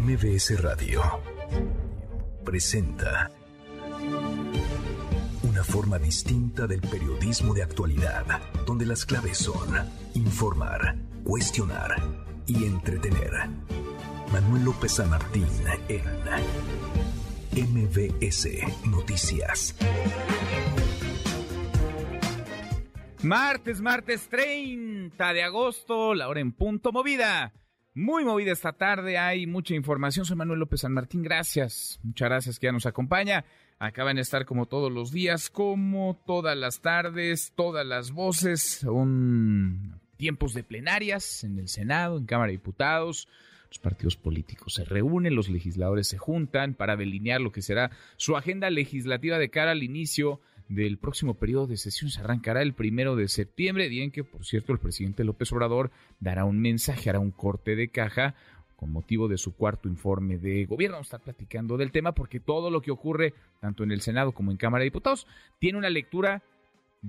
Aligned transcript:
MBS 0.00 0.60
Radio 0.60 1.02
presenta 2.44 3.30
una 5.44 5.62
forma 5.62 6.00
distinta 6.00 6.66
del 6.66 6.80
periodismo 6.80 7.54
de 7.54 7.62
actualidad, 7.62 8.24
donde 8.66 8.86
las 8.86 9.06
claves 9.06 9.38
son 9.38 9.68
informar, 10.14 10.96
cuestionar 11.22 11.94
y 12.44 12.64
entretener. 12.64 13.30
Manuel 14.32 14.64
López 14.64 14.94
San 14.94 15.10
Martín 15.10 15.46
en 15.88 16.04
MBS 17.72 18.48
Noticias. 18.86 19.76
Martes, 23.22 23.80
martes 23.80 24.28
30 24.28 25.32
de 25.32 25.42
agosto, 25.44 26.14
la 26.14 26.28
hora 26.28 26.40
en 26.40 26.50
punto 26.50 26.90
movida. 26.90 27.52
Muy 27.96 28.24
movida 28.24 28.50
esta 28.50 28.72
tarde, 28.72 29.18
hay 29.18 29.46
mucha 29.46 29.72
información. 29.72 30.26
Soy 30.26 30.34
Manuel 30.34 30.58
López 30.58 30.80
San 30.80 30.92
Martín, 30.92 31.22
gracias. 31.22 32.00
Muchas 32.02 32.28
gracias 32.28 32.58
que 32.58 32.66
ya 32.66 32.72
nos 32.72 32.86
acompaña. 32.86 33.44
Acaban 33.78 34.16
de 34.16 34.22
estar 34.22 34.46
como 34.46 34.66
todos 34.66 34.90
los 34.90 35.12
días, 35.12 35.48
como 35.48 36.20
todas 36.26 36.56
las 36.58 36.80
tardes, 36.80 37.52
todas 37.54 37.86
las 37.86 38.10
voces. 38.10 38.60
Son 38.80 40.00
tiempos 40.16 40.54
de 40.54 40.64
plenarias 40.64 41.44
en 41.44 41.56
el 41.56 41.68
Senado, 41.68 42.18
en 42.18 42.26
Cámara 42.26 42.48
de 42.48 42.56
Diputados. 42.56 43.28
Los 43.68 43.78
partidos 43.78 44.16
políticos 44.16 44.74
se 44.74 44.84
reúnen, 44.84 45.36
los 45.36 45.48
legisladores 45.48 46.08
se 46.08 46.18
juntan 46.18 46.74
para 46.74 46.96
delinear 46.96 47.40
lo 47.40 47.52
que 47.52 47.62
será 47.62 47.92
su 48.16 48.36
agenda 48.36 48.70
legislativa 48.70 49.38
de 49.38 49.50
cara 49.50 49.70
al 49.70 49.84
inicio 49.84 50.40
del 50.68 50.98
próximo 50.98 51.34
periodo 51.34 51.66
de 51.66 51.76
sesión 51.76 52.10
se 52.10 52.20
arrancará 52.20 52.62
el 52.62 52.74
primero 52.74 53.16
de 53.16 53.28
septiembre, 53.28 53.88
día 53.88 54.04
en 54.04 54.10
que, 54.10 54.24
por 54.24 54.44
cierto, 54.44 54.72
el 54.72 54.78
presidente 54.78 55.24
López 55.24 55.52
Obrador 55.52 55.90
dará 56.20 56.44
un 56.44 56.60
mensaje, 56.60 57.10
hará 57.10 57.20
un 57.20 57.30
corte 57.30 57.76
de 57.76 57.88
caja 57.88 58.34
con 58.76 58.90
motivo 58.90 59.28
de 59.28 59.38
su 59.38 59.54
cuarto 59.54 59.88
informe 59.88 60.38
de 60.38 60.64
gobierno. 60.66 60.96
Vamos 60.96 61.06
a 61.06 61.16
estar 61.16 61.20
platicando 61.20 61.76
del 61.76 61.92
tema 61.92 62.12
porque 62.12 62.40
todo 62.40 62.70
lo 62.70 62.82
que 62.82 62.90
ocurre, 62.90 63.34
tanto 63.60 63.84
en 63.84 63.92
el 63.92 64.00
Senado 64.00 64.32
como 64.32 64.50
en 64.50 64.56
Cámara 64.56 64.80
de 64.80 64.86
Diputados, 64.86 65.26
tiene 65.58 65.78
una 65.78 65.90
lectura 65.90 66.42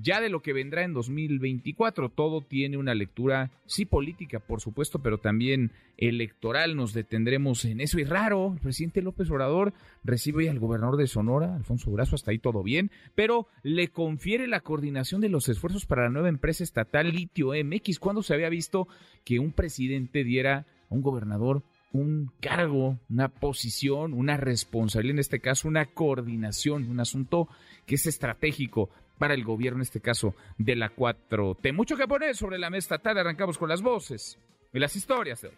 ya 0.01 0.19
de 0.19 0.29
lo 0.29 0.41
que 0.41 0.53
vendrá 0.53 0.83
en 0.83 0.93
2024. 0.93 2.09
Todo 2.09 2.41
tiene 2.41 2.77
una 2.77 2.93
lectura, 2.93 3.51
sí 3.65 3.85
política, 3.85 4.39
por 4.39 4.61
supuesto, 4.61 4.99
pero 4.99 5.19
también 5.19 5.71
electoral. 5.97 6.75
Nos 6.75 6.93
detendremos 6.93 7.65
en 7.65 7.81
eso. 7.81 7.99
Y 7.99 8.03
raro, 8.03 8.53
el 8.53 8.59
presidente 8.59 9.01
López 9.01 9.29
Obrador 9.31 9.73
recibe 10.03 10.49
al 10.49 10.59
gobernador 10.59 10.97
de 10.97 11.07
Sonora, 11.07 11.55
Alfonso 11.55 11.91
Brazo, 11.91 12.15
hasta 12.15 12.31
ahí 12.31 12.39
todo 12.39 12.63
bien, 12.63 12.91
pero 13.15 13.47
le 13.63 13.87
confiere 13.89 14.47
la 14.47 14.61
coordinación 14.61 15.21
de 15.21 15.29
los 15.29 15.47
esfuerzos 15.49 15.85
para 15.85 16.03
la 16.03 16.09
nueva 16.09 16.29
empresa 16.29 16.63
estatal 16.63 17.11
Litio 17.11 17.51
MX. 17.51 17.99
¿Cuándo 17.99 18.23
se 18.23 18.33
había 18.33 18.49
visto 18.49 18.87
que 19.23 19.39
un 19.39 19.53
presidente 19.53 20.23
diera 20.23 20.65
a 20.89 20.93
un 20.93 21.01
gobernador 21.01 21.63
un 21.95 22.31
cargo, 22.41 22.99
una 23.09 23.29
posición, 23.29 24.13
una 24.13 24.35
responsabilidad, 24.35 25.15
en 25.15 25.19
este 25.19 25.39
caso 25.39 25.69
una 25.69 25.85
coordinación, 25.85 26.89
un 26.89 26.99
asunto 26.99 27.47
que 27.85 27.95
es 27.95 28.05
estratégico 28.05 28.89
para 29.17 29.33
el 29.33 29.43
gobierno, 29.43 29.79
en 29.79 29.83
este 29.83 30.01
caso 30.01 30.35
de 30.57 30.75
la 30.75 30.95
4T. 30.95 31.73
Mucho 31.73 31.97
que 31.97 32.07
poner 32.07 32.35
sobre 32.35 32.57
la 32.57 32.69
mesa 32.69 32.97
tarde, 32.97 33.21
arrancamos 33.21 33.57
con 33.57 33.69
las 33.69 33.81
voces 33.81 34.37
y 34.73 34.79
las 34.79 34.95
historias 34.95 35.41
de 35.41 35.49
hoy. 35.49 35.55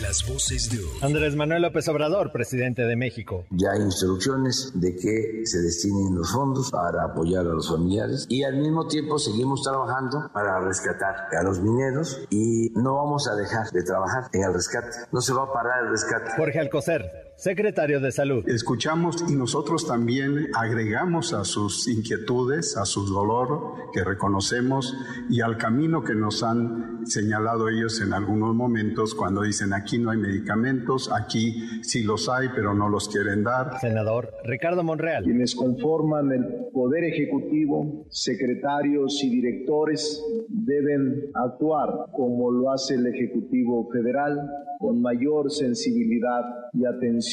Las 0.00 0.28
voces 0.28 0.70
de 0.70 0.78
hoy. 0.78 0.98
Andrés 1.00 1.34
Manuel 1.34 1.62
López 1.62 1.88
Obrador, 1.88 2.30
presidente 2.30 2.82
de 2.82 2.96
México. 2.96 3.46
Ya 3.50 3.72
hay 3.72 3.80
instrucciones 3.80 4.70
de 4.74 4.94
que 4.94 5.46
se 5.46 5.58
destinen 5.62 6.14
los 6.14 6.30
fondos 6.32 6.70
para 6.70 7.02
apoyar 7.02 7.46
a 7.46 7.48
los 7.48 7.70
familiares 7.70 8.26
y 8.28 8.44
al 8.44 8.58
mismo 8.58 8.86
tiempo 8.86 9.18
seguimos 9.18 9.62
trabajando 9.62 10.30
para 10.34 10.60
rescatar 10.60 11.34
a 11.34 11.42
los 11.42 11.60
mineros 11.60 12.20
y 12.30 12.70
no 12.74 12.96
vamos 12.96 13.26
a 13.26 13.36
dejar 13.36 13.70
de 13.70 13.82
trabajar 13.82 14.24
en 14.34 14.44
el 14.44 14.52
rescate. 14.52 14.96
No 15.12 15.20
se 15.22 15.32
va 15.32 15.44
a 15.44 15.52
parar 15.52 15.84
el 15.84 15.90
rescate. 15.90 16.30
Jorge 16.36 16.60
Alcocer, 16.60 17.25
secretario 17.36 18.00
de 18.00 18.10
Salud. 18.10 18.48
Escuchamos 18.48 19.24
y 19.28 19.34
nosotros 19.34 19.86
también 19.86 20.48
agregamos 20.54 21.34
a 21.34 21.44
sus 21.44 21.86
inquietudes, 21.86 22.76
a 22.76 22.86
su 22.86 23.06
dolor 23.06 23.74
que 23.92 24.02
reconocemos 24.02 24.96
y 25.28 25.42
al 25.42 25.58
camino 25.58 26.02
que 26.02 26.14
nos 26.14 26.42
han 26.42 27.06
señalado 27.06 27.68
ellos 27.68 28.00
en 28.00 28.14
algunos 28.14 28.54
momentos 28.54 29.14
cuando 29.14 29.42
dicen 29.42 29.74
aquí 29.74 29.98
no 29.98 30.10
hay 30.10 30.18
medicamentos, 30.18 31.12
aquí 31.12 31.82
sí 31.82 32.02
los 32.02 32.28
hay 32.28 32.48
pero 32.54 32.74
no 32.74 32.88
los 32.88 33.08
quieren 33.08 33.44
dar. 33.44 33.78
Senador 33.80 34.32
Ricardo 34.44 34.82
Monreal. 34.82 35.24
Quienes 35.24 35.54
conforman 35.54 36.32
el 36.32 36.44
Poder 36.72 37.04
Ejecutivo, 37.04 38.06
secretarios 38.10 39.22
y 39.22 39.30
directores 39.30 40.22
deben 40.48 41.30
actuar 41.34 41.90
como 42.12 42.50
lo 42.50 42.70
hace 42.70 42.94
el 42.94 43.06
Ejecutivo 43.06 43.88
Federal 43.92 44.38
con 44.78 45.00
mayor 45.00 45.50
sensibilidad 45.50 46.42
y 46.72 46.84
atención 46.84 47.25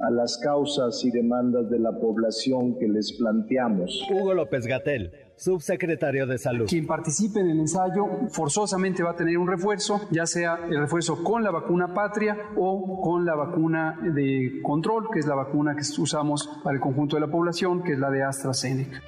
a 0.00 0.10
las 0.10 0.38
causas 0.38 1.04
y 1.04 1.10
demandas 1.10 1.68
de 1.70 1.78
la 1.78 1.92
población 1.92 2.78
que 2.78 2.86
les 2.86 3.16
planteamos. 3.18 4.06
Hugo 4.10 4.32
López 4.34 4.66
Gatel, 4.66 5.10
subsecretario 5.36 6.26
de 6.26 6.38
Salud. 6.38 6.66
Quien 6.68 6.86
participe 6.86 7.40
en 7.40 7.50
el 7.50 7.60
ensayo 7.60 8.06
forzosamente 8.28 9.02
va 9.02 9.10
a 9.10 9.16
tener 9.16 9.36
un 9.38 9.48
refuerzo, 9.48 10.00
ya 10.10 10.26
sea 10.26 10.58
el 10.70 10.78
refuerzo 10.78 11.22
con 11.24 11.42
la 11.42 11.50
vacuna 11.50 11.92
patria 11.92 12.36
o 12.56 13.00
con 13.00 13.24
la 13.24 13.34
vacuna 13.34 13.98
de 14.14 14.60
control, 14.62 15.08
que 15.12 15.18
es 15.18 15.26
la 15.26 15.34
vacuna 15.34 15.74
que 15.74 15.82
usamos 16.00 16.48
para 16.62 16.76
el 16.76 16.80
conjunto 16.80 17.16
de 17.16 17.20
la 17.20 17.30
población, 17.30 17.82
que 17.82 17.92
es 17.92 17.98
la 17.98 18.10
de 18.10 18.22
AstraZeneca. 18.22 19.02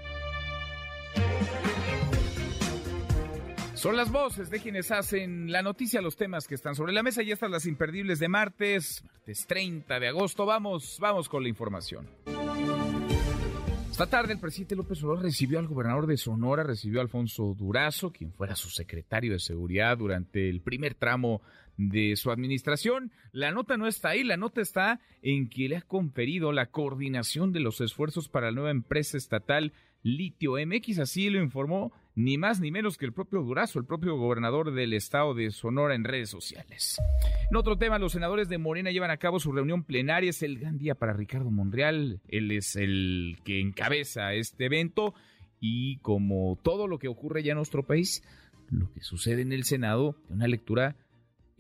Son 3.80 3.96
las 3.96 4.12
voces 4.12 4.50
de 4.50 4.60
quienes 4.60 4.90
hacen 4.90 5.50
la 5.50 5.62
noticia, 5.62 6.02
los 6.02 6.14
temas 6.14 6.46
que 6.46 6.54
están 6.54 6.74
sobre 6.74 6.92
la 6.92 7.02
mesa 7.02 7.22
y 7.22 7.32
estas 7.32 7.50
las 7.50 7.64
imperdibles 7.64 8.18
de 8.18 8.28
martes, 8.28 9.02
martes 9.02 9.46
30 9.46 9.98
de 9.98 10.08
agosto. 10.08 10.44
Vamos, 10.44 10.98
vamos 11.00 11.30
con 11.30 11.42
la 11.42 11.48
información. 11.48 12.06
Esta 13.90 14.06
tarde 14.06 14.34
el 14.34 14.38
presidente 14.38 14.76
López 14.76 15.02
Obrador 15.02 15.24
recibió 15.24 15.58
al 15.58 15.66
gobernador 15.66 16.06
de 16.06 16.18
Sonora, 16.18 16.62
recibió 16.62 17.00
a 17.00 17.04
Alfonso 17.04 17.54
Durazo, 17.58 18.12
quien 18.12 18.34
fuera 18.34 18.54
su 18.54 18.68
secretario 18.68 19.32
de 19.32 19.38
seguridad 19.38 19.96
durante 19.96 20.50
el 20.50 20.60
primer 20.60 20.94
tramo 20.94 21.40
de 21.88 22.16
su 22.16 22.30
administración. 22.30 23.10
La 23.32 23.52
nota 23.52 23.76
no 23.76 23.86
está 23.86 24.10
ahí, 24.10 24.22
la 24.22 24.36
nota 24.36 24.60
está 24.60 25.00
en 25.22 25.48
que 25.48 25.68
le 25.68 25.76
ha 25.76 25.82
conferido 25.82 26.52
la 26.52 26.66
coordinación 26.66 27.52
de 27.52 27.60
los 27.60 27.80
esfuerzos 27.80 28.28
para 28.28 28.46
la 28.46 28.52
nueva 28.52 28.70
empresa 28.70 29.16
estatal 29.16 29.72
Litio 30.02 30.54
MX, 30.54 30.98
así 31.00 31.28
lo 31.28 31.42
informó 31.42 31.92
ni 32.14 32.38
más 32.38 32.60
ni 32.60 32.70
menos 32.70 32.96
que 32.96 33.04
el 33.04 33.12
propio 33.12 33.42
Durazo, 33.42 33.78
el 33.78 33.84
propio 33.84 34.16
gobernador 34.16 34.72
del 34.72 34.94
estado 34.94 35.34
de 35.34 35.50
Sonora 35.50 35.94
en 35.94 36.04
redes 36.04 36.30
sociales. 36.30 36.98
En 37.50 37.56
otro 37.56 37.76
tema, 37.76 37.98
los 37.98 38.12
senadores 38.12 38.48
de 38.48 38.58
Morena 38.58 38.90
llevan 38.90 39.10
a 39.10 39.18
cabo 39.18 39.40
su 39.40 39.52
reunión 39.52 39.84
plenaria. 39.84 40.30
Es 40.30 40.42
el 40.42 40.58
gran 40.58 40.78
día 40.78 40.94
para 40.94 41.12
Ricardo 41.12 41.50
Monreal. 41.50 42.20
Él 42.28 42.50
es 42.50 42.76
el 42.76 43.38
que 43.44 43.60
encabeza 43.60 44.34
este 44.34 44.66
evento. 44.66 45.14
Y 45.60 45.98
como 45.98 46.58
todo 46.62 46.88
lo 46.88 46.98
que 46.98 47.08
ocurre 47.08 47.42
ya 47.42 47.52
en 47.52 47.58
nuestro 47.58 47.86
país, 47.86 48.22
lo 48.70 48.90
que 48.92 49.02
sucede 49.02 49.42
en 49.42 49.52
el 49.52 49.64
Senado, 49.64 50.16
una 50.30 50.48
lectura 50.48 50.96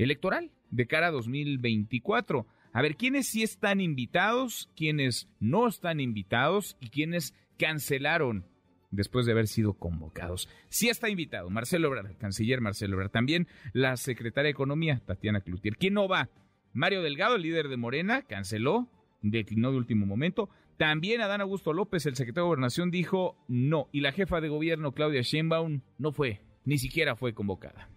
electoral 0.04 0.50
de 0.70 0.86
cara 0.86 1.08
a 1.08 1.10
2024. 1.10 2.46
A 2.72 2.82
ver, 2.82 2.96
¿quiénes 2.96 3.28
sí 3.28 3.42
están 3.42 3.80
invitados? 3.80 4.70
¿Quiénes 4.76 5.28
no 5.40 5.66
están 5.66 6.00
invitados? 6.00 6.76
¿Y 6.80 6.88
quiénes 6.90 7.34
cancelaron 7.58 8.44
después 8.90 9.26
de 9.26 9.32
haber 9.32 9.46
sido 9.46 9.74
convocados. 9.74 10.48
Sí 10.68 10.88
está 10.88 11.08
invitado 11.08 11.50
Marcelo 11.50 11.88
Ebrard, 11.88 12.10
el 12.10 12.16
canciller 12.16 12.60
Marcelo 12.60 12.94
Ebrard, 12.94 13.10
también 13.10 13.46
la 13.72 13.96
secretaria 13.96 14.48
de 14.48 14.52
Economía, 14.52 15.00
Tatiana 15.04 15.40
Cloutier. 15.40 15.76
¿Quién 15.76 15.94
no 15.94 16.08
va? 16.08 16.28
Mario 16.72 17.02
Delgado, 17.02 17.36
el 17.36 17.42
líder 17.42 17.68
de 17.68 17.76
Morena, 17.76 18.22
canceló, 18.22 18.88
declinó 19.22 19.70
de 19.70 19.78
último 19.78 20.06
momento. 20.06 20.48
También 20.76 21.20
Adán 21.20 21.40
Augusto 21.40 21.72
López, 21.72 22.06
el 22.06 22.16
secretario 22.16 22.44
de 22.44 22.48
Gobernación, 22.48 22.90
dijo 22.90 23.36
no. 23.48 23.88
Y 23.92 24.00
la 24.00 24.12
jefa 24.12 24.40
de 24.40 24.48
gobierno, 24.48 24.92
Claudia 24.92 25.22
Sheinbaum, 25.22 25.82
no 25.98 26.12
fue, 26.12 26.40
ni 26.64 26.78
siquiera 26.78 27.16
fue 27.16 27.34
convocada. 27.34 27.88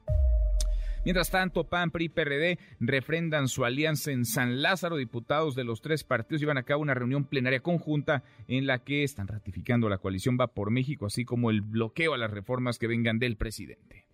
Mientras 1.05 1.29
tanto, 1.29 1.65
PAN, 1.65 1.91
PRI 1.91 2.05
y 2.05 2.09
PRD 2.09 2.59
refrendan 2.79 3.49
su 3.49 3.65
alianza 3.65 4.11
en 4.11 4.25
San 4.25 4.61
Lázaro. 4.61 4.95
Diputados 4.95 5.53
de 5.53 5.65
los 5.65 5.81
tres 5.81 6.03
partidos 6.05 6.39
llevan 6.39 6.57
a 6.57 6.63
cabo 6.63 6.81
una 6.81 6.93
reunión 6.93 7.25
plenaria 7.25 7.59
conjunta 7.59 8.23
en 8.47 8.67
la 8.67 8.79
que 8.79 9.03
están 9.03 9.27
ratificando 9.27 9.89
la 9.89 9.97
coalición 9.97 10.37
Va 10.39 10.47
por 10.47 10.71
México, 10.71 11.05
así 11.05 11.25
como 11.25 11.49
el 11.49 11.61
bloqueo 11.61 12.13
a 12.13 12.17
las 12.17 12.31
reformas 12.31 12.79
que 12.79 12.87
vengan 12.87 13.19
del 13.19 13.35
presidente. 13.35 14.05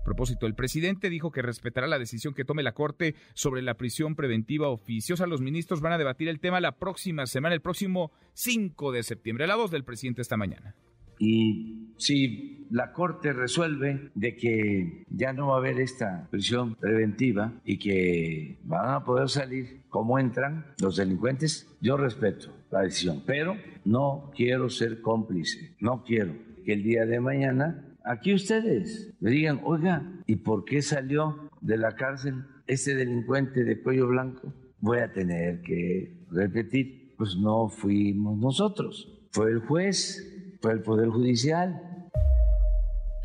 A 0.00 0.02
propósito, 0.02 0.46
el 0.46 0.54
presidente 0.54 1.10
dijo 1.10 1.30
que 1.30 1.42
respetará 1.42 1.86
la 1.86 1.98
decisión 1.98 2.32
que 2.32 2.46
tome 2.46 2.62
la 2.62 2.72
Corte 2.72 3.14
sobre 3.34 3.60
la 3.60 3.74
prisión 3.74 4.16
preventiva 4.16 4.68
oficiosa. 4.68 5.26
Los 5.26 5.42
ministros 5.42 5.82
van 5.82 5.92
a 5.92 5.98
debatir 5.98 6.28
el 6.28 6.40
tema 6.40 6.60
la 6.60 6.78
próxima 6.78 7.26
semana, 7.26 7.54
el 7.54 7.60
próximo 7.60 8.10
5 8.32 8.92
de 8.92 9.02
septiembre. 9.02 9.46
La 9.46 9.56
voz 9.56 9.70
del 9.70 9.84
presidente 9.84 10.22
esta 10.22 10.38
mañana. 10.38 10.74
Y 11.20 11.92
si 11.98 12.66
la 12.70 12.92
Corte 12.92 13.32
resuelve 13.32 14.10
de 14.14 14.36
que 14.36 15.04
ya 15.10 15.32
no 15.32 15.48
va 15.48 15.56
a 15.56 15.58
haber 15.58 15.78
esta 15.80 16.28
prisión 16.30 16.76
preventiva 16.76 17.52
y 17.64 17.78
que 17.78 18.58
van 18.64 18.94
a 18.94 19.04
poder 19.04 19.28
salir 19.28 19.82
como 19.88 20.18
entran 20.18 20.66
los 20.80 20.96
delincuentes, 20.96 21.68
yo 21.80 21.96
respeto 21.96 22.48
la 22.70 22.82
decisión, 22.82 23.22
pero 23.26 23.56
no 23.84 24.30
quiero 24.34 24.70
ser 24.70 25.00
cómplice, 25.02 25.74
no 25.80 26.04
quiero 26.04 26.34
que 26.64 26.72
el 26.72 26.82
día 26.82 27.04
de 27.04 27.20
mañana 27.20 27.84
aquí 28.04 28.32
ustedes 28.32 29.12
me 29.20 29.30
digan, 29.30 29.60
oiga, 29.64 30.10
¿y 30.26 30.36
por 30.36 30.64
qué 30.64 30.80
salió 30.80 31.50
de 31.60 31.76
la 31.76 31.96
cárcel 31.96 32.44
este 32.66 32.94
delincuente 32.94 33.64
de 33.64 33.82
cuello 33.82 34.08
blanco, 34.08 34.54
voy 34.78 34.98
a 34.98 35.12
tener 35.12 35.60
que 35.62 36.24
repetir, 36.30 37.14
pues 37.18 37.36
no 37.36 37.68
fuimos 37.68 38.38
nosotros, 38.38 39.20
fue 39.32 39.50
el 39.50 39.58
juez, 39.58 40.39
fue 40.60 40.72
el 40.72 40.80
Poder 40.80 41.08
Judicial. 41.08 41.80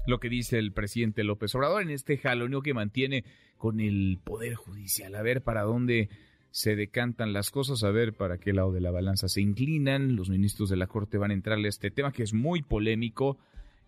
Lo 0.07 0.19
que 0.19 0.29
dice 0.29 0.59
el 0.59 0.71
presidente 0.71 1.23
López 1.23 1.53
Obrador 1.55 1.81
en 1.81 1.89
este 1.89 2.17
jaloneo 2.17 2.61
que 2.61 2.73
mantiene 2.73 3.23
con 3.57 3.79
el 3.79 4.19
Poder 4.23 4.55
Judicial, 4.55 5.15
a 5.15 5.21
ver 5.21 5.41
para 5.41 5.63
dónde 5.63 6.09
se 6.51 6.75
decantan 6.75 7.33
las 7.33 7.51
cosas, 7.51 7.83
a 7.83 7.91
ver 7.91 8.13
para 8.13 8.37
qué 8.37 8.53
lado 8.53 8.71
de 8.71 8.79
la 8.79 8.91
balanza 8.91 9.27
se 9.27 9.41
inclinan. 9.41 10.15
Los 10.15 10.29
ministros 10.29 10.69
de 10.69 10.77
la 10.77 10.87
Corte 10.87 11.17
van 11.17 11.31
a 11.31 11.33
entrarle 11.33 11.67
a 11.67 11.69
este 11.69 11.91
tema 11.91 12.13
que 12.13 12.23
es 12.23 12.33
muy 12.33 12.61
polémico 12.61 13.37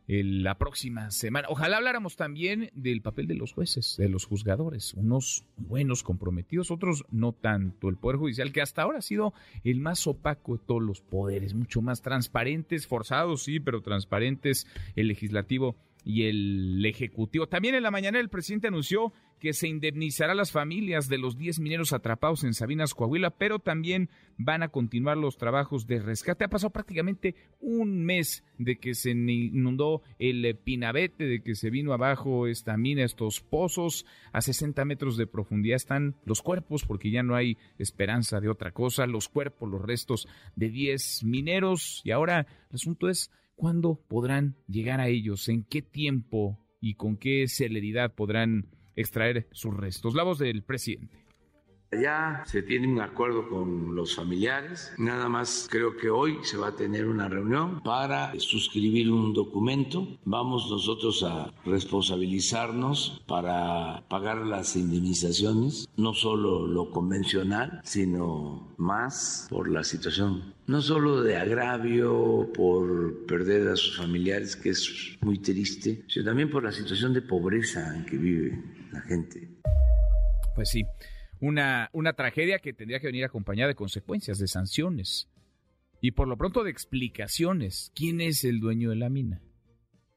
la 0.08 0.58
próxima 0.58 1.12
semana. 1.12 1.48
Ojalá 1.50 1.78
habláramos 1.78 2.16
también 2.16 2.70
del 2.74 3.02
papel 3.02 3.28
de 3.28 3.36
los 3.36 3.52
jueces, 3.52 3.96
de 3.98 4.08
los 4.08 4.26
juzgadores, 4.26 4.94
unos 4.94 5.46
buenos, 5.58 6.04
comprometidos, 6.04 6.72
otros 6.72 7.06
no 7.12 7.34
tanto. 7.34 7.90
El 7.90 7.98
Poder 7.98 8.18
Judicial, 8.18 8.54
que 8.54 8.62
hasta 8.62 8.84
ahora 8.84 9.00
ha 9.00 9.02
sido 9.02 9.34
el 9.64 9.82
más 9.82 10.08
opaco 10.08 10.58
de 10.58 10.64
todos 10.66 10.82
los 10.82 11.02
poderes, 11.02 11.54
mucho 11.54 11.82
más 11.82 12.02
transparentes, 12.02 12.88
forzados, 12.88 13.44
sí, 13.44 13.60
pero 13.60 13.82
transparentes, 13.82 14.66
el 14.96 15.10
legislativo 15.10 15.76
y 16.08 16.24
el 16.24 16.86
Ejecutivo. 16.86 17.48
También 17.48 17.76
en 17.76 17.84
la 17.84 17.92
mañana 17.92 18.22
el 18.22 18.30
presidente 18.30 18.70
anunció 18.70 19.12
que 19.42 19.52
se 19.52 19.68
indemnizará 19.68 20.32
a 20.32 20.36
las 20.36 20.54
familias 20.54 21.10
de 21.10 21.18
los 21.18 21.38
10 21.38 21.60
mineros 21.60 21.92
atrapados 21.92 22.46
en 22.46 22.54
Sabinas, 22.54 22.94
Coahuila, 22.94 23.32
pero 23.32 23.60
también 23.60 24.10
van 24.38 24.64
a 24.64 24.70
continuar 24.70 25.18
los 25.18 25.36
trabajos 25.36 25.86
de 25.86 26.00
rescate. 26.00 26.46
Ha 26.46 26.48
pasado 26.48 26.72
prácticamente 26.72 27.36
un 27.60 28.06
mes 28.06 28.46
de 28.58 28.78
que 28.78 28.96
se 28.96 29.12
inundó 29.12 30.02
el 30.18 30.56
Pinabete, 30.56 31.26
de 31.26 31.42
que 31.42 31.56
se 31.56 31.70
vino 31.70 31.92
abajo 31.92 32.48
esta 32.48 32.78
mina, 32.78 33.04
estos 33.04 33.42
pozos. 33.42 34.06
A 34.32 34.40
60 34.40 34.86
metros 34.86 35.18
de 35.18 35.28
profundidad 35.28 35.76
están 35.76 36.16
los 36.24 36.42
cuerpos, 36.42 36.86
porque 36.86 37.12
ya 37.12 37.22
no 37.22 37.36
hay 37.36 37.58
esperanza 37.80 38.40
de 38.40 38.48
otra 38.48 38.72
cosa. 38.72 39.08
Los 39.08 39.28
cuerpos, 39.28 39.70
los 39.70 39.82
restos 39.82 40.28
de 40.56 40.70
10 40.70 41.26
mineros. 41.26 42.02
Y 42.06 42.12
ahora 42.12 42.48
el 42.70 42.76
asunto 42.76 43.10
es 43.10 43.30
¿Cuándo 43.58 44.00
podrán 44.08 44.56
llegar 44.68 45.02
a 45.02 45.08
ellos? 45.08 45.50
¿En 45.50 45.64
qué 45.64 45.82
tiempo 45.82 46.60
y 46.80 46.94
con 46.94 47.18
qué 47.18 47.48
celeridad 47.48 48.14
podrán 48.14 48.68
extraer 48.96 49.48
sus 49.52 49.76
restos? 49.76 50.14
La 50.14 50.22
voz 50.22 50.38
del 50.38 50.62
presidente. 50.62 51.26
Ya 51.92 52.44
se 52.46 52.64
tiene 52.64 52.92
un 52.92 53.00
acuerdo 53.00 53.48
con 53.48 53.96
los 53.96 54.16
familiares. 54.16 54.92
Nada 54.98 55.30
más 55.30 55.68
creo 55.72 55.96
que 55.96 56.10
hoy 56.10 56.38
se 56.44 56.58
va 56.58 56.70
a 56.70 56.76
tener 56.76 57.08
una 57.08 57.30
reunión 57.30 57.82
para 57.82 58.38
suscribir 58.40 59.10
un 59.10 59.34
documento. 59.34 60.06
Vamos 60.26 60.70
nosotros 60.70 61.24
a 61.24 61.54
responsabilizarnos 61.66 63.24
para 63.26 64.04
pagar 64.10 64.46
las 64.46 64.76
indemnizaciones, 64.76 65.88
no 65.96 66.14
solo 66.14 66.68
lo 66.68 66.92
convencional, 66.92 67.80
sino 67.86 68.76
más 68.78 69.48
por 69.50 69.70
la 69.70 69.86
situación, 69.86 70.54
no 70.68 70.82
solo 70.82 71.24
de 71.24 71.38
agravio 71.38 72.52
por 72.54 73.26
perder 73.26 73.70
a 73.70 73.78
sus 73.78 73.96
familiares, 73.96 74.58
que 74.58 74.70
es 74.72 75.18
muy 75.22 75.40
triste, 75.40 76.04
sino 76.10 76.26
también 76.26 76.50
por 76.50 76.66
la 76.66 76.74
situación 76.74 77.14
de 77.14 77.22
pobreza 77.22 77.96
en 77.96 78.06
que 78.06 78.18
vive 78.18 78.62
la 78.92 79.02
gente. 79.02 79.50
Pues 80.54 80.70
sí 80.70 80.84
una, 81.40 81.90
una 81.94 82.14
tragedia 82.14 82.60
que 82.60 82.74
tendría 82.74 83.00
que 83.00 83.08
venir 83.08 83.26
acompañada 83.26 83.70
de 83.70 83.76
consecuencias, 83.76 84.40
de 84.40 84.48
sanciones 84.48 85.30
y 86.02 86.12
por 86.12 86.28
lo 86.28 86.38
pronto 86.38 86.64
de 86.64 86.72
explicaciones. 86.72 87.92
¿Quién 87.96 88.22
es 88.22 88.44
el 88.44 88.60
dueño 88.60 88.90
de 88.90 88.96
la 88.96 89.10
mina? 89.10 89.42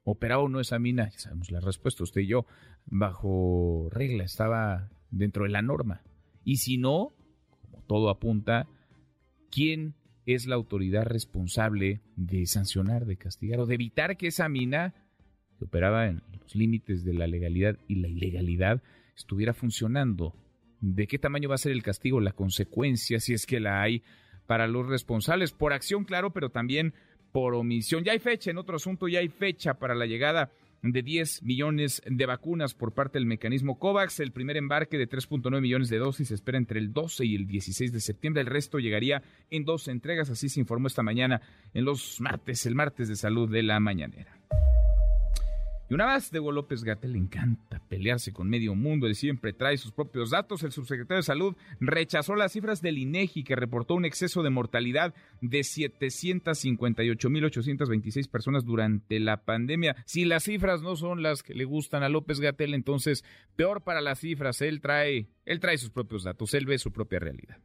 ¿Operaba 0.03 0.43
o 0.43 0.49
no 0.49 0.61
esa 0.61 0.79
mina? 0.79 1.11
Ya 1.11 1.19
sabemos 1.19 1.51
la 1.51 1.61
respuesta, 1.61 2.03
usted 2.03 2.23
y 2.23 2.27
yo, 2.27 2.47
bajo 2.87 3.89
regla, 3.91 4.25
estaba 4.25 4.91
dentro 5.11 5.45
de 5.45 5.51
la 5.51 5.63
norma. 5.63 6.03
Y 6.45 6.57
si 6.57 6.79
no, 6.79 7.15
como 7.61 7.83
todo 7.83 8.11
apunta, 8.11 8.69
¿quién 9.51 9.95
es 10.27 10.47
la 10.47 10.55
autoridad 10.55 11.05
responsable 11.05 12.01
de 12.17 12.47
sancionar, 12.47 13.07
de 13.07 13.17
castigar 13.17 13.61
o 13.61 13.67
de 13.67 13.75
evitar 13.75 14.17
que 14.17 14.29
esa 14.29 14.49
mina, 14.49 14.95
que 15.59 15.65
operaba 15.65 16.07
en 16.07 16.23
los 16.41 16.55
límites 16.55 17.05
de 17.05 17.15
la 17.15 17.27
legalidad 17.27 17.79
y 17.89 17.97
la 17.97 18.09
ilegalidad, 18.09 18.83
estuviera 19.17 19.55
funcionando 19.55 20.35
de 20.81 21.07
qué 21.07 21.19
tamaño 21.19 21.49
va 21.49 21.55
a 21.57 21.59
ser 21.59 21.73
el 21.73 21.83
castigo, 21.83 22.21
la 22.21 22.33
consecuencia, 22.33 23.21
si 23.21 23.35
es 23.35 23.47
que 23.47 23.61
la 23.61 23.83
hay, 23.83 24.03
para 24.47 24.67
los 24.67 24.89
responsables, 24.89 25.53
por 25.53 25.73
acción, 25.73 26.05
claro, 26.05 26.33
pero 26.33 26.51
también 26.51 26.95
por 27.33 27.55
omisión. 27.55 28.05
Ya 28.05 28.13
hay 28.13 28.19
fecha, 28.19 28.51
en 28.51 28.59
otro 28.59 28.77
asunto, 28.77 29.09
ya 29.09 29.21
hay 29.21 29.29
fecha 29.29 29.75
para 29.75 29.95
la 29.95 30.07
llegada 30.07 30.51
de 30.83 31.03
10 31.03 31.43
millones 31.43 32.03
de 32.07 32.27
vacunas 32.27 32.75
por 32.75 32.93
parte 32.93 33.19
del 33.19 33.27
mecanismo 33.27 33.79
COVAX. 33.79 34.21
El 34.21 34.33
primer 34.33 34.57
embarque 34.57 34.99
de 34.99 35.09
3.9 35.09 35.61
millones 35.61 35.89
de 35.91 35.99
dosis 35.99 36.29
se 36.29 36.35
espera 36.35 36.59
entre 36.59 36.81
el 36.81 36.93
12 36.93 37.25
y 37.27 37.35
el 37.37 37.47
16 37.47 37.93
de 37.93 38.01
septiembre. 38.01 38.41
El 38.41 38.47
resto 38.47 38.79
llegaría 38.79 39.23
en 39.51 39.65
dos 39.65 39.89
entregas, 39.89 40.31
así 40.31 40.49
se 40.49 40.61
informó 40.61 40.87
esta 40.87 41.03
mañana 41.03 41.43
en 41.75 41.85
los 41.85 42.21
martes, 42.21 42.65
el 42.67 42.75
martes 42.75 43.09
de 43.09 43.17
salud 43.17 43.51
de 43.51 43.63
la 43.63 43.79
mañanera. 43.79 44.39
Y 45.91 45.95
una 45.95 46.07
vez 46.07 46.31
de 46.31 46.39
Hugo 46.39 46.53
López 46.53 46.85
Gatel 46.85 47.15
le 47.15 47.19
encanta 47.19 47.83
pelearse 47.89 48.33
con 48.33 48.49
medio 48.49 48.77
mundo, 48.77 49.09
él 49.09 49.17
siempre 49.17 49.53
trae 49.53 49.77
sus 49.77 49.91
propios 49.91 50.31
datos. 50.31 50.63
El 50.63 50.71
subsecretario 50.71 51.17
de 51.17 51.25
Salud 51.25 51.57
rechazó 51.81 52.37
las 52.37 52.53
cifras 52.53 52.81
del 52.81 52.97
INEGI 52.97 53.43
que 53.43 53.57
reportó 53.57 53.97
un 53.97 54.05
exceso 54.05 54.45
de 54.45 54.51
mortalidad 54.51 55.13
de 55.41 55.63
758.826 55.63 58.31
personas 58.31 58.65
durante 58.65 59.19
la 59.19 59.39
pandemia. 59.39 59.97
Si 60.07 60.25
las 60.25 60.45
cifras 60.45 60.81
no 60.81 60.95
son 60.95 61.25
las 61.25 61.43
que 61.43 61.55
le 61.55 61.65
gustan 61.65 62.05
a 62.05 62.09
López 62.09 62.39
Gatel, 62.39 62.75
entonces 62.75 63.25
peor 63.57 63.83
para 63.83 64.01
las 64.01 64.21
cifras. 64.21 64.63
Él 64.63 64.81
trae, 64.81 65.27
él 65.45 65.59
trae 65.59 65.77
sus 65.77 65.91
propios 65.91 66.23
datos, 66.23 66.55
él 66.55 66.67
ve 66.67 66.79
su 66.79 66.93
propia 66.93 67.19
realidad 67.19 67.59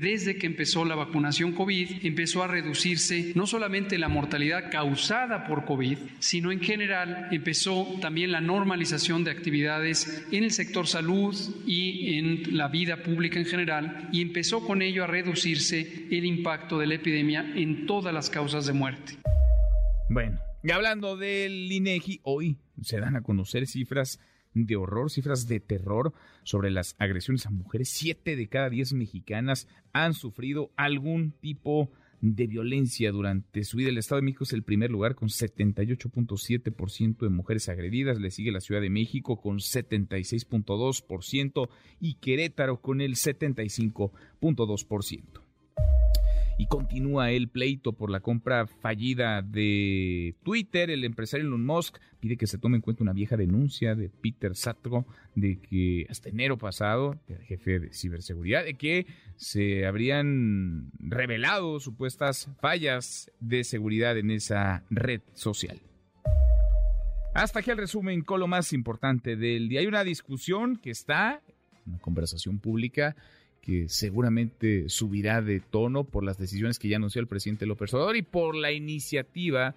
desde 0.00 0.36
que 0.36 0.46
empezó 0.46 0.86
la 0.86 0.94
vacunación 0.94 1.52
COVID, 1.52 2.06
empezó 2.06 2.42
a 2.42 2.46
reducirse 2.46 3.32
no 3.34 3.46
solamente 3.46 3.98
la 3.98 4.08
mortalidad 4.08 4.70
causada 4.70 5.46
por 5.46 5.66
COVID, 5.66 5.98
sino 6.18 6.50
en 6.50 6.60
general 6.60 7.28
empezó 7.30 7.86
también 8.00 8.32
la 8.32 8.40
normalización 8.40 9.24
de 9.24 9.30
actividades 9.30 10.26
en 10.32 10.44
el 10.44 10.52
sector 10.52 10.86
salud 10.86 11.36
y 11.66 12.18
en 12.18 12.56
la 12.56 12.68
vida 12.68 13.02
pública 13.02 13.38
en 13.38 13.44
general, 13.44 14.08
y 14.10 14.22
empezó 14.22 14.66
con 14.66 14.80
ello 14.80 15.04
a 15.04 15.06
reducirse 15.06 16.06
el 16.10 16.24
impacto 16.24 16.78
de 16.78 16.86
la 16.86 16.94
epidemia 16.94 17.52
en 17.54 17.84
todas 17.86 18.14
las 18.14 18.30
causas 18.30 18.64
de 18.64 18.72
muerte. 18.72 19.18
Bueno, 20.08 20.40
y 20.62 20.70
hablando 20.70 21.18
del 21.18 21.70
INEGI, 21.70 22.20
hoy 22.22 22.56
se 22.80 23.00
dan 23.00 23.16
a 23.16 23.22
conocer 23.22 23.66
cifras 23.66 24.18
de 24.54 24.76
horror, 24.76 25.10
cifras 25.10 25.46
de 25.46 25.60
terror 25.60 26.14
sobre 26.42 26.70
las 26.70 26.96
agresiones 26.98 27.46
a 27.46 27.50
mujeres. 27.50 27.90
Siete 27.90 28.36
de 28.36 28.48
cada 28.48 28.70
diez 28.70 28.92
mexicanas 28.92 29.68
han 29.92 30.14
sufrido 30.14 30.70
algún 30.76 31.32
tipo 31.40 31.90
de 32.20 32.46
violencia 32.46 33.10
durante 33.12 33.64
su 33.64 33.78
vida. 33.78 33.88
El 33.88 33.96
Estado 33.98 34.20
de 34.20 34.26
México 34.26 34.44
es 34.44 34.52
el 34.52 34.62
primer 34.62 34.90
lugar 34.90 35.14
con 35.14 35.28
78.7% 35.28 37.18
de 37.18 37.30
mujeres 37.30 37.68
agredidas. 37.68 38.20
Le 38.20 38.30
sigue 38.30 38.52
la 38.52 38.60
Ciudad 38.60 38.80
de 38.80 38.90
México 38.90 39.40
con 39.40 39.58
76.2% 39.58 41.68
y 42.00 42.14
Querétaro 42.14 42.80
con 42.80 43.00
el 43.00 43.14
75.2% 43.14 45.40
y 46.60 46.66
continúa 46.66 47.30
el 47.30 47.48
pleito 47.48 47.94
por 47.94 48.10
la 48.10 48.20
compra 48.20 48.66
fallida 48.66 49.40
de 49.40 50.34
Twitter. 50.42 50.90
El 50.90 51.04
empresario 51.04 51.46
Elon 51.46 51.64
Musk 51.64 51.96
pide 52.20 52.36
que 52.36 52.46
se 52.46 52.58
tome 52.58 52.76
en 52.76 52.82
cuenta 52.82 53.02
una 53.02 53.14
vieja 53.14 53.38
denuncia 53.38 53.94
de 53.94 54.10
Peter 54.10 54.54
Satro 54.54 55.06
de 55.34 55.58
que 55.58 56.06
hasta 56.10 56.28
enero 56.28 56.58
pasado, 56.58 57.18
el 57.28 57.38
jefe 57.38 57.80
de 57.80 57.94
ciberseguridad, 57.94 58.62
de 58.62 58.74
que 58.74 59.06
se 59.36 59.86
habrían 59.86 60.90
revelado 60.98 61.80
supuestas 61.80 62.50
fallas 62.60 63.30
de 63.40 63.64
seguridad 63.64 64.18
en 64.18 64.30
esa 64.30 64.84
red 64.90 65.22
social. 65.32 65.80
Hasta 67.32 67.60
aquí 67.60 67.70
el 67.70 67.78
resumen 67.78 68.20
con 68.20 68.38
lo 68.38 68.48
más 68.48 68.74
importante 68.74 69.34
del 69.34 69.70
día. 69.70 69.80
Hay 69.80 69.86
una 69.86 70.04
discusión 70.04 70.76
que 70.76 70.90
está, 70.90 71.40
una 71.86 71.98
conversación 72.00 72.58
pública 72.58 73.16
que 73.60 73.88
seguramente 73.88 74.88
subirá 74.88 75.42
de 75.42 75.60
tono 75.60 76.04
por 76.04 76.24
las 76.24 76.38
decisiones 76.38 76.78
que 76.78 76.88
ya 76.88 76.96
anunció 76.96 77.20
el 77.20 77.26
presidente 77.26 77.66
López 77.66 77.92
Obrador 77.94 78.16
y 78.16 78.22
por 78.22 78.54
la 78.54 78.72
iniciativa 78.72 79.74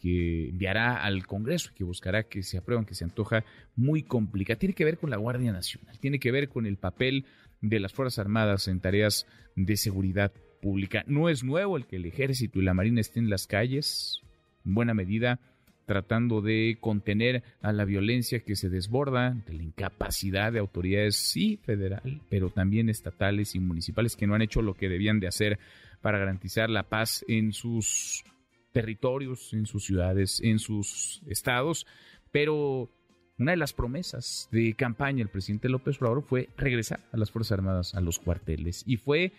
que 0.00 0.48
enviará 0.50 1.02
al 1.02 1.26
Congreso 1.26 1.70
y 1.72 1.74
que 1.76 1.84
buscará 1.84 2.24
que 2.24 2.42
se 2.42 2.58
aprueben, 2.58 2.84
que 2.84 2.94
se 2.94 3.04
antoja 3.04 3.44
muy 3.74 4.02
complicada. 4.02 4.58
Tiene 4.58 4.74
que 4.74 4.84
ver 4.84 4.98
con 4.98 5.10
la 5.10 5.16
Guardia 5.16 5.52
Nacional, 5.52 5.98
tiene 5.98 6.18
que 6.18 6.32
ver 6.32 6.48
con 6.48 6.66
el 6.66 6.76
papel 6.76 7.24
de 7.60 7.80
las 7.80 7.92
Fuerzas 7.92 8.18
Armadas 8.18 8.68
en 8.68 8.80
tareas 8.80 9.26
de 9.54 9.76
seguridad 9.76 10.32
pública. 10.60 11.04
No 11.06 11.28
es 11.28 11.44
nuevo 11.44 11.76
el 11.76 11.86
que 11.86 11.96
el 11.96 12.06
Ejército 12.06 12.60
y 12.60 12.64
la 12.64 12.74
Marina 12.74 13.00
estén 13.00 13.24
en 13.24 13.30
las 13.30 13.46
calles, 13.46 14.20
en 14.64 14.74
buena 14.74 14.94
medida 14.94 15.40
tratando 15.86 16.42
de 16.42 16.76
contener 16.80 17.42
a 17.62 17.72
la 17.72 17.84
violencia 17.84 18.40
que 18.40 18.56
se 18.56 18.68
desborda, 18.68 19.30
de 19.46 19.54
la 19.54 19.62
incapacidad 19.62 20.52
de 20.52 20.58
autoridades, 20.58 21.16
sí, 21.16 21.58
federal, 21.64 22.20
pero 22.28 22.50
también 22.50 22.88
estatales 22.88 23.54
y 23.54 23.60
municipales 23.60 24.16
que 24.16 24.26
no 24.26 24.34
han 24.34 24.42
hecho 24.42 24.62
lo 24.62 24.74
que 24.74 24.88
debían 24.88 25.20
de 25.20 25.28
hacer 25.28 25.58
para 26.02 26.18
garantizar 26.18 26.68
la 26.68 26.82
paz 26.82 27.24
en 27.28 27.52
sus 27.52 28.24
territorios, 28.72 29.54
en 29.54 29.66
sus 29.66 29.84
ciudades, 29.84 30.40
en 30.42 30.58
sus 30.58 31.22
estados, 31.26 31.86
pero 32.32 32.90
una 33.38 33.52
de 33.52 33.56
las 33.56 33.72
promesas 33.72 34.48
de 34.50 34.74
campaña 34.74 35.18
del 35.18 35.28
presidente 35.28 35.68
López 35.68 35.96
Obrador 35.98 36.22
fue 36.22 36.48
regresar 36.56 37.00
a 37.12 37.16
las 37.16 37.30
Fuerzas 37.30 37.52
Armadas 37.52 37.94
a 37.94 38.00
los 38.00 38.18
cuarteles 38.18 38.82
y 38.86 38.96
fue 38.96 39.32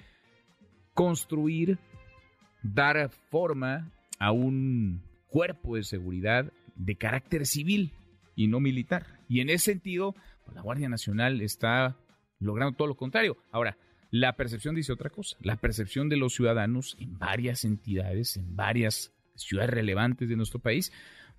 construir, 0.93 1.77
dar 2.63 3.09
forma 3.29 3.91
a 4.17 4.31
un 4.31 5.01
cuerpo 5.37 5.75
de 5.75 5.83
seguridad 5.83 6.51
de 6.75 6.95
carácter 6.95 7.45
civil 7.45 7.93
y 8.35 8.47
no 8.47 8.59
militar. 8.59 9.05
Y 9.29 9.41
en 9.41 9.51
ese 9.51 9.65
sentido, 9.65 10.15
pues, 10.43 10.55
la 10.55 10.63
Guardia 10.63 10.89
Nacional 10.89 11.41
está 11.41 11.95
logrando 12.39 12.75
todo 12.75 12.87
lo 12.87 12.97
contrario. 12.97 13.37
Ahora, 13.51 13.77
la 14.09 14.35
percepción 14.35 14.73
dice 14.73 14.91
otra 14.91 15.11
cosa. 15.11 15.37
La 15.41 15.57
percepción 15.57 16.09
de 16.09 16.17
los 16.17 16.33
ciudadanos 16.33 16.97
en 16.99 17.19
varias 17.19 17.65
entidades, 17.65 18.35
en 18.35 18.55
varias 18.55 19.13
ciudades 19.35 19.69
relevantes 19.69 20.27
de 20.27 20.37
nuestro 20.37 20.57
país, 20.57 20.91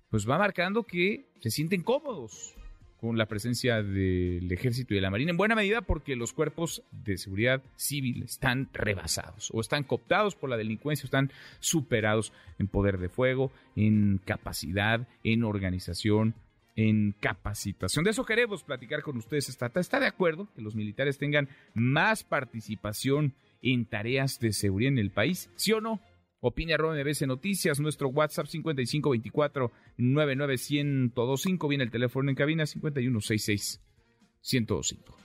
pues 0.09 0.29
va 0.29 0.37
marcando 0.37 0.83
que 0.83 1.33
se 1.41 1.51
sienten 1.51 1.83
cómodos 1.83 2.55
con 2.99 3.17
la 3.17 3.27
presencia 3.27 3.81
del 3.81 4.51
ejército 4.51 4.93
y 4.93 4.97
de 4.97 5.01
la 5.01 5.09
marina, 5.09 5.31
en 5.31 5.37
buena 5.37 5.55
medida 5.55 5.81
porque 5.81 6.15
los 6.15 6.33
cuerpos 6.33 6.83
de 6.91 7.17
seguridad 7.17 7.63
civil 7.75 8.23
están 8.23 8.69
rebasados 8.73 9.49
o 9.53 9.61
están 9.61 9.83
cooptados 9.83 10.35
por 10.35 10.49
la 10.49 10.57
delincuencia, 10.57 11.05
o 11.05 11.07
están 11.07 11.31
superados 11.59 12.33
en 12.59 12.67
poder 12.67 12.97
de 12.97 13.09
fuego, 13.09 13.51
en 13.75 14.19
capacidad, 14.25 15.07
en 15.23 15.43
organización, 15.43 16.35
en 16.75 17.13
capacitación. 17.19 18.03
De 18.03 18.11
eso 18.11 18.25
queremos 18.25 18.63
platicar 18.63 19.01
con 19.01 19.17
ustedes 19.17 19.49
esta 19.49 19.71
¿Está 19.75 19.99
de 19.99 20.07
acuerdo 20.07 20.47
que 20.55 20.61
los 20.61 20.75
militares 20.75 21.17
tengan 21.17 21.47
más 21.73 22.23
participación 22.23 23.33
en 23.61 23.85
tareas 23.85 24.39
de 24.39 24.53
seguridad 24.53 24.91
en 24.91 24.99
el 24.99 25.11
país? 25.11 25.49
¿Sí 25.55 25.71
o 25.71 25.81
no? 25.81 25.99
Opina 26.41 26.75
arroba 26.75 26.95
MBC 26.95 27.27
Noticias, 27.27 27.81
nuestro 27.81 28.07
WhatsApp 28.07 28.47
5524 28.47 29.71
99125. 29.97 31.67
Viene 31.67 31.83
el 31.83 31.91
teléfono 31.91 32.29
en 32.29 32.35
cabina 32.35 32.65
5166 32.65 33.81
1025. 34.41 35.17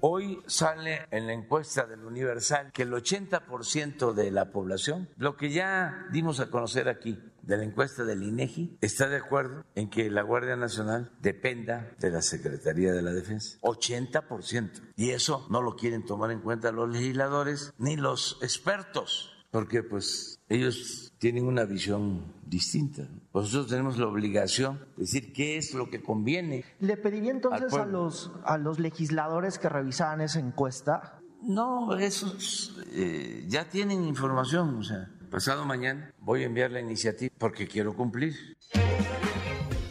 Hoy 0.00 0.38
sale 0.46 1.06
en 1.10 1.26
la 1.26 1.32
encuesta 1.32 1.84
del 1.86 2.04
Universal 2.04 2.70
que 2.72 2.82
el 2.82 2.92
80% 2.92 4.14
de 4.14 4.30
la 4.30 4.50
población, 4.52 5.08
lo 5.16 5.36
que 5.36 5.50
ya 5.50 6.06
dimos 6.12 6.40
a 6.40 6.48
conocer 6.48 6.88
aquí 6.88 7.18
de 7.42 7.56
la 7.56 7.64
encuesta 7.64 8.04
del 8.04 8.22
INEGI, 8.22 8.78
está 8.80 9.08
de 9.08 9.16
acuerdo 9.16 9.64
en 9.74 9.90
que 9.90 10.10
la 10.10 10.22
Guardia 10.22 10.56
Nacional 10.56 11.12
dependa 11.20 11.90
de 11.98 12.10
la 12.10 12.22
Secretaría 12.22 12.92
de 12.92 13.02
la 13.02 13.12
Defensa. 13.12 13.58
80%. 13.62 14.92
Y 14.96 15.10
eso 15.10 15.46
no 15.50 15.60
lo 15.60 15.74
quieren 15.74 16.04
tomar 16.04 16.30
en 16.30 16.40
cuenta 16.40 16.72
los 16.72 16.88
legisladores 16.88 17.74
ni 17.78 17.96
los 17.96 18.38
expertos 18.42 19.32
porque 19.52 19.82
pues 19.82 20.40
ellos 20.52 21.12
tienen 21.18 21.46
una 21.46 21.64
visión 21.64 22.24
distinta. 22.44 23.02
Nosotros 23.32 23.68
tenemos 23.68 23.98
la 23.98 24.06
obligación 24.06 24.78
de 24.96 25.02
decir 25.02 25.32
qué 25.32 25.56
es 25.56 25.72
lo 25.72 25.88
que 25.88 26.02
conviene. 26.02 26.64
¿Le 26.80 26.96
pediría 26.96 27.30
entonces 27.30 27.72
a 27.72 27.86
los, 27.86 28.30
a 28.44 28.58
los 28.58 28.78
legisladores 28.78 29.58
que 29.58 29.68
revisaran 29.68 30.20
esa 30.20 30.40
encuesta? 30.40 31.20
No, 31.42 31.96
esos 31.96 32.76
eh, 32.92 33.44
ya 33.48 33.68
tienen 33.68 34.04
información, 34.04 34.76
o 34.76 34.82
sea, 34.82 35.10
pasado 35.30 35.64
mañana 35.64 36.12
voy 36.20 36.42
a 36.42 36.46
enviar 36.46 36.70
la 36.70 36.80
iniciativa 36.80 37.34
porque 37.38 37.66
quiero 37.66 37.96
cumplir. 37.96 38.34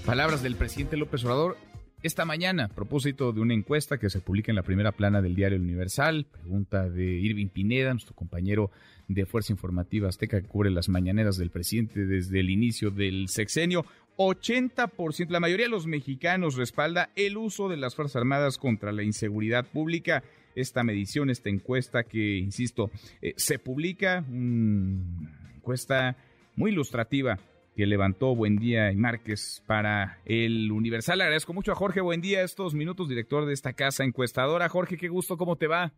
Palabras 0.06 0.42
del 0.42 0.56
presidente 0.56 0.96
López 0.98 1.24
Obrador 1.26 1.58
esta 2.04 2.26
mañana, 2.26 2.66
a 2.66 2.68
propósito 2.68 3.32
de 3.32 3.42
una 3.42 3.54
encuesta 3.54 4.00
que 4.00 4.10
se 4.10 4.22
publica 4.22 4.52
en 4.52 4.56
la 4.56 4.64
primera 4.64 4.92
plana 4.92 5.22
del 5.22 5.36
diario 5.36 5.60
Universal, 5.60 6.26
pregunta 6.26 6.90
de 6.90 7.04
Irving 7.04 7.48
Pineda, 7.48 7.94
nuestro 7.94 8.16
compañero 8.16 8.72
de 9.08 9.28
Fuerza 9.28 9.54
Informativa 9.54 10.10
Azteca 10.10 10.42
que 10.42 10.48
cubre 10.48 10.72
las 10.72 10.90
mañaneras 10.90 11.38
del 11.38 11.52
presidente 11.52 12.08
desde 12.08 12.40
el 12.40 12.50
inicio 12.50 12.90
del 12.90 13.28
sexenio. 13.28 13.86
80%, 14.18 15.30
la 15.30 15.40
mayoría 15.40 15.68
de 15.68 15.72
los 15.72 15.86
mexicanos 15.86 16.56
respalda 16.56 17.12
el 17.16 17.38
uso 17.38 17.70
de 17.70 17.78
las 17.78 17.94
Fuerzas 17.94 18.16
Armadas 18.16 18.58
contra 18.58 18.92
la 18.92 19.04
inseguridad 19.04 19.68
pública. 19.68 20.24
Esta 20.56 20.84
medición, 20.84 21.30
esta 21.30 21.50
encuesta 21.50 22.04
que, 22.04 22.38
insisto, 22.38 22.90
eh, 23.22 23.34
se 23.38 23.60
publica, 23.60 24.26
una 24.28 25.56
encuesta 25.56 26.18
muy 26.56 26.72
ilustrativa 26.72 27.38
que 27.76 27.86
levantó 27.86 28.36
Buendía 28.36 28.92
y 28.92 28.96
Márquez 28.96 29.64
para 29.66 30.20
el 30.26 30.72
Universal. 30.72 31.18
Le 31.18 31.24
agradezco 31.24 31.54
mucho 31.54 31.72
a 31.72 31.76
Jorge 31.76 32.02
Buendía 32.02 32.44
estos 32.44 32.74
minutos, 32.74 33.08
director 33.08 33.46
de 33.46 33.54
esta 33.54 33.74
casa 33.74 34.04
encuestadora. 34.04 34.70
Jorge, 34.70 34.98
qué 34.98 35.08
gusto, 35.08 35.38
¿cómo 35.38 35.56
te 35.56 35.68
va? 35.68 35.94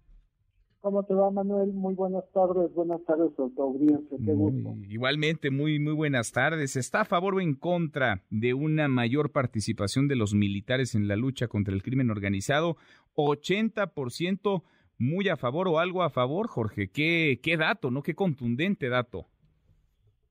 ¿Cómo 0.84 1.02
te 1.04 1.14
va, 1.14 1.32
Manuel? 1.32 1.72
Muy 1.72 1.94
buenas 1.94 2.26
tardes, 2.34 2.74
buenas 2.74 3.02
tardes 3.06 3.32
a 3.40 3.56
tu 3.56 3.62
audiencia, 3.62 4.18
qué 4.26 4.34
gusto. 4.34 4.76
Igualmente, 4.90 5.50
muy, 5.50 5.80
muy 5.80 5.94
buenas 5.94 6.34
tardes. 6.34 6.76
¿Está 6.76 7.02
a 7.02 7.06
favor 7.06 7.36
o 7.36 7.40
en 7.40 7.56
contra 7.56 8.22
de 8.30 8.54
una 8.54 8.90
mayor 8.90 9.32
participación 9.32 10.10
de 10.10 10.18
los 10.18 10.34
militares 10.34 10.94
en 10.94 11.08
la 11.08 11.16
lucha 11.16 11.48
contra 11.48 11.74
el 11.74 11.84
crimen 11.84 12.12
organizado? 12.12 12.76
80% 13.16 14.62
muy 14.98 15.30
a 15.30 15.38
favor 15.38 15.70
o 15.70 15.80
algo 15.80 16.04
a 16.04 16.10
favor, 16.10 16.48
Jorge. 16.48 16.90
¿Qué, 16.90 17.40
qué 17.42 17.56
dato, 17.56 17.90
no? 17.90 18.04
Qué 18.04 18.14
contundente 18.14 18.90
dato. 18.90 19.28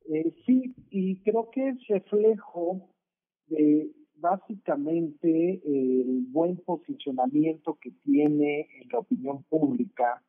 Eh, 0.09 0.35
sí, 0.47 0.75
y 0.91 1.17
creo 1.23 1.51
que 1.51 1.69
es 1.69 1.87
reflejo 1.89 2.89
de 3.47 3.91
básicamente 4.17 5.61
el 5.65 6.27
buen 6.29 6.57
posicionamiento 6.59 7.79
que 7.81 7.91
tiene 8.05 8.69
en 8.81 8.89
la 8.93 9.01
opinión 9.01 9.43
pública 9.45 10.23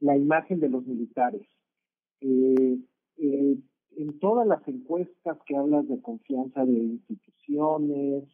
la 0.00 0.16
imagen 0.16 0.60
de 0.60 0.68
los 0.68 0.86
militares. 0.86 1.46
Eh, 2.20 2.78
eh, 3.18 3.56
en 3.98 4.18
todas 4.18 4.46
las 4.46 4.66
encuestas 4.68 5.38
que 5.46 5.56
hablas 5.56 5.88
de 5.88 6.00
confianza 6.00 6.64
de 6.64 6.72
instituciones, 6.72 8.24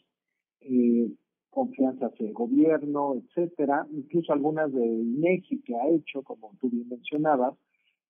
confianza 1.51 2.07
hacia 2.07 2.27
el 2.27 2.33
gobierno, 2.33 3.15
etcétera, 3.15 3.87
incluso 3.93 4.33
algunas 4.33 4.73
de 4.73 4.85
INEGI 4.85 5.63
que 5.63 5.75
ha 5.77 5.89
hecho, 5.89 6.23
como 6.23 6.53
tú 6.61 6.71
bien 6.71 6.89
mencionabas, 6.89 7.55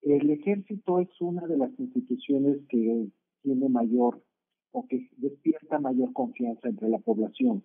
el 0.02 0.30
ejército 0.30 0.98
es 0.98 1.08
una 1.20 1.46
de 1.46 1.56
las 1.56 1.70
instituciones 1.78 2.58
que 2.68 3.08
tiene 3.42 3.68
mayor 3.68 4.22
o 4.72 4.86
que 4.86 5.08
despierta 5.16 5.78
mayor 5.78 6.12
confianza 6.12 6.68
entre 6.68 6.88
la 6.88 6.98
población. 6.98 7.62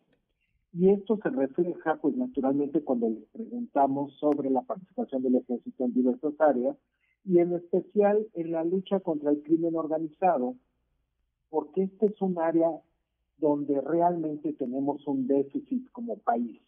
Y 0.73 0.89
esto 0.89 1.17
se 1.23 1.29
refleja, 1.29 1.95
pues 2.01 2.15
naturalmente, 2.15 2.83
cuando 2.83 3.09
les 3.09 3.23
preguntamos 3.29 4.13
sobre 4.19 4.49
la 4.49 4.61
participación 4.61 5.23
del 5.23 5.35
ejército 5.35 5.85
en 5.85 5.93
diversas 5.93 6.33
áreas, 6.39 6.77
y 7.27 7.39
en 7.39 7.53
especial 7.53 8.25
en 8.33 8.51
la 8.51 8.63
lucha 8.63 9.01
contra 9.01 9.31
el 9.31 9.43
crimen 9.43 9.75
organizado, 9.75 10.55
porque 11.49 11.83
este 11.83 12.07
es 12.07 12.21
un 12.21 12.39
área 12.39 12.69
donde 13.37 13.81
realmente 13.81 14.53
tenemos 14.53 15.05
un 15.07 15.27
déficit 15.27 15.89
como 15.91 16.17
país. 16.19 16.59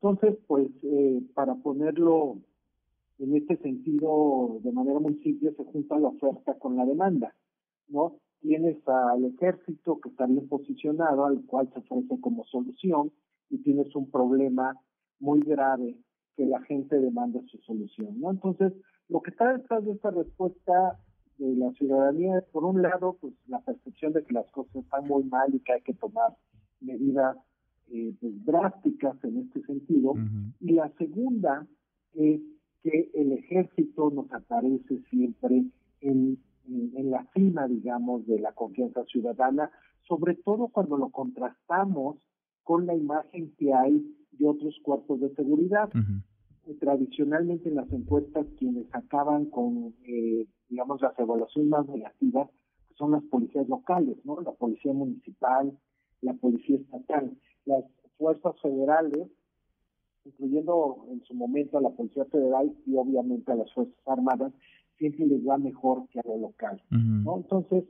Entonces, 0.00 0.36
pues, 0.46 0.68
eh, 0.82 1.22
para 1.34 1.54
ponerlo 1.54 2.38
en 3.18 3.36
este 3.36 3.56
sentido, 3.58 4.60
de 4.62 4.72
manera 4.72 4.98
muy 4.98 5.14
simple, 5.22 5.52
se 5.54 5.64
junta 5.64 5.98
la 5.98 6.08
oferta 6.08 6.54
con 6.58 6.76
la 6.76 6.84
demanda, 6.84 7.34
¿no? 7.88 8.16
Tienes 8.40 8.76
al 8.86 9.24
ejército 9.24 10.00
que 10.00 10.10
está 10.10 10.26
bien 10.26 10.48
posicionado, 10.48 11.24
al 11.24 11.44
cual 11.46 11.70
se 11.72 11.78
ofrece 11.78 12.20
como 12.20 12.44
solución, 12.44 13.12
y 13.50 13.58
tienes 13.58 13.94
un 13.94 14.10
problema 14.10 14.76
muy 15.20 15.40
grave 15.40 15.96
que 16.36 16.46
la 16.46 16.60
gente 16.62 16.98
demanda 16.98 17.40
su 17.46 17.58
solución, 17.58 18.20
¿no? 18.20 18.30
Entonces, 18.30 18.72
lo 19.08 19.20
que 19.22 19.30
está 19.30 19.52
detrás 19.52 19.84
de 19.84 19.92
esta 19.92 20.10
respuesta 20.10 20.98
de 21.38 21.54
la 21.56 21.70
ciudadanía 21.72 22.38
es, 22.38 22.44
por 22.46 22.64
un 22.64 22.82
lado, 22.82 23.16
pues 23.20 23.34
la 23.46 23.60
percepción 23.60 24.12
de 24.12 24.24
que 24.24 24.34
las 24.34 24.50
cosas 24.50 24.74
están 24.76 25.06
muy 25.06 25.24
mal 25.24 25.54
y 25.54 25.60
que 25.60 25.72
hay 25.72 25.82
que 25.82 25.94
tomar 25.94 26.36
medidas 26.80 27.36
eh, 27.90 28.14
pues, 28.20 28.44
drásticas 28.44 29.22
en 29.24 29.38
este 29.38 29.62
sentido. 29.62 30.14
Y 30.60 30.72
la 30.72 30.90
segunda 30.98 31.66
es 32.14 32.40
que 32.84 33.10
el 33.14 33.32
ejército 33.32 34.10
nos 34.10 34.30
aparece 34.30 35.00
siempre 35.08 35.64
en, 36.02 36.38
en, 36.68 37.10
la 37.10 37.26
cima, 37.34 37.66
digamos, 37.66 38.26
de 38.26 38.38
la 38.38 38.52
confianza 38.52 39.04
ciudadana, 39.06 39.70
sobre 40.06 40.34
todo 40.34 40.68
cuando 40.68 40.98
lo 40.98 41.08
contrastamos 41.08 42.18
con 42.62 42.86
la 42.86 42.94
imagen 42.94 43.54
que 43.56 43.72
hay 43.72 44.04
de 44.32 44.46
otros 44.46 44.78
cuerpos 44.82 45.18
de 45.20 45.34
seguridad. 45.34 45.88
Tradicionalmente 46.78 47.70
en 47.70 47.76
las 47.76 47.90
encuestas 47.90 48.46
quienes 48.58 48.86
acaban 48.94 49.46
con, 49.46 49.94
eh, 50.04 50.46
digamos, 50.68 51.00
las 51.00 51.18
evaluaciones 51.18 51.70
más 51.70 51.86
negativas 51.88 52.50
son 52.98 53.12
las 53.12 53.22
policías 53.24 53.66
locales, 53.66 54.16
¿no? 54.24 54.40
La 54.42 54.52
policía 54.52 54.92
municipal, 54.92 55.76
la 56.20 56.34
policía 56.34 56.76
estatal. 56.76 57.32
Las 57.64 57.84
fuerzas 58.18 58.54
federales 58.60 59.28
incluyendo 60.24 61.06
en 61.10 61.22
su 61.24 61.34
momento 61.34 61.78
a 61.78 61.82
la 61.82 61.90
Policía 61.90 62.24
Federal 62.26 62.72
y 62.86 62.96
obviamente 62.96 63.52
a 63.52 63.56
las 63.56 63.72
Fuerzas 63.72 63.96
Armadas, 64.06 64.52
siempre 64.98 65.26
les 65.26 65.46
va 65.46 65.58
mejor 65.58 66.08
que 66.10 66.20
a 66.20 66.22
lo 66.26 66.38
local. 66.38 66.80
¿no? 66.90 67.36
Entonces, 67.36 67.84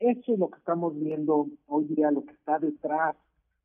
eso 0.00 0.32
es 0.32 0.38
lo 0.38 0.50
que 0.50 0.58
estamos 0.58 0.98
viendo 0.98 1.48
hoy 1.66 1.84
día, 1.86 2.10
lo 2.10 2.24
que 2.24 2.32
está 2.32 2.58
detrás 2.58 3.16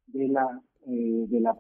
de 0.08 0.28
la, 0.28 0.62
eh, 0.88 1.26
de 1.28 1.40
la 1.40 1.58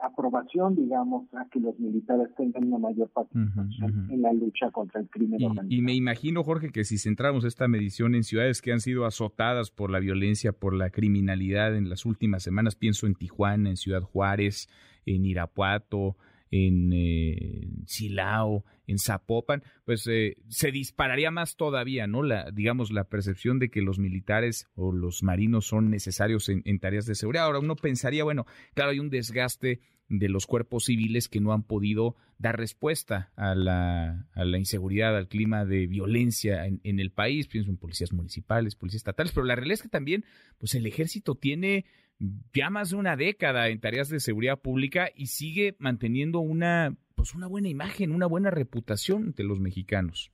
aprobación, 0.00 0.74
digamos, 0.74 1.32
a 1.34 1.46
que 1.50 1.60
los 1.60 1.78
militares 1.78 2.28
tengan 2.36 2.64
una 2.64 2.78
mayor 2.78 3.08
participación 3.10 4.10
en 4.10 4.22
la 4.22 4.32
lucha 4.32 4.70
contra 4.70 5.00
el 5.00 5.08
crimen 5.08 5.40
y, 5.40 5.44
organizado. 5.44 5.74
Y 5.74 5.82
me 5.82 5.94
imagino, 5.94 6.42
Jorge, 6.42 6.70
que 6.70 6.84
si 6.84 6.98
centramos 6.98 7.44
esta 7.44 7.68
medición 7.68 8.14
en 8.14 8.24
ciudades 8.24 8.60
que 8.60 8.72
han 8.72 8.80
sido 8.80 9.06
azotadas 9.06 9.70
por 9.70 9.90
la 9.90 10.00
violencia, 10.00 10.52
por 10.52 10.74
la 10.74 10.90
criminalidad 10.90 11.76
en 11.76 11.88
las 11.88 12.04
últimas 12.04 12.42
semanas, 12.42 12.76
pienso 12.76 13.06
en 13.06 13.14
Tijuana, 13.14 13.70
en 13.70 13.76
Ciudad 13.76 14.02
Juárez, 14.02 14.68
en 15.06 15.24
Irapuato, 15.24 16.16
en 16.56 16.92
eh, 16.92 17.68
Silao, 17.84 18.64
en 18.86 18.98
Zapopan, 18.98 19.64
pues 19.84 20.06
eh, 20.06 20.36
se 20.48 20.70
dispararía 20.70 21.32
más 21.32 21.56
todavía, 21.56 22.06
¿no? 22.06 22.22
La, 22.22 22.48
digamos, 22.52 22.92
la 22.92 23.04
percepción 23.08 23.58
de 23.58 23.70
que 23.70 23.82
los 23.82 23.98
militares 23.98 24.68
o 24.76 24.92
los 24.92 25.24
marinos 25.24 25.66
son 25.66 25.90
necesarios 25.90 26.48
en, 26.48 26.78
tareas 26.78 27.06
de 27.06 27.16
seguridad. 27.16 27.46
Ahora 27.46 27.58
uno 27.58 27.74
pensaría, 27.74 28.22
bueno, 28.22 28.46
claro, 28.74 28.92
hay 28.92 29.00
un 29.00 29.10
desgaste 29.10 29.80
de 30.08 30.28
los 30.28 30.46
cuerpos 30.46 30.84
civiles 30.84 31.28
que 31.28 31.40
no 31.40 31.52
han 31.52 31.64
podido 31.64 32.14
dar 32.38 32.56
respuesta 32.56 33.32
a 33.34 33.56
la, 33.56 34.28
a 34.34 34.44
la 34.44 34.58
inseguridad, 34.58 35.16
al 35.16 35.26
clima 35.26 35.64
de 35.64 35.88
violencia 35.88 36.66
en, 36.66 36.80
en, 36.84 37.00
el 37.00 37.10
país. 37.10 37.48
Pienso 37.48 37.70
en 37.70 37.78
policías 37.78 38.12
municipales, 38.12 38.76
policías 38.76 39.00
estatales, 39.00 39.32
pero 39.32 39.46
la 39.46 39.56
realidad 39.56 39.74
es 39.74 39.82
que 39.82 39.88
también, 39.88 40.24
pues 40.58 40.76
el 40.76 40.86
ejército 40.86 41.34
tiene 41.34 41.86
ya 42.18 42.70
más 42.70 42.90
de 42.90 42.96
una 42.96 43.16
década 43.16 43.68
en 43.68 43.80
tareas 43.80 44.08
de 44.08 44.20
seguridad 44.20 44.58
pública 44.58 45.08
y 45.14 45.26
sigue 45.26 45.76
manteniendo 45.78 46.40
una, 46.40 46.96
pues 47.14 47.34
una 47.34 47.46
buena 47.46 47.68
imagen, 47.68 48.12
una 48.12 48.26
buena 48.26 48.50
reputación 48.50 49.24
entre 49.24 49.44
los 49.44 49.60
mexicanos. 49.60 50.32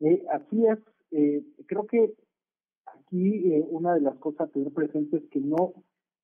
Eh, 0.00 0.24
así 0.32 0.64
es. 0.66 0.78
Eh, 1.10 1.44
creo 1.66 1.86
que 1.86 2.14
aquí 2.86 3.52
eh, 3.52 3.64
una 3.68 3.94
de 3.94 4.00
las 4.00 4.16
cosas 4.16 4.48
a 4.48 4.52
tener 4.52 4.72
presente 4.72 5.18
es 5.18 5.24
que 5.30 5.40
no 5.40 5.74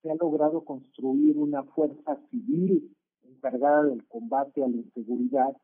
se 0.02 0.11
ha 0.11 0.14
logrado 0.14 0.64
construir 0.64 1.37
una 1.38 1.62
fuerza 1.62 2.19
civil 2.31 2.95
encargada 3.23 3.85
del 3.85 4.04
combate 4.07 4.62
a 4.62 4.69
la 4.69 4.76
inseguridad 4.76 5.57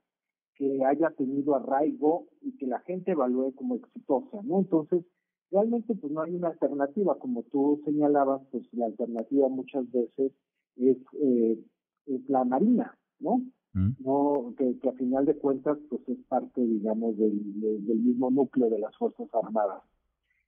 que 0.55 0.85
haya 0.85 1.11
tenido 1.11 1.55
arraigo 1.55 2.26
y 2.40 2.57
que 2.57 2.67
la 2.67 2.81
gente 2.81 3.12
evalúe 3.12 3.55
como 3.55 3.76
exitosa, 3.76 4.40
¿no? 4.43 4.59
Entonces, 4.59 5.05
realmente 5.50 5.95
pues 5.95 6.12
no 6.12 6.23
hay 6.23 6.35
una 6.35 6.49
alternativa, 6.49 7.19
como 7.19 7.43
tú 7.45 7.81
señalabas, 7.85 8.43
pues 8.50 8.64
la 8.73 8.87
alternativa 8.87 9.49
muchas 9.49 9.90
veces 9.90 10.33
es, 10.76 10.97
eh, 11.21 11.59
es 12.07 12.28
la 12.28 12.45
marina, 12.45 12.97
¿no? 13.21 13.43
Mm. 13.75 13.90
No, 14.00 14.55
que, 14.57 14.76
a 14.88 14.93
final 14.93 15.26
de 15.26 15.37
cuentas 15.37 15.78
pues 15.88 16.02
es 16.09 16.19
parte, 16.28 16.61
digamos, 16.61 17.17
del, 17.17 17.61
del 17.87 17.99
mismo 17.99 18.31
núcleo 18.31 18.71
de 18.71 18.78
las 18.78 18.97
Fuerzas 18.97 19.28
Armadas. 19.35 19.83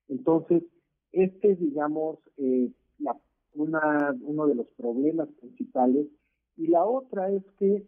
Entonces, 0.09 0.65
este 1.13 1.53
es, 1.53 1.61
digamos, 1.61 2.19
eh, 2.37 2.71
la, 2.99 3.17
una, 3.55 4.17
uno 4.23 4.47
de 4.47 4.55
los 4.55 4.67
problemas 4.77 5.29
principales. 5.41 6.07
Y 6.57 6.67
la 6.67 6.85
otra 6.85 7.31
es 7.31 7.43
que, 7.59 7.87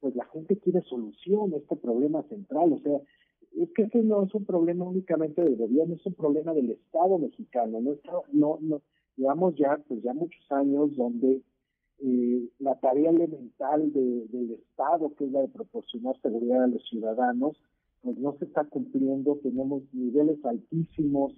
pues 0.00 0.14
la 0.16 0.24
gente 0.26 0.56
quiere 0.58 0.82
solución 0.82 1.52
a 1.52 1.58
este 1.58 1.76
problema 1.76 2.22
central. 2.24 2.72
O 2.72 2.78
sea, 2.80 3.00
es 3.56 3.70
que 3.74 3.82
ese 3.82 4.02
no 4.02 4.24
es 4.24 4.34
un 4.34 4.44
problema 4.44 4.84
únicamente 4.84 5.42
del 5.42 5.56
gobierno, 5.56 5.94
es 5.94 6.06
un 6.06 6.14
problema 6.14 6.54
del 6.54 6.70
Estado 6.70 7.18
mexicano. 7.18 7.80
No, 7.80 7.96
no, 8.32 8.58
no 8.60 8.82
llevamos 9.16 9.54
ya, 9.56 9.78
pues 9.88 10.02
ya 10.02 10.14
muchos 10.14 10.44
años 10.50 10.96
donde 10.96 11.42
eh, 11.98 12.48
la 12.58 12.78
tarea 12.80 13.10
elemental 13.10 13.92
del 13.92 14.52
Estado, 14.52 15.14
que 15.14 15.24
es 15.24 15.32
la 15.32 15.42
de 15.42 15.48
proporcionar 15.48 16.18
seguridad 16.22 16.64
a 16.64 16.68
los 16.68 16.82
ciudadanos, 16.88 17.56
pues 18.02 18.16
no 18.18 18.36
se 18.38 18.46
está 18.46 18.64
cumpliendo. 18.64 19.38
Tenemos 19.42 19.82
niveles 19.92 20.42
altísimos 20.44 21.34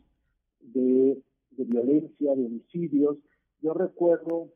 de, 0.61 1.21
de 1.51 1.65
violencia, 1.65 2.35
de 2.37 2.47
homicidios. 2.47 3.19
Yo 3.61 3.75
recuerdo 3.75 4.51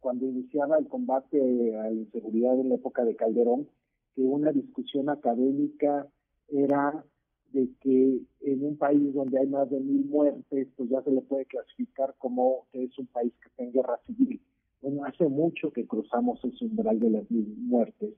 cuando 0.00 0.26
iniciaba 0.26 0.78
el 0.78 0.88
combate 0.88 1.76
a 1.76 1.82
la 1.84 1.92
inseguridad 1.92 2.58
en 2.58 2.70
la 2.70 2.76
época 2.76 3.04
de 3.04 3.16
Calderón, 3.16 3.68
que 4.14 4.22
una 4.22 4.52
discusión 4.52 5.10
académica 5.10 6.08
era 6.48 7.04
de 7.52 7.68
que 7.80 8.20
en 8.40 8.64
un 8.64 8.76
país 8.76 9.12
donde 9.14 9.38
hay 9.38 9.46
más 9.46 9.70
de 9.70 9.80
mil 9.80 10.04
muertes, 10.04 10.68
pues 10.76 10.90
ya 10.90 11.02
se 11.02 11.10
le 11.10 11.22
puede 11.22 11.46
clasificar 11.46 12.14
como 12.18 12.66
que 12.72 12.84
es 12.84 12.98
un 12.98 13.06
país 13.06 13.32
que 13.40 13.48
está 13.48 13.62
en 13.62 13.72
guerra 13.72 13.98
civil. 14.06 14.40
Bueno, 14.82 15.04
hace 15.04 15.28
mucho 15.28 15.72
que 15.72 15.86
cruzamos 15.86 16.44
ese 16.44 16.64
umbral 16.64 17.00
de 17.00 17.10
las 17.10 17.30
mil 17.30 17.54
muertes, 17.58 18.14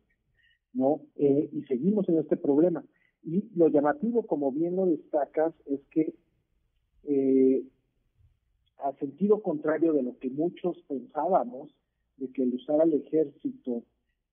¿no? 0.72 1.00
Eh, 1.16 1.48
y 1.52 1.62
seguimos 1.62 2.08
en 2.08 2.18
este 2.18 2.36
problema. 2.36 2.84
Y 3.22 3.44
lo 3.54 3.68
llamativo, 3.68 4.26
como 4.26 4.50
bien 4.52 4.76
lo 4.76 4.86
destacas, 4.86 5.54
es 5.66 5.80
que 5.90 6.14
eh, 7.04 7.64
a 8.78 8.92
sentido 8.98 9.42
contrario 9.42 9.92
de 9.92 10.02
lo 10.02 10.18
que 10.18 10.30
muchos 10.30 10.82
pensábamos, 10.88 11.70
de 12.16 12.30
que 12.32 12.42
el 12.42 12.54
usar 12.54 12.80
al 12.80 12.92
ejército 12.92 13.84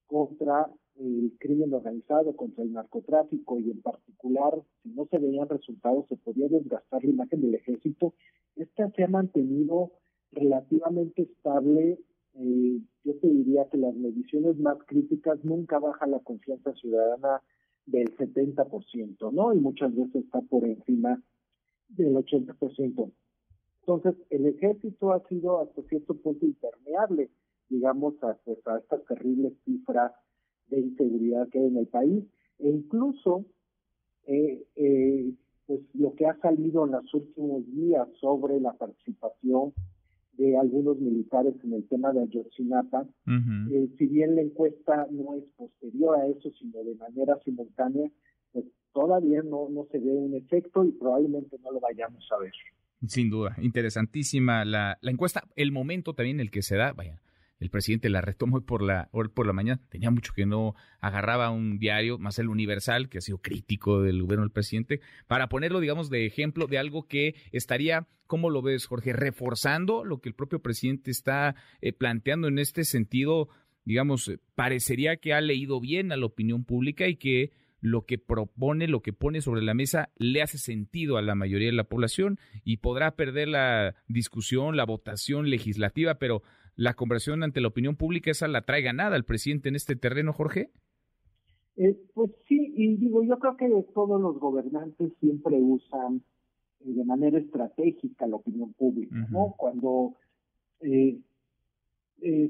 contra 0.06 0.70
el 0.98 1.32
crimen 1.38 1.72
organizado, 1.72 2.34
contra 2.34 2.64
el 2.64 2.72
narcotráfico 2.72 3.58
y 3.58 3.70
en 3.70 3.80
particular, 3.82 4.60
si 4.82 4.90
no 4.90 5.06
se 5.06 5.18
veían 5.18 5.48
resultados, 5.48 6.06
se 6.08 6.16
podía 6.16 6.48
desgastar 6.48 7.04
la 7.04 7.10
imagen 7.10 7.40
del 7.40 7.54
ejército. 7.54 8.14
Esta 8.56 8.90
se 8.90 9.04
ha 9.04 9.08
mantenido 9.08 9.92
relativamente 10.32 11.22
estable. 11.22 11.98
Eh, 12.34 12.80
yo 13.04 13.14
te 13.20 13.28
diría 13.28 13.68
que 13.70 13.78
las 13.78 13.94
mediciones 13.94 14.58
más 14.58 14.78
críticas 14.86 15.44
nunca 15.44 15.78
baja 15.78 16.06
la 16.06 16.20
confianza 16.20 16.72
ciudadana 16.74 17.42
del 17.86 18.14
70%, 18.16 19.32
¿no? 19.32 19.54
Y 19.54 19.58
muchas 19.58 19.94
veces 19.94 20.24
está 20.24 20.40
por 20.42 20.64
encima 20.64 21.22
del 21.88 22.14
80%. 22.14 23.12
Entonces, 23.80 24.14
el 24.30 24.46
ejército 24.46 25.12
ha 25.12 25.26
sido 25.28 25.60
hasta 25.60 25.82
cierto 25.82 26.14
punto 26.14 26.44
impermeable, 26.44 27.30
digamos, 27.70 28.22
a, 28.22 28.34
pues, 28.44 28.58
a 28.66 28.78
estas 28.78 29.04
terribles 29.06 29.54
cifras 29.64 30.12
de 30.68 30.80
inseguridad 30.80 31.48
que 31.48 31.58
hay 31.58 31.66
en 31.66 31.76
el 31.76 31.86
país 31.86 32.24
e 32.58 32.68
incluso 32.68 33.44
eh, 34.26 34.62
eh, 34.76 35.32
pues 35.66 35.80
lo 35.94 36.14
que 36.14 36.26
ha 36.26 36.38
salido 36.40 36.86
en 36.86 36.92
los 36.92 37.12
últimos 37.14 37.66
días 37.72 38.08
sobre 38.20 38.60
la 38.60 38.72
participación 38.72 39.72
de 40.38 40.56
algunos 40.56 40.98
militares 40.98 41.54
en 41.64 41.74
el 41.74 41.86
tema 41.88 42.12
de 42.12 42.22
Ayotzinapa, 42.22 43.06
eh, 43.26 43.88
si 43.98 44.06
bien 44.06 44.36
la 44.36 44.42
encuesta 44.42 45.06
no 45.10 45.34
es 45.34 45.44
posterior 45.56 46.16
a 46.16 46.26
eso, 46.28 46.50
sino 46.58 46.84
de 46.84 46.94
manera 46.94 47.38
simultánea, 47.44 48.08
pues 48.52 48.64
todavía 48.92 49.42
no, 49.42 49.68
no 49.68 49.86
se 49.90 49.98
ve 49.98 50.12
un 50.12 50.34
efecto 50.34 50.84
y 50.84 50.92
probablemente 50.92 51.58
no 51.58 51.72
lo 51.72 51.80
vayamos 51.80 52.26
a 52.32 52.38
ver. 52.38 52.52
Sin 53.06 53.30
duda, 53.30 53.56
interesantísima 53.60 54.64
la, 54.64 54.96
la 55.00 55.10
encuesta, 55.10 55.42
el 55.56 55.72
momento 55.72 56.14
también 56.14 56.36
en 56.36 56.40
el 56.40 56.50
que 56.50 56.62
se 56.62 56.76
da, 56.76 56.92
vaya, 56.92 57.20
el 57.60 57.70
presidente 57.70 58.08
la 58.08 58.20
retomó 58.20 58.56
hoy 58.56 58.62
por 58.62 58.82
la, 58.82 59.08
hoy 59.12 59.28
por 59.28 59.46
la 59.46 59.52
mañana. 59.52 59.80
Tenía 59.88 60.10
mucho 60.10 60.32
que 60.32 60.46
no 60.46 60.74
agarraba 61.00 61.50
un 61.50 61.78
diario, 61.78 62.18
más 62.18 62.38
el 62.38 62.48
Universal, 62.48 63.08
que 63.08 63.18
ha 63.18 63.20
sido 63.20 63.38
crítico 63.38 64.02
del 64.02 64.22
gobierno 64.22 64.44
del 64.44 64.52
presidente, 64.52 65.00
para 65.26 65.48
ponerlo, 65.48 65.80
digamos, 65.80 66.10
de 66.10 66.26
ejemplo 66.26 66.66
de 66.66 66.78
algo 66.78 67.06
que 67.06 67.34
estaría, 67.52 68.06
¿cómo 68.26 68.50
lo 68.50 68.62
ves, 68.62 68.86
Jorge? 68.86 69.12
Reforzando 69.12 70.04
lo 70.04 70.20
que 70.20 70.28
el 70.28 70.34
propio 70.34 70.60
presidente 70.60 71.10
está 71.10 71.56
eh, 71.80 71.92
planteando 71.92 72.48
en 72.48 72.58
este 72.58 72.84
sentido, 72.84 73.48
digamos, 73.84 74.28
eh, 74.28 74.38
parecería 74.54 75.16
que 75.16 75.34
ha 75.34 75.40
leído 75.40 75.80
bien 75.80 76.12
a 76.12 76.16
la 76.16 76.26
opinión 76.26 76.64
pública 76.64 77.08
y 77.08 77.16
que 77.16 77.52
lo 77.80 78.06
que 78.06 78.18
propone, 78.18 78.88
lo 78.88 79.02
que 79.02 79.12
pone 79.12 79.40
sobre 79.40 79.62
la 79.62 79.74
mesa, 79.74 80.10
le 80.16 80.42
hace 80.42 80.58
sentido 80.58 81.16
a 81.16 81.22
la 81.22 81.34
mayoría 81.34 81.68
de 81.68 81.74
la 81.74 81.84
población 81.84 82.38
y 82.64 82.78
podrá 82.78 83.14
perder 83.14 83.48
la 83.48 83.94
discusión, 84.08 84.76
la 84.76 84.84
votación 84.84 85.48
legislativa, 85.48 86.16
pero 86.16 86.42
la 86.78 86.94
conversión 86.94 87.42
ante 87.42 87.60
la 87.60 87.68
opinión 87.68 87.96
pública, 87.96 88.30
esa 88.30 88.46
la 88.46 88.62
trae 88.62 88.82
ganada 88.82 89.16
el 89.16 89.24
presidente 89.24 89.68
en 89.68 89.74
este 89.74 89.96
terreno, 89.96 90.32
Jorge? 90.32 90.70
Eh, 91.76 91.96
pues 92.14 92.30
sí, 92.46 92.72
y 92.76 92.96
digo, 92.96 93.24
yo 93.24 93.36
creo 93.40 93.56
que 93.56 93.68
todos 93.92 94.20
los 94.20 94.38
gobernantes 94.38 95.12
siempre 95.18 95.56
usan 95.60 96.22
eh, 96.80 96.92
de 96.92 97.04
manera 97.04 97.36
estratégica 97.36 98.28
la 98.28 98.36
opinión 98.36 98.72
pública, 98.74 99.26
¿no? 99.28 99.56
Cuando 99.58 100.14
eh, 100.80 101.18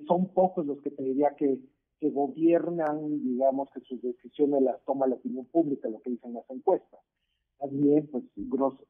son 0.07 0.29
pocos 0.35 0.67
los 0.67 0.83
que 0.83 0.91
te 0.91 1.03
diría 1.03 1.35
que, 1.35 1.59
que 1.99 2.11
gobiernan, 2.11 3.23
digamos, 3.23 3.71
que 3.71 3.81
sus 3.81 4.03
decisiones 4.03 4.61
las 4.61 4.85
toma 4.85 5.07
la 5.07 5.15
opinión 5.15 5.47
pública, 5.47 5.89
lo 5.89 6.03
que 6.03 6.11
dicen 6.11 6.35
las 6.35 6.49
encuestas. 6.51 7.01
También, 7.59 8.07
pues, 8.09 8.25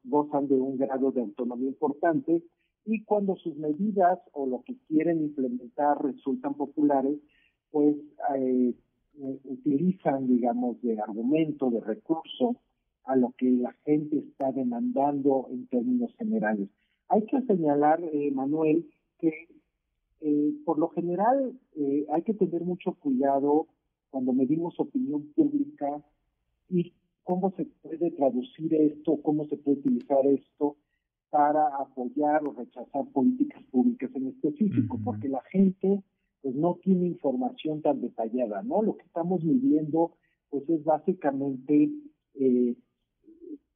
gozan 0.03 0.49
de 0.49 0.55
un 0.55 0.77
grado 0.77 1.13
de 1.13 1.21
autonomía 1.21 1.69
importante 1.69 2.43
y 2.85 3.03
cuando 3.03 3.35
sus 3.35 3.55
medidas 3.57 4.19
o 4.33 4.47
lo 4.47 4.63
que 4.63 4.75
quieren 4.87 5.21
implementar 5.21 6.03
resultan 6.03 6.55
populares, 6.55 7.19
pues 7.71 7.95
eh, 8.35 8.73
eh, 9.19 9.39
utilizan, 9.43 10.27
digamos, 10.27 10.81
de 10.81 10.99
argumento, 10.99 11.69
de 11.69 11.81
recurso 11.81 12.55
a 13.05 13.15
lo 13.15 13.33
que 13.37 13.49
la 13.51 13.73
gente 13.85 14.19
está 14.19 14.51
demandando 14.51 15.47
en 15.51 15.67
términos 15.67 16.13
generales. 16.17 16.69
Hay 17.09 17.25
que 17.25 17.41
señalar, 17.43 18.01
eh, 18.03 18.31
Manuel, 18.31 18.89
que 19.19 19.47
por 20.65 20.77
lo 20.77 20.89
general 20.89 21.57
hay 22.11 22.21
que 22.23 22.33
tener 22.33 22.65
mucho 22.65 22.91
cuidado 22.95 23.67
cuando 24.09 24.33
medimos 24.33 24.77
opinión 24.77 25.31
pública 25.33 26.03
y 26.67 26.91
cómo 27.23 27.51
se 27.51 27.63
puede 27.81 28.11
traducir 28.11 28.73
esto, 28.73 29.21
cómo 29.23 29.45
se 29.45 29.55
puede 29.55 29.79
utilizar 29.79 30.27
esto 30.27 30.75
para 31.29 31.67
apoyar 31.77 32.43
o 32.45 32.53
rechazar 32.53 33.05
políticas 33.13 33.63
públicas 33.71 34.09
en 34.15 34.27
específico, 34.27 34.99
porque 35.03 35.29
la 35.29 35.41
gente 35.51 36.03
pues 36.41 36.55
no 36.55 36.75
tiene 36.81 37.07
información 37.07 37.81
tan 37.81 38.01
detallada, 38.01 38.63
¿no? 38.63 38.81
Lo 38.81 38.95
que 38.95 39.03
estamos 39.03 39.43
midiendo, 39.43 40.13
pues 40.49 40.67
es 40.69 40.83
básicamente, 40.83 41.91
eh, 42.35 42.75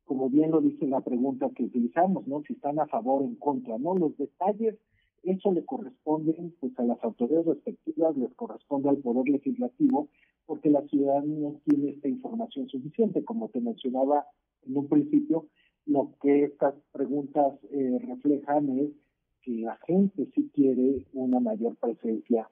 como 0.06 0.30
bien 0.30 0.52
lo 0.52 0.62
dice 0.62 0.88
la 0.88 1.02
pregunta 1.02 1.50
que 1.56 1.66
utilizamos, 1.66 2.26
¿no? 2.28 2.42
Si 2.44 2.54
están 2.54 2.80
a 2.80 2.88
favor 2.88 3.22
o 3.22 3.26
en 3.26 3.36
contra, 3.36 3.78
¿no? 3.78 3.96
Los 3.96 4.18
detalles, 4.18 4.78
eso 5.24 5.52
le 5.52 5.66
corresponde 5.66 6.36
pues 6.60 6.78
a 6.80 6.84
las 6.84 7.04
autoridades 7.04 7.48
respectivas, 7.48 8.16
les 8.18 8.34
corresponde 8.34 8.90
al 8.90 8.98
Poder 8.98 9.28
Legislativo, 9.30 10.08
porque 10.46 10.70
la 10.70 10.82
ciudadanía 10.88 11.50
no 11.50 11.62
tiene 11.66 11.92
esta 11.92 12.08
información 12.08 12.68
suficiente, 12.70 13.24
como 13.24 13.50
te 13.50 13.62
mencionaba 13.62 14.26
en 14.66 14.78
un 14.78 14.88
principio, 14.88 15.48
lo 15.86 16.14
que 16.22 16.46
estas 16.46 16.76
preguntas 16.92 17.54
eh, 17.72 18.00
reflejan 18.08 18.80
es 18.80 18.92
que 19.42 19.52
la 19.58 19.78
gente 19.86 20.30
sí 20.34 20.50
quiere 20.54 21.06
una 21.14 21.40
mayor 21.40 21.76
presencia 21.76 22.48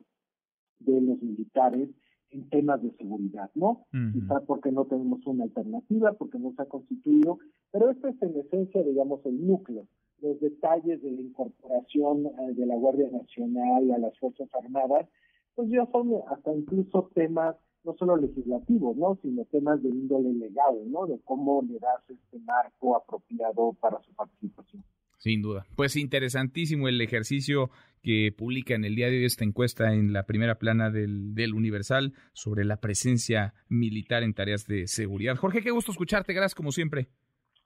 de 0.79 0.99
los 1.01 1.21
militares 1.21 1.89
en 2.31 2.49
temas 2.49 2.81
de 2.81 2.91
seguridad, 2.91 3.51
¿no? 3.55 3.85
Quizá 4.13 4.39
porque 4.45 4.71
no 4.71 4.85
tenemos 4.85 5.25
una 5.25 5.43
alternativa, 5.43 6.13
porque 6.13 6.39
no 6.39 6.53
se 6.53 6.61
ha 6.61 6.65
constituido, 6.65 7.39
pero 7.71 7.89
esto 7.89 8.07
es 8.07 8.21
en 8.21 8.39
esencia, 8.39 8.83
digamos, 8.83 9.25
el 9.25 9.45
núcleo. 9.45 9.85
Los 10.21 10.39
detalles 10.39 11.01
de 11.01 11.11
la 11.11 11.21
incorporación 11.21 12.27
eh, 12.27 12.53
de 12.53 12.65
la 12.65 12.75
Guardia 12.75 13.09
Nacional 13.09 13.91
a 13.91 13.97
las 13.97 14.17
Fuerzas 14.17 14.49
Armadas, 14.53 15.09
pues 15.55 15.69
ya 15.69 15.85
son 15.91 16.13
hasta 16.29 16.53
incluso 16.53 17.09
temas 17.13 17.55
no 17.83 17.95
solo 17.97 18.17
legislativos, 18.17 18.95
¿no? 18.97 19.17
sino 19.21 19.45
temas 19.45 19.81
de 19.81 19.89
índole 19.89 20.33
legal, 20.33 20.75
¿no? 20.89 21.07
De 21.07 21.19
cómo 21.23 21.61
le 21.63 21.79
das 21.79 22.01
este 22.09 22.39
marco 22.39 22.95
apropiado 22.95 23.73
para 23.79 24.01
su 24.01 24.13
participación. 24.13 24.83
Sin 25.17 25.41
duda. 25.41 25.65
Pues 25.75 25.95
interesantísimo 25.95 26.87
el 26.87 26.99
ejercicio 26.99 27.69
que 28.01 28.33
publica 28.35 28.73
en 28.73 28.85
el 28.85 28.95
día 28.95 29.07
de 29.07 29.17
hoy 29.17 29.25
esta 29.25 29.43
encuesta 29.43 29.93
en 29.93 30.13
la 30.13 30.23
primera 30.25 30.55
plana 30.55 30.89
del, 30.89 31.35
del, 31.35 31.53
Universal 31.53 32.13
sobre 32.33 32.65
la 32.65 32.77
presencia 32.77 33.53
militar 33.69 34.23
en 34.23 34.33
tareas 34.33 34.65
de 34.65 34.87
seguridad. 34.87 35.35
Jorge, 35.35 35.61
qué 35.61 35.69
gusto 35.69 35.91
escucharte. 35.91 36.33
Gracias 36.33 36.55
como 36.55 36.71
siempre. 36.71 37.07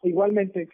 Igualmente. 0.03 0.67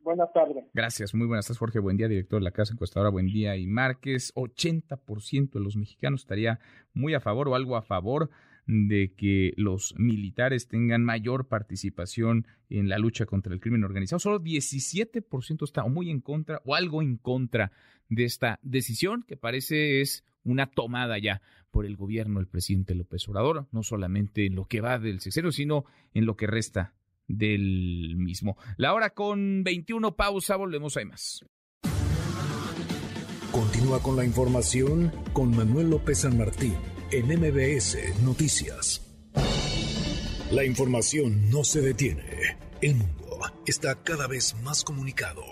Buenas 0.00 0.32
tardes. 0.32 0.64
Gracias, 0.74 1.14
muy 1.14 1.26
buenas 1.26 1.46
tardes, 1.46 1.58
Jorge. 1.58 1.78
Buen 1.78 1.96
día, 1.96 2.08
director 2.08 2.40
de 2.40 2.44
la 2.44 2.50
Casa 2.50 2.74
Encuestadora. 2.74 3.10
Buen 3.10 3.26
día. 3.26 3.56
Y 3.56 3.66
Márquez, 3.66 4.34
80% 4.34 5.52
de 5.52 5.60
los 5.60 5.76
mexicanos 5.76 6.22
estaría 6.22 6.58
muy 6.92 7.14
a 7.14 7.20
favor 7.20 7.48
o 7.48 7.54
algo 7.54 7.76
a 7.76 7.82
favor 7.82 8.30
de 8.66 9.12
que 9.14 9.52
los 9.56 9.94
militares 9.98 10.68
tengan 10.68 11.04
mayor 11.04 11.48
participación 11.48 12.46
en 12.70 12.88
la 12.88 12.98
lucha 12.98 13.26
contra 13.26 13.52
el 13.52 13.60
crimen 13.60 13.84
organizado. 13.84 14.18
Solo 14.18 14.40
17% 14.40 15.64
está 15.64 15.84
muy 15.86 16.10
en 16.10 16.20
contra 16.20 16.62
o 16.64 16.74
algo 16.74 17.02
en 17.02 17.16
contra 17.16 17.72
de 18.08 18.24
esta 18.24 18.58
decisión 18.62 19.22
que 19.26 19.36
parece 19.36 20.00
es 20.00 20.24
una 20.44 20.66
tomada 20.66 21.18
ya 21.18 21.40
por 21.70 21.86
el 21.86 21.96
gobierno 21.96 22.38
del 22.38 22.48
presidente 22.48 22.94
López 22.94 23.28
Obrador, 23.28 23.66
no 23.72 23.82
solamente 23.82 24.46
en 24.46 24.54
lo 24.54 24.66
que 24.66 24.80
va 24.80 24.98
del 24.98 25.20
sexenio, 25.20 25.52
sino 25.52 25.84
en 26.12 26.26
lo 26.26 26.36
que 26.36 26.46
resta 26.46 26.94
del 27.26 28.14
mismo. 28.16 28.56
La 28.76 28.92
hora 28.92 29.10
con 29.10 29.64
21 29.64 30.14
pausa, 30.14 30.56
volvemos 30.56 30.96
a 30.96 31.04
más. 31.04 31.44
Continúa 33.50 34.02
con 34.02 34.16
la 34.16 34.24
información 34.24 35.12
con 35.32 35.56
Manuel 35.56 35.90
López 35.90 36.18
San 36.18 36.36
Martín 36.36 36.74
en 37.14 37.26
MBS 37.26 37.96
Noticias. 38.24 39.00
La 40.50 40.64
información 40.64 41.48
no 41.48 41.62
se 41.62 41.80
detiene. 41.80 42.58
El 42.80 42.96
mundo 42.96 43.38
está 43.66 43.94
cada 43.94 44.26
vez 44.26 44.56
más 44.64 44.82
comunicado. 44.82 45.44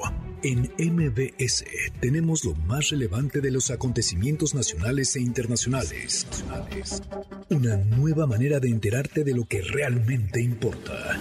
En 0.43 0.73
MBS 0.77 1.65
tenemos 2.01 2.45
lo 2.45 2.55
más 2.55 2.89
relevante 2.89 3.41
de 3.41 3.53
los 3.53 3.71
acontecimientos 3.71 4.57
nacionales 4.57 5.15
e 5.15 5.21
internacionales. 5.21 6.27
Una 7.49 7.77
nueva 7.77 8.27
manera 8.27 8.59
de 8.59 8.69
enterarte 8.69 9.23
de 9.23 9.35
lo 9.35 9.45
que 9.45 9.63
realmente 9.63 10.43
importa. 10.43 11.21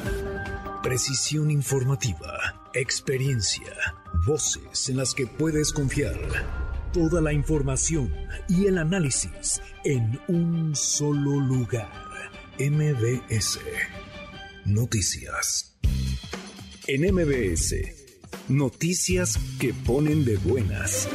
Precisión 0.81 1.51
informativa, 1.51 2.71
experiencia, 2.73 3.93
voces 4.25 4.89
en 4.89 4.97
las 4.97 5.13
que 5.13 5.27
puedes 5.27 5.71
confiar. 5.71 6.70
Toda 6.93 7.21
la 7.21 7.31
información 7.31 8.13
y 8.49 8.65
el 8.65 8.77
análisis 8.77 9.61
en 9.85 10.19
un 10.27 10.75
solo 10.75 11.39
lugar. 11.39 11.89
MBS 12.59 13.59
Noticias. 14.65 15.73
En 16.87 17.15
MBS, 17.15 17.75
noticias 18.49 19.39
que 19.59 19.73
ponen 19.73 20.25
de 20.25 20.35
buenas. 20.37 21.07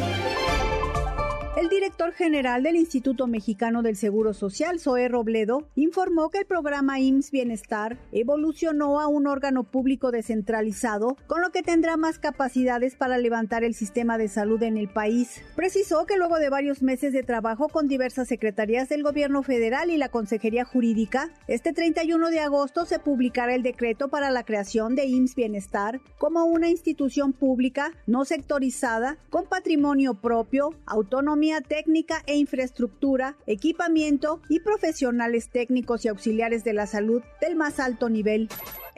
El 1.57 1.71
director 1.71 2.13
general 2.13 2.63
del 2.63 2.77
Instituto 2.77 3.27
Mexicano 3.27 3.81
del 3.81 3.97
Seguro 3.97 4.35
Social, 4.35 4.79
Zoé 4.79 5.09
Robledo, 5.09 5.67
informó 5.75 6.29
que 6.29 6.41
el 6.41 6.45
programa 6.45 7.01
IMSS 7.01 7.31
Bienestar 7.31 7.99
evolucionó 8.13 9.01
a 9.01 9.07
un 9.07 9.27
órgano 9.27 9.65
público 9.65 10.11
descentralizado, 10.11 11.17
con 11.27 11.41
lo 11.41 11.53
que 11.53 11.63
tendrá 11.63 11.97
más 11.97 12.19
capacidades 12.19 12.95
para 12.95 13.17
levantar 13.17 13.65
el 13.65 13.73
sistema 13.73 14.19
de 14.19 14.29
salud 14.29 14.63
en 14.63 14.77
el 14.77 14.89
país. 14.89 15.41
Precisó 15.55 16.05
que 16.05 16.19
luego 16.19 16.37
de 16.37 16.51
varios 16.51 16.83
meses 16.83 17.15
de 17.15 17.23
trabajo 17.23 17.69
con 17.69 17.89
diversas 17.89 18.29
secretarías 18.29 18.91
del 18.91 19.03
gobierno 19.03 19.43
federal 19.43 19.89
y 19.91 19.97
la 19.97 20.11
Consejería 20.11 20.67
Jurídica, 20.67 21.31
este 21.49 21.73
31 21.73 22.29
de 22.29 22.41
agosto 22.41 22.85
se 22.85 22.99
publicará 22.99 23.55
el 23.55 23.63
decreto 23.63 24.09
para 24.09 24.31
la 24.31 24.45
creación 24.45 24.95
de 24.95 25.07
IMSS 25.07 25.35
Bienestar 25.35 26.01
como 26.19 26.45
una 26.45 26.69
institución 26.69 27.33
pública 27.33 27.93
no 28.07 28.27
sectorizada, 28.27 29.17
con 29.31 29.47
patrimonio 29.47 30.13
propio, 30.13 30.75
autonomía 30.85 31.46
técnica 31.61 32.23
e 32.27 32.37
infraestructura, 32.37 33.37
equipamiento 33.47 34.41
y 34.49 34.61
profesionales 34.61 35.49
técnicos 35.49 36.05
y 36.05 36.09
auxiliares 36.09 36.65
de 36.65 36.73
la 36.73 36.87
salud 36.87 37.23
del 37.41 37.57
más 37.57 37.79
alto 37.81 38.09
nivel. 38.09 38.49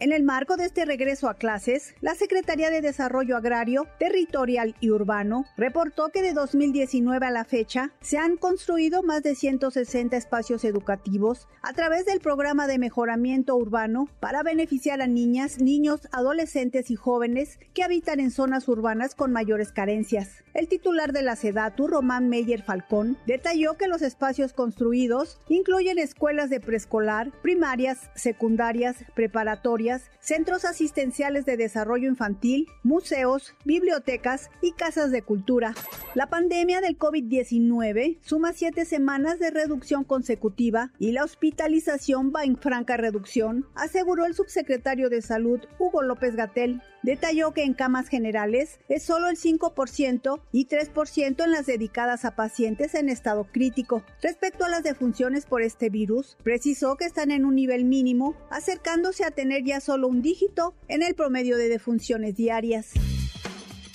En 0.00 0.12
el 0.12 0.22
marco 0.22 0.56
de 0.56 0.64
este 0.64 0.84
regreso 0.84 1.28
a 1.28 1.34
clases, 1.34 1.96
la 2.00 2.14
Secretaría 2.14 2.70
de 2.70 2.80
Desarrollo 2.80 3.36
Agrario, 3.36 3.88
Territorial 3.98 4.76
y 4.78 4.90
Urbano 4.90 5.44
reportó 5.56 6.10
que 6.10 6.22
de 6.22 6.34
2019 6.34 7.26
a 7.26 7.32
la 7.32 7.44
fecha 7.44 7.90
se 8.00 8.16
han 8.16 8.36
construido 8.36 9.02
más 9.02 9.24
de 9.24 9.34
160 9.34 10.16
espacios 10.16 10.62
educativos 10.64 11.48
a 11.62 11.72
través 11.72 12.06
del 12.06 12.20
programa 12.20 12.68
de 12.68 12.78
mejoramiento 12.78 13.56
urbano 13.56 14.08
para 14.20 14.44
beneficiar 14.44 15.02
a 15.02 15.08
niñas, 15.08 15.60
niños, 15.60 16.02
adolescentes 16.12 16.92
y 16.92 16.94
jóvenes 16.94 17.58
que 17.74 17.82
habitan 17.82 18.20
en 18.20 18.30
zonas 18.30 18.68
urbanas 18.68 19.16
con 19.16 19.32
mayores 19.32 19.72
carencias. 19.72 20.44
El 20.54 20.68
titular 20.68 21.12
de 21.12 21.22
la 21.22 21.34
SEDATU, 21.34 21.88
Román 21.88 22.28
Meyer 22.28 22.62
Falcón, 22.62 23.16
detalló 23.26 23.76
que 23.76 23.88
los 23.88 24.02
espacios 24.02 24.52
construidos 24.52 25.40
incluyen 25.48 25.98
escuelas 25.98 26.50
de 26.50 26.60
preescolar, 26.60 27.32
primarias, 27.42 28.10
secundarias, 28.14 28.96
preparatorias, 29.14 29.87
centros 30.20 30.64
asistenciales 30.64 31.46
de 31.46 31.56
desarrollo 31.56 32.08
infantil, 32.08 32.68
museos, 32.82 33.54
bibliotecas 33.64 34.50
y 34.60 34.72
casas 34.72 35.10
de 35.10 35.22
cultura. 35.22 35.74
La 36.14 36.28
pandemia 36.28 36.80
del 36.80 36.98
COVID-19 36.98 38.18
suma 38.20 38.52
siete 38.52 38.84
semanas 38.84 39.38
de 39.38 39.50
reducción 39.50 40.04
consecutiva 40.04 40.92
y 40.98 41.12
la 41.12 41.24
hospitalización 41.24 42.32
va 42.34 42.44
en 42.44 42.56
franca 42.56 42.96
reducción, 42.96 43.66
aseguró 43.74 44.26
el 44.26 44.34
subsecretario 44.34 45.08
de 45.08 45.22
Salud 45.22 45.60
Hugo 45.78 46.02
López 46.02 46.36
Gatel. 46.36 46.82
Detalló 47.08 47.54
que 47.54 47.64
en 47.64 47.72
camas 47.72 48.08
generales 48.08 48.80
es 48.90 49.02
solo 49.02 49.30
el 49.30 49.38
5% 49.38 50.42
y 50.52 50.66
3% 50.66 51.42
en 51.42 51.50
las 51.50 51.64
dedicadas 51.64 52.26
a 52.26 52.36
pacientes 52.36 52.94
en 52.94 53.08
estado 53.08 53.46
crítico. 53.50 54.04
Respecto 54.20 54.66
a 54.66 54.68
las 54.68 54.82
defunciones 54.82 55.46
por 55.46 55.62
este 55.62 55.88
virus, 55.88 56.36
precisó 56.42 56.96
que 56.96 57.06
están 57.06 57.30
en 57.30 57.46
un 57.46 57.54
nivel 57.54 57.86
mínimo, 57.86 58.36
acercándose 58.50 59.24
a 59.24 59.30
tener 59.30 59.64
ya 59.64 59.80
solo 59.80 60.06
un 60.06 60.20
dígito 60.20 60.74
en 60.86 61.02
el 61.02 61.14
promedio 61.14 61.56
de 61.56 61.70
defunciones 61.70 62.36
diarias. 62.36 62.90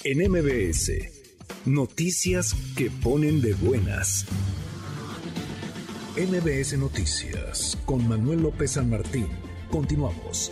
En 0.03 0.17
MBS, 0.31 0.91
noticias 1.65 2.55
que 2.75 2.89
ponen 2.89 3.43
de 3.43 3.53
buenas. 3.53 4.25
MBS 6.17 6.79
Noticias 6.79 7.77
con 7.85 8.07
Manuel 8.07 8.41
López 8.41 8.71
San 8.71 8.89
Martín. 8.89 9.27
Continuamos. 9.69 10.51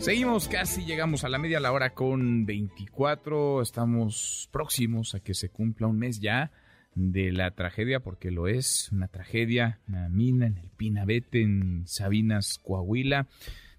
Seguimos, 0.00 0.48
casi 0.48 0.86
llegamos 0.86 1.24
a 1.24 1.28
la 1.28 1.36
media 1.36 1.60
la 1.60 1.72
hora 1.72 1.92
con 1.92 2.46
24. 2.46 3.60
Estamos 3.60 4.48
próximos 4.50 5.14
a 5.14 5.20
que 5.20 5.34
se 5.34 5.50
cumpla 5.50 5.88
un 5.88 5.98
mes 5.98 6.20
ya 6.20 6.52
de 6.94 7.30
la 7.32 7.50
tragedia, 7.50 8.00
porque 8.00 8.30
lo 8.30 8.48
es, 8.48 8.90
una 8.92 9.08
tragedia, 9.08 9.78
una 9.86 10.08
mina 10.08 10.46
en 10.46 10.56
el 10.56 10.70
Pinabete, 10.70 11.42
en 11.42 11.86
Sabinas, 11.86 12.58
Coahuila. 12.62 13.28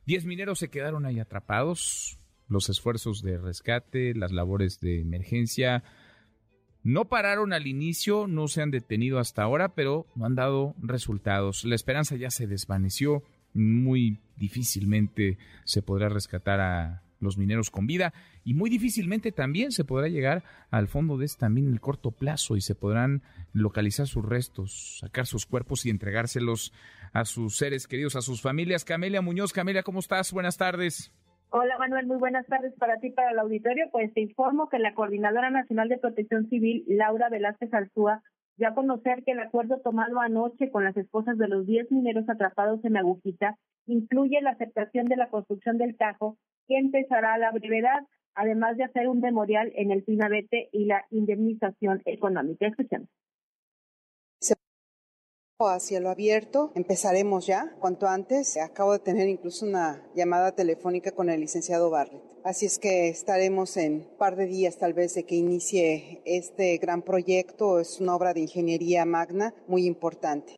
Diez 0.05 0.25
mineros 0.25 0.60
se 0.60 0.69
quedaron 0.69 1.07
ahí 1.07 1.19
atrapados. 1.19 2.19
Los 2.47 2.69
esfuerzos 2.69 3.23
de 3.23 3.39
rescate, 3.39 4.13
las 4.13 4.31
labores 4.31 4.79
de 4.79 5.01
emergencia 5.01 5.84
no 6.84 7.05
pararon 7.05 7.51
al 7.51 7.65
inicio, 7.65 8.27
no 8.27 8.47
se 8.47 8.62
han 8.62 8.69
detenido 8.69 9.17
hasta 9.17 9.41
ahora, 9.41 9.73
pero 9.73 10.05
no 10.15 10.25
han 10.25 10.36
dado 10.36 10.75
resultados. 10.81 11.65
La 11.65 11.75
esperanza 11.75 12.15
ya 12.15 12.29
se 12.29 12.45
desvaneció. 12.45 13.23
Muy 13.53 14.19
difícilmente 14.37 15.37
se 15.65 15.81
podrá 15.81 16.09
rescatar 16.09 16.59
a 16.59 17.01
los 17.21 17.37
mineros 17.37 17.69
con 17.69 17.85
vida 17.85 18.13
y 18.43 18.53
muy 18.53 18.69
difícilmente 18.69 19.31
también 19.31 19.71
se 19.71 19.85
podrá 19.85 20.07
llegar 20.07 20.43
al 20.71 20.87
fondo 20.87 21.17
de 21.17 21.25
este 21.25 21.41
también 21.41 21.67
en 21.67 21.73
el 21.73 21.79
corto 21.79 22.11
plazo 22.11 22.57
y 22.57 22.61
se 22.61 22.75
podrán 22.75 23.21
localizar 23.53 24.07
sus 24.07 24.25
restos, 24.25 24.99
sacar 24.99 25.27
sus 25.27 25.45
cuerpos 25.45 25.85
y 25.85 25.89
entregárselos 25.89 26.73
a 27.13 27.25
sus 27.25 27.57
seres 27.57 27.87
queridos, 27.87 28.15
a 28.15 28.21
sus 28.21 28.41
familias. 28.41 28.85
Camelia 28.85 29.21
Muñoz, 29.21 29.53
Camelia, 29.53 29.83
¿cómo 29.83 29.99
estás? 29.99 30.33
Buenas 30.33 30.57
tardes. 30.57 31.13
Hola 31.53 31.77
Manuel, 31.77 32.07
muy 32.07 32.17
buenas 32.17 32.47
tardes 32.47 32.73
para 32.79 32.97
ti, 32.99 33.09
para 33.09 33.31
el 33.31 33.39
auditorio. 33.39 33.89
Pues 33.91 34.13
te 34.13 34.21
informo 34.21 34.69
que 34.69 34.79
la 34.79 34.93
Coordinadora 34.93 35.49
Nacional 35.49 35.89
de 35.89 35.97
Protección 35.97 36.47
Civil, 36.47 36.85
Laura 36.87 37.29
Velázquez 37.29 37.73
Alzúa, 37.73 38.23
ya 38.57 38.73
conocer 38.73 39.23
que 39.23 39.31
el 39.31 39.39
acuerdo 39.39 39.79
tomado 39.79 40.19
anoche 40.19 40.69
con 40.71 40.83
las 40.83 40.95
esposas 40.97 41.37
de 41.37 41.47
los 41.47 41.65
10 41.65 41.91
mineros 41.91 42.27
atrapados 42.29 42.83
en 42.85 42.97
Agujita 42.97 43.57
incluye 43.87 44.41
la 44.41 44.51
aceptación 44.51 45.07
de 45.07 45.17
la 45.17 45.29
construcción 45.29 45.77
del 45.77 45.97
Tajo, 45.97 46.37
que 46.67 46.77
empezará 46.77 47.33
a 47.33 47.37
la 47.37 47.51
brevedad, 47.51 48.05
además 48.35 48.77
de 48.77 48.83
hacer 48.83 49.07
un 49.07 49.19
memorial 49.19 49.71
en 49.75 49.91
el 49.91 50.03
Pinabete 50.03 50.69
y 50.71 50.85
la 50.85 51.05
indemnización 51.09 52.01
económica. 52.05 52.67
Escuchemos 52.67 53.09
a 55.67 55.79
cielo 55.79 56.09
abierto. 56.09 56.71
Empezaremos 56.75 57.45
ya 57.45 57.75
cuanto 57.79 58.07
antes. 58.07 58.57
Acabo 58.57 58.93
de 58.93 58.99
tener 58.99 59.27
incluso 59.27 59.65
una 59.65 60.03
llamada 60.15 60.53
telefónica 60.53 61.11
con 61.11 61.29
el 61.29 61.41
licenciado 61.41 61.89
Barrett. 61.89 62.30
Así 62.43 62.65
es 62.65 62.80
que 62.80 63.10
estaremos 63.10 63.77
en 63.77 63.93
un 63.93 64.17
par 64.17 64.36
de 64.36 64.47
días 64.47 64.80
tal 64.80 64.93
vez 64.93 65.13
de 65.13 65.25
que 65.25 65.36
inicie 65.36 66.21
este 66.25 66.77
gran 66.77 67.04
proyecto. 67.04 67.80
Es 67.80 68.01
una 68.01 68.15
obra 68.15 68.34
de 68.34 68.41
ingeniería 68.41 69.06
magna 69.06 69.54
muy 69.67 69.86
importante. 69.86 70.56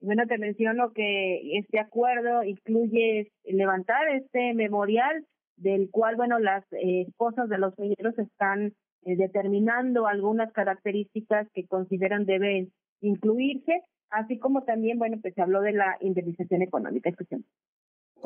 Bueno, 0.00 0.26
te 0.26 0.38
menciono 0.38 0.92
que 0.94 1.58
este 1.58 1.80
acuerdo 1.80 2.42
incluye 2.44 3.30
levantar 3.44 4.08
este 4.08 4.54
memorial 4.54 5.26
del 5.56 5.90
cual, 5.90 6.16
bueno, 6.16 6.38
las 6.38 6.64
eh, 6.72 7.02
esposas 7.08 7.50
de 7.50 7.58
los 7.58 7.78
mineros 7.78 8.18
están 8.18 8.72
eh, 9.04 9.16
determinando 9.16 10.06
algunas 10.06 10.50
características 10.52 11.46
que 11.52 11.66
consideran 11.66 12.24
deben 12.24 12.72
incluirse 13.02 13.82
así 14.10 14.38
como 14.38 14.62
también, 14.62 14.98
bueno, 14.98 15.18
pues 15.20 15.34
se 15.34 15.42
habló 15.42 15.60
de 15.60 15.72
la 15.72 15.96
indemnización 16.00 16.62
económica. 16.62 17.10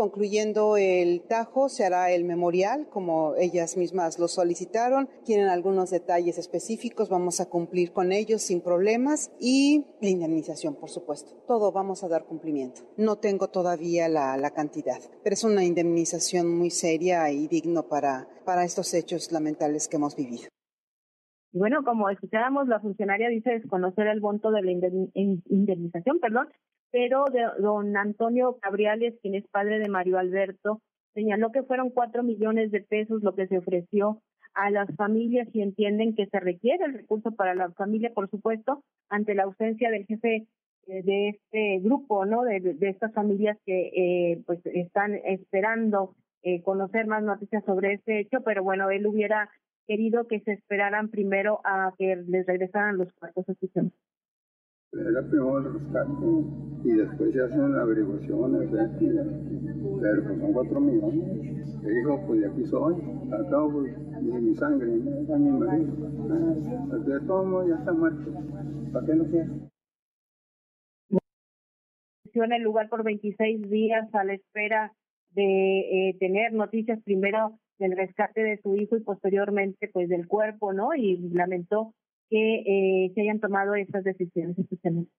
Concluyendo 0.01 0.79
el 0.79 1.21
Tajo, 1.29 1.69
se 1.69 1.85
hará 1.85 2.11
el 2.11 2.25
memorial, 2.25 2.89
como 2.89 3.35
ellas 3.37 3.77
mismas 3.77 4.19
lo 4.19 4.29
solicitaron. 4.29 5.11
Tienen 5.27 5.49
algunos 5.49 5.91
detalles 5.91 6.39
específicos, 6.39 7.11
vamos 7.11 7.39
a 7.43 7.51
cumplir 7.51 7.93
con 7.93 8.11
ellos 8.11 8.41
sin 8.41 8.63
problemas. 8.63 9.31
Y 9.39 9.85
la 10.01 10.09
indemnización, 10.09 10.75
por 10.77 10.89
supuesto. 10.89 11.35
Todo 11.47 11.71
vamos 11.71 12.03
a 12.03 12.09
dar 12.09 12.25
cumplimiento. 12.25 12.81
No 12.97 13.17
tengo 13.17 13.49
todavía 13.49 14.09
la, 14.09 14.51
cantidad, 14.53 15.01
pero 15.23 15.35
es 15.35 15.45
una 15.45 15.67
indemnización 15.67 16.49
muy 16.49 16.71
seria 16.71 17.31
y 17.31 17.47
digno 17.47 17.87
para, 17.87 18.27
para 18.47 18.65
estos 18.65 18.95
hechos 18.95 19.31
lamentables 19.33 19.87
que 19.87 19.97
hemos 19.97 20.17
vivido. 20.17 20.49
Y 21.53 21.59
bueno, 21.59 21.85
como 21.85 22.09
escuchábamos, 22.09 22.69
la 22.69 22.81
funcionaria 22.81 23.29
dice 23.29 23.51
desconocer 23.51 24.07
el 24.07 24.23
monto 24.23 24.51
de 24.51 24.63
la 24.63 24.71
indemnización, 24.73 26.21
perdón, 26.21 26.49
pero 26.91 27.25
de 27.27 27.47
don 27.61 27.97
Antonio 27.97 28.59
Cabriales, 28.61 29.15
quien 29.23 29.35
es 29.35 29.47
padre 29.49 29.79
de 29.79 29.89
Mario 29.89 30.19
Alberto, 30.19 30.81
señaló 31.15 31.53
que 31.53 31.63
fueron 31.63 31.91
cuatro 31.91 32.23
millones 32.23 32.71
de 32.71 32.81
pesos 32.81 33.23
lo 33.23 33.35
que 33.35 33.47
se 33.47 33.59
ofreció 33.59 34.23
a 34.55 34.71
las 34.71 34.95
familias 34.97 35.49
y 35.53 35.63
entienden 35.63 36.15
que 36.15 36.27
se 36.27 36.41
requiere 36.41 36.85
el 36.85 36.95
recurso 36.95 37.33
para 37.33 37.55
la 37.55 37.71
familia, 37.73 38.13
por 38.15 38.29
supuesto, 38.29 38.83
ante 39.09 39.35
la 39.35 39.45
ausencia 39.45 39.91
del 39.91 40.07
jefe 40.07 40.47
eh, 40.87 41.03
de 41.03 41.29
este 41.29 41.79
grupo, 41.81 42.27
¿no? 42.27 42.43
De, 42.43 42.61
de 42.61 42.89
estas 42.89 43.13
familias 43.13 43.57
que 43.65 43.91
eh, 43.95 44.43
pues 44.47 44.61
están 44.65 45.15
esperando 45.15 46.17
eh, 46.43 46.63
conocer 46.63 47.07
más 47.07 47.23
noticias 47.23 47.65
sobre 47.65 47.95
este 47.95 48.21
hecho, 48.21 48.43
pero 48.45 48.65
bueno, 48.65 48.91
él 48.91 49.07
hubiera 49.07 49.51
querido 49.87 50.27
que 50.27 50.41
se 50.41 50.53
esperaran 50.53 51.11
primero 51.11 51.61
a 51.65 51.93
que 51.99 52.17
les 52.17 52.47
regresaran 52.47 52.97
los 52.97 53.13
cuartos 53.13 53.49
a 53.49 53.55
sistema. 53.55 53.91
Era 54.93 55.23
primero 55.23 55.59
el 55.59 55.75
rescate 55.75 56.11
y 56.83 56.93
después 56.93 57.33
se 57.33 57.43
hacen 57.43 57.75
averiguaciones, 57.77 58.71
pero 60.01 60.25
pues 60.25 60.41
son 60.41 60.53
cuatro 60.53 60.81
millones. 60.81 61.83
Le 61.83 61.91
dijo, 61.91 62.21
pues 62.27 62.41
de 62.41 62.47
aquí 62.49 62.65
soy, 62.65 62.95
acabo 63.33 63.71
pues, 63.71 63.95
de 63.95 64.41
mi 64.41 64.55
sangre, 64.57 64.91
a 64.93 65.39
mi 65.39 65.51
marido. 65.51 65.93
Ah, 66.29 66.97
de 66.97 67.21
todo 67.21 67.45
modo 67.45 67.69
ya 67.69 67.77
está 67.77 67.93
muerto. 67.93 68.33
¿Para 68.93 69.07
qué 69.07 69.15
no 69.15 69.25
quiere? 69.27 69.51
en 72.33 72.53
el 72.53 72.63
lugar 72.63 72.89
por 72.89 73.05
26 73.05 73.69
días 73.69 74.09
a 74.15 74.25
la 74.25 74.35
espera 74.35 74.93
de 75.33 75.81
eh, 75.81 76.17
tener 76.19 76.53
noticias 76.53 76.99
primero 77.03 77.59
del 77.79 77.97
rescate 77.97 78.43
de 78.43 78.61
su 78.63 78.77
hijo 78.77 78.97
y 78.97 79.01
posteriormente 79.01 79.89
pues 79.93 80.09
del 80.09 80.27
cuerpo, 80.27 80.73
¿no? 80.73 80.95
Y 80.95 81.19
lamentó 81.33 81.95
que 82.31 82.63
eh, 83.07 83.13
se 83.15 83.21
hayan 83.21 83.41
tomado 83.41 83.75
estas 83.75 84.05
decisiones 84.05 84.59
especialmente. 84.59 85.11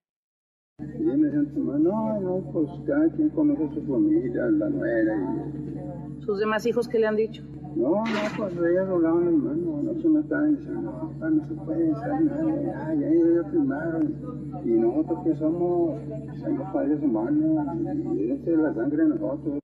Sí, 0.79 1.03
me 1.03 1.79
no, 1.79 2.19
no, 2.19 2.51
pues 2.51 2.67
cada 2.87 3.07
quien 3.09 3.29
conoce 3.29 3.65
a 3.65 3.73
su 3.73 3.81
familia, 3.85 4.45
la 4.45 4.69
nuera 4.69 5.15
y... 5.15 6.23
¿Sus 6.23 6.39
demás 6.39 6.65
hijos 6.65 6.87
qué 6.87 6.97
le 6.97 7.07
han 7.07 7.15
dicho? 7.17 7.43
No, 7.75 8.03
no, 8.03 8.03
pues 8.37 8.53
ellas 8.53 8.87
doblaban 8.87 9.25
las 9.25 9.33
manos, 9.33 9.83
no 9.83 10.01
se 10.01 10.09
me 10.09 10.19
estaban 10.21 10.55
diciendo, 10.55 11.13
no, 11.19 11.29
no 11.29 11.47
se 11.47 11.53
puede 11.53 11.91
hacer 11.91 12.21
nada, 12.21 12.95
ya 12.95 13.07
ellos 13.07 13.43
ya 13.43 13.49
firmaron. 13.51 14.61
Y 14.65 14.69
nosotros 14.69 15.23
que 15.23 15.35
somos, 15.35 16.01
somos 16.39 16.73
padres 16.73 17.01
humanos, 17.01 17.67
y 18.15 18.31
es 18.31 18.47
la 18.47 18.73
sangre 18.73 19.03
de 19.03 19.09
nosotros. 19.09 19.59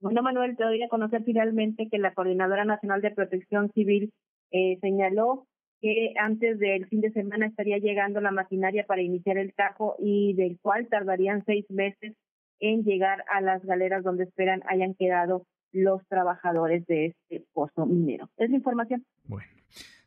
Bueno, 0.00 0.22
Manuel, 0.22 0.56
te 0.56 0.64
doy 0.64 0.82
a 0.82 0.88
conocer 0.88 1.22
finalmente 1.24 1.88
que 1.90 1.98
la 1.98 2.14
Coordinadora 2.14 2.64
Nacional 2.64 3.02
de 3.02 3.10
Protección 3.10 3.70
Civil 3.72 4.12
eh, 4.50 4.78
señaló 4.80 5.46
que 5.80 6.14
antes 6.18 6.58
del 6.58 6.86
fin 6.86 7.00
de 7.00 7.12
semana 7.12 7.46
estaría 7.46 7.78
llegando 7.78 8.20
la 8.20 8.30
maquinaria 8.30 8.86
para 8.86 9.02
iniciar 9.02 9.38
el 9.38 9.52
tajo 9.54 9.96
y 9.98 10.34
del 10.34 10.58
cual 10.60 10.88
tardarían 10.88 11.44
seis 11.44 11.64
meses 11.70 12.14
en 12.60 12.84
llegar 12.84 13.24
a 13.32 13.40
las 13.40 13.64
galeras 13.64 14.02
donde 14.02 14.24
esperan 14.24 14.62
hayan 14.68 14.94
quedado 14.94 15.46
los 15.72 16.06
trabajadores 16.08 16.86
de 16.86 17.06
este 17.06 17.44
pozo 17.52 17.86
minero. 17.86 18.30
Es 18.38 18.50
la 18.50 18.56
información. 18.56 19.04
Bueno, 19.24 19.48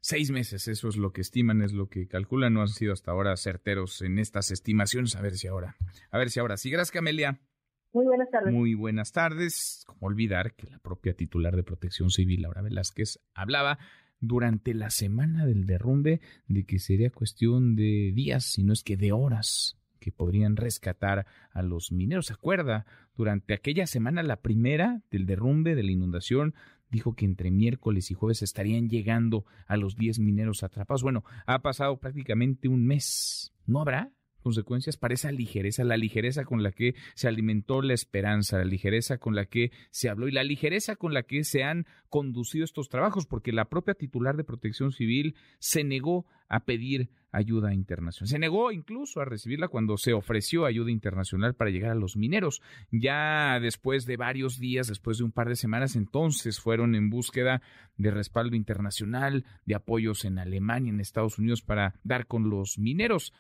seis 0.01 0.31
meses, 0.31 0.67
eso 0.67 0.89
es 0.89 0.97
lo 0.97 1.11
que 1.11 1.21
estiman, 1.21 1.61
es 1.61 1.73
lo 1.73 1.87
que 1.87 2.07
calculan, 2.07 2.53
no 2.53 2.61
han 2.61 2.69
sido 2.69 2.93
hasta 2.93 3.11
ahora 3.11 3.35
certeros 3.37 4.01
en 4.01 4.17
estas 4.17 4.51
estimaciones. 4.51 5.15
A 5.15 5.21
ver 5.21 5.33
si 5.33 5.47
ahora, 5.47 5.75
a 6.09 6.17
ver 6.17 6.29
si 6.29 6.39
ahora 6.39 6.57
sí. 6.57 6.71
Gracias, 6.71 6.91
Camelia. 6.91 7.39
Muy 7.91 8.05
buenas 8.05 8.29
tardes. 8.29 8.53
Muy 8.53 8.73
buenas 8.75 9.11
tardes. 9.11 9.83
Como 9.87 10.07
olvidar 10.07 10.53
que 10.53 10.67
la 10.67 10.79
propia 10.79 11.13
titular 11.13 11.55
de 11.55 11.63
Protección 11.63 12.09
Civil, 12.09 12.43
Laura 12.43 12.61
Velázquez, 12.61 13.19
hablaba 13.33 13.79
durante 14.19 14.73
la 14.73 14.89
semana 14.89 15.45
del 15.45 15.65
derrumbe 15.65 16.21
de 16.47 16.65
que 16.65 16.79
sería 16.79 17.09
cuestión 17.09 17.75
de 17.75 18.11
días, 18.13 18.45
si 18.45 18.63
no 18.63 18.73
es 18.73 18.83
que 18.83 18.97
de 18.97 19.11
horas, 19.11 19.77
que 19.99 20.11
podrían 20.11 20.55
rescatar 20.55 21.25
a 21.51 21.61
los 21.61 21.91
mineros. 21.91 22.27
¿Se 22.27 22.33
acuerda? 22.33 22.85
Durante 23.15 23.53
aquella 23.53 23.85
semana, 23.87 24.23
la 24.23 24.41
primera 24.41 25.01
del 25.11 25.25
derrumbe, 25.25 25.75
de 25.75 25.83
la 25.83 25.91
inundación, 25.91 26.53
dijo 26.89 27.15
que 27.15 27.25
entre 27.25 27.51
miércoles 27.51 28.09
y 28.11 28.13
jueves 28.13 28.41
estarían 28.41 28.89
llegando 28.89 29.45
a 29.67 29.77
los 29.77 29.95
10 29.95 30.19
mineros 30.19 30.63
atrapados. 30.63 31.03
Bueno, 31.03 31.23
ha 31.45 31.59
pasado 31.61 31.99
prácticamente 31.99 32.67
un 32.67 32.85
mes. 32.85 33.53
¿No 33.65 33.81
habrá? 33.81 34.11
Consecuencias 34.39 34.97
para 34.97 35.13
esa 35.13 35.31
ligereza, 35.31 35.83
la 35.83 35.97
ligereza 35.97 36.45
con 36.45 36.63
la 36.63 36.71
que 36.71 36.95
se 37.15 37.27
alimentó 37.27 37.81
la 37.81 37.93
esperanza, 37.93 38.57
la 38.57 38.65
ligereza 38.65 39.17
con 39.17 39.35
la 39.35 39.45
que 39.45 39.71
se 39.91 40.09
habló 40.09 40.27
y 40.27 40.31
la 40.31 40.43
ligereza 40.43 40.95
con 40.95 41.13
la 41.13 41.23
que 41.23 41.43
se 41.43 41.63
han 41.63 41.85
conducido 42.09 42.65
estos 42.65 42.89
trabajos, 42.89 43.25
porque 43.25 43.51
la 43.51 43.65
propia 43.65 43.93
titular 43.93 44.35
de 44.35 44.43
Protección 44.43 44.91
Civil 44.91 45.35
se 45.59 45.83
negó 45.83 46.25
a 46.47 46.65
pedir 46.65 47.09
ayuda 47.31 47.73
internacional. 47.73 48.27
Se 48.27 48.39
negó 48.39 48.71
incluso 48.71 49.21
a 49.21 49.25
recibirla 49.25 49.67
cuando 49.67 49.97
se 49.97 50.13
ofreció 50.13 50.65
ayuda 50.65 50.91
internacional 50.91 51.53
para 51.53 51.69
llegar 51.69 51.91
a 51.91 51.95
los 51.95 52.17
mineros. 52.17 52.61
Ya 52.91 53.59
después 53.59 54.05
de 54.05 54.17
varios 54.17 54.59
días, 54.59 54.87
después 54.87 55.19
de 55.19 55.25
un 55.25 55.31
par 55.31 55.47
de 55.47 55.55
semanas, 55.55 55.95
entonces 55.95 56.59
fueron 56.59 56.95
en 56.95 57.09
búsqueda 57.09 57.61
de 57.97 58.11
respaldo 58.11 58.55
internacional, 58.55 59.45
de 59.65 59.75
apoyos 59.75 60.25
en 60.25 60.39
Alemania, 60.39 60.89
en 60.89 60.99
Estados 60.99 61.37
Unidos 61.37 61.61
para 61.61 61.93
dar 62.03 62.25
con 62.25 62.49
los 62.49 62.79
mineros. 62.79 63.33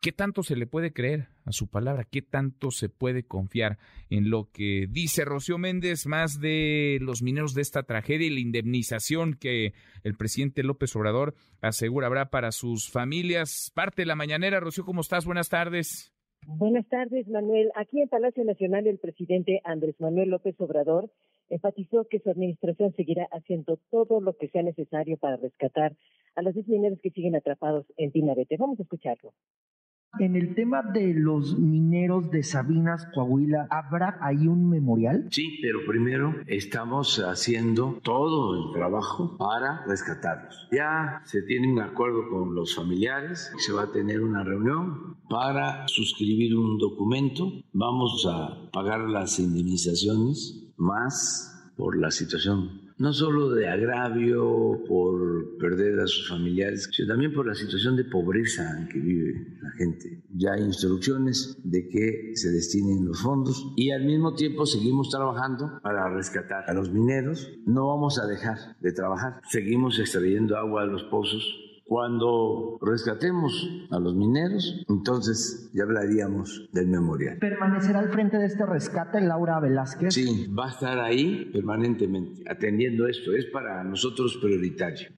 ¿Qué 0.00 0.12
tanto 0.12 0.42
se 0.42 0.54
le 0.54 0.66
puede 0.66 0.92
creer 0.92 1.26
a 1.44 1.52
su 1.52 1.68
palabra? 1.68 2.04
¿Qué 2.04 2.22
tanto 2.22 2.70
se 2.70 2.88
puede 2.88 3.24
confiar 3.24 3.78
en 4.08 4.30
lo 4.30 4.48
que 4.52 4.86
dice 4.88 5.24
Rocío 5.24 5.58
Méndez 5.58 6.06
más 6.06 6.40
de 6.40 6.98
los 7.00 7.22
mineros 7.22 7.54
de 7.54 7.62
esta 7.62 7.82
tragedia 7.82 8.26
y 8.26 8.30
la 8.30 8.40
indemnización 8.40 9.34
que 9.34 9.72
el 10.04 10.16
presidente 10.16 10.62
López 10.62 10.94
Obrador 10.94 11.34
asegura 11.60 12.06
habrá 12.06 12.30
para 12.30 12.52
sus 12.52 12.88
familias? 12.88 13.72
Parte 13.74 14.02
de 14.02 14.06
la 14.06 14.14
mañanera, 14.14 14.60
Rocío, 14.60 14.84
¿cómo 14.84 15.00
estás? 15.00 15.24
Buenas 15.24 15.48
tardes. 15.48 16.12
Buenas 16.46 16.86
tardes, 16.86 17.26
Manuel. 17.26 17.72
Aquí 17.74 18.00
en 18.00 18.08
Palacio 18.08 18.44
Nacional 18.44 18.86
el 18.86 18.98
presidente 18.98 19.60
Andrés 19.64 19.96
Manuel 19.98 20.30
López 20.30 20.54
Obrador 20.60 21.10
enfatizó 21.48 22.06
que 22.08 22.20
su 22.20 22.30
administración 22.30 22.94
seguirá 22.94 23.26
haciendo 23.32 23.80
todo 23.90 24.20
lo 24.20 24.36
que 24.36 24.48
sea 24.48 24.62
necesario 24.62 25.16
para 25.16 25.36
rescatar 25.36 25.96
a 26.36 26.42
los 26.42 26.54
10 26.54 26.68
mineros 26.68 27.00
que 27.02 27.10
siguen 27.10 27.34
atrapados 27.34 27.86
en 27.96 28.12
Pinarete. 28.12 28.56
Vamos 28.56 28.78
a 28.78 28.82
escucharlo 28.82 29.32
En 30.18 30.34
el 30.34 30.54
tema 30.54 30.82
de 30.82 31.12
los 31.12 31.58
mineros 31.58 32.30
de 32.30 32.42
Sabinas, 32.42 33.06
Coahuila, 33.14 33.66
¿habrá 33.70 34.16
ahí 34.22 34.46
un 34.46 34.70
memorial? 34.70 35.28
Sí, 35.30 35.58
pero 35.60 35.80
primero 35.86 36.34
estamos 36.46 37.18
haciendo 37.18 38.00
todo 38.02 38.54
el 38.54 38.72
trabajo 38.72 39.36
para 39.36 39.84
rescatarlos. 39.86 40.68
Ya 40.72 41.20
se 41.24 41.42
tiene 41.42 41.70
un 41.70 41.80
acuerdo 41.80 42.30
con 42.30 42.54
los 42.54 42.74
familiares, 42.74 43.52
se 43.58 43.72
va 43.72 43.84
a 43.84 43.92
tener 43.92 44.22
una 44.22 44.42
reunión 44.42 45.18
para 45.28 45.86
suscribir 45.86 46.56
un 46.56 46.78
documento. 46.78 47.52
Vamos 47.74 48.26
a 48.26 48.70
pagar 48.72 49.00
las 49.00 49.38
indemnizaciones 49.38 50.72
más 50.78 51.72
por 51.76 51.98
la 51.98 52.10
situación 52.10 52.85
no 52.98 53.12
solo 53.12 53.50
de 53.50 53.68
agravio 53.68 54.82
por 54.88 55.58
perder 55.58 56.00
a 56.00 56.06
sus 56.06 56.28
familiares, 56.28 56.88
sino 56.92 57.08
también 57.08 57.32
por 57.32 57.46
la 57.46 57.54
situación 57.54 57.96
de 57.96 58.04
pobreza 58.04 58.78
en 58.78 58.88
que 58.88 58.98
vive 58.98 59.58
la 59.60 59.70
gente. 59.72 60.22
Ya 60.34 60.52
hay 60.52 60.62
instrucciones 60.62 61.58
de 61.62 61.88
que 61.88 62.32
se 62.34 62.50
destinen 62.50 63.06
los 63.06 63.20
fondos 63.20 63.72
y 63.76 63.90
al 63.90 64.04
mismo 64.04 64.34
tiempo 64.34 64.64
seguimos 64.66 65.10
trabajando 65.10 65.80
para 65.82 66.08
rescatar 66.08 66.64
a 66.68 66.74
los 66.74 66.90
mineros. 66.90 67.50
No 67.66 67.88
vamos 67.88 68.18
a 68.18 68.26
dejar 68.26 68.76
de 68.80 68.92
trabajar. 68.92 69.40
Seguimos 69.50 69.98
extrayendo 69.98 70.56
agua 70.56 70.86
de 70.86 70.92
los 70.92 71.04
pozos 71.04 71.44
cuando 71.86 72.78
rescatemos 72.82 73.86
a 73.90 74.00
los 74.00 74.16
mineros, 74.16 74.84
entonces 74.88 75.70
ya 75.72 75.84
hablaríamos 75.84 76.68
del 76.72 76.88
memorial. 76.88 77.38
¿Permanecerá 77.38 78.00
al 78.00 78.10
frente 78.10 78.38
de 78.38 78.46
este 78.46 78.66
rescate 78.66 79.20
Laura 79.20 79.60
Velázquez? 79.60 80.12
Sí, 80.12 80.48
va 80.48 80.66
a 80.66 80.70
estar 80.70 80.98
ahí 80.98 81.48
permanentemente 81.52 82.42
atendiendo 82.50 83.06
esto. 83.06 83.32
Es 83.34 83.46
para 83.46 83.84
nosotros 83.84 84.36
prioritario. 84.42 85.10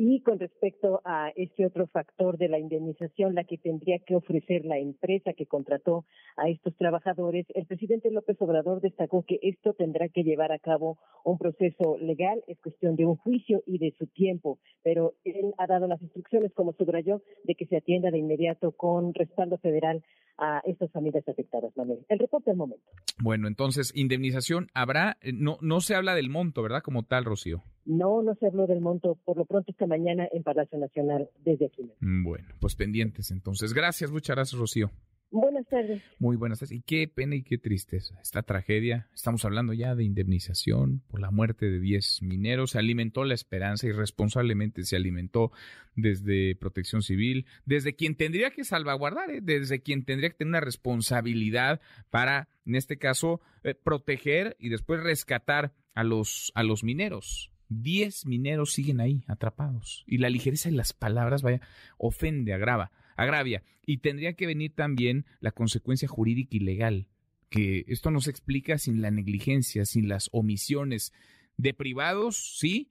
Y 0.00 0.20
con 0.22 0.38
respecto 0.38 1.00
a 1.04 1.32
este 1.34 1.66
otro 1.66 1.88
factor 1.88 2.38
de 2.38 2.48
la 2.48 2.60
indemnización, 2.60 3.34
la 3.34 3.42
que 3.42 3.58
tendría 3.58 3.98
que 3.98 4.14
ofrecer 4.14 4.64
la 4.64 4.78
empresa 4.78 5.32
que 5.32 5.46
contrató 5.46 6.04
a 6.36 6.48
estos 6.48 6.76
trabajadores, 6.76 7.46
el 7.56 7.66
presidente 7.66 8.08
López 8.12 8.36
Obrador 8.38 8.80
destacó 8.80 9.24
que 9.26 9.40
esto 9.42 9.74
tendrá 9.74 10.08
que 10.08 10.22
llevar 10.22 10.52
a 10.52 10.60
cabo 10.60 11.00
un 11.24 11.36
proceso 11.36 11.98
legal, 11.98 12.44
es 12.46 12.60
cuestión 12.60 12.94
de 12.94 13.06
un 13.06 13.16
juicio 13.16 13.64
y 13.66 13.78
de 13.78 13.92
su 13.98 14.06
tiempo, 14.06 14.60
pero 14.84 15.14
él 15.24 15.52
ha 15.58 15.66
dado 15.66 15.88
las 15.88 16.00
instrucciones, 16.00 16.54
como 16.54 16.74
subrayó, 16.74 17.20
de 17.42 17.56
que 17.56 17.66
se 17.66 17.78
atienda 17.78 18.12
de 18.12 18.18
inmediato 18.18 18.70
con 18.70 19.12
respaldo 19.14 19.58
federal 19.58 20.04
a 20.38 20.62
estas 20.64 20.92
familias 20.92 21.26
afectadas, 21.28 21.76
Manuel. 21.76 22.06
El 22.08 22.20
reporte 22.20 22.52
al 22.52 22.56
momento. 22.56 22.86
Bueno, 23.20 23.48
entonces, 23.48 23.90
indemnización 23.96 24.68
habrá, 24.72 25.16
eh, 25.22 25.32
no, 25.34 25.58
no 25.60 25.80
se 25.80 25.96
habla 25.96 26.14
del 26.14 26.30
monto, 26.30 26.62
¿verdad? 26.62 26.82
Como 26.82 27.02
tal, 27.02 27.24
Rocío. 27.24 27.64
No, 27.88 28.22
no 28.22 28.34
se 28.34 28.46
habló 28.46 28.66
del 28.66 28.82
monto, 28.82 29.18
por 29.24 29.38
lo 29.38 29.46
pronto 29.46 29.70
esta 29.72 29.86
mañana 29.86 30.28
en 30.30 30.42
Palacio 30.42 30.78
Nacional 30.78 31.30
desde 31.42 31.66
aquí. 31.66 31.90
Mm, 32.00 32.22
bueno, 32.22 32.48
pues 32.60 32.76
pendientes 32.76 33.30
entonces. 33.30 33.72
Gracias, 33.72 34.10
muchas 34.10 34.36
gracias, 34.36 34.60
Rocío. 34.60 34.90
Buenas 35.30 35.66
tardes. 35.68 36.02
Muy 36.18 36.36
buenas 36.36 36.58
tardes. 36.58 36.72
Y 36.72 36.82
qué 36.82 37.08
pena 37.08 37.36
y 37.36 37.42
qué 37.42 37.56
tristeza. 37.56 38.18
Esta 38.20 38.42
tragedia, 38.42 39.08
estamos 39.14 39.42
hablando 39.46 39.72
ya 39.72 39.94
de 39.94 40.04
indemnización 40.04 41.00
por 41.08 41.20
la 41.20 41.30
muerte 41.30 41.70
de 41.70 41.80
10 41.80 42.22
mineros. 42.22 42.72
Se 42.72 42.78
alimentó 42.78 43.24
la 43.24 43.32
esperanza 43.32 43.86
y 43.86 43.92
responsablemente 43.92 44.84
se 44.84 44.96
alimentó 44.96 45.50
desde 45.96 46.56
Protección 46.56 47.00
Civil, 47.00 47.46
desde 47.64 47.94
quien 47.94 48.16
tendría 48.16 48.50
que 48.50 48.64
salvaguardar, 48.64 49.30
¿eh? 49.30 49.40
desde 49.42 49.80
quien 49.80 50.04
tendría 50.04 50.28
que 50.28 50.36
tener 50.36 50.50
una 50.50 50.60
responsabilidad 50.60 51.80
para, 52.10 52.50
en 52.66 52.74
este 52.74 52.98
caso, 52.98 53.40
eh, 53.64 53.74
proteger 53.74 54.56
y 54.58 54.68
después 54.68 55.02
rescatar 55.02 55.72
a 55.94 56.04
los, 56.04 56.52
a 56.54 56.62
los 56.62 56.84
mineros. 56.84 57.50
Diez 57.68 58.24
mineros 58.24 58.72
siguen 58.72 59.00
ahí, 59.00 59.24
atrapados. 59.26 60.04
Y 60.06 60.18
la 60.18 60.30
ligereza 60.30 60.70
de 60.70 60.76
las 60.76 60.92
palabras, 60.92 61.42
vaya, 61.42 61.60
ofende, 61.98 62.54
agrava, 62.54 62.92
agravia. 63.16 63.62
Y 63.84 63.98
tendría 63.98 64.34
que 64.34 64.46
venir 64.46 64.74
también 64.74 65.26
la 65.40 65.52
consecuencia 65.52 66.08
jurídica 66.08 66.56
y 66.56 66.60
legal, 66.60 67.08
que 67.50 67.84
esto 67.88 68.10
no 68.10 68.20
se 68.20 68.30
explica 68.30 68.78
sin 68.78 69.02
la 69.02 69.10
negligencia, 69.10 69.84
sin 69.84 70.08
las 70.08 70.28
omisiones 70.32 71.12
de 71.56 71.74
privados, 71.74 72.56
sí, 72.58 72.90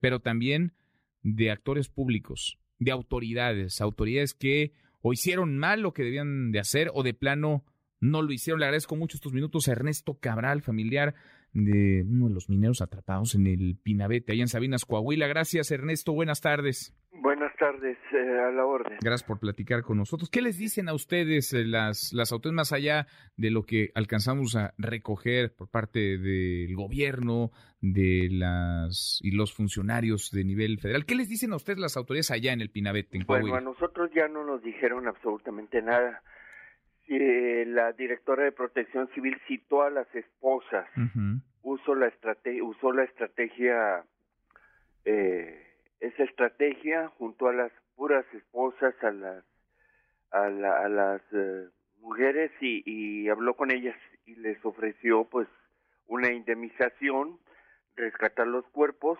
pero 0.00 0.20
también 0.20 0.72
de 1.22 1.50
actores 1.50 1.88
públicos, 1.88 2.58
de 2.78 2.92
autoridades, 2.92 3.80
autoridades 3.80 4.34
que 4.34 4.72
o 5.00 5.12
hicieron 5.12 5.58
mal 5.58 5.82
lo 5.82 5.92
que 5.92 6.02
debían 6.02 6.52
de 6.52 6.60
hacer 6.60 6.90
o 6.94 7.02
de 7.02 7.14
plano 7.14 7.64
no 8.00 8.22
lo 8.22 8.32
hicieron. 8.32 8.60
Le 8.60 8.66
agradezco 8.66 8.96
mucho 8.96 9.16
estos 9.16 9.32
minutos 9.32 9.68
a 9.68 9.72
Ernesto 9.72 10.18
Cabral, 10.18 10.62
familiar 10.62 11.14
de 11.56 12.04
uno 12.06 12.28
de 12.28 12.34
los 12.34 12.50
mineros 12.50 12.82
atrapados 12.82 13.34
en 13.34 13.46
el 13.46 13.78
Pinabete, 13.82 14.32
allá 14.32 14.42
en 14.42 14.48
Sabinas, 14.48 14.84
Coahuila. 14.84 15.26
Gracias, 15.26 15.70
Ernesto. 15.70 16.12
Buenas 16.12 16.42
tardes. 16.42 16.94
Buenas 17.12 17.56
tardes, 17.56 17.96
eh, 18.12 18.40
a 18.40 18.50
la 18.50 18.66
orden. 18.66 18.98
Gracias 19.00 19.26
por 19.26 19.38
platicar 19.38 19.82
con 19.82 19.96
nosotros. 19.96 20.28
¿Qué 20.28 20.42
les 20.42 20.58
dicen 20.58 20.90
a 20.90 20.94
ustedes 20.94 21.54
eh, 21.54 21.64
las, 21.64 22.12
las 22.12 22.30
autoridades 22.30 22.56
más 22.56 22.72
allá 22.72 23.06
de 23.36 23.50
lo 23.50 23.62
que 23.62 23.90
alcanzamos 23.94 24.54
a 24.54 24.74
recoger 24.76 25.54
por 25.54 25.70
parte 25.70 26.18
del 26.18 26.74
gobierno, 26.74 27.52
de 27.80 28.28
las 28.30 29.20
y 29.22 29.30
los 29.30 29.54
funcionarios 29.54 30.30
de 30.32 30.44
nivel 30.44 30.78
federal? 30.78 31.06
¿Qué 31.06 31.14
les 31.14 31.30
dicen 31.30 31.54
a 31.54 31.56
ustedes 31.56 31.78
las 31.78 31.96
autoridades 31.96 32.30
allá 32.32 32.52
en 32.52 32.60
el 32.60 32.70
Pinabete, 32.70 33.16
en 33.16 33.24
Coahuila? 33.24 33.52
Bueno, 33.52 33.70
a 33.70 33.72
nosotros 33.72 34.10
ya 34.14 34.28
no 34.28 34.44
nos 34.44 34.62
dijeron 34.62 35.08
absolutamente 35.08 35.80
nada. 35.80 36.22
Eh, 37.08 37.64
la 37.68 37.92
directora 37.92 38.44
de 38.44 38.52
Protección 38.52 39.08
Civil 39.14 39.40
citó 39.46 39.82
a 39.82 39.90
las 39.90 40.12
esposas, 40.14 40.88
usó 41.62 41.94
la 41.94 42.08
estrategia, 42.08 42.64
usó 42.64 42.92
la 42.92 43.04
estrategia, 43.04 44.04
eh, 45.04 45.66
esa 46.00 46.24
estrategia 46.24 47.08
junto 47.18 47.48
a 47.48 47.52
las 47.52 47.72
puras 47.94 48.24
esposas, 48.34 48.94
a 49.02 49.10
las, 49.12 49.44
a, 50.32 50.48
las 50.48 51.22
eh, 51.32 51.68
mujeres 52.00 52.50
y, 52.60 52.82
y 52.84 53.28
habló 53.28 53.54
con 53.54 53.70
ellas 53.70 53.96
y 54.26 54.34
les 54.34 54.62
ofreció 54.64 55.24
pues 55.24 55.46
una 56.06 56.32
indemnización, 56.32 57.38
rescatar 57.94 58.46
los 58.46 58.66
cuerpos, 58.66 59.18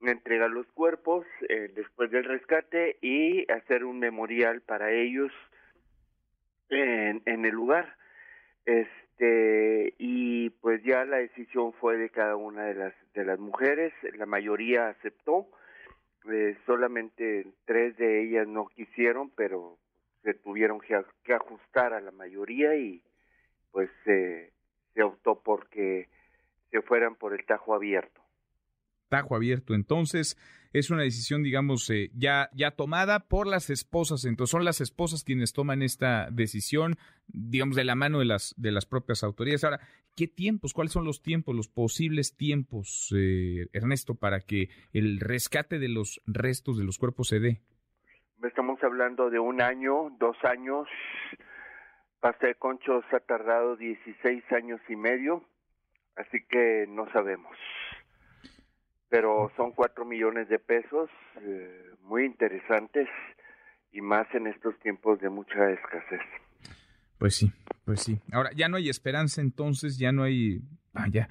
entregar 0.00 0.50
los 0.50 0.66
cuerpos 0.68 1.26
eh, 1.48 1.70
después 1.74 2.10
del 2.10 2.24
rescate 2.24 2.98
y 3.00 3.50
hacer 3.50 3.84
un 3.84 3.98
memorial 3.98 4.60
para 4.60 4.92
ellos 4.92 5.32
en, 6.70 7.22
en 7.26 7.44
el 7.44 7.54
lugar. 7.54 7.96
Este, 8.64 9.94
y 9.98 10.50
pues 10.50 10.82
ya 10.84 11.04
la 11.04 11.16
decisión 11.16 11.72
fue 11.74 11.96
de 11.96 12.10
cada 12.10 12.36
una 12.36 12.64
de 12.64 12.74
las, 12.74 12.94
de 13.14 13.24
las 13.24 13.38
mujeres, 13.38 13.92
la 14.16 14.26
mayoría 14.26 14.90
aceptó, 14.90 15.48
eh, 16.30 16.56
solamente 16.66 17.46
tres 17.64 17.96
de 17.96 18.24
ellas 18.24 18.46
no 18.46 18.66
quisieron, 18.66 19.30
pero 19.30 19.78
se 20.22 20.34
tuvieron 20.34 20.80
que, 20.80 20.94
ajustar 21.32 21.94
a 21.94 22.00
la 22.00 22.10
mayoría 22.10 22.76
y 22.76 23.02
pues 23.72 23.88
se 24.04 24.52
optó 25.02 25.40
porque 25.42 26.08
se 26.70 26.82
fueran 26.82 27.14
por 27.14 27.32
el 27.32 27.46
tajo 27.46 27.74
abierto. 27.74 28.20
Tajo 29.08 29.34
abierto, 29.34 29.74
entonces 29.74 30.36
es 30.72 30.90
una 30.90 31.02
decisión, 31.02 31.42
digamos, 31.42 31.88
eh, 31.90 32.10
ya, 32.14 32.50
ya 32.52 32.72
tomada 32.72 33.20
por 33.20 33.46
las 33.46 33.70
esposas. 33.70 34.24
Entonces, 34.24 34.50
son 34.50 34.64
las 34.64 34.80
esposas 34.80 35.24
quienes 35.24 35.52
toman 35.52 35.82
esta 35.82 36.28
decisión, 36.30 36.96
digamos, 37.26 37.76
de 37.76 37.84
la 37.84 37.94
mano 37.94 38.18
de 38.18 38.26
las, 38.26 38.54
de 38.56 38.72
las 38.72 38.86
propias 38.86 39.22
autoridades. 39.22 39.64
Ahora, 39.64 39.80
¿qué 40.16 40.28
tiempos? 40.28 40.74
¿Cuáles 40.74 40.92
son 40.92 41.04
los 41.04 41.22
tiempos, 41.22 41.54
los 41.54 41.68
posibles 41.68 42.36
tiempos, 42.36 43.14
eh, 43.16 43.68
Ernesto, 43.72 44.14
para 44.14 44.40
que 44.40 44.68
el 44.92 45.20
rescate 45.20 45.78
de 45.78 45.88
los 45.88 46.20
restos 46.26 46.78
de 46.78 46.84
los 46.84 46.98
cuerpos 46.98 47.28
se 47.28 47.40
dé? 47.40 47.62
Estamos 48.42 48.82
hablando 48.82 49.30
de 49.30 49.38
un 49.38 49.62
año, 49.62 50.10
dos 50.18 50.36
años. 50.44 50.86
Pasta 52.20 52.48
de 52.48 52.54
Conchos 52.56 53.04
ha 53.12 53.20
tardado 53.20 53.76
16 53.76 54.44
años 54.52 54.80
y 54.88 54.96
medio, 54.96 55.44
así 56.16 56.38
que 56.48 56.86
no 56.88 57.10
sabemos 57.12 57.56
pero 59.08 59.50
son 59.56 59.72
cuatro 59.72 60.04
millones 60.04 60.48
de 60.48 60.58
pesos 60.58 61.10
eh, 61.40 61.90
muy 62.02 62.24
interesantes 62.24 63.08
y 63.92 64.00
más 64.00 64.26
en 64.34 64.46
estos 64.46 64.78
tiempos 64.80 65.20
de 65.20 65.30
mucha 65.30 65.70
escasez. 65.70 66.20
Pues 67.18 67.34
sí, 67.34 67.52
pues 67.84 68.02
sí. 68.02 68.20
Ahora, 68.32 68.50
ya 68.54 68.68
no 68.68 68.76
hay 68.76 68.88
esperanza 68.88 69.40
entonces, 69.40 69.98
ya 69.98 70.12
no 70.12 70.22
hay, 70.22 70.60
vaya, 70.92 71.28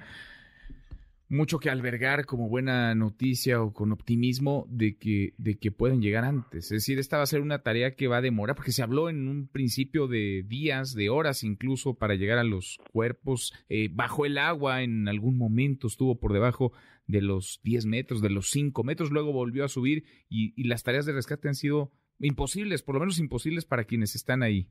mucho 1.29 1.59
que 1.59 1.69
albergar 1.69 2.25
como 2.25 2.47
buena 2.47 2.95
noticia 2.95 3.61
o 3.61 3.73
con 3.73 3.91
optimismo 3.91 4.65
de 4.69 4.97
que, 4.97 5.33
de 5.37 5.57
que 5.57 5.71
pueden 5.71 6.01
llegar 6.01 6.23
antes. 6.23 6.65
Es 6.65 6.69
decir, 6.69 6.99
esta 6.99 7.17
va 7.17 7.23
a 7.23 7.27
ser 7.27 7.41
una 7.41 7.63
tarea 7.63 7.95
que 7.95 8.07
va 8.07 8.17
a 8.17 8.21
demorar, 8.21 8.55
porque 8.55 8.71
se 8.71 8.83
habló 8.83 9.09
en 9.09 9.27
un 9.27 9.47
principio 9.47 10.07
de 10.07 10.43
días, 10.47 10.93
de 10.93 11.09
horas 11.09 11.43
incluso, 11.43 11.95
para 11.95 12.15
llegar 12.15 12.37
a 12.37 12.43
los 12.43 12.79
cuerpos. 12.91 13.53
Eh, 13.69 13.89
bajo 13.91 14.25
el 14.25 14.37
agua 14.37 14.83
en 14.83 15.07
algún 15.07 15.37
momento 15.37 15.87
estuvo 15.87 16.19
por 16.19 16.33
debajo 16.33 16.71
de 17.07 17.21
los 17.21 17.59
10 17.63 17.85
metros, 17.85 18.21
de 18.21 18.29
los 18.29 18.49
5 18.49 18.83
metros, 18.83 19.11
luego 19.11 19.31
volvió 19.31 19.65
a 19.65 19.69
subir 19.69 20.05
y, 20.29 20.53
y 20.61 20.67
las 20.67 20.83
tareas 20.83 21.05
de 21.05 21.13
rescate 21.13 21.47
han 21.47 21.55
sido 21.55 21.91
imposibles, 22.19 22.83
por 22.83 22.95
lo 22.95 22.99
menos 22.99 23.19
imposibles 23.19 23.65
para 23.65 23.83
quienes 23.85 24.15
están 24.15 24.43
ahí. 24.43 24.67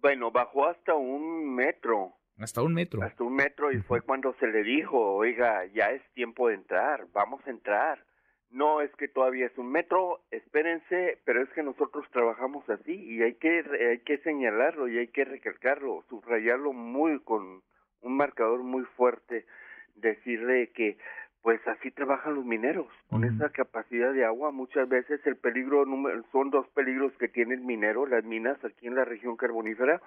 Bueno, 0.00 0.32
bajó 0.32 0.66
hasta 0.66 0.94
un 0.94 1.54
metro. 1.54 2.14
Hasta 2.42 2.62
un 2.62 2.74
metro. 2.74 3.02
Hasta 3.02 3.22
un 3.22 3.34
metro 3.34 3.72
y 3.72 3.80
fue 3.82 4.00
cuando 4.00 4.34
se 4.40 4.46
le 4.46 4.62
dijo, 4.62 5.14
oiga, 5.14 5.64
ya 5.66 5.90
es 5.90 6.02
tiempo 6.14 6.48
de 6.48 6.54
entrar, 6.54 7.06
vamos 7.12 7.40
a 7.46 7.50
entrar. 7.50 8.04
no 8.50 8.82
es 8.82 8.90
que 8.96 9.08
todavía 9.08 9.46
es 9.46 9.56
un 9.56 9.70
metro, 9.70 10.20
espérense, 10.30 11.18
pero 11.24 11.42
es 11.42 11.48
que 11.50 11.62
nosotros 11.62 12.04
trabajamos 12.12 12.68
así 12.68 12.92
y 12.92 13.22
hay 13.22 13.34
que 13.34 13.64
hay 13.90 14.00
que 14.00 14.18
señalarlo 14.18 14.88
y 14.88 14.98
hay 14.98 15.08
que 15.08 15.24
recalcarlo, 15.24 16.04
subrayarlo 16.10 16.72
muy 16.72 17.20
con 17.20 17.62
un 18.02 18.16
marcador 18.16 18.62
muy 18.62 18.84
fuerte, 18.96 19.46
decirle 19.94 20.70
que 20.74 20.98
pues 21.42 21.60
así 21.66 21.90
trabajan 21.90 22.36
los 22.36 22.44
mineros, 22.44 22.86
con 23.08 23.24
esa 23.24 23.50
capacidad 23.50 24.12
de 24.12 24.24
agua. 24.24 24.52
Muchas 24.52 24.88
veces 24.88 25.20
el 25.26 25.36
peligro 25.36 25.84
son 26.30 26.50
dos 26.50 26.68
peligros 26.68 27.12
que 27.18 27.26
tiene 27.26 27.54
el 27.54 27.62
minero, 27.62 28.06
las 28.06 28.22
minas 28.22 28.64
aquí 28.64 28.86
en 28.86 28.94
la 28.94 29.04
región 29.04 29.36
carbonífera, 29.36 30.00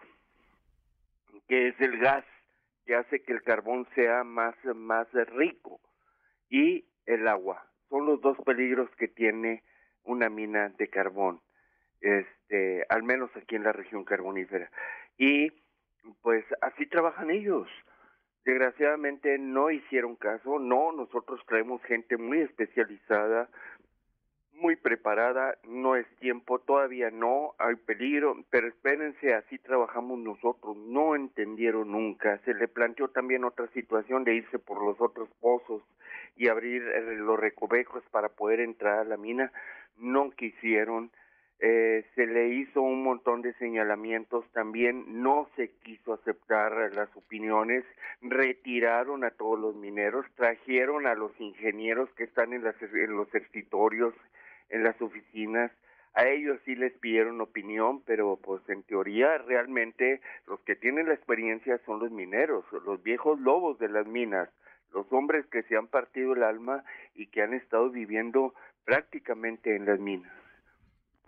que 1.47 1.69
es 1.69 1.81
el 1.81 1.97
gas 1.99 2.25
que 2.85 2.95
hace 2.95 3.23
que 3.23 3.33
el 3.33 3.41
carbón 3.43 3.87
sea 3.95 4.23
más 4.23 4.55
más 4.75 5.07
rico 5.11 5.79
y 6.49 6.85
el 7.05 7.27
agua 7.27 7.65
son 7.89 8.05
los 8.05 8.21
dos 8.21 8.37
peligros 8.45 8.89
que 8.97 9.07
tiene 9.07 9.63
una 10.03 10.29
mina 10.29 10.69
de 10.77 10.87
carbón, 10.89 11.41
este, 12.01 12.85
al 12.89 13.03
menos 13.03 13.29
aquí 13.35 13.55
en 13.55 13.63
la 13.63 13.73
región 13.73 14.03
carbonífera. 14.03 14.69
Y 15.17 15.51
pues 16.21 16.45
así 16.61 16.85
trabajan 16.87 17.31
ellos. 17.31 17.67
Desgraciadamente 18.43 19.39
no 19.39 19.71
hicieron 19.71 20.15
caso, 20.15 20.59
no, 20.59 20.91
nosotros 20.91 21.41
traemos 21.47 21.81
gente 21.83 22.15
muy 22.17 22.41
especializada, 22.41 23.49
muy 24.55 24.75
preparada, 24.75 25.57
no 25.67 25.95
es 25.95 26.07
tiempo, 26.19 26.59
todavía 26.59 27.11
no, 27.11 27.53
hay 27.57 27.75
peligro, 27.75 28.37
pero 28.49 28.67
espérense, 28.67 29.33
así 29.33 29.57
trabajamos 29.59 30.19
nosotros, 30.19 30.77
no 30.77 31.15
entendieron 31.15 31.91
nunca, 31.91 32.39
se 32.45 32.53
le 32.53 32.67
planteó 32.67 33.09
también 33.09 33.43
otra 33.43 33.67
situación 33.67 34.23
de 34.23 34.35
irse 34.35 34.59
por 34.59 34.83
los 34.83 34.99
otros 35.01 35.29
pozos 35.39 35.83
y 36.35 36.47
abrir 36.47 36.83
eh, 36.83 37.15
los 37.17 37.39
recovecos 37.39 38.03
para 38.11 38.29
poder 38.29 38.59
entrar 38.59 38.99
a 38.99 39.03
la 39.03 39.17
mina, 39.17 39.51
no 39.97 40.31
quisieron, 40.31 41.11
eh, 41.59 42.05
se 42.15 42.27
le 42.27 42.49
hizo 42.49 42.81
un 42.81 43.01
montón 43.03 43.41
de 43.41 43.53
señalamientos 43.53 44.45
también, 44.51 45.21
no 45.21 45.49
se 45.55 45.71
quiso 45.83 46.13
aceptar 46.13 46.93
las 46.93 47.15
opiniones, 47.15 47.85
retiraron 48.21 49.23
a 49.23 49.31
todos 49.31 49.59
los 49.59 49.75
mineros, 49.75 50.25
trajeron 50.35 51.07
a 51.07 51.15
los 51.15 51.31
ingenieros 51.39 52.09
que 52.15 52.25
están 52.25 52.51
en, 52.51 52.63
las, 52.63 52.75
en 52.81 53.15
los 53.15 53.33
escritorios, 53.33 54.13
en 54.69 54.83
las 54.83 54.99
oficinas, 55.01 55.71
a 56.15 56.27
ellos 56.27 56.59
sí 56.63 56.75
les 56.75 56.93
pidieron 56.99 57.41
opinión, 57.41 58.01
pero 58.05 58.39
pues 58.41 58.61
en 58.69 58.83
teoría 58.83 59.37
realmente 59.39 60.21
los 60.47 60.61
que 60.61 60.75
tienen 60.75 61.07
la 61.07 61.13
experiencia 61.13 61.79
son 61.85 61.99
los 61.99 62.09
mineros, 62.09 62.63
los 62.85 63.03
viejos 63.03 63.39
lobos 63.41 63.77
de 63.79 63.89
las 63.89 64.07
minas, 64.07 64.49
los 64.93 65.05
hombres 65.11 65.45
que 65.47 65.63
se 65.63 65.75
han 65.75 65.87
partido 65.87 66.33
el 66.33 66.43
alma 66.43 66.85
y 67.15 67.27
que 67.27 67.41
han 67.41 67.53
estado 67.53 67.89
viviendo 67.89 68.53
prácticamente 68.85 69.75
en 69.75 69.85
las 69.85 69.99
minas. 69.99 70.31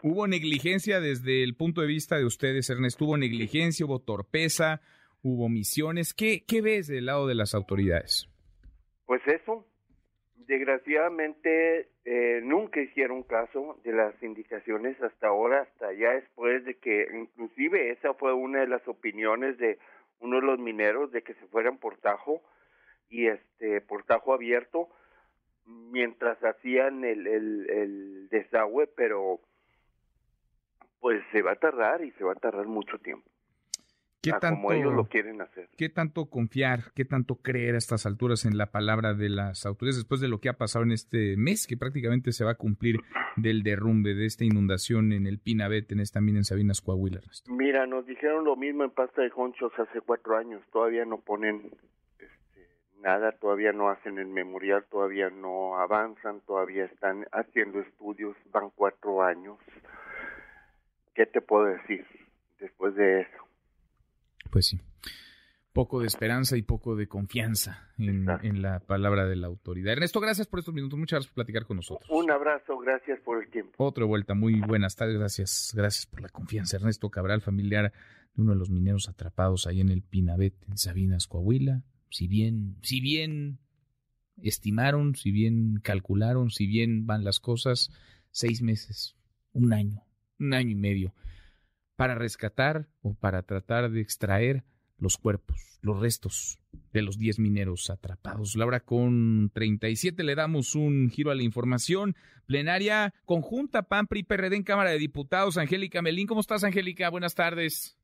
¿Hubo 0.03 0.25
negligencia 0.27 1.01
desde 1.01 1.43
el 1.43 1.55
punto 1.55 1.81
de 1.81 1.87
vista 1.87 2.17
de 2.17 2.25
ustedes, 2.25 2.69
Ernesto? 2.69 3.03
¿Hubo 3.03 3.17
negligencia, 3.17 3.85
hubo 3.85 3.99
torpeza, 3.99 4.79
hubo 5.21 5.49
misiones? 5.49 6.13
¿Qué, 6.13 6.45
qué 6.47 6.61
ves 6.61 6.87
del 6.87 7.07
lado 7.07 7.27
de 7.27 7.35
las 7.35 7.55
autoridades? 7.55 8.29
Pues 9.05 9.21
eso, 9.27 9.65
desgraciadamente 10.47 11.89
eh, 12.05 12.39
nunca 12.43 12.79
hicieron 12.79 13.23
caso 13.23 13.79
de 13.83 13.91
las 13.91 14.21
indicaciones 14.23 15.01
hasta 15.01 15.27
ahora, 15.27 15.61
hasta 15.61 15.91
ya 15.93 16.11
después 16.11 16.63
de 16.65 16.75
que, 16.75 17.07
inclusive 17.13 17.91
esa 17.91 18.13
fue 18.13 18.33
una 18.33 18.61
de 18.61 18.67
las 18.67 18.87
opiniones 18.87 19.57
de 19.57 19.77
uno 20.19 20.37
de 20.37 20.47
los 20.47 20.57
mineros 20.59 21.11
de 21.11 21.21
que 21.21 21.33
se 21.35 21.45
fueran 21.47 21.77
por 21.77 21.97
Tajo 21.97 22.41
y 23.09 23.27
este 23.27 23.81
por 23.81 24.03
Tajo 24.03 24.33
abierto 24.33 24.89
mientras 25.65 26.41
hacían 26.43 27.03
el, 27.03 27.27
el, 27.27 27.69
el 27.69 28.29
desagüe, 28.29 28.87
pero 28.87 29.41
pues 31.01 31.21
se 31.31 31.41
va 31.41 31.51
a 31.51 31.55
tardar 31.55 32.03
y 32.03 32.11
se 32.11 32.23
va 32.23 32.31
a 32.31 32.35
tardar 32.35 32.65
mucho 32.67 32.97
tiempo. 32.99 33.29
¿Qué 34.21 34.31
tanto, 34.31 34.61
como 34.61 34.71
ellos 34.71 34.93
lo 34.93 35.05
quieren 35.05 35.41
hacer. 35.41 35.69
¿Qué 35.77 35.89
tanto 35.89 36.25
confiar, 36.25 36.91
qué 36.95 37.05
tanto 37.05 37.35
creer 37.35 37.75
a 37.75 37.77
estas 37.77 38.05
alturas 38.05 38.45
en 38.45 38.57
la 38.57 38.71
palabra 38.71 39.13
de 39.13 39.29
las 39.29 39.65
autoridades 39.65 39.97
después 39.97 40.21
de 40.21 40.27
lo 40.27 40.39
que 40.39 40.49
ha 40.49 40.53
pasado 40.53 40.83
en 40.83 40.91
este 40.91 41.37
mes, 41.37 41.67
que 41.67 41.77
prácticamente 41.77 42.31
se 42.31 42.43
va 42.43 42.51
a 42.51 42.55
cumplir 42.55 42.97
del 43.35 43.61
derrumbe, 43.63 44.15
de 44.15 44.25
esta 44.25 44.43
inundación 44.43 45.13
en 45.13 45.27
el 45.27 45.39
Pinabete, 45.39 45.93
en 45.93 45.99
esta 45.99 46.19
mina 46.19 46.39
en 46.39 46.45
Sabinas, 46.45 46.81
Coahuila? 46.81 47.21
Mira, 47.47 47.85
nos 47.85 48.05
dijeron 48.05 48.43
lo 48.43 48.55
mismo 48.55 48.83
en 48.83 48.91
Pasta 48.91 49.21
de 49.21 49.29
Conchos 49.29 49.71
hace 49.77 50.01
cuatro 50.01 50.35
años, 50.35 50.63
todavía 50.71 51.05
no 51.05 51.19
ponen 51.19 51.71
este, 52.19 52.67
nada, 53.01 53.33
todavía 53.33 53.71
no 53.71 53.89
hacen 53.89 54.17
el 54.17 54.27
memorial, 54.27 54.83
todavía 54.89 55.29
no 55.29 55.77
avanzan, 55.77 56.41
todavía 56.41 56.85
están 56.85 57.25
haciendo 57.31 57.79
estudios, 57.79 58.35
van 58.51 58.71
cuatro 58.75 59.21
años. 59.21 59.57
¿Qué 61.13 61.25
te 61.25 61.41
puedo 61.41 61.65
decir 61.65 62.05
después 62.59 62.95
de 62.95 63.21
eso? 63.21 63.46
Pues 64.49 64.67
sí. 64.67 64.79
Poco 65.73 65.99
de 66.01 66.07
esperanza 66.07 66.57
y 66.57 66.63
poco 66.63 66.95
de 66.95 67.07
confianza 67.07 67.91
en, 67.99 68.25
la 68.61 68.79
palabra 68.79 69.27
de 69.27 69.35
la 69.35 69.45
autoridad. 69.45 69.93
Ernesto, 69.93 70.19
gracias 70.19 70.47
por 70.47 70.57
estos 70.57 70.73
minutos. 70.73 70.97
Muchas 70.97 71.17
gracias 71.17 71.31
por 71.31 71.35
platicar 71.35 71.65
con 71.65 71.77
nosotros. 71.77 72.09
Un 72.09 72.31
abrazo, 72.31 72.79
gracias 72.79 73.19
por 73.19 73.43
el 73.43 73.51
tiempo. 73.51 73.71
Otra 73.77 74.05
vuelta, 74.05 74.33
muy 74.33 74.59
buenas 74.59 74.95
tardes, 74.95 75.19
gracias, 75.19 75.73
gracias 75.75 76.07
por 76.07 76.21
la 76.21 76.29
confianza. 76.29 76.77
Ernesto 76.77 77.11
Cabral, 77.11 77.41
familiar 77.41 77.93
de 78.33 78.41
uno 78.41 78.53
de 78.53 78.57
los 78.57 78.71
mineros 78.71 79.07
atrapados 79.07 79.67
ahí 79.67 79.79
en 79.79 79.89
el 79.89 80.01
Pinabet, 80.01 80.55
en 80.67 80.77
Sabinas, 80.77 81.27
Coahuila. 81.27 81.83
Si 82.09 82.27
bien, 82.27 82.77
si 82.81 82.99
bien 82.99 83.59
estimaron, 84.41 85.15
si 85.15 85.29
bien 85.29 85.79
calcularon, 85.83 86.49
si 86.49 86.65
bien 86.65 87.05
van 87.05 87.23
las 87.23 87.39
cosas, 87.39 87.91
seis 88.31 88.63
meses, 88.63 89.15
un 89.53 89.73
año, 89.73 90.01
un 90.39 90.55
año 90.55 90.71
y 90.71 90.75
medio 90.75 91.13
para 91.97 92.15
rescatar 92.15 92.87
o 93.01 93.15
para 93.15 93.43
tratar 93.43 93.89
de 93.89 93.99
extraer 93.99 94.63
los 94.99 95.17
cuerpos, 95.17 95.79
los 95.81 95.99
restos 95.99 96.59
de 96.93 97.01
los 97.01 97.17
10 97.17 97.39
mineros 97.39 97.89
atrapados. 97.89 98.55
Laura, 98.55 98.79
con 98.79 99.51
37 99.53 100.23
le 100.23 100.35
damos 100.35 100.75
un 100.75 101.09
giro 101.09 101.31
a 101.31 101.35
la 101.35 101.43
información. 101.43 102.15
Plenaria 102.45 103.13
conjunta 103.25 103.83
PAN, 103.83 104.07
PRI, 104.07 104.23
PRD 104.23 104.55
en 104.55 104.63
Cámara 104.63 104.91
de 104.91 104.99
Diputados. 104.99 105.57
Angélica 105.57 106.01
Melín, 106.01 106.27
¿cómo 106.27 106.41
estás, 106.41 106.63
Angélica? 106.63 107.09
Buenas 107.09 107.35
tardes. 107.35 107.97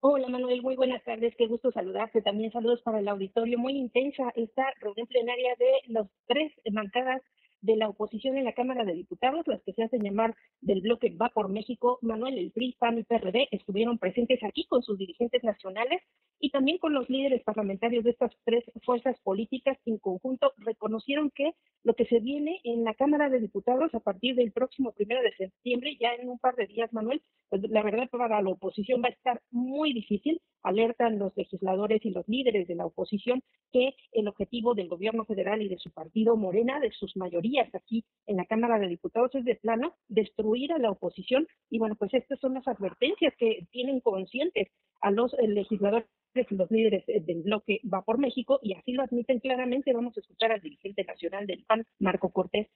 Hola 0.00 0.28
Manuel, 0.28 0.62
muy 0.62 0.76
buenas 0.76 1.02
tardes, 1.02 1.34
qué 1.36 1.48
gusto 1.48 1.72
saludarte. 1.72 2.22
También 2.22 2.52
saludos 2.52 2.80
para 2.82 3.00
el 3.00 3.08
auditorio. 3.08 3.58
Muy 3.58 3.76
intensa 3.76 4.30
esta 4.36 4.62
reunión 4.80 5.08
plenaria 5.08 5.56
de 5.58 5.92
los 5.92 6.06
tres 6.28 6.52
bancadas 6.70 7.22
de 7.66 7.76
la 7.76 7.88
oposición 7.88 8.38
en 8.38 8.44
la 8.44 8.52
Cámara 8.52 8.84
de 8.84 8.94
Diputados, 8.94 9.46
las 9.46 9.60
que 9.62 9.72
se 9.72 9.82
hacen 9.82 10.02
llamar 10.02 10.34
del 10.60 10.80
bloque 10.80 11.10
Va 11.10 11.30
por 11.30 11.48
México, 11.48 11.98
Manuel, 12.00 12.38
el 12.38 12.52
PRI, 12.52 12.76
PAN 12.78 12.98
y 12.98 13.02
PRD 13.02 13.48
estuvieron 13.50 13.98
presentes 13.98 14.42
aquí 14.44 14.66
con 14.66 14.82
sus 14.82 14.96
dirigentes 14.96 15.42
nacionales 15.42 16.00
y 16.38 16.50
también 16.50 16.78
con 16.78 16.94
los 16.94 17.10
líderes 17.10 17.42
parlamentarios 17.42 18.04
de 18.04 18.10
estas 18.10 18.32
tres 18.44 18.64
fuerzas 18.84 19.18
políticas 19.20 19.78
en 19.84 19.98
conjunto 19.98 20.52
reconocieron 20.58 21.30
que 21.30 21.54
lo 21.82 21.94
que 21.94 22.06
se 22.06 22.20
viene 22.20 22.60
en 22.64 22.84
la 22.84 22.94
Cámara 22.94 23.28
de 23.28 23.40
Diputados 23.40 23.94
a 23.94 24.00
partir 24.00 24.36
del 24.36 24.52
próximo 24.52 24.92
primero 24.92 25.22
de 25.22 25.34
septiembre, 25.34 25.96
ya 26.00 26.14
en 26.14 26.28
un 26.28 26.38
par 26.38 26.54
de 26.54 26.66
días, 26.66 26.92
Manuel, 26.92 27.22
pues 27.48 27.62
la 27.68 27.82
verdad 27.82 28.08
para 28.10 28.42
la 28.42 28.50
oposición 28.50 29.02
va 29.02 29.08
a 29.08 29.12
estar 29.12 29.40
muy 29.50 29.92
difícil. 29.92 30.40
Alertan 30.62 31.18
los 31.18 31.36
legisladores 31.36 32.04
y 32.04 32.10
los 32.10 32.26
líderes 32.28 32.66
de 32.66 32.74
la 32.74 32.86
oposición 32.86 33.42
que 33.72 33.94
el 34.12 34.26
objetivo 34.26 34.74
del 34.74 34.88
gobierno 34.88 35.24
federal 35.24 35.62
y 35.62 35.68
de 35.68 35.78
su 35.78 35.90
partido 35.90 36.36
Morena, 36.36 36.80
de 36.80 36.90
sus 36.90 37.16
mayorías 37.16 37.55
aquí 37.60 38.04
en 38.26 38.36
la 38.36 38.44
Cámara 38.44 38.78
de 38.78 38.88
Diputados, 38.88 39.34
es 39.34 39.44
de 39.44 39.56
plano 39.56 39.94
destruir 40.08 40.72
a 40.72 40.78
la 40.78 40.90
oposición. 40.90 41.46
Y 41.70 41.78
bueno, 41.78 41.96
pues 41.96 42.12
estas 42.14 42.38
son 42.40 42.54
las 42.54 42.66
advertencias 42.66 43.34
que 43.38 43.66
tienen 43.70 44.00
conscientes 44.00 44.68
a 45.00 45.10
los 45.10 45.34
eh, 45.34 45.48
legisladores 45.48 46.08
y 46.34 46.54
los 46.54 46.70
líderes 46.70 47.04
eh, 47.08 47.20
del 47.20 47.42
bloque 47.42 47.80
Va 47.92 48.02
por 48.02 48.18
México 48.18 48.58
y 48.62 48.74
así 48.74 48.92
lo 48.92 49.02
admiten 49.02 49.40
claramente. 49.40 49.92
Vamos 49.92 50.16
a 50.16 50.20
escuchar 50.20 50.52
al 50.52 50.60
dirigente 50.60 51.04
nacional 51.04 51.46
del 51.46 51.64
PAN, 51.64 51.84
Marco 51.98 52.30
Cortés, 52.30 52.68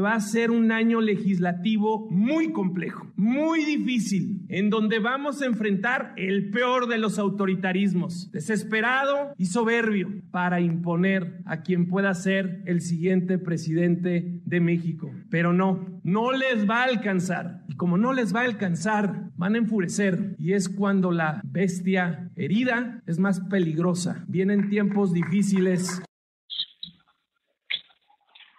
va 0.00 0.14
a 0.14 0.20
ser 0.20 0.50
un 0.50 0.72
año 0.72 1.00
legislativo 1.00 2.08
muy 2.10 2.52
complejo, 2.52 3.06
muy 3.16 3.64
difícil, 3.64 4.44
en 4.48 4.70
donde 4.70 4.98
vamos 4.98 5.40
a 5.40 5.46
enfrentar 5.46 6.12
el 6.16 6.50
peor 6.50 6.86
de 6.88 6.98
los 6.98 7.18
autoritarismos, 7.18 8.30
desesperado 8.30 9.32
y 9.38 9.46
soberbio, 9.46 10.08
para 10.30 10.60
imponer 10.60 11.40
a 11.46 11.62
quien 11.62 11.88
pueda 11.88 12.12
ser 12.14 12.62
el 12.66 12.80
siguiente 12.80 13.38
presidente 13.38 14.40
de 14.44 14.60
México. 14.60 15.10
Pero 15.30 15.52
no, 15.52 16.00
no 16.02 16.32
les 16.32 16.68
va 16.68 16.82
a 16.82 16.84
alcanzar. 16.84 17.62
Y 17.68 17.76
como 17.76 17.96
no 17.96 18.12
les 18.12 18.34
va 18.34 18.40
a 18.40 18.44
alcanzar, 18.44 19.30
van 19.36 19.54
a 19.54 19.58
enfurecer. 19.58 20.36
Y 20.38 20.52
es 20.52 20.68
cuando 20.68 21.10
la 21.10 21.40
bestia 21.44 22.30
herida 22.36 23.02
es 23.06 23.18
más 23.18 23.40
peligrosa. 23.40 24.24
Vienen 24.28 24.68
tiempos 24.68 25.12
difíciles 25.12 26.02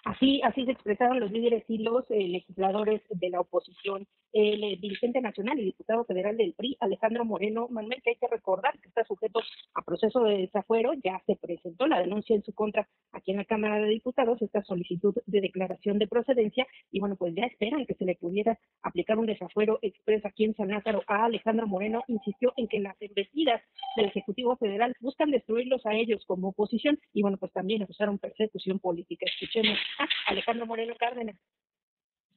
Así, 0.07 0.41
así 0.41 0.63
se 0.63 0.71
expresaron 0.71 1.19
los 1.19 1.33
líderes 1.33 1.65
y 1.67 1.79
los 1.79 2.09
eh, 2.11 2.29
legisladores 2.29 3.01
de 3.09 3.29
la 3.29 3.41
oposición. 3.41 4.07
El 4.31 4.63
eh, 4.63 4.77
dirigente 4.79 5.19
nacional 5.19 5.59
y 5.59 5.65
diputado 5.65 6.05
federal 6.05 6.37
del 6.37 6.53
PRI, 6.53 6.77
Alejandro 6.79 7.25
Moreno 7.25 7.67
Manuel, 7.69 8.01
que 8.01 8.11
hay 8.11 8.15
que 8.15 8.27
recordar 8.27 8.79
que 8.79 8.87
está 8.87 9.03
sujeto 9.03 9.41
a 9.73 9.81
proceso 9.81 10.23
de 10.23 10.37
desafuero, 10.37 10.93
ya 11.03 11.21
se 11.25 11.35
presentó 11.35 11.87
la 11.87 11.99
denuncia 11.99 12.37
en 12.37 12.43
su 12.43 12.53
contra 12.53 12.87
aquí 13.11 13.31
en 13.31 13.37
la 13.37 13.43
Cámara 13.43 13.81
de 13.81 13.89
Diputados, 13.89 14.41
esta 14.41 14.63
solicitud 14.63 15.13
de 15.25 15.41
declaración 15.41 15.99
de 15.99 16.07
procedencia, 16.07 16.65
y 16.89 17.01
bueno, 17.01 17.17
pues 17.17 17.35
ya 17.35 17.43
esperan 17.43 17.85
que 17.85 17.95
se 17.95 18.05
le 18.05 18.15
pudiera 18.15 18.57
aplicar 18.83 19.17
un 19.17 19.25
desafuero 19.25 19.77
expreso 19.81 20.29
aquí 20.29 20.45
en 20.45 20.55
San 20.55 20.69
Lázaro. 20.69 21.03
A 21.07 21.25
Alejandro 21.25 21.67
Moreno 21.67 22.03
insistió 22.07 22.53
en 22.55 22.69
que 22.69 22.79
las 22.79 22.95
embestidas 23.01 23.61
del 23.97 24.05
Ejecutivo 24.05 24.55
Federal 24.55 24.93
buscan 25.01 25.31
destruirlos 25.31 25.85
a 25.85 25.95
ellos 25.95 26.23
como 26.25 26.49
oposición, 26.49 26.97
y 27.11 27.23
bueno, 27.23 27.35
pues 27.35 27.51
también 27.51 27.83
acusaron 27.83 28.19
persecución 28.19 28.79
política. 28.79 29.25
Escuchemos 29.25 29.77
Alejandro 30.27 30.65
Moreno 30.65 30.93
Cárdenas. 30.99 31.35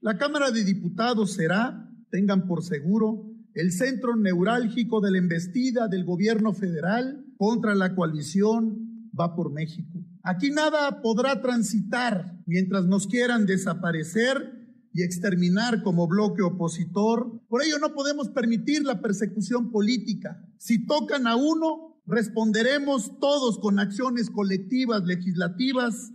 La 0.01 0.17
Cámara 0.17 0.51
de 0.51 0.65
Diputados 0.65 1.35
será, 1.35 1.89
tengan 2.11 2.47
por 2.47 2.63
seguro, 2.63 3.27
el 3.55 3.73
centro 3.73 4.17
neurálgico 4.17 5.01
de 5.01 5.11
la 5.11 5.19
embestida 5.19 5.89
del 5.89 6.05
gobierno 6.05 6.53
federal 6.53 7.25
contra 7.37 7.75
la 7.75 7.95
coalición 7.95 8.87
Va 9.19 9.35
por 9.35 9.53
México. 9.53 9.99
Aquí 10.23 10.51
nada 10.51 11.03
podrá 11.03 11.41
transitar 11.43 12.39
mientras 12.47 12.87
nos 12.87 13.09
quieran 13.09 13.45
desaparecer 13.45 14.61
y 14.93 15.03
exterminar 15.03 15.83
como 15.83 16.07
bloque 16.07 16.43
opositor. 16.43 17.41
Por 17.49 17.63
ello 17.63 17.79
no 17.79 17.93
podemos 17.93 18.29
permitir 18.29 18.85
la 18.85 19.01
persecución 19.01 19.73
política. 19.73 20.41
Si 20.59 20.87
tocan 20.87 21.27
a 21.27 21.35
uno, 21.35 22.01
responderemos 22.07 23.19
todos 23.19 23.59
con 23.59 23.81
acciones 23.81 24.31
colectivas 24.31 25.03
legislativas 25.05 26.13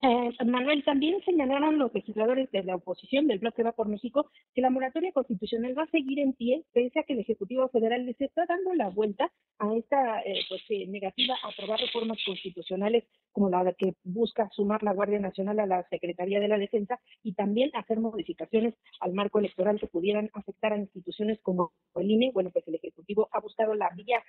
eh, 0.00 0.30
Manuel, 0.46 0.84
también 0.84 1.20
señalaron 1.24 1.76
los 1.76 1.92
legisladores 1.92 2.48
de 2.52 2.62
la 2.62 2.76
oposición 2.76 3.26
del 3.26 3.40
bloque 3.40 3.64
Va 3.64 3.72
por 3.72 3.88
México 3.88 4.30
que 4.54 4.60
la 4.60 4.70
moratoria 4.70 5.10
constitucional 5.10 5.76
va 5.76 5.82
a 5.82 5.90
seguir 5.90 6.20
en 6.20 6.34
pie 6.34 6.62
pese 6.72 7.00
a 7.00 7.02
que 7.02 7.14
el 7.14 7.20
Ejecutivo 7.20 7.68
Federal 7.68 8.06
les 8.06 8.20
está 8.20 8.46
dando 8.46 8.74
la 8.74 8.90
vuelta 8.90 9.32
a 9.58 9.74
esta 9.74 10.20
eh, 10.20 10.42
pues 10.48 10.62
eh, 10.68 10.86
negativa 10.86 11.34
a 11.42 11.48
aprobar 11.48 11.80
reformas 11.80 12.18
constitucionales 12.24 13.04
como 13.32 13.50
la 13.50 13.72
que 13.76 13.94
busca 14.04 14.48
sumar 14.52 14.84
la 14.84 14.92
Guardia 14.92 15.18
Nacional 15.18 15.58
a 15.58 15.66
la 15.66 15.88
Secretaría 15.88 16.38
de 16.38 16.48
la 16.48 16.58
Defensa 16.58 17.00
y 17.24 17.34
también 17.34 17.70
hacer 17.74 17.98
modificaciones 17.98 18.74
al 19.00 19.14
marco 19.14 19.40
electoral 19.40 19.80
que 19.80 19.88
pudieran 19.88 20.30
afectar 20.32 20.72
a 20.72 20.78
instituciones 20.78 21.40
como 21.42 21.72
el 21.96 22.10
INE. 22.10 22.30
Bueno, 22.32 22.50
pues 22.50 22.66
el 22.68 22.76
Ejecutivo 22.76 23.28
ha 23.32 23.40
buscado 23.40 23.74
la 23.74 23.90
vía 23.90 24.22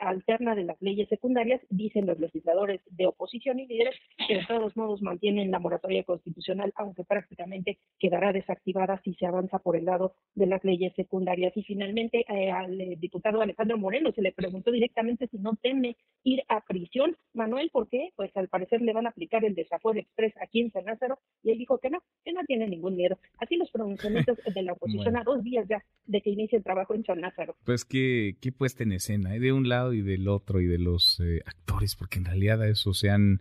alterna 0.00 0.54
de 0.54 0.64
las 0.64 0.80
leyes 0.80 1.08
secundarias, 1.08 1.60
dicen 1.68 2.06
los 2.06 2.18
legisladores 2.18 2.80
de 2.90 3.06
oposición 3.06 3.58
y 3.60 3.66
líderes, 3.66 3.94
que 4.26 4.36
de 4.36 4.46
todos 4.46 4.76
modos 4.76 5.02
tienen 5.18 5.50
la 5.50 5.58
moratoria 5.58 6.04
constitucional, 6.04 6.72
aunque 6.76 7.04
prácticamente 7.04 7.78
quedará 7.98 8.32
desactivada 8.32 9.00
si 9.04 9.14
se 9.14 9.26
avanza 9.26 9.58
por 9.58 9.76
el 9.76 9.84
lado 9.84 10.14
de 10.34 10.46
las 10.46 10.62
leyes 10.64 10.92
secundarias. 10.94 11.56
Y 11.56 11.62
finalmente 11.62 12.24
eh, 12.28 12.50
al 12.50 12.80
eh, 12.80 12.96
diputado 12.98 13.40
Alejandro 13.40 13.78
Moreno 13.78 14.12
se 14.12 14.22
le 14.22 14.32
preguntó 14.32 14.70
directamente 14.70 15.28
si 15.28 15.38
no 15.38 15.56
teme 15.60 15.96
ir 16.24 16.42
a 16.48 16.60
prisión. 16.60 17.16
Manuel, 17.34 17.70
¿por 17.70 17.88
qué? 17.88 18.10
Pues 18.16 18.36
al 18.36 18.48
parecer 18.48 18.82
le 18.82 18.92
van 18.92 19.06
a 19.06 19.10
aplicar 19.10 19.44
el 19.44 19.54
desafuero 19.54 20.00
express 20.00 20.34
aquí 20.40 20.60
en 20.60 20.70
San 20.72 20.84
Lázaro 20.84 21.18
y 21.42 21.50
él 21.50 21.58
dijo 21.58 21.78
que 21.78 21.90
no, 21.90 21.98
que 22.24 22.32
no 22.32 22.40
tiene 22.46 22.68
ningún 22.68 22.96
miedo. 22.96 23.18
Así 23.38 23.56
los 23.56 23.70
pronunciamientos 23.70 24.38
de 24.52 24.62
la 24.62 24.72
oposición 24.74 25.16
a 25.16 25.24
dos 25.24 25.42
días 25.42 25.66
ya 25.68 25.82
de 26.06 26.20
que 26.20 26.30
inicie 26.30 26.58
el 26.58 26.64
trabajo 26.64 26.94
en 26.94 27.04
San 27.04 27.20
Lázaro. 27.20 27.56
Pues 27.64 27.84
qué, 27.84 28.36
qué 28.40 28.52
puesta 28.52 28.82
en 28.82 28.92
escena, 28.92 29.34
¿eh? 29.34 29.40
de 29.40 29.52
un 29.52 29.68
lado 29.68 29.92
y 29.92 30.02
del 30.02 30.28
otro 30.28 30.60
y 30.60 30.66
de 30.66 30.78
los 30.78 31.20
actores, 31.44 31.96
porque 31.96 32.18
en 32.18 32.24
realidad 32.26 32.62
a 32.62 32.68
eso 32.68 32.92
se 32.92 33.10
han 33.10 33.40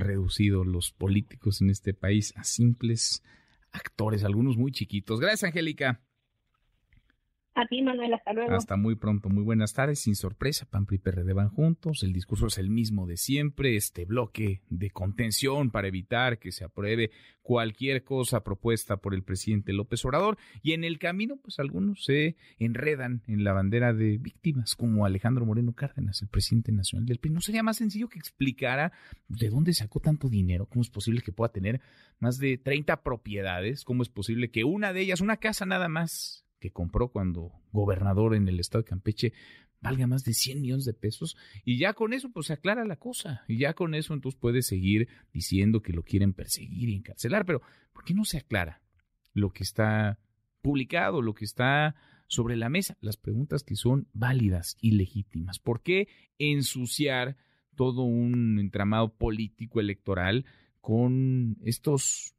reducido 0.00 0.64
los 0.64 0.92
políticos 0.92 1.60
en 1.62 1.70
este 1.70 1.94
país 1.94 2.34
a 2.36 2.44
simples 2.44 3.22
actores, 3.72 4.24
algunos 4.24 4.56
muy 4.56 4.72
chiquitos. 4.72 5.20
Gracias, 5.20 5.44
Angélica. 5.44 6.00
A 7.56 7.66
ti, 7.66 7.82
Manuel, 7.82 8.12
hasta 8.12 8.32
luego. 8.32 8.52
Hasta 8.52 8.76
muy 8.76 8.96
pronto, 8.96 9.28
muy 9.28 9.44
buenas 9.44 9.74
tardes. 9.74 10.00
Sin 10.00 10.16
sorpresa, 10.16 10.66
PAN 10.68 10.88
y 10.90 10.98
PRD 10.98 11.32
van 11.32 11.50
juntos. 11.50 12.02
El 12.02 12.12
discurso 12.12 12.48
es 12.48 12.58
el 12.58 12.68
mismo 12.68 13.06
de 13.06 13.16
siempre. 13.16 13.76
Este 13.76 14.04
bloque 14.04 14.62
de 14.70 14.90
contención 14.90 15.70
para 15.70 15.86
evitar 15.86 16.40
que 16.40 16.50
se 16.50 16.64
apruebe 16.64 17.12
cualquier 17.42 18.02
cosa 18.02 18.42
propuesta 18.42 18.96
por 18.96 19.14
el 19.14 19.22
presidente 19.22 19.72
López 19.72 20.04
Obrador. 20.04 20.36
Y 20.62 20.72
en 20.72 20.82
el 20.82 20.98
camino, 20.98 21.36
pues 21.36 21.60
algunos 21.60 22.04
se 22.04 22.34
enredan 22.58 23.22
en 23.28 23.44
la 23.44 23.52
bandera 23.52 23.92
de 23.92 24.18
víctimas, 24.18 24.74
como 24.74 25.06
Alejandro 25.06 25.46
Moreno 25.46 25.74
Cárdenas, 25.74 26.22
el 26.22 26.28
presidente 26.28 26.72
nacional 26.72 27.06
del 27.06 27.18
PRI. 27.18 27.30
¿No 27.30 27.40
sería 27.40 27.62
más 27.62 27.76
sencillo 27.76 28.08
que 28.08 28.18
explicara 28.18 28.90
de 29.28 29.48
dónde 29.48 29.74
sacó 29.74 30.00
tanto 30.00 30.28
dinero? 30.28 30.66
¿Cómo 30.66 30.82
es 30.82 30.90
posible 30.90 31.22
que 31.22 31.30
pueda 31.30 31.52
tener 31.52 31.80
más 32.18 32.38
de 32.38 32.58
30 32.58 33.04
propiedades? 33.04 33.84
¿Cómo 33.84 34.02
es 34.02 34.08
posible 34.08 34.50
que 34.50 34.64
una 34.64 34.92
de 34.92 35.02
ellas, 35.02 35.20
una 35.20 35.36
casa 35.36 35.66
nada 35.66 35.88
más, 35.88 36.43
que 36.64 36.70
compró 36.70 37.08
cuando 37.08 37.52
gobernador 37.72 38.34
en 38.34 38.48
el 38.48 38.58
estado 38.58 38.84
de 38.84 38.88
Campeche 38.88 39.32
valga 39.82 40.06
más 40.06 40.24
de 40.24 40.32
100 40.32 40.62
millones 40.62 40.86
de 40.86 40.94
pesos 40.94 41.36
y 41.62 41.76
ya 41.76 41.92
con 41.92 42.14
eso 42.14 42.32
pues 42.32 42.46
se 42.46 42.54
aclara 42.54 42.86
la 42.86 42.96
cosa 42.96 43.44
y 43.48 43.58
ya 43.58 43.74
con 43.74 43.94
eso 43.94 44.14
entonces 44.14 44.40
puede 44.40 44.62
seguir 44.62 45.08
diciendo 45.30 45.82
que 45.82 45.92
lo 45.92 46.02
quieren 46.04 46.32
perseguir 46.32 46.88
y 46.88 46.94
encarcelar, 46.94 47.44
pero 47.44 47.60
¿por 47.92 48.02
qué 48.02 48.14
no 48.14 48.24
se 48.24 48.38
aclara 48.38 48.80
lo 49.34 49.50
que 49.50 49.62
está 49.62 50.18
publicado, 50.62 51.20
lo 51.20 51.34
que 51.34 51.44
está 51.44 51.96
sobre 52.28 52.56
la 52.56 52.70
mesa, 52.70 52.96
las 53.02 53.18
preguntas 53.18 53.62
que 53.62 53.76
son 53.76 54.08
válidas 54.14 54.78
y 54.80 54.92
legítimas? 54.92 55.58
¿Por 55.58 55.82
qué 55.82 56.08
ensuciar 56.38 57.36
todo 57.74 58.04
un 58.04 58.58
entramado 58.58 59.12
político 59.12 59.80
electoral 59.80 60.46
con 60.80 61.58
estos 61.62 62.34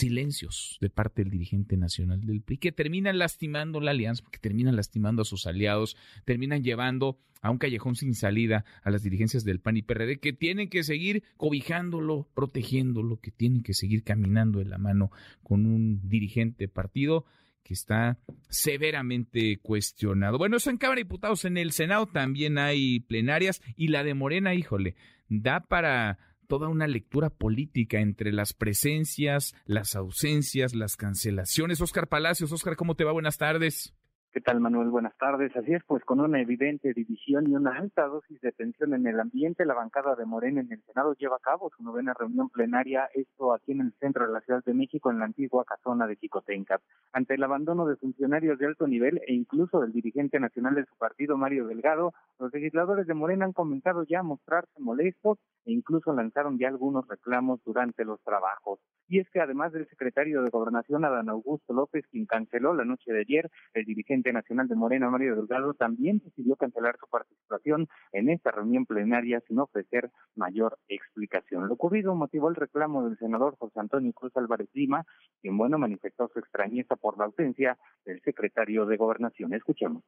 silencios 0.00 0.78
de 0.80 0.90
parte 0.90 1.22
del 1.22 1.30
dirigente 1.30 1.76
nacional 1.76 2.20
del 2.20 2.42
PRI 2.42 2.58
que 2.58 2.72
terminan 2.72 3.18
lastimando 3.18 3.80
la 3.80 3.92
alianza, 3.92 4.22
porque 4.22 4.38
terminan 4.38 4.76
lastimando 4.76 5.22
a 5.22 5.24
sus 5.24 5.46
aliados, 5.46 5.96
terminan 6.24 6.62
llevando 6.62 7.18
a 7.42 7.50
un 7.50 7.58
callejón 7.58 7.94
sin 7.94 8.14
salida 8.14 8.64
a 8.82 8.90
las 8.90 9.02
dirigencias 9.02 9.44
del 9.44 9.60
PAN 9.60 9.76
y 9.76 9.82
PRD 9.82 10.18
que 10.18 10.32
tienen 10.32 10.68
que 10.68 10.82
seguir 10.84 11.22
cobijándolo, 11.36 12.28
protegiéndolo, 12.34 13.20
que 13.20 13.30
tienen 13.30 13.62
que 13.62 13.74
seguir 13.74 14.02
caminando 14.02 14.58
de 14.58 14.66
la 14.66 14.78
mano 14.78 15.10
con 15.42 15.66
un 15.66 16.08
dirigente 16.08 16.68
partido 16.68 17.24
que 17.62 17.74
está 17.74 18.18
severamente 18.48 19.58
cuestionado. 19.58 20.38
Bueno, 20.38 20.56
eso 20.56 20.70
en 20.70 20.78
Cámara 20.78 20.98
de 20.98 21.04
Diputados, 21.04 21.44
en 21.44 21.56
el 21.56 21.72
Senado 21.72 22.06
también 22.06 22.58
hay 22.58 23.00
plenarias 23.00 23.62
y 23.76 23.88
la 23.88 24.02
de 24.02 24.14
Morena, 24.14 24.54
híjole, 24.54 24.96
da 25.28 25.60
para 25.60 26.18
toda 26.50 26.68
una 26.68 26.88
lectura 26.88 27.30
política 27.30 28.00
entre 28.00 28.32
las 28.32 28.52
presencias, 28.54 29.54
las 29.66 29.94
ausencias, 29.94 30.74
las 30.74 30.96
cancelaciones. 30.96 31.80
Oscar 31.80 32.08
Palacios, 32.08 32.50
Oscar, 32.50 32.74
¿cómo 32.74 32.96
te 32.96 33.04
va? 33.04 33.12
Buenas 33.12 33.38
tardes. 33.38 33.94
¿Qué 34.32 34.40
tal, 34.40 34.60
Manuel? 34.60 34.90
Buenas 34.90 35.16
tardes. 35.18 35.56
Así 35.56 35.74
es, 35.74 35.82
pues 35.82 36.04
con 36.04 36.20
una 36.20 36.40
evidente 36.40 36.94
división 36.94 37.50
y 37.50 37.56
una 37.56 37.76
alta 37.76 38.06
dosis 38.06 38.40
de 38.40 38.52
tensión 38.52 38.94
en 38.94 39.04
el 39.08 39.18
ambiente, 39.18 39.64
la 39.64 39.74
bancada 39.74 40.14
de 40.14 40.24
Morena 40.24 40.60
en 40.60 40.70
el 40.70 40.80
Senado 40.84 41.14
lleva 41.14 41.34
a 41.34 41.40
cabo 41.40 41.68
su 41.76 41.82
novena 41.82 42.14
reunión 42.16 42.48
plenaria, 42.48 43.08
esto 43.12 43.52
aquí 43.52 43.72
en 43.72 43.80
el 43.80 43.92
centro 43.98 44.28
de 44.28 44.32
la 44.32 44.40
Ciudad 44.42 44.62
de 44.64 44.72
México, 44.72 45.10
en 45.10 45.18
la 45.18 45.24
antigua 45.24 45.64
casona 45.64 46.06
de 46.06 46.14
Jicotenca. 46.14 46.80
Ante 47.12 47.34
el 47.34 47.42
abandono 47.42 47.86
de 47.86 47.96
funcionarios 47.96 48.56
de 48.60 48.66
alto 48.66 48.86
nivel 48.86 49.20
e 49.26 49.34
incluso 49.34 49.80
del 49.80 49.90
dirigente 49.90 50.38
nacional 50.38 50.76
de 50.76 50.84
su 50.84 50.94
partido, 50.96 51.36
Mario 51.36 51.66
Delgado, 51.66 52.14
los 52.38 52.52
legisladores 52.52 53.08
de 53.08 53.14
Morena 53.14 53.46
han 53.46 53.52
comenzado 53.52 54.04
ya 54.04 54.20
a 54.20 54.22
mostrarse 54.22 54.78
molestos 54.78 55.38
e 55.64 55.72
incluso 55.72 56.12
lanzaron 56.12 56.56
ya 56.56 56.68
algunos 56.68 57.08
reclamos 57.08 57.60
durante 57.64 58.04
los 58.04 58.22
trabajos. 58.22 58.78
Y 59.08 59.18
es 59.18 59.28
que 59.30 59.40
además 59.40 59.72
del 59.72 59.88
secretario 59.88 60.42
de 60.42 60.50
Gobernación, 60.50 61.04
Adán 61.04 61.28
Augusto 61.30 61.72
López, 61.72 62.06
quien 62.12 62.26
canceló 62.26 62.74
la 62.74 62.84
noche 62.84 63.12
de 63.12 63.22
ayer, 63.22 63.50
el 63.74 63.84
dirigente 63.84 64.19
nacional 64.22 64.68
de 64.68 64.76
Morena, 64.76 65.10
Mario 65.10 65.36
Delgado, 65.36 65.74
también 65.74 66.20
decidió 66.22 66.56
cancelar 66.56 66.96
su 67.00 67.06
participación 67.08 67.88
en 68.12 68.28
esta 68.28 68.50
reunión 68.50 68.84
plenaria 68.84 69.42
sin 69.48 69.58
ofrecer 69.58 70.10
mayor 70.36 70.78
explicación. 70.88 71.66
Lo 71.66 71.74
ocurrido 71.74 72.14
motivó 72.14 72.50
el 72.50 72.56
reclamo 72.56 73.08
del 73.08 73.18
senador 73.18 73.56
José 73.58 73.80
Antonio 73.80 74.12
Cruz 74.12 74.36
Álvarez 74.36 74.68
Lima, 74.74 75.04
quien, 75.40 75.56
bueno, 75.56 75.78
manifestó 75.78 76.28
su 76.32 76.38
extrañeza 76.38 76.96
por 76.96 77.16
la 77.18 77.24
ausencia 77.24 77.78
del 78.04 78.20
secretario 78.22 78.86
de 78.86 78.96
Gobernación. 78.96 79.54
Escuchemos. 79.54 80.04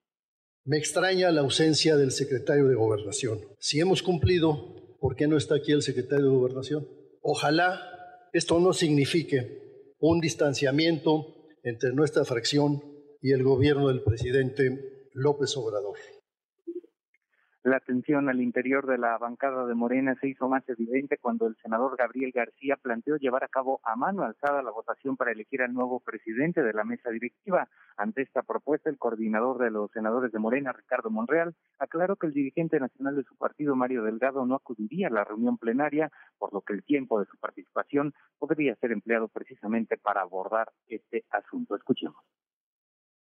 Me 0.65 0.77
extraña 0.77 1.31
la 1.31 1.41
ausencia 1.41 1.97
del 1.97 2.13
secretario 2.13 2.69
de 2.69 2.75
Gobernación. 2.75 3.39
Si 3.59 3.81
hemos 3.81 4.03
cumplido, 4.03 4.97
¿por 5.01 5.17
qué 5.17 5.27
no 5.27 5.37
está 5.37 5.57
aquí 5.57 5.73
el 5.73 5.83
secretario 5.83 6.27
de 6.27 6.37
Gobernación? 6.37 6.87
Ojalá 7.23 7.81
esto 8.33 8.61
no 8.61 8.73
signifique 8.73 9.95
un 9.99 10.21
distanciamiento 10.21 11.49
entre 11.63 11.93
nuestra 11.93 12.25
fracción 12.25 12.83
y 13.23 13.33
el 13.33 13.45
gobierno 13.45 13.89
del 13.89 14.03
presidente 14.03 15.09
López 15.15 15.57
Obrador. 15.57 15.97
La 17.65 17.79
tensión 17.79 18.29
al 18.29 18.41
interior 18.41 18.89
de 18.89 18.99
la 18.99 19.17
bancada 19.19 19.65
de 19.67 19.77
Morena 19.77 20.17
se 20.21 20.27
hizo 20.27 20.49
más 20.49 20.69
evidente 20.69 21.19
cuando 21.19 21.47
el 21.47 21.55
senador 21.63 21.97
Gabriel 21.97 22.33
García 22.35 22.77
planteó 22.83 23.19
llevar 23.19 23.45
a 23.45 23.49
cabo 23.49 23.81
a 23.85 23.95
mano 23.95 24.25
alzada 24.25 24.65
la 24.65 24.73
votación 24.73 25.17
para 25.17 25.31
elegir 25.31 25.63
al 25.63 25.73
nuevo 25.73 26.01
presidente 26.01 26.65
de 26.65 26.73
la 26.73 26.83
mesa 26.83 27.11
directiva. 27.11 27.69
Ante 27.97 28.23
esta 28.23 28.43
propuesta, 28.43 28.91
el 28.91 28.99
coordinador 28.99 29.59
de 29.59 29.71
los 29.71 29.93
senadores 29.93 30.33
de 30.33 30.41
Morena, 30.41 30.73
Ricardo 30.73 31.09
Monreal, 31.09 31.55
aclaró 31.79 32.17
que 32.17 32.27
el 32.27 32.33
dirigente 32.33 32.81
nacional 32.81 33.15
de 33.15 33.23
su 33.23 33.37
partido, 33.37 33.77
Mario 33.77 34.03
Delgado, 34.03 34.45
no 34.45 34.57
acudiría 34.57 35.07
a 35.07 35.13
la 35.13 35.23
reunión 35.23 35.57
plenaria, 35.57 36.11
por 36.39 36.53
lo 36.53 36.63
que 36.63 36.73
el 36.73 36.83
tiempo 36.83 37.21
de 37.21 37.27
su 37.27 37.39
participación 37.39 38.13
podría 38.41 38.75
ser 38.75 38.91
empleado 38.91 39.29
precisamente 39.29 39.97
para 39.99 40.23
abordar 40.23 40.73
este 40.89 41.25
asunto. 41.31 41.77
Escuchemos 41.77 42.17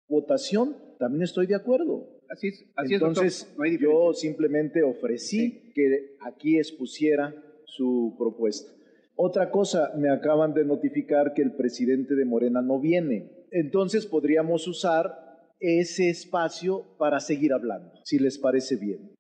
votación, 0.09 0.77
también 0.99 1.23
estoy 1.23 1.47
de 1.47 1.57
acuerdo. 1.57 2.09
Así 2.29 2.49
es, 2.49 2.65
Entonces, 2.91 3.55
yo 3.81 4.13
simplemente 4.13 4.83
ofrecí 4.83 5.73
que 5.75 6.17
aquí 6.21 6.59
expusiera 6.59 7.35
su 7.65 8.15
propuesta. 8.19 8.73
Otra 9.15 9.51
cosa, 9.51 9.93
me 9.97 10.11
acaban 10.11 10.53
de 10.53 10.65
notificar 10.65 11.33
que 11.35 11.43
el 11.43 11.55
presidente 11.55 12.15
de 12.15 12.25
Morena 12.25 12.61
no 12.61 12.81
viene. 12.81 13.47
Entonces 13.51 14.07
podríamos 14.07 14.67
usar 14.69 15.27
ese 15.61 16.11
espacio 16.11 16.85
para 16.99 17.21
seguir 17.21 17.53
hablando, 17.53 17.93
si 18.05 18.19
les 18.19 18.39
parece 18.39 18.77
bien. 18.77 19.16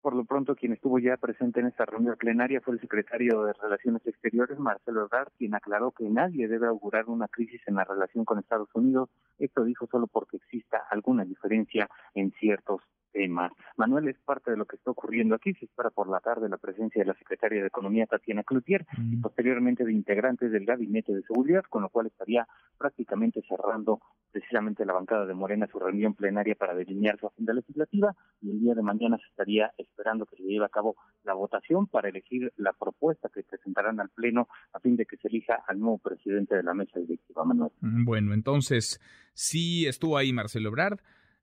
Por 0.00 0.14
lo 0.14 0.24
pronto, 0.24 0.54
quien 0.54 0.72
estuvo 0.72 1.00
ya 1.00 1.16
presente 1.16 1.58
en 1.58 1.66
esta 1.66 1.84
reunión 1.84 2.16
plenaria 2.16 2.60
fue 2.60 2.74
el 2.74 2.80
secretario 2.80 3.42
de 3.42 3.52
Relaciones 3.52 4.06
Exteriores, 4.06 4.58
Marcelo 4.58 5.04
Ebrard, 5.04 5.32
quien 5.36 5.54
aclaró 5.56 5.90
que 5.90 6.08
nadie 6.08 6.46
debe 6.46 6.68
augurar 6.68 7.06
una 7.06 7.26
crisis 7.26 7.60
en 7.66 7.74
la 7.74 7.84
relación 7.84 8.24
con 8.24 8.38
Estados 8.38 8.68
Unidos. 8.74 9.10
Esto 9.38 9.64
dijo 9.64 9.88
solo 9.90 10.06
porque 10.06 10.36
exista 10.36 10.84
alguna 10.90 11.24
diferencia 11.24 11.88
en 12.14 12.30
ciertos 12.32 12.80
tema. 13.18 13.50
Manuel 13.76 14.06
es 14.06 14.16
parte 14.24 14.52
de 14.52 14.56
lo 14.56 14.64
que 14.64 14.76
está 14.76 14.92
ocurriendo 14.92 15.34
aquí. 15.34 15.52
Se 15.54 15.64
espera 15.64 15.90
por 15.90 16.08
la 16.08 16.20
tarde 16.20 16.48
la 16.48 16.56
presencia 16.56 17.02
de 17.02 17.06
la 17.06 17.18
secretaria 17.18 17.60
de 17.60 17.66
Economía, 17.66 18.06
Tatiana 18.06 18.44
Cloutier, 18.44 18.86
y 18.96 19.16
mm. 19.16 19.22
posteriormente 19.22 19.84
de 19.84 19.92
integrantes 19.92 20.52
del 20.52 20.64
Gabinete 20.64 21.12
de 21.12 21.22
Seguridad, 21.22 21.64
con 21.68 21.82
lo 21.82 21.88
cual 21.88 22.06
estaría 22.06 22.46
prácticamente 22.78 23.42
cerrando 23.48 24.00
precisamente 24.30 24.86
la 24.86 24.92
bancada 24.92 25.26
de 25.26 25.34
Morena 25.34 25.66
su 25.66 25.80
reunión 25.80 26.14
plenaria 26.14 26.54
para 26.54 26.76
delinear 26.76 27.18
su 27.18 27.26
agenda 27.26 27.54
legislativa 27.54 28.14
y 28.40 28.50
el 28.50 28.60
día 28.60 28.74
de 28.74 28.82
mañana 28.82 29.18
se 29.18 29.26
estaría 29.30 29.72
esperando 29.78 30.26
que 30.26 30.36
se 30.36 30.44
lleve 30.44 30.64
a 30.64 30.68
cabo 30.68 30.94
la 31.24 31.34
votación 31.34 31.88
para 31.88 32.08
elegir 32.08 32.52
la 32.56 32.72
propuesta 32.72 33.28
que 33.34 33.42
presentarán 33.42 33.98
al 33.98 34.10
Pleno 34.10 34.46
a 34.72 34.78
fin 34.78 34.96
de 34.96 35.06
que 35.06 35.16
se 35.16 35.26
elija 35.26 35.64
al 35.66 35.80
nuevo 35.80 35.98
presidente 35.98 36.54
de 36.54 36.62
la 36.62 36.74
mesa 36.74 37.00
directiva, 37.00 37.44
Manuel. 37.44 37.72
Bueno, 37.80 38.32
entonces, 38.32 39.00
sí 39.34 39.86
estuvo 39.86 40.16
ahí 40.16 40.32
Marcelo 40.32 40.68
Ebrard, 40.68 41.00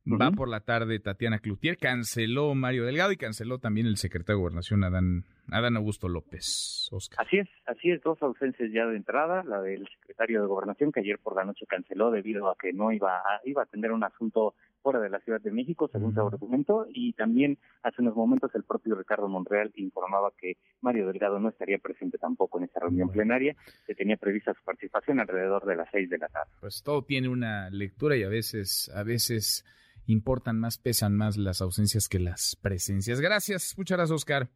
Va 0.07 0.29
por 0.31 0.47
la 0.47 0.59
tarde 0.59 0.99
Tatiana 0.99 1.39
Cloutier, 1.39 1.77
canceló 1.77 2.53
Mario 2.53 2.85
Delgado 2.85 3.11
y 3.11 3.17
canceló 3.17 3.57
también 3.57 3.87
el 3.87 3.97
secretario 3.97 4.37
de 4.37 4.41
Gobernación 4.41 4.83
Adán, 4.83 5.23
Adán 5.49 5.77
Augusto 5.77 6.07
López. 6.07 6.89
Oscar. 6.91 7.25
Así 7.25 7.37
es, 7.37 7.49
así 7.65 7.89
es, 7.89 8.03
dos 8.03 8.21
ausencias 8.21 8.71
ya 8.71 8.85
de 8.85 8.97
entrada, 8.97 9.43
la 9.43 9.61
del 9.61 9.87
secretario 9.99 10.41
de 10.41 10.47
Gobernación 10.47 10.91
que 10.91 10.99
ayer 10.99 11.17
por 11.17 11.35
la 11.35 11.43
noche 11.43 11.65
canceló 11.65 12.11
debido 12.11 12.49
a 12.49 12.55
que 12.55 12.71
no 12.71 12.91
iba 12.91 13.17
a, 13.17 13.41
iba 13.45 13.63
a 13.63 13.65
tener 13.65 13.91
un 13.91 14.03
asunto 14.03 14.53
fuera 14.83 14.99
de 14.99 15.09
la 15.09 15.19
Ciudad 15.21 15.41
de 15.41 15.49
México, 15.49 15.89
según 15.91 16.13
su 16.13 16.21
argumento, 16.21 16.85
y 16.93 17.13
también 17.13 17.57
hace 17.81 18.03
unos 18.03 18.15
momentos 18.15 18.53
el 18.53 18.63
propio 18.63 18.93
Ricardo 18.93 19.27
Monreal 19.27 19.71
informaba 19.73 20.31
que 20.37 20.57
Mario 20.81 21.07
Delgado 21.07 21.39
no 21.39 21.49
estaría 21.49 21.79
presente 21.79 22.19
tampoco 22.19 22.59
en 22.59 22.65
esa 22.65 22.81
reunión 22.81 23.09
plenaria, 23.09 23.55
que 23.87 23.95
tenía 23.95 24.17
prevista 24.17 24.53
su 24.53 24.63
participación 24.63 25.19
alrededor 25.19 25.65
de 25.65 25.75
las 25.75 25.89
seis 25.91 26.07
de 26.07 26.19
la 26.19 26.27
tarde. 26.27 26.51
Pues 26.61 26.83
todo 26.83 27.01
tiene 27.01 27.29
una 27.29 27.71
lectura 27.71 28.15
y 28.15 28.21
a 28.21 28.29
veces, 28.29 28.91
a 28.93 29.01
veces 29.01 29.65
importan 30.07 30.59
más, 30.59 30.77
pesan 30.77 31.15
más 31.15 31.37
las 31.37 31.61
ausencias 31.61 32.07
que 32.09 32.19
las 32.19 32.57
presencias. 32.61 33.21
Gracias, 33.21 33.73
muchas 33.77 33.97
gracias, 33.97 34.15
Oscar. 34.15 34.49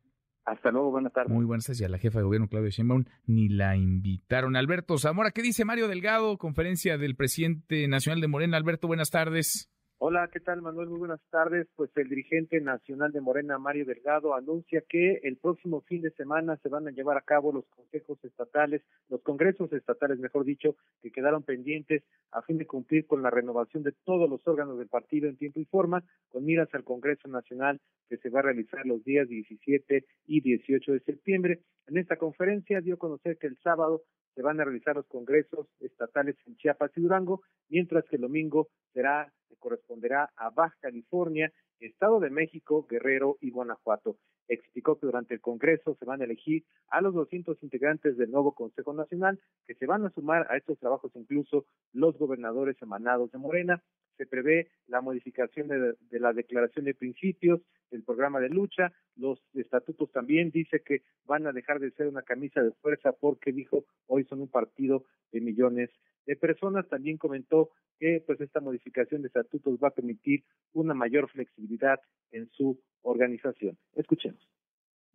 Hasta 0.45 0.71
luego, 0.71 0.91
buenas 0.91 1.13
tardes. 1.13 1.31
Muy 1.31 1.45
buenas 1.45 1.65
tardes. 1.65 1.81
Y 1.81 1.83
a 1.83 1.89
la 1.89 1.99
jefa 1.99 2.19
de 2.19 2.25
gobierno, 2.25 2.47
Claudia 2.47 2.69
Sheinbaum, 2.69 3.05
ni 3.27 3.49
la 3.49 3.75
invitaron. 3.75 4.55
Alberto 4.55 4.97
Zamora, 4.97 5.31
¿qué 5.31 5.41
dice 5.41 5.63
Mario 5.63 5.87
Delgado? 5.87 6.37
Conferencia 6.37 6.97
del 6.97 7.15
presidente 7.15 7.87
nacional 7.87 8.19
de 8.19 8.27
Morena. 8.27 8.57
Alberto, 8.57 8.87
buenas 8.87 9.11
tardes. 9.11 9.69
Hola, 10.01 10.29
¿qué 10.31 10.39
tal 10.39 10.61
Manuel? 10.61 10.87
Muy 10.87 10.99
buenas 10.99 11.19
tardes. 11.29 11.67
Pues 11.75 11.91
el 11.97 12.07
dirigente 12.07 12.61
nacional 12.61 13.11
de 13.11 13.19
Morena, 13.19 13.57
Mario 13.57 13.85
Delgado, 13.85 14.33
anuncia 14.33 14.81
que 14.87 15.19
el 15.23 15.35
próximo 15.35 15.81
fin 15.81 16.01
de 16.01 16.11
semana 16.11 16.55
se 16.63 16.69
van 16.69 16.87
a 16.87 16.91
llevar 16.91 17.17
a 17.17 17.21
cabo 17.21 17.51
los 17.51 17.65
consejos 17.65 18.17
estatales, 18.23 18.81
los 19.09 19.21
congresos 19.23 19.73
estatales, 19.73 20.17
mejor 20.19 20.45
dicho, 20.45 20.77
que 21.01 21.11
quedaron 21.11 21.43
pendientes 21.43 22.01
a 22.31 22.41
fin 22.43 22.57
de 22.57 22.65
cumplir 22.65 23.07
con 23.07 23.21
la 23.21 23.29
renovación 23.29 23.83
de 23.83 23.91
todos 24.05 24.29
los 24.29 24.39
órganos 24.47 24.77
del 24.77 24.87
partido 24.87 25.27
en 25.27 25.35
tiempo 25.35 25.59
y 25.59 25.65
forma, 25.65 26.01
con 26.29 26.45
miras 26.45 26.73
al 26.73 26.85
Congreso 26.85 27.27
Nacional 27.27 27.81
que 28.07 28.15
se 28.19 28.29
va 28.29 28.39
a 28.39 28.43
realizar 28.43 28.85
los 28.85 29.03
días 29.03 29.27
17 29.27 30.05
y 30.27 30.39
18 30.39 30.93
de 30.93 30.99
septiembre. 31.01 31.59
En 31.87 31.97
esta 31.97 32.15
conferencia 32.15 32.79
dio 32.79 32.95
a 32.95 32.99
conocer 32.99 33.37
que 33.37 33.47
el 33.47 33.57
sábado 33.57 34.03
se 34.35 34.41
van 34.41 34.59
a 34.59 34.63
realizar 34.63 34.95
los 34.95 35.07
congresos 35.07 35.67
estatales 35.79 36.35
en 36.45 36.55
Chiapas 36.57 36.91
y 36.95 37.01
Durango, 37.01 37.41
mientras 37.69 38.05
que 38.05 38.15
el 38.15 38.23
domingo 38.23 38.69
será 38.93 39.31
corresponderá 39.59 40.31
a 40.35 40.49
Baja 40.49 40.75
California, 40.81 41.51
Estado 41.79 42.19
de 42.19 42.29
México, 42.29 42.85
Guerrero 42.89 43.37
y 43.41 43.51
Guanajuato. 43.51 44.17
Explicó 44.47 44.99
que 44.99 45.05
durante 45.05 45.35
el 45.35 45.41
Congreso 45.41 45.95
se 45.95 46.05
van 46.05 46.21
a 46.21 46.25
elegir 46.25 46.63
a 46.89 47.01
los 47.01 47.13
200 47.13 47.61
integrantes 47.63 48.17
del 48.17 48.31
nuevo 48.31 48.53
Consejo 48.53 48.93
Nacional, 48.93 49.39
que 49.67 49.75
se 49.75 49.85
van 49.85 50.05
a 50.05 50.09
sumar 50.09 50.47
a 50.49 50.57
estos 50.57 50.79
trabajos 50.79 51.11
incluso 51.15 51.65
los 51.93 52.17
gobernadores 52.17 52.81
emanados 52.81 53.31
de 53.31 53.37
Morena. 53.37 53.83
Se 54.19 54.25
prevé 54.25 54.67
la 54.87 54.99
modificación 54.99 55.69
de, 55.69 56.19
la 56.19 56.33
declaración 56.33 56.83
de 56.83 56.93
principios, 56.93 57.61
del 57.89 58.03
programa 58.03 58.41
de 58.41 58.49
lucha, 58.49 58.91
los 59.15 59.41
estatutos 59.53 60.11
también 60.11 60.51
dice 60.51 60.81
que 60.85 61.03
van 61.23 61.47
a 61.47 61.53
dejar 61.53 61.79
de 61.79 61.91
ser 61.91 62.07
una 62.07 62.21
camisa 62.21 62.61
de 62.61 62.73
fuerza 62.81 63.13
porque 63.13 63.53
dijo 63.53 63.85
hoy 64.07 64.25
son 64.25 64.41
un 64.41 64.49
partido 64.49 65.05
de 65.31 65.39
millones 65.39 65.89
de 66.25 66.35
personas. 66.35 66.89
También 66.89 67.17
comentó 67.17 67.69
que 67.97 68.21
pues 68.27 68.41
esta 68.41 68.59
modificación 68.59 69.21
de 69.21 69.27
estatutos 69.29 69.79
va 69.81 69.87
a 69.87 69.95
permitir 69.95 70.43
una 70.73 70.93
mayor 70.93 71.29
flexibilidad 71.29 72.01
en 72.31 72.49
su 72.51 72.77
organización. 73.03 73.77
Escuchemos. 73.95 74.45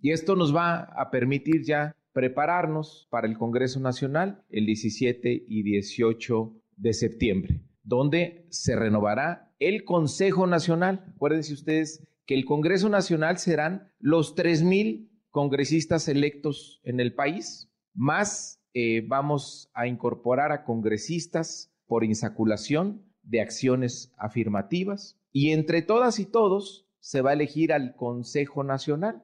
Y 0.01 0.13
esto 0.13 0.35
nos 0.35 0.57
va 0.57 0.85
a 0.85 1.11
permitir 1.11 1.63
ya 1.63 1.95
prepararnos 2.15 3.07
para 3.11 3.29
el 3.29 3.37
Congreso 3.37 3.81
Nacional 3.81 4.47
el 4.49 4.65
17 4.65 5.45
y 5.47 5.63
18 5.63 6.55
de 6.77 6.93
septiembre, 6.95 7.61
donde 7.85 8.47
se 8.51 8.75
renovará 8.75 9.53
el 9.61 9.85
Consejo 9.85 10.47
Nacional. 10.47 11.05
Acuérdense 11.15 11.53
ustedes 11.53 12.05
que 12.27 12.35
el 12.35 12.45
Congreso 12.45 12.89
Nacional 12.89 13.39
serán 13.39 13.93
los 13.99 14.35
3.000 14.35 15.09
congresistas 15.31 16.09
electos 16.09 16.81
en 16.85 17.01
el 17.01 17.15
país, 17.15 17.71
más 17.93 18.63
eh, 18.73 19.03
vamos 19.07 19.71
a 19.75 19.87
incorporar 19.87 20.53
a 20.53 20.65
congresistas 20.65 21.73
por 21.87 22.05
insaculación 22.05 23.05
de 23.23 23.41
acciones 23.41 24.13
afirmativas 24.17 25.21
y 25.33 25.51
entre 25.53 25.83
todas 25.83 26.19
y 26.19 26.27
todos 26.27 26.89
se 27.01 27.21
va 27.21 27.31
a 27.31 27.35
elegir 27.35 27.73
al 27.73 27.95
Consejo 27.97 28.65
Nacional. 28.65 29.23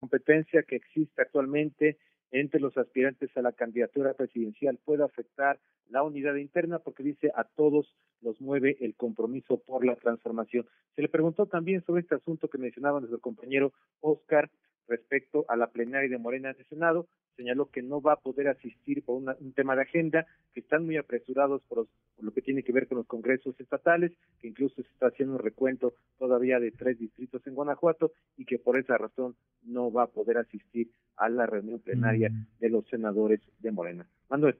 Competencia 0.00 0.62
que 0.62 0.76
existe 0.76 1.22
actualmente 1.22 1.98
entre 2.30 2.60
los 2.60 2.76
aspirantes 2.76 3.30
a 3.36 3.42
la 3.42 3.52
candidatura 3.52 4.14
presidencial 4.14 4.78
puede 4.84 5.04
afectar 5.04 5.58
la 5.88 6.02
unidad 6.02 6.34
interna 6.36 6.78
porque 6.78 7.02
dice 7.02 7.30
a 7.34 7.44
todos 7.44 7.94
los 8.20 8.40
mueve 8.40 8.76
el 8.80 8.94
compromiso 8.94 9.58
por 9.58 9.84
la 9.84 9.96
transformación. 9.96 10.66
Se 10.94 11.02
le 11.02 11.08
preguntó 11.08 11.46
también 11.46 11.84
sobre 11.84 12.02
este 12.02 12.16
asunto 12.16 12.48
que 12.48 12.58
mencionaba 12.58 12.98
nuestro 12.98 13.20
compañero 13.20 13.72
Oscar 14.00 14.50
respecto 14.88 15.44
a 15.48 15.56
la 15.56 15.68
plenaria 15.68 16.08
de 16.08 16.18
Morena 16.18 16.50
en 16.50 16.56
el 16.58 16.66
Senado, 16.66 17.06
señaló 17.36 17.70
que 17.70 17.82
no 17.82 18.00
va 18.00 18.14
a 18.14 18.20
poder 18.20 18.48
asistir 18.48 19.04
por 19.04 19.16
un 19.16 19.52
tema 19.52 19.76
de 19.76 19.82
agenda, 19.82 20.26
que 20.54 20.60
están 20.60 20.84
muy 20.84 20.96
apresurados 20.96 21.62
por, 21.68 21.86
lo 22.18 22.32
que 22.32 22.42
tiene 22.42 22.62
que 22.62 22.72
ver 22.72 22.88
con 22.88 22.98
los 22.98 23.06
congresos 23.06 23.58
estatales, 23.60 24.12
que 24.40 24.48
incluso 24.48 24.76
se 24.76 24.88
está 24.88 25.08
haciendo 25.08 25.34
un 25.34 25.40
recuento 25.40 25.94
todavía 26.18 26.58
de 26.58 26.70
tres 26.70 26.98
distritos 26.98 27.46
en 27.46 27.54
Guanajuato 27.54 28.12
y 28.36 28.44
que 28.44 28.58
por 28.58 28.78
esa 28.78 28.96
razón 28.96 29.36
no 29.62 29.92
va 29.92 30.04
a 30.04 30.08
poder 30.08 30.38
asistir 30.38 30.90
a 31.16 31.28
la 31.28 31.46
reunión 31.46 31.80
plenaria 31.80 32.30
mm. 32.30 32.46
de 32.60 32.70
los 32.70 32.86
senadores 32.88 33.40
de 33.58 33.70
Morena. 33.70 34.08
Manuel, 34.28 34.56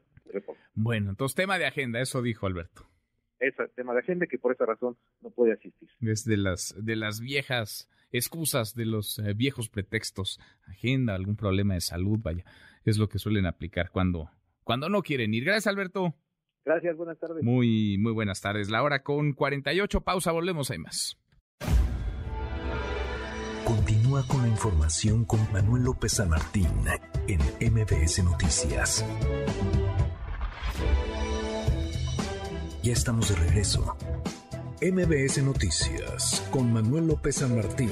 Bueno, 0.74 1.11
entonces 1.11 1.35
tema 1.35 1.59
de 1.59 1.66
agenda, 1.66 2.01
eso 2.01 2.22
dijo 2.22 2.47
Alberto. 2.47 2.83
Ese 3.39 3.68
tema 3.74 3.93
de 3.93 4.01
agenda 4.01 4.27
que 4.27 4.39
por 4.39 4.53
esa 4.53 4.64
razón 4.64 4.97
no 5.20 5.31
puede 5.31 5.53
asistir. 5.53 5.89
Es 6.01 6.24
de 6.24 6.39
las, 6.39 6.74
de 6.79 6.97
las 6.97 7.20
viejas 7.20 7.89
excusas, 8.11 8.74
de 8.74 8.86
los 8.86 9.18
eh, 9.18 9.34
viejos 9.34 9.68
pretextos. 9.68 10.40
Agenda, 10.66 11.14
algún 11.14 11.36
problema 11.36 11.74
de 11.74 11.80
salud, 11.80 12.18
vaya. 12.22 12.44
Es 12.84 12.98
lo 12.98 13.09
que 13.09 13.18
suelen 13.18 13.46
aplicar 13.46 13.90
cuando, 13.90 14.30
cuando 14.64 14.88
no 14.88 15.02
quieren 15.02 15.34
ir. 15.34 15.44
Gracias, 15.44 15.66
Alberto. 15.66 16.14
Gracias, 16.64 16.96
buenas 16.96 17.18
tardes. 17.18 17.44
Muy, 17.44 17.96
muy 17.98 18.12
buenas 18.12 18.40
tardes. 18.40 18.70
La 18.70 18.82
hora 18.82 19.02
con 19.02 19.32
48, 19.32 20.00
pausa, 20.00 20.32
volvemos, 20.32 20.70
hay 20.70 20.78
más. 20.78 21.16
Continúa 23.64 24.24
con 24.28 24.42
la 24.42 24.48
información 24.48 25.24
con 25.24 25.40
Manuel 25.52 25.84
López 25.84 26.12
San 26.12 26.28
Martín 26.28 26.68
en 27.26 27.40
MBS 27.72 28.22
Noticias. 28.22 29.04
Ya 32.82 32.92
estamos 32.92 33.28
de 33.28 33.34
regreso. 33.34 33.96
MBS 34.83 35.43
Noticias 35.43 36.47
con 36.51 36.70
Manuel 36.70 37.07
López 37.07 37.37
San 37.37 37.57
Martín. 37.57 37.91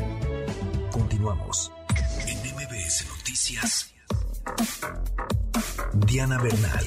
Continuamos. 0.92 1.72
En 2.28 2.36
MBS 2.36 3.06
Noticias. 3.08 3.94
Diana 6.06 6.36
Bernal. 6.42 6.84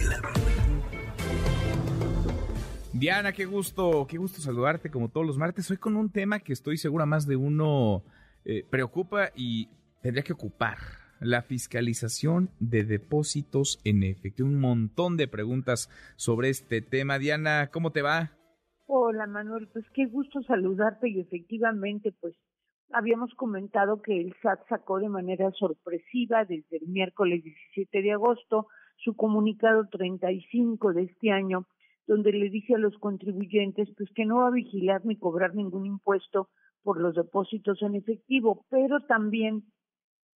Diana, 2.93 3.32
qué 3.34 3.45
gusto, 3.45 4.06
qué 4.08 4.20
gusto 4.20 4.39
saludarte 4.39 4.91
como 4.91 5.10
todos 5.10 5.26
los 5.26 5.39
martes. 5.39 5.72
Hoy 5.72 5.78
con 5.78 5.95
un 5.95 6.12
tema 6.12 6.41
que 6.41 6.54
estoy 6.54 6.78
segura 6.78 7.08
más 7.08 7.26
de 7.26 7.36
uno 7.36 8.04
eh, 8.45 8.64
preocupa 8.70 9.32
y 9.36 9.68
tendría 10.04 10.24
que 10.24 10.34
ocupar. 10.34 10.78
La 11.20 11.41
fiscalización 11.41 12.52
de 12.60 12.84
depósitos 12.84 13.80
en 13.84 14.04
efectivo. 14.04 14.48
Un 14.48 14.60
montón 14.60 15.18
de 15.18 15.28
preguntas 15.28 15.89
sobre 16.18 16.50
este 16.50 16.84
tema. 16.84 17.18
Diana, 17.18 17.72
¿cómo 17.72 17.91
te 17.91 18.04
va? 18.04 18.37
Hola 18.90 19.28
Manuel, 19.28 19.68
pues 19.74 19.84
qué 19.94 20.06
gusto 20.06 20.42
saludarte 20.44 21.10
y 21.10 21.20
efectivamente 21.20 22.14
pues 22.22 22.38
habíamos 22.94 23.34
comentado 23.34 24.02
que 24.02 24.18
el 24.18 24.34
SAT 24.42 24.66
sacó 24.70 25.00
de 25.00 25.10
manera 25.10 25.52
sorpresiva 25.52 26.46
desde 26.46 26.78
el 26.78 26.88
miércoles 26.88 27.44
17 27.44 28.02
de 28.02 28.14
agosto 28.14 28.68
su 28.96 29.14
comunicado 29.18 29.90
35 29.92 30.94
de 30.94 31.04
este 31.04 31.32
año 31.32 31.68
donde 32.08 32.32
le 32.32 32.50
dice 32.50 32.76
a 32.76 32.78
los 32.78 32.98
contribuyentes 33.00 33.90
pues 33.98 34.10
que 34.16 34.24
no 34.24 34.38
va 34.38 34.48
a 34.48 34.52
vigilar 34.52 35.04
ni 35.04 35.18
cobrar 35.18 35.54
ningún 35.54 35.86
impuesto 35.86 36.48
por 36.82 37.02
los 37.02 37.14
depósitos 37.14 37.82
en 37.82 37.96
efectivo, 37.96 38.66
pero 38.70 39.02
también 39.02 39.66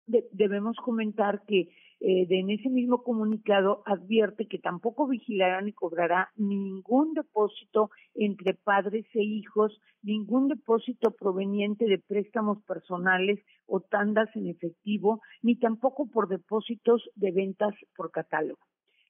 debemos 0.07 0.79
comentar 0.79 1.43
que 1.47 1.69
eh, 2.01 2.27
en 2.31 2.51
ese 2.51 2.69
mismo 2.71 3.03
comunicado 3.03 3.83
advierte 3.85 4.47
que 4.47 4.59
tampoco 4.59 5.09
vigilará 5.09 5.61
ni 5.63 5.73
cobrará 5.73 6.31
ningún 6.37 7.13
depósito 7.15 7.91
entre 8.15 8.55
padres 8.55 9.07
e 9.15 9.23
hijos, 9.23 9.81
ningún 10.03 10.49
depósito 10.49 11.11
proveniente 11.11 11.87
de 11.87 11.99
préstamos 11.99 12.63
personales 12.63 13.41
o 13.67 13.81
tandas 13.81 14.29
en 14.37 14.47
efectivo, 14.47 15.21
ni 15.43 15.57
tampoco 15.57 16.09
por 16.09 16.29
depósitos 16.29 17.11
de 17.17 17.33
ventas 17.33 17.75
por 17.97 18.13
catálogo. 18.13 18.61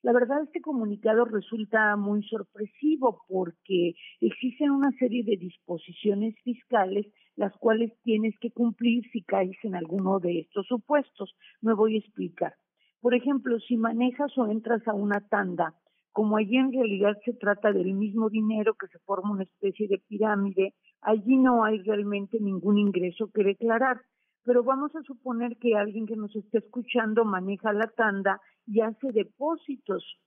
La 0.03 0.13
verdad, 0.13 0.45
este 0.45 0.61
comunicado 0.61 1.25
resulta 1.25 1.97
muy 1.97 2.23
sorpresivo 2.23 3.25
porque 3.29 3.95
existen 4.21 4.71
una 4.71 4.93
serie 4.93 5.25
de 5.25 5.37
disposiciones 5.37 6.37
fiscales 6.45 7.07
las 7.35 7.53
cuales 7.59 7.93
tienes 8.03 8.35
que 8.41 8.51
cumplir 8.51 9.05
si 9.13 9.23
caes 9.23 9.57
en 9.63 9.75
alguno 9.75 10.21
de 10.21 10.41
estos 10.41 10.67
supuestos. 10.67 11.35
Me 11.61 11.75
voy 11.75 11.97
a 11.97 11.99
explicar. 11.99 12.55
Por 13.01 13.15
ejemplo, 13.15 13.59
si 13.61 13.77
manejas 13.77 14.37
o 14.37 14.47
entras 14.47 14.87
a 14.89 14.95
una 14.95 15.21
tanda, 15.29 15.75
como 16.13 16.37
allí 16.37 16.57
en 16.57 16.73
realidad 16.73 17.17
se 17.25 17.33
trata 17.33 17.73
del 17.73 17.95
mismo 17.95 18.29
dinero 18.29 18.75
que 18.75 18.89
se 18.89 18.99
forma 19.01 19.31
una 19.31 19.45
especie 19.45 19.87
de 19.87 20.03
pirámide, 20.09 20.75
allí 21.01 21.37
no 21.37 21.63
hay 21.65 21.79
realmente 21.83 22.41
ningún 22.41 22.77
ingreso 22.77 23.31
que 23.33 23.45
declarar. 23.45 24.01
Pero 24.43 24.65
vamos 24.65 24.95
a 24.97 25.03
suponer 25.03 25.59
que 25.59 25.77
alguien 25.77 26.07
que 26.07 26.17
nos 26.17 26.35
esté 26.35 26.59
escuchando 26.59 27.25
maneja 27.25 27.73
la 27.73 27.87
tanda 27.87 28.41
y 28.67 28.81
hace 28.81 29.13
depósitos 29.13 30.19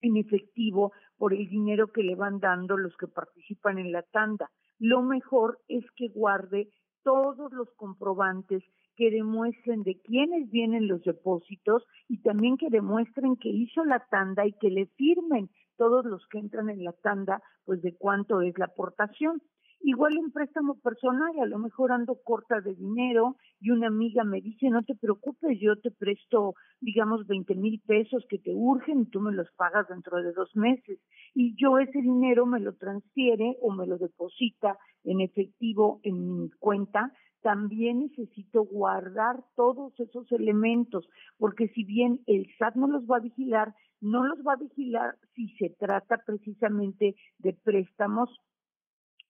en 0.00 0.16
efectivo 0.16 0.92
por 1.18 1.34
el 1.34 1.48
dinero 1.48 1.88
que 1.88 2.02
le 2.02 2.14
van 2.14 2.38
dando 2.38 2.76
los 2.76 2.96
que 2.96 3.08
participan 3.08 3.78
en 3.78 3.92
la 3.92 4.02
tanda. 4.02 4.50
Lo 4.78 5.02
mejor 5.02 5.58
es 5.68 5.84
que 5.96 6.08
guarde 6.08 6.70
todos 7.02 7.52
los 7.52 7.68
comprobantes 7.74 8.62
que 8.98 9.12
demuestren 9.12 9.84
de 9.84 9.96
quiénes 10.00 10.50
vienen 10.50 10.88
los 10.88 11.04
depósitos 11.04 11.84
y 12.08 12.20
también 12.20 12.56
que 12.56 12.68
demuestren 12.68 13.36
que 13.36 13.48
hizo 13.48 13.84
la 13.84 14.04
tanda 14.10 14.44
y 14.44 14.52
que 14.54 14.70
le 14.70 14.86
firmen 14.96 15.50
todos 15.76 16.04
los 16.04 16.26
que 16.26 16.38
entran 16.38 16.68
en 16.68 16.82
la 16.82 16.92
tanda, 16.92 17.40
pues 17.64 17.80
de 17.80 17.94
cuánto 17.94 18.40
es 18.42 18.58
la 18.58 18.64
aportación. 18.64 19.40
Igual 19.80 20.18
un 20.18 20.32
préstamo 20.32 20.80
personal, 20.80 21.38
a 21.40 21.46
lo 21.46 21.60
mejor 21.60 21.92
ando 21.92 22.16
corta 22.24 22.60
de 22.60 22.74
dinero 22.74 23.36
y 23.60 23.70
una 23.70 23.86
amiga 23.86 24.24
me 24.24 24.40
dice, 24.40 24.68
no 24.68 24.82
te 24.82 24.96
preocupes, 24.96 25.56
yo 25.60 25.76
te 25.76 25.92
presto, 25.92 26.54
digamos, 26.80 27.24
20 27.28 27.54
mil 27.54 27.80
pesos 27.86 28.26
que 28.28 28.40
te 28.40 28.52
urgen 28.52 29.02
y 29.02 29.06
tú 29.06 29.20
me 29.20 29.30
los 29.30 29.48
pagas 29.52 29.86
dentro 29.88 30.20
de 30.20 30.32
dos 30.32 30.50
meses. 30.56 30.98
Y 31.34 31.54
yo 31.54 31.78
ese 31.78 32.00
dinero 32.00 32.46
me 32.46 32.58
lo 32.58 32.74
transfiere 32.74 33.56
o 33.62 33.70
me 33.70 33.86
lo 33.86 33.96
deposita 33.98 34.76
en 35.04 35.20
efectivo 35.20 36.00
en 36.02 36.40
mi 36.40 36.50
cuenta. 36.58 37.12
También 37.42 38.00
necesito 38.00 38.64
guardar 38.64 39.44
todos 39.54 39.98
esos 40.00 40.30
elementos, 40.32 41.08
porque 41.38 41.68
si 41.68 41.84
bien 41.84 42.20
el 42.26 42.48
SAT 42.58 42.74
no 42.74 42.88
los 42.88 43.04
va 43.04 43.18
a 43.18 43.20
vigilar, 43.20 43.74
no 44.00 44.24
los 44.24 44.38
va 44.46 44.54
a 44.54 44.56
vigilar 44.56 45.16
si 45.34 45.48
se 45.56 45.70
trata 45.70 46.18
precisamente 46.24 47.16
de 47.38 47.52
préstamos 47.52 48.30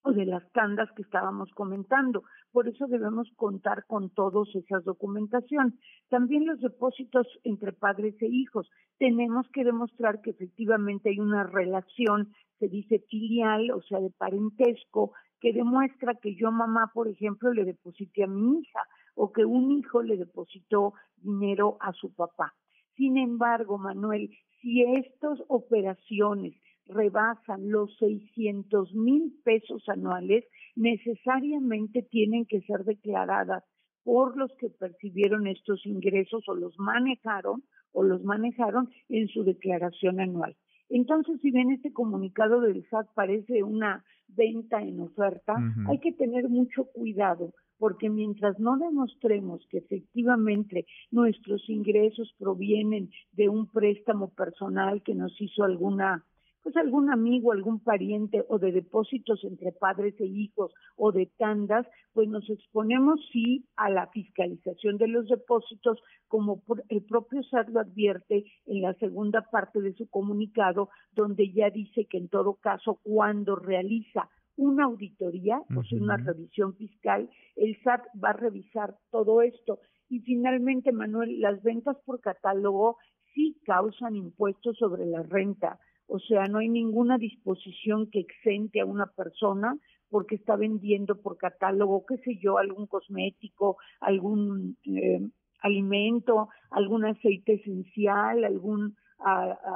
o 0.02 0.12
de 0.12 0.24
las 0.24 0.50
tandas 0.52 0.88
que 0.92 1.02
estábamos 1.02 1.50
comentando. 1.52 2.22
Por 2.52 2.68
eso 2.68 2.86
debemos 2.86 3.28
contar 3.36 3.84
con 3.86 4.10
todas 4.10 4.48
esas 4.54 4.84
documentación. 4.84 5.78
También 6.08 6.46
los 6.46 6.60
depósitos 6.60 7.26
entre 7.44 7.72
padres 7.72 8.14
e 8.20 8.26
hijos. 8.26 8.70
Tenemos 8.98 9.46
que 9.52 9.64
demostrar 9.64 10.20
que 10.20 10.30
efectivamente 10.30 11.10
hay 11.10 11.20
una 11.20 11.44
relación, 11.44 12.32
se 12.58 12.68
dice 12.68 13.04
filial, 13.10 13.70
o 13.70 13.82
sea, 13.82 14.00
de 14.00 14.10
parentesco, 14.10 15.12
que 15.40 15.52
demuestra 15.52 16.14
que 16.14 16.34
yo 16.34 16.50
mamá, 16.50 16.90
por 16.92 17.08
ejemplo, 17.08 17.52
le 17.52 17.64
deposité 17.64 18.24
a 18.24 18.26
mi 18.26 18.60
hija 18.60 18.80
o 19.14 19.32
que 19.32 19.44
un 19.44 19.72
hijo 19.72 20.02
le 20.02 20.16
depositó 20.16 20.94
dinero 21.16 21.76
a 21.80 21.92
su 21.92 22.14
papá. 22.14 22.54
Sin 22.96 23.16
embargo, 23.16 23.78
Manuel, 23.78 24.30
si 24.60 24.82
estas 24.82 25.38
operaciones 25.48 26.54
rebasan 26.86 27.70
los 27.70 27.96
600 27.98 28.94
mil 28.94 29.34
pesos 29.44 29.88
anuales, 29.88 30.44
necesariamente 30.74 32.02
tienen 32.02 32.46
que 32.46 32.60
ser 32.62 32.84
declaradas 32.84 33.62
por 34.04 34.36
los 34.36 34.50
que 34.58 34.70
percibieron 34.70 35.46
estos 35.46 35.84
ingresos 35.84 36.48
o 36.48 36.54
los 36.54 36.78
manejaron 36.78 37.62
o 37.92 38.02
los 38.02 38.22
manejaron 38.24 38.88
en 39.08 39.28
su 39.28 39.44
declaración 39.44 40.20
anual. 40.20 40.56
Entonces, 40.88 41.38
si 41.42 41.50
bien 41.50 41.70
este 41.70 41.92
comunicado 41.92 42.60
del 42.60 42.86
SAT 42.88 43.08
parece 43.14 43.62
una 43.62 44.04
venta 44.28 44.82
en 44.82 45.00
oferta, 45.00 45.54
hay 45.88 45.98
que 45.98 46.12
tener 46.12 46.48
mucho 46.48 46.84
cuidado 46.84 47.52
porque 47.78 48.10
mientras 48.10 48.58
no 48.58 48.76
demostremos 48.76 49.64
que 49.70 49.78
efectivamente 49.78 50.86
nuestros 51.10 51.68
ingresos 51.68 52.34
provienen 52.38 53.10
de 53.32 53.48
un 53.48 53.66
préstamo 53.68 54.30
personal 54.30 55.02
que 55.02 55.14
nos 55.14 55.40
hizo 55.40 55.64
alguna 55.64 56.24
pues 56.68 56.84
algún 56.84 57.10
amigo, 57.10 57.52
algún 57.52 57.80
pariente 57.80 58.44
o 58.46 58.58
de 58.58 58.72
depósitos 58.72 59.42
entre 59.42 59.72
padres 59.72 60.14
e 60.20 60.26
hijos 60.26 60.70
o 60.96 61.12
de 61.12 61.24
tandas, 61.38 61.86
pues 62.12 62.28
nos 62.28 62.46
exponemos 62.50 63.18
sí 63.32 63.64
a 63.76 63.88
la 63.88 64.08
fiscalización 64.08 64.98
de 64.98 65.08
los 65.08 65.26
depósitos, 65.28 65.98
como 66.26 66.62
el 66.90 67.02
propio 67.04 67.42
SAT 67.44 67.70
lo 67.70 67.80
advierte 67.80 68.44
en 68.66 68.82
la 68.82 68.92
segunda 68.96 69.48
parte 69.50 69.80
de 69.80 69.94
su 69.94 70.10
comunicado, 70.10 70.90
donde 71.12 71.50
ya 71.54 71.70
dice 71.70 72.04
que 72.04 72.18
en 72.18 72.28
todo 72.28 72.56
caso, 72.56 73.00
cuando 73.02 73.56
realiza 73.56 74.28
una 74.58 74.84
auditoría, 74.84 75.62
o 75.74 75.82
sea, 75.84 75.98
una 75.98 76.18
revisión 76.18 76.74
fiscal, 76.74 77.30
el 77.56 77.80
SAT 77.82 78.02
va 78.22 78.30
a 78.30 78.34
revisar 78.34 78.94
todo 79.10 79.40
esto. 79.40 79.78
Y 80.10 80.20
finalmente, 80.20 80.92
Manuel, 80.92 81.40
las 81.40 81.62
ventas 81.62 81.96
por 82.04 82.20
catálogo 82.20 82.98
sí 83.32 83.56
causan 83.64 84.16
impuestos 84.16 84.76
sobre 84.76 85.06
la 85.06 85.22
renta 85.22 85.78
o 86.08 86.18
sea, 86.18 86.46
no 86.46 86.58
hay 86.58 86.68
ninguna 86.68 87.18
disposición 87.18 88.10
que 88.10 88.20
exente 88.20 88.80
a 88.80 88.86
una 88.86 89.06
persona 89.06 89.76
porque 90.10 90.36
está 90.36 90.56
vendiendo 90.56 91.20
por 91.20 91.36
catálogo, 91.36 92.06
qué 92.06 92.16
sé 92.18 92.38
yo, 92.38 92.56
algún 92.56 92.86
cosmético, 92.86 93.76
algún 94.00 94.78
eh, 94.84 95.20
alimento, 95.60 96.48
algún 96.70 97.04
aceite 97.04 97.54
esencial, 97.54 98.44
algún 98.44 98.96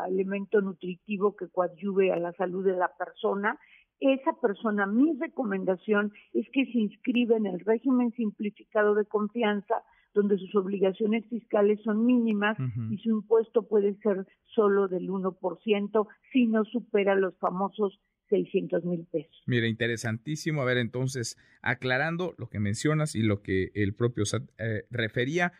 elemento 0.09 0.61
nutritivo 0.61 1.35
que 1.35 1.49
coadyuve 1.49 2.13
a 2.13 2.17
la 2.17 2.33
salud 2.33 2.65
de 2.65 2.77
la 2.77 2.93
persona. 2.97 3.59
Esa 3.99 4.33
persona, 4.41 4.87
mi 4.87 5.19
recomendación 5.19 6.13
es 6.33 6.49
que 6.53 6.65
se 6.67 6.79
inscriba 6.79 7.37
en 7.37 7.47
el 7.47 7.61
régimen 7.61 8.13
simplificado 8.13 8.95
de 8.95 9.05
confianza 9.05 9.83
donde 10.15 10.39
sus 10.39 10.55
obligaciones 10.55 11.25
fiscales 11.29 11.81
son 11.83 12.05
mínimas 12.05 12.57
y 12.91 12.99
su 12.99 13.11
impuesto 13.11 13.67
puede 13.67 13.95
ser 14.03 14.27
solo 14.55 14.89
del 14.89 15.09
1% 15.09 16.07
si 16.33 16.47
no 16.47 16.65
supera 16.65 17.15
los 17.15 17.37
famosos 17.39 17.99
600 18.29 18.85
mil 18.85 19.07
pesos. 19.11 19.43
Mira, 19.47 19.67
interesantísimo. 19.67 20.63
A 20.63 20.65
ver, 20.65 20.79
entonces, 20.79 21.37
aclarando 21.61 22.35
lo 22.39 22.49
que 22.49 22.61
mencionas 22.61 23.15
y 23.15 23.23
lo 23.23 23.43
que 23.43 23.71
el 23.75 23.95
propio 23.95 24.25
SAT 24.25 24.45
eh, 24.59 24.85
refería, 24.91 25.53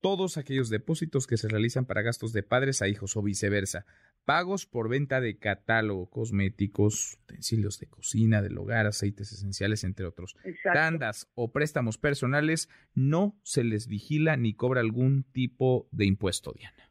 todos 0.00 0.38
aquellos 0.38 0.70
depósitos 0.70 1.26
que 1.26 1.36
se 1.36 1.48
realizan 1.48 1.86
para 1.86 2.02
gastos 2.02 2.32
de 2.32 2.42
padres 2.42 2.82
a 2.82 2.88
hijos 2.88 3.16
o 3.16 3.22
viceversa. 3.22 3.84
Pagos 4.24 4.66
por 4.66 4.88
venta 4.88 5.20
de 5.20 5.38
catálogo, 5.38 6.08
cosméticos, 6.08 7.18
utensilios 7.24 7.78
de 7.78 7.86
cocina, 7.86 8.42
del 8.42 8.58
hogar, 8.58 8.86
aceites 8.86 9.32
esenciales, 9.32 9.84
entre 9.84 10.06
otros. 10.06 10.36
Tandas 10.72 11.28
o 11.34 11.52
préstamos 11.52 11.98
personales, 11.98 12.68
no 12.94 13.38
se 13.42 13.64
les 13.64 13.86
vigila 13.86 14.36
ni 14.36 14.54
cobra 14.54 14.80
algún 14.80 15.24
tipo 15.24 15.88
de 15.90 16.06
impuesto, 16.06 16.52
Diana. 16.52 16.89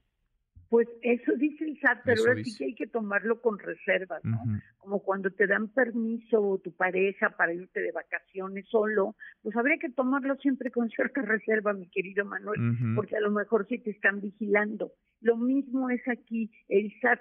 Pues 0.70 0.88
eso 1.02 1.34
dice 1.36 1.66
el 1.66 1.80
SAT, 1.80 2.02
pero 2.06 2.22
ahora 2.22 2.44
sí 2.44 2.56
que 2.56 2.66
hay 2.66 2.76
que 2.76 2.86
tomarlo 2.86 3.42
con 3.42 3.58
reservas, 3.58 4.24
¿no? 4.24 4.40
Como 4.78 5.02
cuando 5.02 5.32
te 5.32 5.48
dan 5.48 5.70
permiso 5.70 6.62
tu 6.64 6.72
pareja 6.74 7.32
para 7.32 7.54
irte 7.54 7.82
de 7.82 7.92
vacaciones 7.92 8.68
solo, 8.70 9.16
pues 9.42 9.56
habría 9.56 9.78
que 9.78 9.90
tomarlo 9.90 10.36
siempre 10.38 10.70
con 10.70 10.90
cierta 11.12 11.22
reserva, 11.24 11.74
mi 11.74 11.90
querido 11.90 12.24
Manuel, 12.24 12.94
porque 12.96 13.18
a 13.18 13.22
lo 13.22 13.32
mejor 13.32 13.68
sí 13.68 13.80
te 13.80 13.90
están 13.90 14.22
vigilando. 14.22 14.92
Lo 15.22 15.38
mismo 15.38 15.90
es 15.90 16.08
aquí, 16.08 16.52
el 16.68 16.94
SAT 17.02 17.20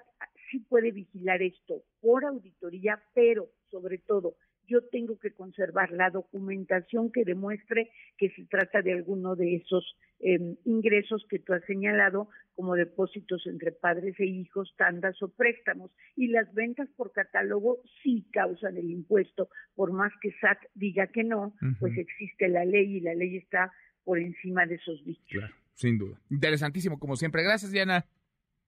sí 0.51 0.61
puede 0.61 0.92
vigilar 0.92 1.42
esto 1.42 1.82
por 2.01 2.24
auditoría, 2.24 3.03
pero 3.14 3.49
sobre 3.70 3.99
todo 3.99 4.36
yo 4.68 4.82
tengo 4.92 5.18
que 5.18 5.32
conservar 5.32 5.90
la 5.90 6.10
documentación 6.10 7.10
que 7.10 7.24
demuestre 7.24 7.90
que 8.16 8.30
se 8.30 8.44
trata 8.44 8.82
de 8.82 8.92
alguno 8.92 9.34
de 9.34 9.56
esos 9.56 9.96
em, 10.20 10.56
ingresos 10.64 11.26
que 11.28 11.38
tú 11.38 11.54
has 11.54 11.64
señalado 11.64 12.28
como 12.54 12.74
depósitos 12.74 13.46
entre 13.46 13.72
padres 13.72 14.14
e 14.18 14.26
hijos, 14.26 14.74
tandas 14.76 15.20
o 15.22 15.28
préstamos. 15.28 15.90
Y 16.16 16.28
las 16.28 16.52
ventas 16.54 16.88
por 16.96 17.12
catálogo 17.12 17.78
sí 18.02 18.26
causan 18.32 18.76
el 18.76 18.90
impuesto, 18.90 19.48
por 19.74 19.92
más 19.92 20.12
que 20.20 20.32
SAT 20.40 20.58
diga 20.74 21.06
que 21.06 21.24
no, 21.24 21.54
pues 21.80 21.96
existe 21.96 22.48
la 22.48 22.64
ley 22.64 22.96
y 22.96 23.00
la 23.00 23.14
ley 23.14 23.36
está 23.36 23.72
por 24.04 24.18
encima 24.18 24.66
de 24.66 24.74
esos 24.76 25.04
dichos. 25.04 25.26
Claro, 25.28 25.54
sin 25.74 25.98
duda. 25.98 26.18
Interesantísimo, 26.30 26.98
como 26.98 27.16
siempre. 27.16 27.42
Gracias, 27.42 27.72
Diana. 27.72 28.06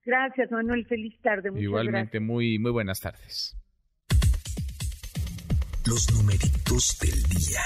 Gracias, 0.05 0.51
Manuel. 0.51 0.87
Feliz 0.87 1.19
tarde. 1.21 1.51
Igualmente, 1.57 2.21
muy, 2.21 2.59
muy 2.59 2.71
buenas 2.71 3.01
tardes 3.01 3.57
los 5.91 6.09
numeritos 6.13 6.97
del 7.01 7.21
día. 7.25 7.61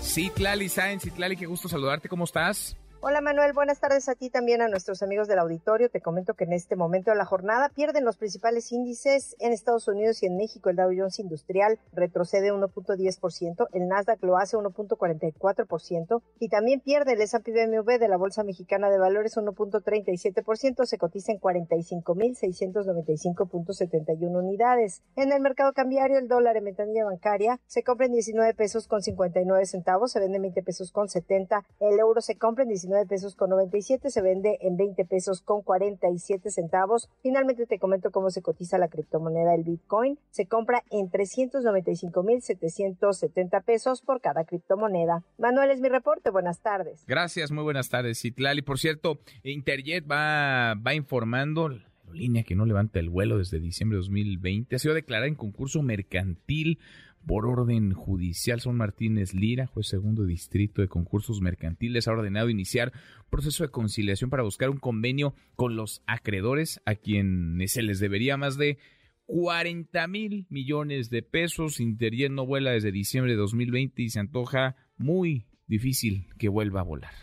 Sí, 0.00 0.32
Tlali 0.34 0.70
Sáenz, 0.70 1.02
Citlali, 1.02 1.36
qué 1.36 1.44
gusto 1.44 1.68
saludarte, 1.68 2.08
¿cómo 2.08 2.24
estás? 2.24 2.74
Hola 3.02 3.22
Manuel, 3.22 3.54
buenas 3.54 3.80
tardes 3.80 4.10
a 4.10 4.14
ti 4.14 4.28
también 4.28 4.60
a 4.60 4.68
nuestros 4.68 5.02
amigos 5.02 5.26
del 5.26 5.38
auditorio. 5.38 5.88
Te 5.88 6.02
comento 6.02 6.34
que 6.34 6.44
en 6.44 6.52
este 6.52 6.76
momento 6.76 7.10
de 7.10 7.16
la 7.16 7.24
jornada 7.24 7.70
pierden 7.70 8.04
los 8.04 8.18
principales 8.18 8.70
índices 8.72 9.36
en 9.38 9.54
Estados 9.54 9.88
Unidos 9.88 10.22
y 10.22 10.26
en 10.26 10.36
México. 10.36 10.68
El 10.68 10.76
Dow 10.76 10.90
Jones 10.94 11.18
Industrial 11.18 11.78
retrocede 11.94 12.52
1.10%, 12.52 13.68
el 13.72 13.88
Nasdaq 13.88 14.22
lo 14.22 14.36
hace 14.36 14.58
1.44% 14.58 16.20
y 16.40 16.50
también 16.50 16.80
pierde 16.80 17.14
el 17.14 17.22
S&P 17.22 17.52
BMW 17.52 17.96
de 17.98 18.08
la 18.08 18.18
Bolsa 18.18 18.44
Mexicana 18.44 18.90
de 18.90 18.98
Valores 18.98 19.34
1.37%, 19.34 20.84
se 20.84 20.98
cotiza 20.98 21.32
en 21.32 21.40
45.695.71 21.40 24.38
unidades. 24.38 25.00
En 25.16 25.32
el 25.32 25.40
mercado 25.40 25.72
cambiario, 25.72 26.18
el 26.18 26.28
dólar 26.28 26.58
en 26.58 26.64
ventanilla 26.64 27.06
bancaria 27.06 27.60
se 27.66 27.82
compra 27.82 28.04
en 28.04 28.12
19 28.12 28.52
pesos 28.52 28.86
con 28.86 29.00
59 29.00 29.64
centavos, 29.64 30.12
se 30.12 30.20
vende 30.20 30.36
en 30.36 30.42
20 30.42 30.62
pesos 30.62 30.92
con 30.92 31.08
70, 31.08 31.64
el 31.80 31.98
euro 31.98 32.20
se 32.20 32.36
compra 32.36 32.64
en 32.64 32.68
19 32.68 32.89
pesos 33.08 33.34
con 33.34 33.50
97, 33.50 34.10
se 34.10 34.22
vende 34.22 34.58
en 34.60 34.76
20 34.76 35.04
pesos 35.04 35.42
con 35.42 35.62
47 35.62 36.50
centavos. 36.50 37.08
Finalmente 37.22 37.66
te 37.66 37.78
comento 37.78 38.10
cómo 38.10 38.30
se 38.30 38.42
cotiza 38.42 38.78
la 38.78 38.88
criptomoneda 38.88 39.54
el 39.54 39.62
Bitcoin. 39.64 40.18
Se 40.30 40.46
compra 40.46 40.82
en 40.90 41.10
395.770 41.10 43.64
pesos 43.64 44.02
por 44.02 44.20
cada 44.20 44.44
criptomoneda. 44.44 45.24
Manuel 45.38 45.70
es 45.70 45.80
mi 45.80 45.88
reporte, 45.88 46.28
buenas 46.30 46.60
tardes. 46.60 47.04
Gracias, 47.06 47.50
muy 47.50 47.64
buenas 47.64 47.88
tardes, 47.88 48.22
Itlali. 48.24 48.62
Por 48.62 48.78
cierto, 48.78 49.18
Interjet 49.42 50.08
va, 50.10 50.74
va 50.74 50.94
informando 50.94 51.70
línea 52.12 52.42
que 52.42 52.54
no 52.54 52.66
levanta 52.66 52.98
el 52.98 53.08
vuelo 53.08 53.38
desde 53.38 53.60
diciembre 53.60 53.96
de 53.96 54.00
2020 54.00 54.74
ha 54.74 54.78
sido 54.78 54.94
declarada 54.94 55.28
en 55.28 55.36
concurso 55.36 55.82
mercantil 55.82 56.78
por 57.26 57.46
orden 57.46 57.92
judicial. 57.92 58.60
Son 58.60 58.76
Martínez 58.76 59.34
Lira, 59.34 59.66
juez 59.66 59.86
segundo 59.86 60.24
distrito 60.24 60.82
de 60.82 60.88
concursos 60.88 61.40
mercantiles, 61.40 62.08
ha 62.08 62.12
ordenado 62.12 62.50
iniciar 62.50 62.92
proceso 63.30 63.64
de 63.64 63.70
conciliación 63.70 64.30
para 64.30 64.42
buscar 64.42 64.70
un 64.70 64.78
convenio 64.78 65.34
con 65.56 65.76
los 65.76 66.02
acreedores 66.06 66.80
a 66.84 66.94
quienes 66.94 67.72
se 67.72 67.82
les 67.82 68.00
debería 68.00 68.36
más 68.36 68.56
de 68.56 68.78
40 69.26 70.06
mil 70.08 70.46
millones 70.50 71.08
de 71.10 71.22
pesos. 71.22 71.80
Interjet 71.80 72.32
no 72.32 72.46
vuela 72.46 72.72
desde 72.72 72.90
diciembre 72.90 73.32
de 73.32 73.38
2020 73.38 74.02
y 74.02 74.10
se 74.10 74.18
antoja 74.18 74.76
muy 74.96 75.46
difícil 75.66 76.26
que 76.36 76.48
vuelva 76.48 76.80
a 76.80 76.84
volar. 76.84 77.14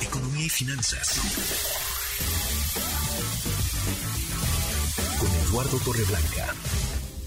Economía 0.00 0.46
y 0.46 0.48
finanzas. 0.48 1.20
Con 5.20 5.30
Eduardo 5.46 5.78
Torreblanca. 5.84 6.81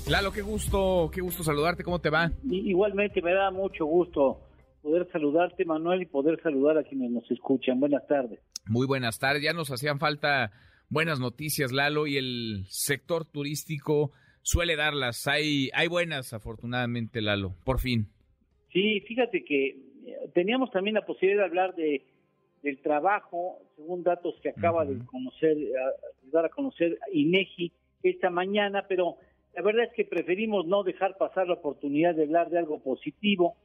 Lalo, 0.09 0.31
qué 0.31 0.43
gusto, 0.43 1.09
qué 1.11 1.19
gusto 1.19 1.43
saludarte, 1.43 1.83
¿cómo 1.83 1.99
te 1.99 2.11
va? 2.11 2.29
Igualmente 2.47 3.23
me 3.23 3.33
da 3.33 3.49
mucho 3.49 3.85
gusto 3.85 4.39
poder 4.83 5.07
saludarte, 5.11 5.65
Manuel, 5.65 6.03
y 6.03 6.05
poder 6.05 6.39
saludar 6.43 6.77
a 6.77 6.83
quienes 6.83 7.09
nos 7.09 7.29
escuchan. 7.31 7.79
Buenas 7.79 8.05
tardes. 8.05 8.39
Muy 8.67 8.85
buenas 8.85 9.17
tardes, 9.17 9.41
ya 9.41 9.53
nos 9.53 9.71
hacían 9.71 9.97
falta 9.97 10.51
buenas 10.89 11.19
noticias, 11.19 11.71
Lalo, 11.71 12.05
y 12.05 12.17
el 12.17 12.65
sector 12.67 13.25
turístico 13.25 14.11
suele 14.43 14.75
darlas. 14.75 15.25
Hay, 15.25 15.71
hay 15.73 15.87
buenas, 15.87 16.33
afortunadamente, 16.33 17.19
Lalo, 17.19 17.55
por 17.63 17.79
fin. 17.79 18.09
Sí, 18.71 19.01
fíjate 19.07 19.43
que 19.43 19.69
eh, 19.69 20.29
teníamos 20.35 20.69
también 20.69 20.93
la 20.93 21.05
posibilidad 21.05 21.41
de 21.41 21.47
hablar 21.47 21.75
de 21.75 22.05
del 22.61 22.81
trabajo, 22.81 23.59
según 23.75 24.01
datos 24.01 24.35
que 24.41 24.49
acaba 24.49 24.85
de 24.85 24.97
conocer, 25.05 25.55
dar 26.31 26.45
a 26.45 26.49
conocer 26.49 26.97
INEGI 27.13 27.71
esta 28.01 28.31
mañana, 28.31 28.85
pero 28.89 29.17
la 29.55 29.61
verdad 29.61 29.85
es 29.85 29.93
que 29.93 30.03
preferimos 30.03 30.67
no 30.67 30.83
dejar 30.83 31.17
pasar 31.17 31.47
la 31.47 31.53
oportunidad 31.53 32.13
de 32.13 32.23
hablar 32.23 32.49
de 32.49 32.59
algo 32.59 32.79
positivo, 32.79 33.55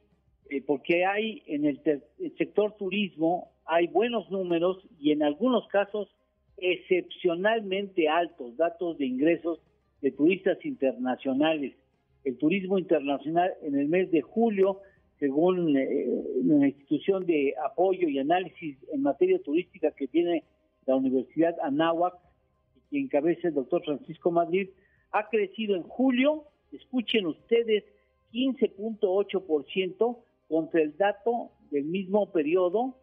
eh, 0.49 0.61
porque 0.65 1.05
hay 1.05 1.43
en 1.47 1.65
el, 1.65 1.81
sector 2.37 2.75
turismo, 2.77 3.51
hay 3.65 3.87
buenos 3.87 4.29
números 4.31 4.77
y 4.99 5.11
en 5.11 5.21
algunos 5.21 5.67
casos 5.67 6.07
excepcionalmente 6.57 8.07
altos 8.07 8.55
datos 8.55 8.97
de 8.97 9.05
ingresos 9.05 9.59
de 10.01 10.11
turistas 10.11 10.63
internacionales. 10.63 11.73
El 12.23 12.37
turismo 12.37 12.77
internacional 12.77 13.51
en 13.61 13.75
el 13.75 13.87
mes 13.89 14.11
de 14.11 14.21
julio, 14.21 14.79
según 15.19 15.75
eh, 15.77 16.07
institución 16.67 17.25
de 17.25 17.53
apoyo 17.65 18.07
y 18.07 18.17
análisis 18.17 18.77
en 18.93 19.01
materia 19.01 19.41
turística 19.41 19.91
que 19.91 20.07
tiene 20.07 20.45
la 20.85 20.95
Universidad 20.95 21.55
Anáhuac, 21.61 22.13
que 22.89 22.99
encabeza 22.99 23.49
el 23.49 23.55
doctor 23.55 23.83
Francisco 23.83 24.31
Madrid, 24.31 24.69
ha 25.11 25.29
crecido 25.29 25.75
en 25.75 25.83
julio, 25.83 26.45
escuchen 26.71 27.25
ustedes, 27.25 27.83
15.8% 28.33 30.17
contra 30.47 30.81
el 30.81 30.95
dato 30.97 31.51
del 31.69 31.85
mismo 31.85 32.31
periodo, 32.31 32.95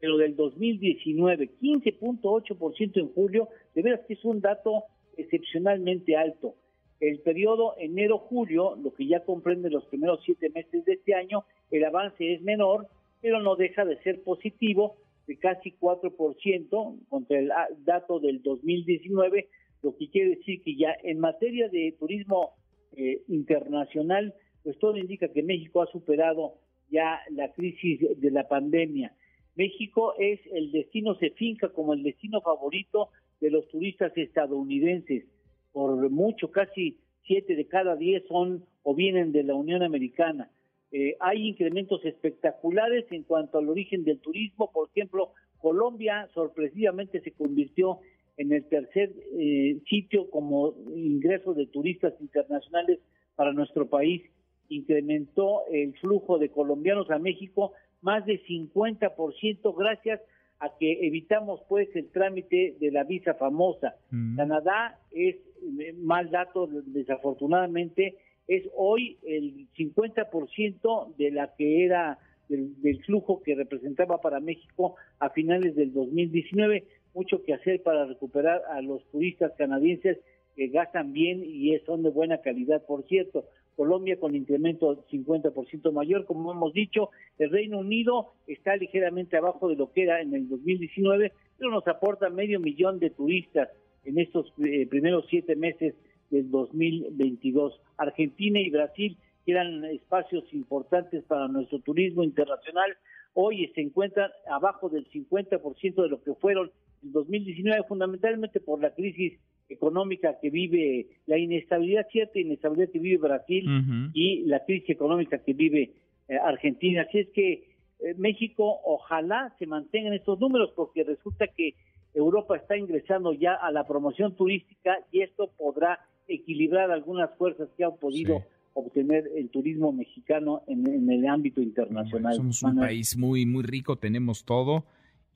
pero 0.00 0.16
del 0.16 0.36
2019, 0.36 1.50
15.8% 1.60 2.96
en 3.00 3.08
julio, 3.12 3.48
de 3.74 3.82
veras 3.82 4.00
que 4.06 4.14
es 4.14 4.24
un 4.24 4.40
dato 4.40 4.84
excepcionalmente 5.16 6.16
alto. 6.16 6.54
El 7.00 7.20
periodo 7.20 7.74
enero-julio, 7.78 8.76
lo 8.76 8.94
que 8.94 9.06
ya 9.06 9.24
comprende 9.24 9.70
los 9.70 9.84
primeros 9.86 10.20
siete 10.24 10.50
meses 10.50 10.84
de 10.84 10.94
este 10.94 11.14
año, 11.14 11.44
el 11.70 11.84
avance 11.84 12.34
es 12.34 12.42
menor, 12.42 12.88
pero 13.20 13.40
no 13.40 13.56
deja 13.56 13.84
de 13.84 14.00
ser 14.02 14.22
positivo, 14.22 14.96
de 15.26 15.38
casi 15.38 15.72
4% 15.80 16.98
contra 17.08 17.38
el 17.38 17.50
dato 17.78 18.20
del 18.20 18.42
2019, 18.42 19.48
lo 19.84 19.94
que 19.96 20.08
quiere 20.08 20.36
decir 20.36 20.62
que 20.62 20.74
ya 20.74 20.96
en 21.02 21.20
materia 21.20 21.68
de 21.68 21.94
turismo 21.98 22.54
eh, 22.96 23.22
internacional, 23.28 24.34
pues 24.62 24.78
todo 24.78 24.96
indica 24.96 25.28
que 25.28 25.42
México 25.42 25.82
ha 25.82 25.86
superado 25.86 26.54
ya 26.90 27.20
la 27.30 27.52
crisis 27.52 28.00
de 28.16 28.30
la 28.30 28.48
pandemia. 28.48 29.14
México 29.56 30.14
es 30.18 30.40
el 30.52 30.72
destino, 30.72 31.14
se 31.16 31.30
finca 31.30 31.68
como 31.68 31.92
el 31.92 32.02
destino 32.02 32.40
favorito 32.40 33.10
de 33.40 33.50
los 33.50 33.68
turistas 33.68 34.16
estadounidenses. 34.16 35.26
Por 35.72 36.10
mucho, 36.10 36.50
casi 36.50 36.98
siete 37.26 37.54
de 37.54 37.66
cada 37.66 37.94
diez 37.94 38.24
son 38.26 38.64
o 38.82 38.94
vienen 38.94 39.32
de 39.32 39.42
la 39.42 39.54
Unión 39.54 39.82
Americana. 39.82 40.50
Eh, 40.92 41.16
hay 41.20 41.48
incrementos 41.48 42.04
espectaculares 42.04 43.04
en 43.10 43.24
cuanto 43.24 43.58
al 43.58 43.68
origen 43.68 44.04
del 44.04 44.20
turismo. 44.20 44.70
Por 44.72 44.88
ejemplo, 44.88 45.32
Colombia 45.58 46.28
sorpresivamente 46.32 47.20
se 47.20 47.32
convirtió 47.32 47.98
en 48.36 48.52
el 48.52 48.64
tercer 48.64 49.12
eh, 49.38 49.78
sitio 49.88 50.28
como 50.30 50.74
ingreso 50.94 51.54
de 51.54 51.66
turistas 51.66 52.14
internacionales 52.20 52.98
para 53.36 53.52
nuestro 53.52 53.86
país. 53.88 54.22
Incrementó 54.68 55.62
el 55.70 55.92
flujo 55.98 56.38
de 56.38 56.48
colombianos 56.48 57.10
a 57.10 57.18
México 57.18 57.72
más 58.00 58.26
de 58.26 58.42
50% 58.44 59.74
gracias 59.76 60.20
a 60.60 60.70
que 60.78 61.06
evitamos 61.06 61.60
pues 61.68 61.88
el 61.94 62.08
trámite 62.10 62.76
de 62.80 62.90
la 62.90 63.04
visa 63.04 63.34
famosa. 63.34 63.94
Mm. 64.10 64.36
Canadá 64.36 64.98
es, 65.10 65.36
eh, 65.80 65.94
mal 65.98 66.30
dato 66.30 66.68
desafortunadamente, 66.86 68.16
es 68.46 68.64
hoy 68.76 69.18
el 69.22 69.68
50% 69.76 71.16
de 71.16 71.30
la 71.30 71.54
que 71.56 71.84
era 71.84 72.18
del, 72.48 72.80
del, 72.82 73.02
flujo 73.04 73.42
que 73.42 73.54
representaba 73.54 74.20
para 74.20 74.38
México 74.38 74.96
a 75.18 75.30
finales 75.30 75.74
del 75.74 75.92
2019 75.94 76.84
mucho 77.14 77.42
que 77.42 77.54
hacer 77.54 77.82
para 77.82 78.06
recuperar 78.06 78.62
a 78.70 78.82
los 78.82 79.04
turistas 79.10 79.52
canadienses 79.56 80.18
que 80.56 80.68
gastan 80.68 81.12
bien 81.12 81.42
y 81.44 81.76
son 81.80 82.02
de 82.02 82.10
buena 82.10 82.38
calidad, 82.38 82.84
por 82.84 83.06
cierto. 83.06 83.44
Colombia 83.76 84.18
con 84.20 84.36
incremento 84.36 85.04
50% 85.08 85.92
mayor, 85.92 86.26
como 86.26 86.52
hemos 86.52 86.72
dicho, 86.72 87.10
el 87.38 87.50
Reino 87.50 87.78
Unido 87.78 88.32
está 88.46 88.76
ligeramente 88.76 89.36
abajo 89.36 89.68
de 89.68 89.76
lo 89.76 89.92
que 89.92 90.04
era 90.04 90.20
en 90.20 90.32
el 90.34 90.48
2019, 90.48 91.32
pero 91.58 91.70
nos 91.70 91.86
aporta 91.88 92.30
medio 92.30 92.60
millón 92.60 93.00
de 93.00 93.10
turistas 93.10 93.68
en 94.04 94.18
estos 94.18 94.52
eh, 94.58 94.86
primeros 94.86 95.26
siete 95.28 95.56
meses 95.56 95.94
del 96.30 96.50
2022. 96.50 97.80
Argentina 97.96 98.60
y 98.60 98.70
Brasil, 98.70 99.16
que 99.44 99.52
eran 99.52 99.84
espacios 99.86 100.44
importantes 100.52 101.24
para 101.24 101.48
nuestro 101.48 101.80
turismo 101.80 102.22
internacional, 102.22 102.96
hoy 103.34 103.70
se 103.74 103.80
encuentran 103.80 104.30
abajo 104.48 104.88
del 104.88 105.08
50% 105.10 106.02
de 106.02 106.08
lo 106.08 106.22
que 106.22 106.34
fueron 106.34 106.70
en 107.04 107.12
2019, 107.12 107.84
fundamentalmente 107.86 108.60
por 108.60 108.80
la 108.80 108.94
crisis 108.94 109.34
económica 109.68 110.38
que 110.40 110.50
vive, 110.50 111.06
la 111.26 111.38
inestabilidad, 111.38 112.06
cierta 112.10 112.38
inestabilidad 112.38 112.90
que 112.90 112.98
vive 112.98 113.18
Brasil 113.18 113.64
y 114.12 114.44
la 114.44 114.64
crisis 114.64 114.90
económica 114.90 115.38
que 115.38 115.52
vive 115.52 115.92
eh, 116.28 116.36
Argentina. 116.36 117.02
Así 117.02 117.18
es 117.18 117.28
que 117.30 117.52
eh, 118.00 118.14
México 118.16 118.80
ojalá 118.84 119.54
se 119.58 119.66
mantengan 119.66 120.12
estos 120.12 120.38
números 120.40 120.72
porque 120.74 121.04
resulta 121.04 121.46
que 121.46 121.74
Europa 122.12 122.56
está 122.56 122.76
ingresando 122.76 123.32
ya 123.32 123.54
a 123.54 123.70
la 123.72 123.86
promoción 123.86 124.36
turística 124.36 124.98
y 125.10 125.22
esto 125.22 125.50
podrá 125.56 126.00
equilibrar 126.28 126.90
algunas 126.90 127.30
fuerzas 127.36 127.68
que 127.76 127.84
han 127.84 127.96
podido 127.96 128.42
obtener 128.72 129.30
el 129.36 129.50
turismo 129.50 129.92
mexicano 129.92 130.62
en, 130.66 131.10
el 131.10 131.26
ámbito 131.26 131.60
internacional. 131.60 132.34
somos 132.34 132.62
un 132.62 132.76
país 132.76 133.16
muy, 133.16 133.46
muy 133.46 133.62
rico, 133.62 133.96
tenemos 133.96 134.44
todo 134.44 134.84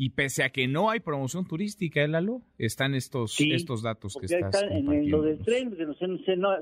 y 0.01 0.11
pese 0.11 0.45
a 0.45 0.51
que 0.51 0.69
no 0.69 0.91
hay 0.91 1.01
promoción 1.01 1.45
turística, 1.45 2.01
¿eh, 2.01 2.07
Lalo? 2.07 2.41
Están 2.57 2.95
estos, 2.95 3.37
estos 3.41 3.83
datos 3.83 4.17
que 4.19 4.27
estás 4.27 4.63
en 4.71 5.11
lo 5.11 5.23
del 5.23 5.41
tren, 5.41 5.77
que 5.77 5.87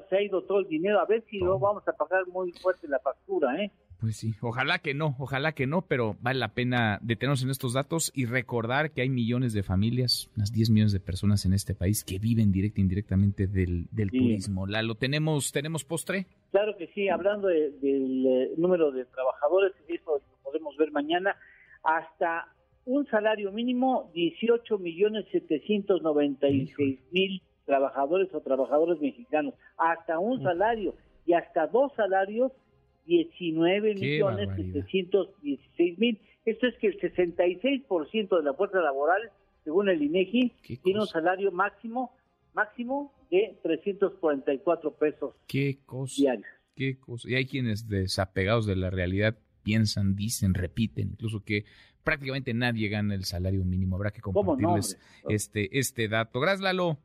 se, 0.08 0.16
ha 0.16 0.22
ido 0.22 0.42
todo 0.42 0.60
el 0.60 0.68
dinero. 0.68 0.98
A 0.98 1.04
ver 1.04 1.22
si 1.30 1.38
no 1.38 1.58
vamos 1.58 1.86
a 1.86 1.92
pagar 1.92 2.26
muy 2.28 2.50
fuerte 2.52 2.88
la 2.88 2.98
factura, 2.98 3.62
¿eh? 3.62 3.70
Pues 4.00 4.16
sí, 4.16 4.34
ojalá 4.40 4.78
que 4.78 4.94
no, 4.94 5.16
ojalá 5.18 5.52
que 5.52 5.66
no, 5.66 5.82
pero 5.82 6.16
vale 6.20 6.38
la 6.38 6.48
pena 6.48 6.98
detenernos 7.02 7.42
en 7.42 7.50
estos 7.50 7.74
datos 7.74 8.10
y 8.14 8.24
recordar 8.24 8.90
que 8.90 9.02
hay 9.02 9.08
millones 9.10 9.52
de 9.52 9.62
familias, 9.62 10.30
unas 10.36 10.52
10 10.52 10.70
millones 10.70 10.92
de 10.92 11.00
personas 11.00 11.44
en 11.44 11.52
este 11.52 11.74
país 11.74 12.04
que 12.04 12.18
viven 12.18 12.52
directa 12.52 12.80
e 12.80 12.82
indirectamente 12.82 13.46
del, 13.46 13.86
del 13.90 14.10
turismo. 14.10 14.66
Lalo, 14.66 14.94
¿tenemos, 14.94 15.52
¿tenemos 15.52 15.84
postre? 15.84 16.26
Claro 16.52 16.76
que 16.78 16.86
sí, 16.88 17.08
hablando 17.08 17.48
del 17.48 18.26
eh, 18.26 18.52
número 18.56 18.92
de 18.92 19.04
trabajadores, 19.06 19.72
eso 19.88 20.20
lo 20.20 20.42
podemos 20.42 20.76
ver 20.76 20.90
mañana, 20.92 21.36
hasta 21.82 22.48
un 22.86 23.06
salario 23.06 23.52
mínimo 23.52 24.10
18 24.14 24.78
millones 24.78 25.26
796 25.32 26.98
mil 27.10 27.42
trabajadores 27.66 28.32
o 28.32 28.40
trabajadores 28.40 29.00
mexicanos, 29.00 29.54
hasta 29.76 30.18
un 30.18 30.42
salario 30.42 30.94
y 31.26 31.34
hasta 31.34 31.66
dos 31.66 31.92
salarios 31.96 32.52
19 33.06 33.94
millones 33.94 34.48
716 34.56 35.98
mil. 35.98 36.18
Esto 36.44 36.68
es 36.68 36.76
que 36.78 36.86
el 36.86 37.00
66% 37.00 38.36
de 38.38 38.44
la 38.44 38.54
fuerza 38.54 38.78
laboral, 38.78 39.20
según 39.64 39.88
el 39.88 40.00
INEGI, 40.00 40.52
tiene 40.82 41.00
un 41.00 41.06
salario 41.06 41.50
máximo 41.50 42.12
máximo 42.54 43.12
de 43.30 43.58
344 43.62 44.94
pesos 44.94 45.34
¿Qué 45.46 45.80
cosa? 45.84 46.14
diarios. 46.16 46.46
Qué 46.74 46.98
cosa. 46.98 47.28
Y 47.28 47.34
hay 47.34 47.46
quienes 47.46 47.88
desapegados 47.88 48.64
de 48.66 48.76
la 48.76 48.90
realidad 48.90 49.36
piensan, 49.62 50.14
dicen, 50.14 50.54
repiten, 50.54 51.08
incluso 51.10 51.44
que 51.44 51.64
prácticamente 52.06 52.54
nadie 52.54 52.88
gana 52.88 53.14
el 53.14 53.24
salario 53.24 53.64
mínimo. 53.64 53.96
Habrá 53.96 54.12
que 54.12 54.20
compartirles 54.20 54.96
este, 55.28 55.76
este 55.76 56.08
dato. 56.08 56.38
Gracias, 56.38 56.62
Lalo. 56.62 56.98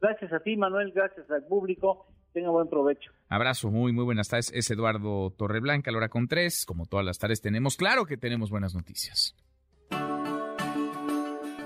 Gracias 0.00 0.32
a 0.32 0.40
ti, 0.40 0.56
Manuel. 0.56 0.92
Gracias 0.92 1.30
al 1.30 1.44
público. 1.44 2.06
Tenga 2.32 2.50
buen 2.50 2.68
provecho. 2.68 3.12
Abrazo, 3.28 3.70
muy, 3.70 3.92
muy 3.92 4.04
buenas 4.04 4.28
tardes. 4.28 4.50
Es 4.54 4.70
Eduardo 4.70 5.30
Torreblanca, 5.30 5.90
la 5.90 5.98
hora 5.98 6.08
con 6.08 6.26
tres. 6.26 6.64
Como 6.64 6.86
todas 6.86 7.04
las 7.04 7.18
tardes 7.18 7.42
tenemos, 7.42 7.76
claro 7.76 8.06
que 8.06 8.16
tenemos 8.16 8.50
buenas 8.50 8.74
noticias. 8.74 9.36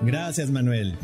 Gracias, 0.01 0.51
Manuel. 0.51 0.97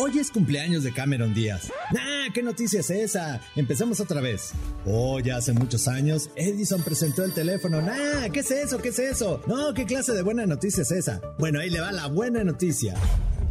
Hoy 0.00 0.16
es 0.20 0.30
cumpleaños 0.30 0.84
de 0.84 0.92
Cameron 0.92 1.34
Díaz. 1.34 1.72
¡Nah! 1.92 2.32
¿Qué 2.32 2.40
noticia 2.40 2.78
es 2.78 2.90
esa? 2.90 3.40
Empezamos 3.56 3.98
otra 3.98 4.20
vez. 4.20 4.52
Oh, 4.86 5.18
ya 5.18 5.38
hace 5.38 5.52
muchos 5.52 5.88
años, 5.88 6.30
Edison 6.36 6.82
presentó 6.82 7.24
el 7.24 7.34
teléfono. 7.34 7.82
¡Nah! 7.82 8.28
¿Qué 8.32 8.38
es 8.38 8.50
eso? 8.52 8.78
¿Qué 8.78 8.90
es 8.90 8.98
eso? 9.00 9.42
No, 9.48 9.74
¿qué 9.74 9.86
clase 9.86 10.12
de 10.12 10.22
buena 10.22 10.46
noticia 10.46 10.82
es 10.82 10.92
esa? 10.92 11.20
Bueno, 11.40 11.58
ahí 11.58 11.68
le 11.68 11.80
va 11.80 11.90
la 11.90 12.06
buena 12.06 12.44
noticia. 12.44 12.94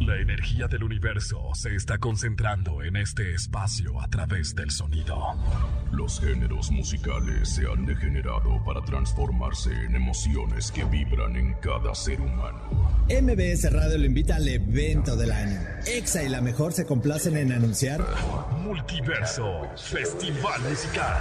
La 0.00 0.16
energía 0.16 0.68
del 0.68 0.84
universo 0.84 1.50
se 1.54 1.74
está 1.74 1.98
concentrando 1.98 2.84
en 2.84 2.94
este 2.94 3.34
espacio 3.34 4.00
a 4.00 4.08
través 4.08 4.54
del 4.54 4.70
sonido. 4.70 5.34
Los 5.90 6.20
géneros 6.20 6.70
musicales 6.70 7.48
se 7.48 7.66
han 7.66 7.84
degenerado 7.84 8.62
para 8.64 8.80
transformarse 8.82 9.72
en 9.72 9.96
emociones 9.96 10.70
que 10.70 10.84
vibran 10.84 11.34
en 11.34 11.54
cada 11.54 11.96
ser 11.96 12.20
humano. 12.20 12.60
MBS 13.08 13.72
Radio 13.72 13.98
lo 13.98 14.04
invita 14.04 14.36
al 14.36 14.46
evento 14.46 15.16
del 15.16 15.32
año. 15.32 15.58
EXA 15.86 16.22
y 16.22 16.28
la 16.28 16.42
mejor 16.42 16.72
se 16.72 16.86
complacen 16.86 17.36
en 17.36 17.50
anunciar 17.50 18.04
Multiverso 18.62 19.62
Festival 19.76 20.60
Musical. 20.62 21.16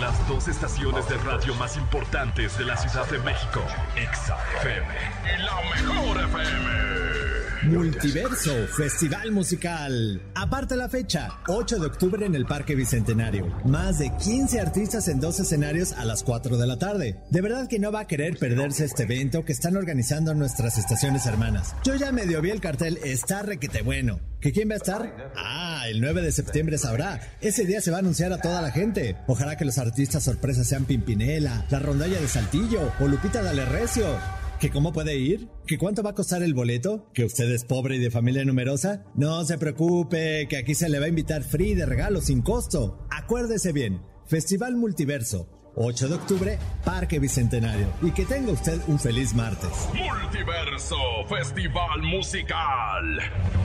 Las 0.00 0.28
dos 0.28 0.48
estaciones 0.48 1.06
de 1.10 1.18
radio 1.18 1.54
más 1.56 1.76
importantes 1.76 2.56
de 2.56 2.64
la 2.64 2.76
Ciudad 2.78 3.06
de 3.10 3.18
México. 3.18 3.60
EXA 3.96 4.38
FM 4.62 4.86
y 5.34 5.42
la 5.42 5.92
mejor 5.92 6.24
FM. 6.24 7.23
Multiverso 7.66 8.52
Festival 8.76 9.32
Musical. 9.32 10.20
Aparte 10.34 10.76
la 10.76 10.90
fecha, 10.90 11.30
8 11.48 11.78
de 11.78 11.86
octubre 11.86 12.26
en 12.26 12.34
el 12.34 12.44
Parque 12.44 12.74
Bicentenario. 12.74 13.46
Más 13.64 13.98
de 13.98 14.14
15 14.14 14.60
artistas 14.60 15.08
en 15.08 15.18
dos 15.18 15.40
escenarios 15.40 15.92
a 15.92 16.04
las 16.04 16.22
4 16.24 16.58
de 16.58 16.66
la 16.66 16.78
tarde. 16.78 17.16
De 17.30 17.40
verdad 17.40 17.66
que 17.66 17.78
no 17.78 17.90
va 17.90 18.00
a 18.00 18.06
querer 18.06 18.36
perderse 18.38 18.84
este 18.84 19.04
evento 19.04 19.46
que 19.46 19.52
están 19.52 19.76
organizando 19.76 20.34
nuestras 20.34 20.76
estaciones 20.76 21.24
hermanas. 21.24 21.74
Yo 21.84 21.94
ya 21.94 22.12
medio 22.12 22.42
vi 22.42 22.50
el 22.50 22.60
cartel, 22.60 22.98
está 23.02 23.42
requete 23.42 23.80
bueno. 23.80 24.20
¿Que 24.40 24.52
quién 24.52 24.68
va 24.68 24.74
a 24.74 24.76
estar? 24.76 25.32
Ah, 25.34 25.84
el 25.88 26.02
9 26.02 26.20
de 26.20 26.32
septiembre 26.32 26.76
sabrá. 26.76 27.18
Ese 27.40 27.64
día 27.64 27.80
se 27.80 27.90
va 27.90 27.96
a 27.96 28.00
anunciar 28.00 28.30
a 28.34 28.42
toda 28.42 28.60
la 28.60 28.72
gente. 28.72 29.16
Ojalá 29.26 29.56
que 29.56 29.64
los 29.64 29.78
artistas 29.78 30.22
sorpresas 30.22 30.66
sean 30.68 30.84
Pimpinela, 30.84 31.64
la 31.70 31.78
rondalla 31.78 32.20
de 32.20 32.28
Saltillo 32.28 32.92
o 33.00 33.08
Lupita 33.08 33.42
Dale 33.42 33.64
Recio. 33.64 34.43
¿Que 34.64 34.70
cómo 34.70 34.94
puede 34.94 35.18
ir? 35.18 35.50
¿Que 35.66 35.76
cuánto 35.76 36.02
va 36.02 36.12
a 36.12 36.14
costar 36.14 36.42
el 36.42 36.54
boleto? 36.54 37.10
¿Que 37.12 37.26
usted 37.26 37.50
es 37.50 37.66
pobre 37.66 37.96
y 37.96 37.98
de 37.98 38.10
familia 38.10 38.46
numerosa? 38.46 39.04
No 39.14 39.44
se 39.44 39.58
preocupe, 39.58 40.48
que 40.48 40.56
aquí 40.56 40.74
se 40.74 40.88
le 40.88 40.98
va 40.98 41.04
a 41.04 41.10
invitar 41.10 41.42
free 41.42 41.74
de 41.74 41.84
regalo 41.84 42.22
sin 42.22 42.40
costo. 42.40 43.06
Acuérdese 43.10 43.72
bien, 43.72 44.00
Festival 44.24 44.76
Multiverso, 44.76 45.50
8 45.76 46.08
de 46.08 46.14
octubre, 46.14 46.58
Parque 46.82 47.18
Bicentenario. 47.18 47.88
Y 48.00 48.12
que 48.12 48.24
tenga 48.24 48.52
usted 48.52 48.80
un 48.86 48.98
feliz 48.98 49.34
martes. 49.34 49.68
Multiverso 49.92 50.96
Festival 51.28 52.00
Musical. 52.00 53.18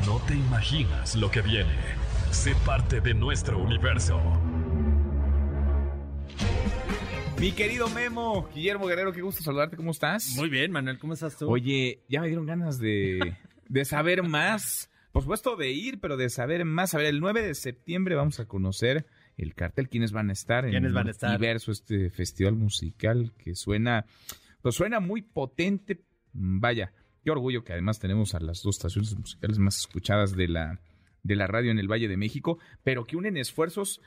No 0.06 0.20
te 0.28 0.34
imaginas 0.34 1.16
lo 1.16 1.32
que 1.32 1.40
viene. 1.40 1.72
Sé 2.32 2.56
parte 2.66 3.00
de 3.00 3.14
nuestro 3.14 3.58
universo. 3.58 4.20
Mi 7.40 7.54
querido 7.54 7.88
Memo, 7.88 8.50
Guillermo 8.54 8.86
Guerrero, 8.86 9.14
qué 9.14 9.22
gusto 9.22 9.42
saludarte, 9.42 9.78
¿cómo 9.78 9.92
estás? 9.92 10.36
Muy 10.36 10.50
bien, 10.50 10.74
Manuel, 10.74 11.00
¿cómo 11.00 11.14
estás 11.14 11.38
tú? 11.38 11.50
Oye, 11.50 12.04
ya 12.10 12.20
me 12.20 12.28
dieron 12.28 12.46
ganas 12.46 12.80
de, 12.80 13.38
de 13.70 13.86
saber 13.86 14.24
más, 14.24 14.90
por 15.14 15.24
supuesto 15.24 15.56
de 15.56 15.72
ir, 15.72 16.02
pero 16.02 16.18
de 16.18 16.30
saber 16.30 16.66
más. 16.66 16.94
A 16.96 16.98
ver, 16.98 17.08
el 17.08 17.22
9 17.22 17.42
de 17.42 17.56
septiembre 17.56 18.16
vamos 18.16 18.42
a 18.42 18.46
conocer 18.46 19.06
el 19.38 19.56
cartel, 19.56 19.88
quiénes 19.88 20.12
van 20.12 20.30
a 20.30 20.34
estar 20.34 20.66
en 20.66 20.72
¿Quiénes 20.72 20.92
van 20.92 21.08
a 21.08 21.12
estar? 21.12 21.32
Diverso, 21.40 21.72
este 21.72 22.10
festival 22.10 22.56
musical 22.56 23.32
que 23.38 23.56
suena, 23.56 24.06
pues 24.62 24.76
suena 24.76 25.00
muy 25.00 25.22
potente. 25.22 26.02
Vaya, 26.34 26.92
qué 27.24 27.32
orgullo 27.32 27.64
que 27.64 27.72
además 27.72 28.00
tenemos 28.00 28.36
a 28.36 28.42
las 28.42 28.64
dos 28.64 28.76
estaciones 28.76 29.16
musicales 29.18 29.60
más 29.60 29.78
escuchadas 29.78 30.36
de 30.36 30.50
la, 30.50 30.82
de 31.24 31.36
la 31.38 31.48
radio 31.48 31.72
en 31.72 31.80
el 31.80 31.88
Valle 31.88 32.10
de 32.10 32.18
México, 32.18 32.60
pero 32.84 33.06
que 33.06 33.16
unen 33.16 33.38
esfuerzos 33.38 34.02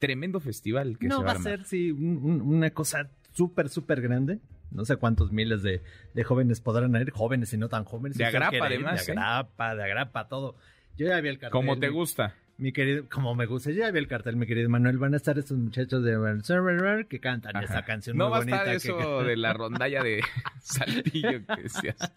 tremendo 0.00 0.40
festival 0.40 0.98
que 0.98 1.06
no, 1.06 1.18
se 1.18 1.24
va, 1.24 1.32
a, 1.32 1.38
ser, 1.38 1.64
sí, 1.64 1.92
una 1.92 2.70
cosa 2.70 3.08
súper, 3.30 3.68
súper 3.68 4.00
grande. 4.00 4.40
No 4.72 4.84
sé 4.84 4.96
cuántos 4.96 5.30
miles 5.30 5.62
de, 5.62 5.82
jóvenes 6.24 6.60
podrán 6.60 6.94
ir, 6.96 7.10
jóvenes 7.10 7.52
y 7.52 7.58
no 7.58 7.68
tan 7.68 7.84
jóvenes. 7.84 8.18
De 8.18 8.24
agrapa, 8.24 8.66
además. 8.66 9.06
De 9.06 9.12
¿eh? 9.12 9.16
agrapa, 9.16 9.74
de 9.76 9.84
agrapa, 9.84 10.28
todo. 10.28 10.56
Yo 10.96 11.06
ya 11.06 11.20
vi 11.20 11.28
el 11.28 11.38
cartel. 11.38 11.52
Como 11.52 11.78
te 11.78 11.88
gusta. 11.88 12.34
Mi 12.56 12.72
querido, 12.72 13.08
como 13.08 13.34
me 13.34 13.46
gusta, 13.46 13.70
yo 13.70 13.78
ya 13.78 13.90
vi 13.90 13.98
el 13.98 14.06
cartel, 14.06 14.36
mi 14.36 14.46
querido 14.46 14.68
Manuel. 14.68 14.98
Van 14.98 15.14
a 15.14 15.16
estar 15.16 15.38
estos 15.38 15.56
muchachos 15.56 16.04
de 16.04 17.06
que 17.08 17.20
cantan 17.20 17.62
esa 17.62 17.82
canción 17.84 18.16
no 18.16 18.28
muy 18.28 18.38
bonita. 18.38 18.58
No 18.58 18.64
va 18.64 18.70
a 18.70 18.74
estar 18.74 18.94
eso 18.94 19.22
de 19.24 19.36
la 19.36 19.52
rondalla 19.54 20.02
de 20.02 20.22
Saltillo 20.60 21.46
que 21.46 21.62
decías. 21.62 22.12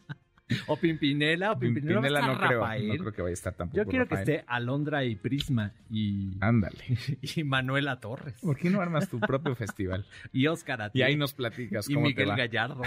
O 0.68 0.78
Pimpinela, 0.78 1.52
o 1.52 1.60
Pimpinela, 1.60 2.02
Pimpinela 2.02 2.28
no, 2.28 2.38
creo, 2.38 2.62
no 2.62 2.98
creo 2.98 3.14
que 3.14 3.22
vaya 3.22 3.32
a 3.32 3.34
estar 3.34 3.54
tampoco. 3.54 3.78
Yo 3.78 3.86
quiero 3.86 4.08
que 4.08 4.16
esté 4.16 4.44
Alondra 4.48 5.04
y 5.04 5.16
Prisma 5.16 5.72
y. 5.90 6.32
Ándale. 6.40 6.78
Y 7.36 7.44
Manuela 7.44 8.00
Torres. 8.00 8.36
¿Por 8.42 8.58
qué 8.58 8.70
no 8.70 8.82
armas 8.82 9.10
tu 9.10 9.20
propio 9.20 9.56
festival? 9.56 10.06
Y 10.34 10.48
Oscar 10.48 10.92
Y 10.94 11.02
ahí 11.02 11.16
nos 11.16 11.34
platicas. 11.34 11.90
Y 11.90 11.96
Miguel 11.96 12.30
Gallardo. 12.36 12.82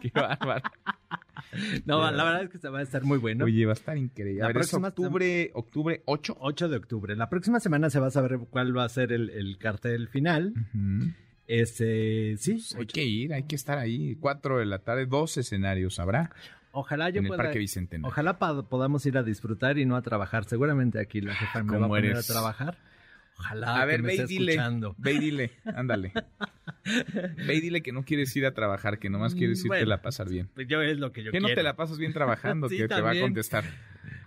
qué 0.00 0.10
bárbaro. 0.14 0.70
no, 1.84 2.10
la 2.10 2.24
verdad 2.24 2.42
es 2.44 2.50
que 2.50 2.68
va 2.68 2.80
a 2.80 2.82
estar 2.82 3.02
muy 3.04 3.18
bueno. 3.18 3.44
Oye, 3.44 3.64
va 3.66 3.72
a 3.72 3.74
estar 3.74 3.96
increíble. 3.96 4.40
La 4.40 4.46
a 4.46 4.52
ver, 4.52 4.62
octubre, 4.62 5.50
octubre 5.54 6.02
8. 6.04 6.36
8 6.40 6.68
de 6.68 6.76
octubre. 6.76 7.16
La 7.16 7.28
próxima 7.28 7.60
semana 7.60 7.90
se 7.90 8.00
va 8.00 8.08
a 8.08 8.10
saber 8.10 8.38
cuál 8.50 8.76
va 8.76 8.84
a 8.84 8.88
ser 8.88 9.12
el, 9.12 9.56
cartel 9.58 10.08
final. 10.08 10.54
Este, 11.46 12.36
sí. 12.38 12.52
Pues 12.52 12.76
hay 12.76 12.86
que 12.86 13.04
ir, 13.04 13.34
hay 13.34 13.42
que 13.44 13.56
estar 13.56 13.78
ahí. 13.78 14.16
4 14.20 14.58
de 14.58 14.66
la 14.66 14.78
tarde, 14.78 15.06
dos 15.06 15.36
escenarios 15.36 15.98
habrá. 15.98 16.30
Ojalá 16.72 17.10
yo 17.10 17.20
en 17.20 17.26
el 17.26 17.36
Parque 17.36 17.58
Bicentenario. 17.58 18.08
Ojalá 18.08 18.38
podamos 18.38 19.04
ir 19.06 19.16
a 19.18 19.22
disfrutar 19.22 19.78
y 19.78 19.84
no 19.84 19.94
a 19.94 20.02
trabajar. 20.02 20.44
Seguramente 20.46 20.98
aquí 20.98 21.20
la 21.20 21.34
jefa 21.34 21.62
me 21.62 21.78
va 21.78 21.86
a 21.86 21.88
poner 21.88 22.16
a 22.16 22.22
trabajar. 22.22 22.78
Ojalá. 23.38 23.80
A 23.80 23.84
ver, 23.84 24.02
ve 24.02 24.14
y 24.14 24.26
dile. 24.26 24.58
Ve 24.98 25.12
y 25.12 25.18
dile, 25.18 25.50
ándale. 25.64 26.12
ve 27.46 27.54
y 27.54 27.60
dile 27.60 27.82
que 27.82 27.92
no 27.92 28.04
quieres 28.04 28.34
ir 28.36 28.46
a 28.46 28.52
trabajar, 28.52 28.98
que 28.98 29.10
nomás 29.10 29.34
quieres 29.34 29.64
irte 29.64 29.84
la 29.86 30.00
pasar 30.00 30.28
bien. 30.28 30.48
Pues 30.54 30.66
yo 30.66 30.80
es 30.82 30.98
lo 30.98 31.12
que 31.12 31.22
yo 31.22 31.30
que 31.30 31.38
quiero. 31.38 31.48
no 31.48 31.54
te 31.54 31.62
la 31.62 31.76
pasas 31.76 31.98
bien 31.98 32.12
trabajando, 32.12 32.68
que 32.70 32.88
te 32.88 33.00
va 33.00 33.10
a 33.10 33.20
contestar. 33.20 33.64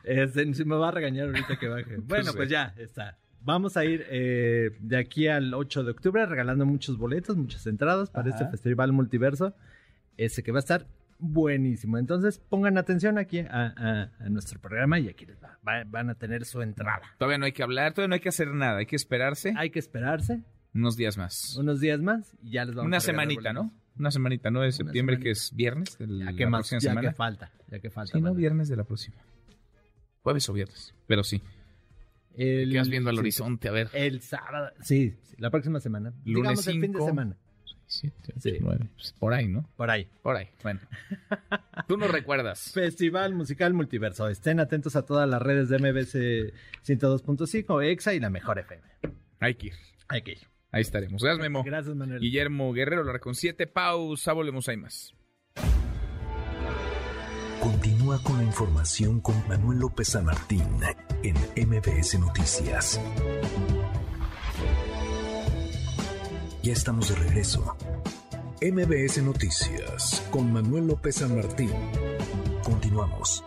Este, 0.04 0.46
me 0.46 0.76
va 0.76 0.90
a 0.90 0.92
regañar 0.92 1.28
ahorita 1.28 1.58
que 1.58 1.68
baje. 1.68 1.98
Bueno, 2.04 2.32
pues 2.34 2.50
ya 2.50 2.74
está. 2.78 3.18
Vamos 3.42 3.78
a 3.78 3.86
ir 3.86 4.06
eh, 4.10 4.72
de 4.80 4.98
aquí 4.98 5.28
al 5.28 5.54
8 5.54 5.84
de 5.84 5.92
octubre 5.92 6.26
regalando 6.26 6.66
muchos 6.66 6.98
boletos, 6.98 7.38
muchas 7.38 7.66
entradas 7.68 8.10
para 8.10 8.30
este 8.30 8.48
festival 8.48 8.92
multiverso. 8.92 9.56
Ese 10.18 10.42
que 10.42 10.52
va 10.52 10.60
a 10.60 10.62
estar 10.62 10.88
buenísimo. 11.34 11.98
Entonces 11.98 12.40
pongan 12.40 12.78
atención 12.78 13.18
aquí 13.18 13.40
a, 13.40 14.12
nuestro 14.30 14.60
programa 14.60 15.00
y 15.00 15.10
aquí 15.10 15.26
les 15.26 15.38
va, 15.42 15.60
van 15.86 16.10
a 16.10 16.16
tener 16.16 16.46
su 16.46 16.62
entrada. 16.62 17.02
Todavía 17.18 17.38
no 17.38 17.46
hay 17.46 17.52
que 17.52 17.64
hablar, 17.64 17.94
todavía 17.94 18.10
no 18.10 18.14
hay 18.16 18.22
que 18.22 18.30
hacer 18.30 18.54
nada, 18.54 18.80
hay 18.80 18.86
que 18.86 18.96
esperarse. 18.96 19.54
Hay 19.58 19.70
que 19.70 19.80
esperarse. 19.80 20.44
Unos 20.74 20.98
días 20.98 21.18
más. 21.18 21.56
Unos 21.58 21.80
días 21.80 22.02
más 22.02 22.36
y 22.42 22.52
ya 22.52 22.66
les 22.66 22.76
vamos 22.76 22.88
Una 22.88 23.00
semanita, 23.00 23.54
¿no? 23.54 23.72
Una 23.98 24.12
semanita, 24.12 24.52
¿no? 24.52 24.62
De 24.62 24.72
septiembre, 24.72 25.20
que 25.20 25.32
es 25.32 25.54
viernes. 25.56 25.98
ya 26.00 26.34
que 26.34 26.46
más, 26.48 26.70
ya 26.70 27.00
que 27.00 27.14
falta, 27.14 27.52
ya 27.70 27.80
que 27.80 27.90
falta. 27.90 28.18
Sí, 28.18 28.22
no, 28.22 28.34
viernes 28.34 28.68
de 28.68 28.76
la 28.76 28.84
próxima. 28.84 29.18
Jueves 30.22 30.50
o 30.50 30.54
viernes, 30.54 30.94
pero 31.08 31.24
sí. 31.24 31.42
El, 32.34 32.72
¿Qué 32.72 32.78
vas 32.78 32.90
viendo 32.90 33.10
al 33.10 33.18
horizonte? 33.18 33.70
A 33.70 33.72
ver. 33.72 33.90
El 33.94 34.22
sábado, 34.22 34.72
sí, 34.82 35.16
la 35.38 35.50
próxima 35.50 35.80
semana. 35.80 36.10
Lunes 36.26 36.26
Digamos 36.26 36.68
el 36.68 36.82
fin 36.82 36.92
de 36.92 37.02
semana. 37.02 37.38
7, 37.88 38.60
9. 38.62 38.90
Pues 38.96 39.14
por 39.14 39.34
ahí, 39.34 39.48
¿no? 39.48 39.70
Por 39.76 39.90
ahí. 39.90 40.08
Por 40.22 40.36
ahí. 40.36 40.50
Bueno. 40.64 40.80
Tú 41.88 41.98
no 41.98 42.08
recuerdas. 42.08 42.72
Festival 42.74 43.34
Musical 43.34 43.74
Multiverso. 43.74 44.28
Estén 44.28 44.60
atentos 44.60 44.96
a 44.96 45.06
todas 45.06 45.30
las 45.30 45.42
redes 45.42 45.70
de 45.70 45.80
MBC 45.80 46.54
102.5, 46.86 47.84
EXA 47.84 48.14
y 48.14 48.20
la 48.20 48.30
Mejor 48.30 48.60
FM. 48.60 48.84
Hay 49.40 49.56
que 49.56 49.68
ir. 49.68 49.74
Hay 50.08 50.22
que 50.22 50.32
ir. 50.34 50.48
Ahí 50.72 50.82
estaremos. 50.82 51.22
Gracias, 51.22 51.42
Memo. 51.42 51.64
Gracias, 51.64 51.96
Manuel. 51.96 52.20
Guillermo 52.20 52.74
Guerrero, 52.74 53.04
la 53.04 53.20
con 53.20 53.36
7. 53.36 53.68
Pausa, 53.68 54.34
volvemos, 54.34 54.68
hay 54.68 54.78
más. 54.78 55.14
Continúa 57.62 58.22
con 58.22 58.38
la 58.38 58.44
información 58.44 59.22
con 59.22 59.36
Manuel 59.48 59.80
López 59.80 60.10
San 60.10 60.26
Martín 60.26 60.68
en 61.24 61.36
MBS 61.68 62.20
Noticias. 62.20 63.02
Ya 66.66 66.74
estamos 66.74 67.10
de 67.10 67.16
regreso. 67.16 67.78
MBS 68.60 69.22
Noticias 69.22 70.28
con 70.32 70.52
Manuel 70.52 70.88
López 70.88 71.18
San 71.18 71.36
Martín. 71.36 71.70
Continuamos. 72.64 73.44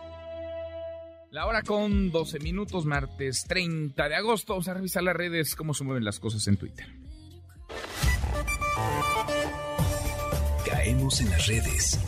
La 1.29 1.45
hora 1.45 1.61
con 1.63 2.11
12 2.11 2.39
minutos, 2.39 2.85
martes 2.85 3.43
30 3.45 4.07
de 4.07 4.15
agosto. 4.15 4.53
Vamos 4.53 4.69
a 4.69 4.73
revisar 4.73 5.03
las 5.03 5.17
redes, 5.17 5.57
cómo 5.57 5.73
se 5.73 5.83
mueven 5.83 6.05
las 6.05 6.21
cosas 6.21 6.47
en 6.47 6.55
Twitter. 6.55 6.85
Caemos 10.65 11.19
en 11.19 11.29
las 11.29 11.45
redes. 11.45 11.99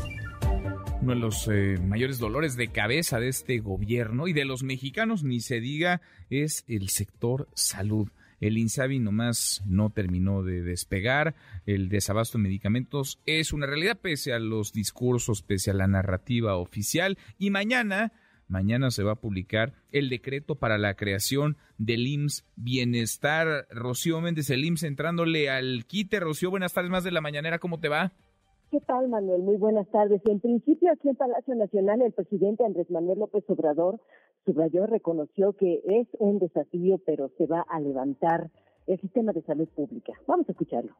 Uno 1.01 1.14
de 1.14 1.20
los 1.20 1.49
eh, 1.51 1.78
mayores 1.86 2.20
dolores 2.20 2.55
de 2.55 2.70
cabeza 2.70 3.20
de 3.20 3.28
este 3.28 3.59
gobierno 3.59 4.30
y 4.30 4.34
de 4.34 4.45
los 4.45 4.64
mexicanos, 4.64 5.26
ni 5.26 5.41
se 5.41 5.59
diga, 5.59 5.99
es 6.30 6.64
el 6.70 6.88
sector 6.88 7.49
salud. 7.53 8.07
El 8.42 8.58
INSABI 8.58 9.00
nomás 9.00 9.64
no 9.68 9.92
terminó 9.92 10.42
de 10.42 10.64
despegar. 10.64 11.36
El 11.68 11.89
desabasto 11.89 12.38
de 12.38 12.44
medicamentos 12.44 13.22
es 13.28 13.54
una 13.54 13.68
realidad 13.68 14.00
pese 14.02 14.34
a 14.34 14.39
los 14.39 14.74
discursos, 14.74 15.44
pese 15.44 15.70
a 15.70 15.76
la 15.76 15.88
narrativa 15.88 16.58
oficial. 16.58 17.20
Y 17.38 17.52
mañana, 17.52 18.12
mañana 18.48 18.89
se 18.89 19.04
va 19.04 19.14
a 19.14 19.22
publicar 19.22 19.74
el 19.92 20.10
decreto 20.10 20.56
para 20.56 20.80
la 20.80 20.96
creación 20.96 21.56
del 21.78 22.08
IMSS 22.08 22.46
Bienestar. 22.56 23.68
Rocío 23.70 24.20
Méndez, 24.22 24.50
el 24.50 24.66
IMSS 24.66 24.84
entrándole 24.84 25.52
al 25.52 25.86
quite. 25.86 26.20
Rocío, 26.20 26.50
buenas 26.50 26.74
tardes 26.74 26.89
más 26.89 27.04
de 27.04 27.12
la 27.12 27.22
mañanera. 27.22 27.60
¿Cómo 27.60 27.80
te 27.80 27.89
va? 27.89 28.12
¿Qué 28.72 28.80
tal, 28.80 29.08
Manuel? 29.10 29.44
Muy 29.44 29.58
buenas 29.58 29.88
tardes. 29.92 30.22
En 30.26 30.39
principio, 30.39 30.92
aquí 30.92 31.10
en 31.10 31.16
Palacio 31.16 31.54
Nacional, 31.54 32.02
el 32.02 32.14
presidente 32.14 32.66
Andrés 32.66 32.89
Manuel 32.89 33.20
López 33.20 33.44
Obrador 33.50 34.00
subrayó, 34.46 34.86
reconoció 34.86 35.54
que 35.54 35.82
es 35.86 36.08
un 36.20 36.39
desafío, 36.39 37.00
pero 37.06 37.30
se 37.38 37.46
va 37.46 37.66
a 37.68 37.80
levantar 37.80 38.50
el 38.88 39.00
sistema 39.00 39.32
de 39.32 39.42
salud 39.44 39.68
pública. 39.70 40.14
Vamos 40.28 40.48
a 40.50 40.52
escucharlo 40.52 40.94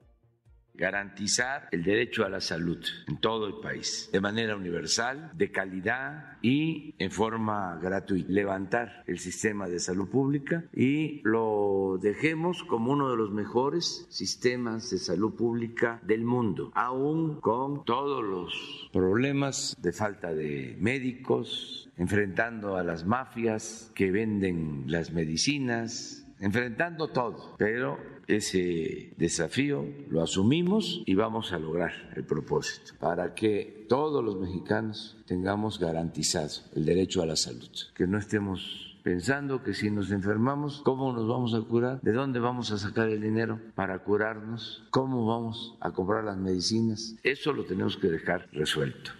garantizar 0.74 1.68
el 1.72 1.84
derecho 1.84 2.26
a 2.26 2.30
la 2.30 2.42
salud 2.42 2.84
en 3.08 3.18
todo 3.18 3.48
el 3.48 3.56
país 3.62 4.10
de 4.12 4.22
manera 4.22 4.56
universal, 4.56 5.32
de 5.36 5.52
calidad 5.52 6.38
y 6.42 6.96
en 6.98 7.12
forma 7.12 7.78
gratuita. 7.82 8.32
Levantar 8.32 9.04
el 9.08 9.20
sistema 9.20 9.68
de 9.68 9.80
salud 9.80 10.10
pública 10.10 10.64
y 10.74 11.22
lo 11.24 12.00
dejemos 12.02 12.64
como 12.64 12.92
uno 12.92 13.10
de 13.10 13.18
los 13.18 13.32
mejores 13.32 14.06
sistemas 14.10 14.90
de 14.90 14.98
salud 14.98 15.36
pública 15.36 16.00
del 16.04 16.24
mundo, 16.24 16.72
aún 16.74 17.40
con 17.42 17.86
todos 17.86 18.24
los 18.24 18.90
problemas 18.92 19.76
de 19.82 19.92
falta 19.92 20.34
de 20.34 20.78
médicos, 20.80 21.90
enfrentando 21.98 22.78
a 22.78 22.84
las 22.84 23.06
mafias 23.06 23.92
que 23.96 24.12
venden 24.12 24.86
las 24.88 25.12
medicinas, 25.12 26.26
enfrentando 26.40 27.10
todo, 27.10 27.56
pero 27.58 28.00
ese 28.38 29.14
desafío 29.18 29.86
lo 30.10 30.22
asumimos 30.22 31.04
y 31.06 31.16
vamos 31.16 31.52
a 31.52 31.60
lograr 31.60 32.12
el 32.16 32.24
propósito 32.24 32.94
para 33.00 33.34
que 33.34 33.86
todos 33.88 34.24
los 34.24 34.40
mexicanos 34.40 35.18
tengamos 35.26 35.80
garantizado 35.80 36.50
el 36.76 36.86
derecho 36.86 37.22
a 37.22 37.26
la 37.26 37.36
salud, 37.36 37.70
que 37.94 38.08
no 38.08 38.18
estemos 38.18 38.92
pensando 39.04 39.64
que 39.64 39.74
si 39.74 39.90
nos 39.90 40.12
enfermamos, 40.12 40.82
¿cómo 40.84 41.12
nos 41.14 41.28
vamos 41.28 41.54
a 41.54 41.62
curar? 41.62 42.02
¿De 42.02 42.14
dónde 42.14 42.40
vamos 42.40 42.72
a 42.72 42.78
sacar 42.78 43.10
el 43.10 43.22
dinero 43.22 43.60
para 43.76 44.00
curarnos? 44.00 44.84
¿Cómo 44.92 45.26
vamos 45.26 45.76
a 45.80 45.92
comprar 45.92 46.24
las 46.24 46.38
medicinas? 46.38 47.16
Eso 47.24 47.54
lo 47.54 47.66
tenemos 47.66 47.98
que 47.98 48.08
dejar 48.08 48.48
resuelto. 48.52 49.12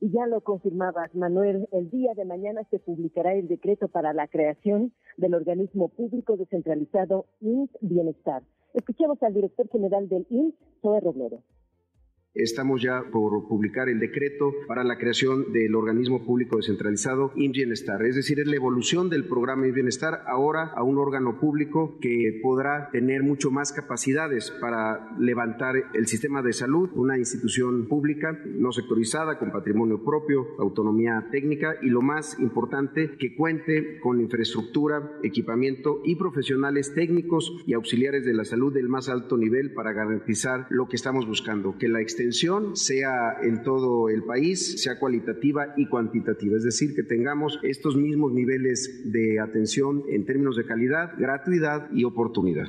Y 0.00 0.10
ya 0.10 0.26
lo 0.26 0.40
confirmabas, 0.42 1.14
Manuel, 1.14 1.68
el 1.72 1.90
día 1.90 2.14
de 2.14 2.24
mañana 2.24 2.62
se 2.70 2.78
publicará 2.78 3.34
el 3.34 3.48
decreto 3.48 3.88
para 3.88 4.12
la 4.12 4.28
creación 4.28 4.92
del 5.16 5.34
organismo 5.34 5.88
público 5.88 6.36
descentralizado 6.36 7.26
INS 7.40 7.70
Bienestar. 7.80 8.42
Escuchemos 8.74 9.22
al 9.22 9.34
director 9.34 9.68
general 9.68 10.08
del 10.08 10.26
INS, 10.30 10.54
Zoe 10.82 11.00
Robledo. 11.00 11.42
Estamos 12.34 12.82
ya 12.82 13.04
por 13.12 13.46
publicar 13.46 13.88
el 13.88 14.00
decreto 14.00 14.52
para 14.66 14.82
la 14.82 14.98
creación 14.98 15.52
del 15.52 15.76
organismo 15.76 16.24
público 16.24 16.56
descentralizado 16.56 17.30
Bienestar, 17.36 18.04
es 18.04 18.16
decir, 18.16 18.40
es 18.40 18.48
la 18.48 18.56
evolución 18.56 19.08
del 19.08 19.28
programa 19.28 19.66
Bienestar 19.66 20.24
ahora 20.26 20.72
a 20.74 20.82
un 20.82 20.98
órgano 20.98 21.38
público 21.38 21.96
que 22.00 22.40
podrá 22.42 22.90
tener 22.90 23.22
mucho 23.22 23.52
más 23.52 23.72
capacidades 23.72 24.50
para 24.60 25.16
levantar 25.16 25.76
el 25.94 26.08
sistema 26.08 26.42
de 26.42 26.52
salud, 26.52 26.90
una 26.94 27.16
institución 27.18 27.86
pública 27.86 28.36
no 28.44 28.72
sectorizada, 28.72 29.38
con 29.38 29.52
patrimonio 29.52 30.02
propio, 30.02 30.44
autonomía 30.58 31.28
técnica 31.30 31.76
y 31.82 31.86
lo 31.86 32.02
más 32.02 32.36
importante, 32.40 33.12
que 33.16 33.36
cuente 33.36 34.00
con 34.00 34.20
infraestructura, 34.20 35.20
equipamiento 35.22 36.00
y 36.04 36.16
profesionales 36.16 36.94
técnicos 36.94 37.62
y 37.64 37.74
auxiliares 37.74 38.24
de 38.24 38.34
la 38.34 38.44
salud 38.44 38.74
del 38.74 38.88
más 38.88 39.08
alto 39.08 39.36
nivel 39.36 39.72
para 39.72 39.92
garantizar 39.92 40.66
lo 40.70 40.88
que 40.88 40.96
estamos 40.96 41.28
buscando, 41.28 41.78
que 41.78 41.86
la 41.86 42.00
extensión 42.00 42.23
sea 42.32 43.36
en 43.42 43.62
todo 43.62 44.08
el 44.08 44.24
país, 44.24 44.82
sea 44.82 44.98
cualitativa 44.98 45.74
y 45.76 45.88
cuantitativa, 45.88 46.56
es 46.56 46.64
decir, 46.64 46.94
que 46.94 47.02
tengamos 47.02 47.58
estos 47.62 47.96
mismos 47.96 48.32
niveles 48.32 49.12
de 49.12 49.40
atención 49.40 50.04
en 50.08 50.24
términos 50.24 50.56
de 50.56 50.66
calidad, 50.66 51.12
gratuidad 51.18 51.90
y 51.92 52.04
oportunidad. 52.04 52.66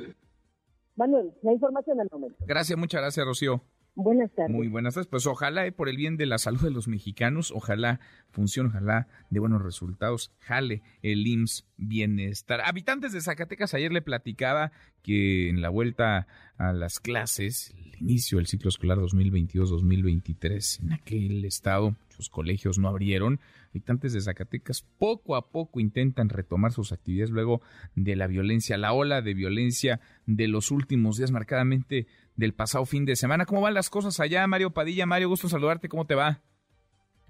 Manuel, 0.96 1.32
la 1.42 1.52
información 1.52 2.00
al 2.00 2.08
momento. 2.10 2.36
Gracias, 2.46 2.78
muchas 2.78 3.00
gracias, 3.00 3.26
Rocío. 3.26 3.62
Buenas 3.98 4.30
tardes. 4.34 4.54
Muy 4.54 4.68
buenas 4.68 4.92
tardes. 4.92 5.08
Pues 5.08 5.26
ojalá, 5.26 5.66
eh, 5.66 5.72
por 5.72 5.88
el 5.88 5.96
bien 5.96 6.18
de 6.18 6.26
la 6.26 6.36
salud 6.36 6.60
de 6.60 6.70
los 6.70 6.86
mexicanos, 6.86 7.50
ojalá 7.50 7.98
funcione, 8.28 8.68
ojalá 8.68 9.08
de 9.30 9.40
buenos 9.40 9.62
resultados, 9.62 10.32
jale 10.40 10.82
el 11.00 11.26
IMSS 11.26 11.64
Bienestar. 11.78 12.60
Habitantes 12.60 13.12
de 13.12 13.22
Zacatecas, 13.22 13.72
ayer 13.72 13.90
le 13.92 14.02
platicaba 14.02 14.70
que 15.02 15.48
en 15.48 15.62
la 15.62 15.70
vuelta 15.70 16.26
a 16.58 16.74
las 16.74 17.00
clases, 17.00 17.74
el 17.74 17.96
inicio 18.02 18.36
del 18.36 18.46
ciclo 18.46 18.68
escolar 18.68 18.98
2022-2023, 18.98 20.82
en 20.82 20.92
aquel 20.92 21.42
estado, 21.46 21.92
muchos 21.92 22.28
colegios 22.28 22.78
no 22.78 22.88
abrieron. 22.88 23.40
Habitantes 23.70 24.12
de 24.12 24.20
Zacatecas 24.20 24.82
poco 24.98 25.36
a 25.36 25.50
poco 25.50 25.80
intentan 25.80 26.28
retomar 26.28 26.72
sus 26.72 26.92
actividades 26.92 27.30
luego 27.30 27.62
de 27.94 28.14
la 28.14 28.26
violencia, 28.26 28.76
la 28.76 28.92
ola 28.92 29.22
de 29.22 29.32
violencia 29.32 30.00
de 30.26 30.48
los 30.48 30.70
últimos 30.70 31.16
días, 31.16 31.30
marcadamente 31.30 32.06
del 32.36 32.54
pasado 32.54 32.84
fin 32.84 33.04
de 33.04 33.16
semana. 33.16 33.46
¿Cómo 33.46 33.62
van 33.62 33.74
las 33.74 33.90
cosas 33.90 34.20
allá, 34.20 34.46
Mario 34.46 34.70
Padilla? 34.70 35.06
Mario, 35.06 35.28
gusto 35.28 35.48
saludarte, 35.48 35.88
¿cómo 35.88 36.06
te 36.06 36.14
va? 36.14 36.40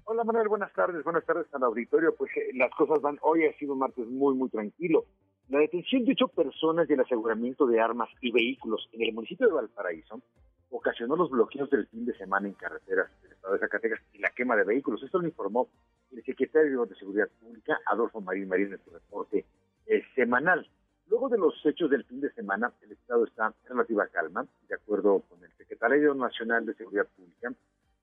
Hola 0.03 0.23
Manuel, 0.23 0.47
buenas 0.47 0.71
tardes, 0.73 1.03
buenas 1.03 1.25
tardes 1.25 1.47
al 1.53 1.63
auditorio. 1.63 2.15
Pues 2.15 2.31
eh, 2.37 2.51
las 2.53 2.71
cosas 2.71 3.01
van, 3.01 3.17
hoy 3.21 3.45
ha 3.45 3.57
sido 3.57 3.73
un 3.73 3.79
martes 3.79 4.07
muy, 4.07 4.35
muy 4.35 4.49
tranquilo. 4.49 5.05
La 5.49 5.59
detención 5.59 6.05
de 6.05 6.11
ocho 6.11 6.27
personas 6.27 6.89
y 6.89 6.93
el 6.93 6.99
aseguramiento 6.99 7.67
de 7.67 7.79
armas 7.79 8.09
y 8.21 8.31
vehículos 8.31 8.87
en 8.93 9.03
el 9.03 9.13
municipio 9.13 9.47
de 9.47 9.53
Valparaíso 9.53 10.21
ocasionó 10.69 11.15
los 11.15 11.29
bloqueos 11.29 11.69
del 11.69 11.87
fin 11.87 12.05
de 12.05 12.17
semana 12.17 12.47
en 12.47 12.53
carreteras 12.53 13.09
del 13.21 13.31
estado 13.31 13.53
de 13.53 13.59
Zacatecas 13.59 14.01
y 14.13 14.19
la 14.19 14.29
quema 14.29 14.55
de 14.55 14.65
vehículos. 14.65 15.01
Esto 15.03 15.19
lo 15.19 15.27
informó 15.27 15.69
el 16.11 16.23
secretario 16.23 16.85
de 16.85 16.95
Seguridad 16.95 17.29
Pública, 17.39 17.79
Adolfo 17.85 18.19
Marín 18.21 18.49
Marín, 18.49 18.73
en 18.73 18.83
su 18.83 18.91
reporte 18.91 19.45
eh, 19.85 20.03
semanal. 20.15 20.69
Luego 21.09 21.29
de 21.29 21.37
los 21.37 21.53
hechos 21.65 21.89
del 21.89 22.03
fin 22.03 22.19
de 22.19 22.31
semana, 22.33 22.73
el 22.81 22.91
Estado 22.91 23.25
está 23.25 23.47
en 23.47 23.69
relativa 23.69 24.07
calma, 24.07 24.45
de 24.67 24.75
acuerdo 24.75 25.21
con 25.29 25.41
el 25.41 25.51
Secretario 25.53 26.13
Nacional 26.13 26.65
de 26.65 26.73
Seguridad 26.73 27.07
Pública. 27.15 27.53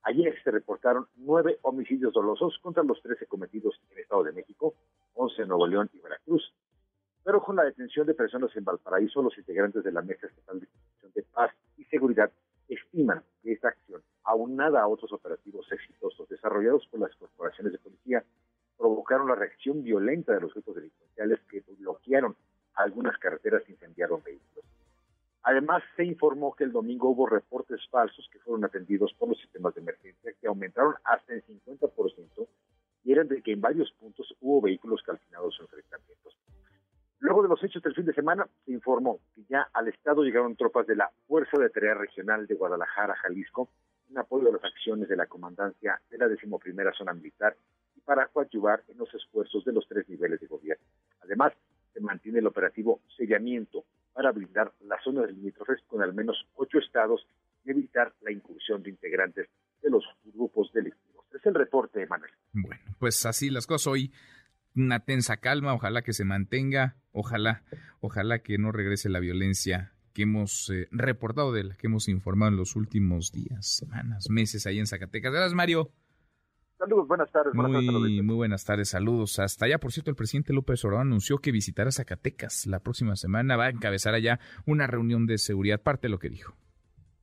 Ayer 0.05 0.35
se 0.43 0.51
reportaron 0.51 1.06
nueve 1.16 1.59
homicidios 1.62 2.14
dolosos 2.14 2.59
contra 2.62 2.82
los 2.82 3.02
trece 3.02 3.26
cometidos 3.26 3.78
en 3.85 3.93
el 3.93 4.02
Estado 4.05 4.24
de 4.24 4.32
México, 4.32 4.74
once 5.14 5.43
en 5.43 5.48
Nuevo 5.48 5.66
León 5.66 5.90
y 5.93 5.98
Veracruz. 5.98 6.55
Pero 7.22 7.43
con 7.43 7.56
la 7.56 7.64
detención 7.64 8.06
de 8.06 8.14
personas 8.14 8.56
en 8.56 8.64
Valparaíso, 8.64 9.22
los 9.22 9.36
integrantes 9.36 9.85
de 9.85 9.93
la 9.93 10.01
Mesa 10.01 10.26
Estatal 10.26 10.60
de 10.60 10.68
de 11.14 11.22
Paz 11.22 11.52
y 11.76 11.85
Seguridad 11.85 12.32
estiman 12.68 13.22
que 13.43 13.52
esta 13.52 13.68
acción, 13.68 14.02
aunada 14.24 14.81
a 14.81 14.89
otros 14.89 15.12
operativos 15.12 15.70
exitosos 15.70 16.28
desarrollados 16.28 16.86
por 16.86 17.01
las 17.01 17.14
corporaciones 17.16 17.72
de 17.72 17.78
policía, 17.78 18.24
provocaron 18.78 19.28
la 19.28 19.35
reacción 19.35 19.82
violenta 19.82 20.32
de 20.32 20.40
los 20.40 20.55
grupos 20.55 20.76
delincuenciales 20.76 21.39
que 21.51 21.62
bloquearon 21.78 22.35
algunas 22.74 23.16
carreteras 23.18 23.68
incendiaron 23.68 24.22
vehículos. 24.22 24.64
Además, 25.42 25.82
se 25.96 26.05
informó 26.05 26.55
que 26.55 26.64
el 26.64 26.72
domingo 26.72 27.10
hubo 27.10 27.26
reportes 27.26 27.80
falsos 27.90 28.28
que 28.32 28.38
fueron 28.38 28.64
atendidos 28.64 29.12
por 29.14 29.28
los 29.28 29.38
sistemas 29.38 29.74
de 29.74 29.82
emergencia 29.82 30.32
que 30.40 30.46
aumentaron 30.46 30.94
hasta 31.05 31.34
el 31.34 31.44
50% 31.44 32.48
y 33.05 33.12
eran 33.12 33.28
de 33.28 33.42
que 33.42 33.52
en 33.52 33.60
varios 33.60 33.92
puntos 33.92 34.34
hubo 34.40 34.62
vehículos 34.62 35.02
calcinados 35.02 35.55
en 35.59 35.66
enfrentamientos. 35.66 36.34
Luego 37.18 37.42
de 37.42 37.48
los 37.48 37.62
hechos 37.62 37.82
del 37.82 37.94
fin 37.94 38.06
de 38.06 38.14
semana, 38.14 38.46
se 38.64 38.72
informó 38.72 39.20
que 39.34 39.44
ya 39.48 39.68
al 39.72 39.88
Estado 39.88 40.22
llegaron 40.22 40.56
tropas 40.56 40.86
de 40.86 40.96
la 40.96 41.10
Fuerza 41.26 41.59
de 41.59 41.70
Tarea 41.70 41.94
Regional 41.94 42.46
de 42.46 42.55
Guadalajara, 42.55 43.14
Jalisco, 43.16 43.68
en 44.10 44.18
apoyo 44.18 44.48
a 44.48 44.52
las 44.52 44.64
acciones 44.64 45.09
de 45.09 45.16
la 45.16 45.26
comandancia 45.26 46.01
de 46.10 46.18
la 46.18 46.28
decimoprimera 46.28 46.92
zona 46.92 47.12
militar 47.12 47.56
y 47.96 48.01
para 48.01 48.28
coadyuvar 48.28 48.82
en 48.88 48.98
los 48.98 49.12
esfuerzos 49.14 49.64
de 49.64 49.72
los 49.72 49.86
tres 49.88 50.09
niveles 50.09 50.40
de 50.40 50.46
gobierno. 50.46 50.84
Además, 51.22 51.52
se 51.94 52.00
mantiene 52.00 52.40
el 52.40 52.46
operativo 52.46 53.00
sellamiento 53.16 53.84
para 54.12 54.32
blindar 54.32 54.72
las 54.82 55.02
zonas 55.02 55.30
limítrofes 55.30 55.80
con 55.86 56.02
al 56.02 56.12
menos 56.12 56.36
ocho 56.56 56.78
estados 56.78 57.26
y 57.64 57.70
evitar 57.70 58.12
la 58.20 58.32
incursión 58.32 58.82
de 58.82 58.90
integrantes 58.90 59.48
de 59.82 59.90
los 59.90 60.04
grupos 60.24 60.70
delictivos. 60.72 61.24
Es 61.32 61.44
el 61.46 61.54
reporte, 61.54 62.06
Manuel. 62.06 62.30
Bueno, 62.52 62.82
pues 62.98 63.24
así 63.24 63.50
las 63.50 63.66
cosas 63.66 63.86
hoy 63.86 64.12
una 64.76 65.00
tensa 65.00 65.36
calma, 65.36 65.74
ojalá 65.74 66.02
que 66.02 66.12
se 66.12 66.24
mantenga, 66.24 66.96
ojalá, 67.12 67.62
ojalá 68.00 68.40
que 68.40 68.58
no 68.58 68.72
regrese 68.72 69.08
la 69.08 69.20
violencia 69.20 69.92
que 70.12 70.22
hemos 70.22 70.70
eh, 70.70 70.88
reportado 70.90 71.52
de 71.52 71.64
la 71.64 71.76
que 71.76 71.86
hemos 71.88 72.08
informado 72.08 72.52
en 72.52 72.56
los 72.56 72.76
últimos 72.76 73.32
días, 73.32 73.66
semanas, 73.66 74.30
meses 74.30 74.66
ahí 74.66 74.78
en 74.78 74.86
Zacatecas. 74.86 75.32
Gracias, 75.32 75.54
Mario. 75.54 75.90
Saludos, 76.78 77.06
buenas 77.06 77.30
tardes. 77.30 77.55
muy, 77.55 78.22
muy 78.22 78.34
buenas 78.34 78.64
tardes, 78.64 78.88
saludos. 78.88 79.38
Hasta 79.38 79.66
allá, 79.66 79.78
por 79.78 79.92
cierto, 79.92 80.10
el 80.10 80.16
presidente 80.16 80.52
López 80.52 80.84
Obrador 80.84 81.06
anunció 81.06 81.38
que 81.38 81.52
visitará 81.52 81.90
Zacatecas 81.92 82.66
la 82.66 82.80
próxima 82.80 83.16
semana, 83.16 83.56
va 83.56 83.66
a 83.66 83.70
encabezar 83.70 84.14
allá 84.14 84.40
una 84.66 84.86
reunión 84.86 85.26
de 85.26 85.38
seguridad, 85.38 85.80
parte 85.80 86.09
de 86.09 86.10
lo 86.10 86.18
que 86.18 86.28
dijo 86.28 86.56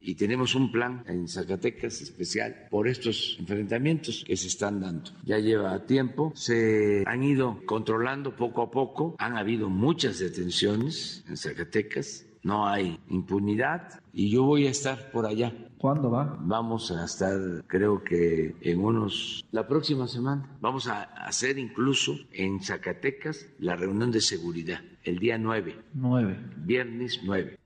y 0.01 0.15
tenemos 0.15 0.55
un 0.55 0.71
plan 0.71 1.03
en 1.07 1.27
Zacatecas 1.27 2.01
especial 2.01 2.67
por 2.71 2.87
estos 2.87 3.37
enfrentamientos 3.39 4.23
que 4.25 4.35
se 4.35 4.47
están 4.47 4.81
dando. 4.81 5.11
Ya 5.23 5.37
lleva 5.37 5.85
tiempo, 5.85 6.33
se 6.35 7.03
han 7.05 7.23
ido 7.23 7.61
controlando 7.65 8.35
poco 8.35 8.63
a 8.63 8.71
poco, 8.71 9.15
han 9.19 9.37
habido 9.37 9.69
muchas 9.69 10.17
detenciones 10.17 11.23
en 11.29 11.37
Zacatecas, 11.37 12.25
no 12.43 12.67
hay 12.67 12.99
impunidad 13.09 14.01
y 14.13 14.29
yo 14.29 14.43
voy 14.43 14.67
a 14.67 14.71
estar 14.71 15.11
por 15.11 15.25
allá. 15.25 15.53
¿Cuándo 15.77 16.11
va? 16.11 16.37
Vamos 16.41 16.91
a 16.91 17.05
estar, 17.05 17.39
creo 17.67 18.03
que 18.03 18.55
en 18.61 18.83
unos, 18.83 19.43
la 19.51 19.67
próxima 19.67 20.07
semana. 20.07 20.57
Vamos 20.61 20.87
a 20.87 21.03
hacer 21.03 21.57
incluso 21.57 22.15
en 22.31 22.61
Zacatecas 22.61 23.47
la 23.59 23.75
reunión 23.75 24.11
de 24.11 24.21
seguridad, 24.21 24.81
el 25.03 25.19
día 25.19 25.37
9. 25.37 25.75
9. 25.93 26.39
Viernes 26.57 27.21
9. 27.23 27.57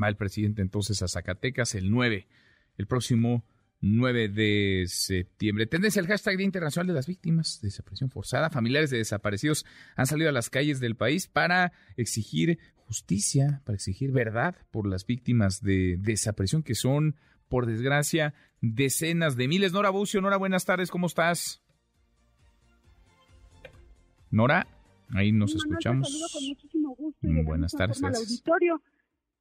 Va 0.00 0.08
el 0.08 0.16
presidente 0.16 0.62
entonces 0.62 1.02
a 1.02 1.08
Zacatecas 1.08 1.74
el 1.74 1.90
9, 1.90 2.26
el 2.76 2.86
próximo 2.86 3.42
9 3.80 4.28
de 4.28 4.84
septiembre. 4.88 5.66
Tendencia 5.66 6.00
el 6.00 6.06
hashtag 6.06 6.36
Día 6.36 6.46
Internacional 6.46 6.88
de 6.88 6.94
las 6.94 7.06
Víctimas 7.06 7.60
de 7.60 7.68
Desaparición 7.68 8.10
Forzada. 8.10 8.50
Familiares 8.50 8.90
de 8.90 8.98
desaparecidos 8.98 9.64
han 9.96 10.06
salido 10.06 10.28
a 10.28 10.32
las 10.32 10.50
calles 10.50 10.80
del 10.80 10.96
país 10.96 11.28
para 11.28 11.72
exigir 11.96 12.58
justicia, 12.74 13.62
para 13.64 13.76
exigir 13.76 14.10
verdad 14.12 14.56
por 14.70 14.86
las 14.86 15.06
víctimas 15.06 15.62
de 15.62 15.96
desaparición 15.98 16.62
que 16.62 16.74
son, 16.74 17.16
por 17.48 17.66
desgracia, 17.66 18.34
decenas 18.60 19.36
de 19.36 19.46
miles. 19.46 19.72
Nora 19.72 19.90
Bucio, 19.90 20.20
Nora, 20.20 20.36
buenas 20.36 20.64
tardes, 20.64 20.90
¿cómo 20.90 21.06
estás? 21.06 21.62
Nora, 24.30 24.66
ahí 25.10 25.32
nos 25.32 25.54
escuchamos. 25.54 26.08
buenas 27.22 27.72
tardes. 27.72 28.02
auditorio. 28.02 28.82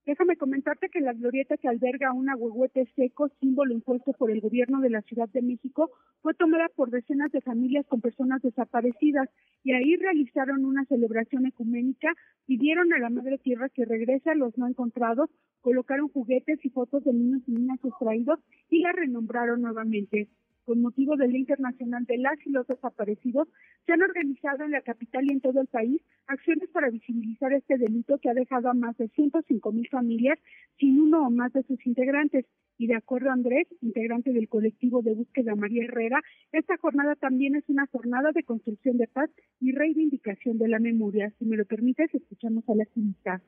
Déjame 0.07 0.37
comentarte 0.37 0.87
que 0.87 1.01
la 1.01 1.11
glorieta 1.11 1.57
que 1.57 1.67
alberga 1.67 2.13
un 2.13 2.29
agüehuete 2.29 2.87
seco, 2.95 3.27
símbolo 3.41 3.73
impuesto 3.73 4.13
por 4.13 4.31
el 4.31 4.39
gobierno 4.39 4.79
de 4.79 4.89
la 4.89 5.01
Ciudad 5.01 5.27
de 5.27 5.41
México, 5.41 5.91
fue 6.21 6.33
tomada 6.33 6.69
por 6.69 6.91
decenas 6.91 7.29
de 7.33 7.41
familias 7.41 7.85
con 7.87 7.99
personas 7.99 8.41
desaparecidas 8.41 9.27
y 9.65 9.73
ahí 9.73 9.97
realizaron 9.97 10.63
una 10.63 10.85
celebración 10.85 11.45
ecuménica, 11.45 12.13
pidieron 12.45 12.93
a 12.93 12.99
la 12.99 13.09
Madre 13.09 13.37
Tierra 13.37 13.67
que 13.67 13.83
regrese 13.83 14.29
a 14.29 14.35
los 14.35 14.57
no 14.57 14.69
encontrados, 14.69 15.29
colocaron 15.59 16.07
juguetes 16.07 16.63
y 16.63 16.69
fotos 16.69 17.03
de 17.03 17.11
niños 17.11 17.41
y 17.45 17.51
niñas 17.51 17.79
extraídos 17.83 18.39
y 18.69 18.79
la 18.79 18.93
renombraron 18.93 19.61
nuevamente 19.61 20.29
con 20.67 20.81
motivo 20.81 21.15
del 21.15 21.31
Día 21.31 21.39
Internacional 21.39 22.03
de 22.03 22.17
las 22.17 22.37
y 22.45 22.49
los 22.49 22.67
Desaparecidos, 22.67 23.47
se 23.85 23.93
han 23.93 24.01
organizado 24.01 24.65
en 24.65 24.71
la 24.71 24.81
capital 24.81 25.23
y 25.25 25.31
en 25.31 25.39
todo 25.39 25.61
el 25.61 25.67
país 25.67 26.01
acciones 26.27 26.67
para 26.71 26.89
visibilizar 26.89 27.53
este 27.53 27.77
delito 27.77 28.17
que 28.17 28.29
ha 28.29 28.33
dejado 28.33 28.69
a 28.69 28.73
más 28.73 28.97
de 28.97 29.07
105 29.07 29.71
mil 29.71 29.87
familias 29.87 30.37
sin 30.77 30.99
uno 30.99 31.25
o 31.25 31.31
más 31.31 31.53
de 31.53 31.63
sus 31.63 31.79
integrantes. 31.87 32.45
Y 32.77 32.87
de 32.87 32.95
acuerdo 32.95 33.29
a 33.29 33.33
Andrés, 33.33 33.65
integrante 33.81 34.33
del 34.33 34.49
colectivo 34.49 35.01
de 35.01 35.13
búsqueda 35.13 35.55
María 35.55 35.85
Herrera, 35.85 36.21
esta 36.51 36.75
jornada 36.75 37.15
también 37.15 37.55
es 37.55 37.63
una 37.69 37.87
jornada 37.87 38.33
de 38.33 38.43
construcción 38.43 38.97
de 38.97 39.07
paz 39.07 39.29
y 39.61 39.71
reivindicación 39.71 40.57
de 40.57 40.67
la 40.67 40.79
memoria. 40.79 41.31
Si 41.39 41.45
me 41.45 41.55
lo 41.55 41.63
permites, 41.63 42.13
escuchamos 42.13 42.67
a 42.67 42.75
la 42.75 42.83
activista. 42.83 43.41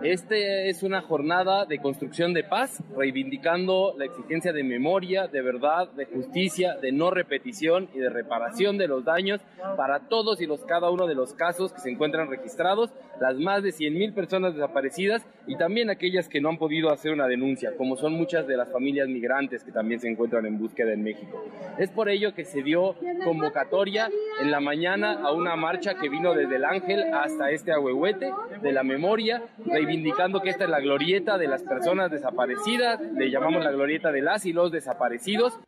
Esta 0.00 0.34
es 0.34 0.82
una 0.82 1.02
jornada 1.02 1.66
de 1.66 1.78
construcción 1.78 2.32
de 2.32 2.42
paz, 2.42 2.82
reivindicando 2.96 3.94
la 3.98 4.06
exigencia 4.06 4.52
de 4.52 4.64
memoria, 4.64 5.28
de 5.28 5.42
verdad, 5.42 5.92
de 5.92 6.06
justicia, 6.06 6.76
de 6.76 6.92
no 6.92 7.10
repetición 7.10 7.88
y 7.94 7.98
de 7.98 8.08
reparación 8.08 8.78
de 8.78 8.88
los 8.88 9.04
daños 9.04 9.42
para 9.76 10.08
todos 10.08 10.40
y 10.40 10.46
los 10.46 10.64
cada 10.64 10.90
uno 10.90 11.06
de 11.06 11.14
los 11.14 11.34
casos 11.34 11.72
que 11.72 11.80
se 11.80 11.90
encuentran 11.90 12.30
registrados, 12.30 12.90
las 13.20 13.36
más 13.36 13.62
de 13.62 13.68
100.000 13.68 14.14
personas 14.14 14.54
desaparecidas 14.54 15.24
y 15.46 15.56
también 15.56 15.90
aquellas 15.90 16.28
que 16.28 16.40
no 16.40 16.48
han 16.48 16.58
podido 16.58 16.90
hacer 16.90 17.12
una 17.12 17.28
denuncia, 17.28 17.76
como 17.76 17.96
son 17.96 18.14
muchas 18.14 18.46
de 18.46 18.56
las 18.56 18.72
familias 18.72 19.08
migrantes 19.08 19.62
que 19.62 19.72
también 19.72 20.00
se 20.00 20.08
encuentran 20.08 20.46
en 20.46 20.58
búsqueda 20.58 20.92
en 20.94 21.04
México. 21.04 21.44
Es 21.78 21.90
por 21.90 22.08
ello 22.08 22.34
que 22.34 22.44
se 22.44 22.62
dio 22.62 22.96
convocatoria 23.24 24.08
en 24.40 24.50
la 24.50 24.58
mañana 24.58 25.20
a 25.22 25.32
una 25.32 25.54
marcha 25.54 25.94
que 25.94 26.08
vino 26.08 26.34
desde 26.34 26.56
el 26.56 26.64
Ángel 26.64 27.04
hasta 27.14 27.50
este 27.50 27.72
Ahuehuete 27.72 28.32
de 28.62 28.72
la 28.72 28.82
memoria, 28.82 29.42
reivindicando 29.84 30.40
que 30.40 30.50
esta 30.50 30.64
es 30.64 30.70
la 30.70 30.80
glorieta 30.80 31.38
de 31.38 31.48
las 31.48 31.62
personas 31.64 32.10
desaparecidas, 32.10 33.00
le 33.14 33.30
llamamos 33.30 33.64
la 33.64 33.72
glorieta 33.72 34.12
de 34.12 34.22
las 34.22 34.46
y 34.46 34.52
los 34.52 34.70
desaparecidos. 34.70 35.58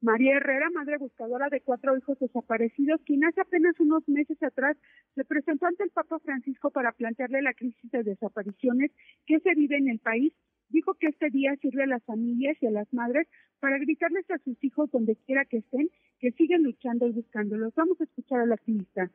María 0.00 0.36
Herrera, 0.36 0.68
madre 0.72 0.98
buscadora 0.98 1.48
de 1.48 1.60
cuatro 1.60 1.96
hijos 1.96 2.18
desaparecidos, 2.20 3.00
quien 3.04 3.24
hace 3.24 3.40
apenas 3.40 3.80
unos 3.80 4.06
meses 4.08 4.40
atrás 4.42 4.76
se 5.14 5.24
presentó 5.24 5.66
ante 5.66 5.84
el 5.84 5.90
Papa 5.90 6.18
Francisco 6.20 6.70
para 6.70 6.92
plantearle 6.92 7.42
la 7.42 7.54
crisis 7.54 7.90
de 7.90 8.04
desapariciones 8.04 8.92
que 9.26 9.40
se 9.40 9.54
vive 9.54 9.76
en 9.78 9.88
el 9.88 9.98
país, 9.98 10.32
dijo 10.68 10.94
que 10.94 11.08
este 11.08 11.30
día 11.30 11.56
sirve 11.56 11.84
a 11.84 11.86
las 11.86 12.04
familias 12.04 12.56
y 12.60 12.66
a 12.66 12.70
las 12.70 12.92
madres 12.92 13.26
para 13.58 13.78
gritarles 13.78 14.30
a 14.30 14.38
sus 14.38 14.62
hijos 14.62 14.90
donde 14.92 15.16
quiera 15.16 15.44
que 15.46 15.58
estén 15.58 15.88
que 16.20 16.30
siguen 16.32 16.62
luchando 16.62 17.06
y 17.06 17.12
buscándolos. 17.12 17.74
Vamos 17.74 18.00
a 18.00 18.04
escuchar 18.04 18.40
a 18.40 18.46
la 18.46 18.54
activista. 18.54 19.10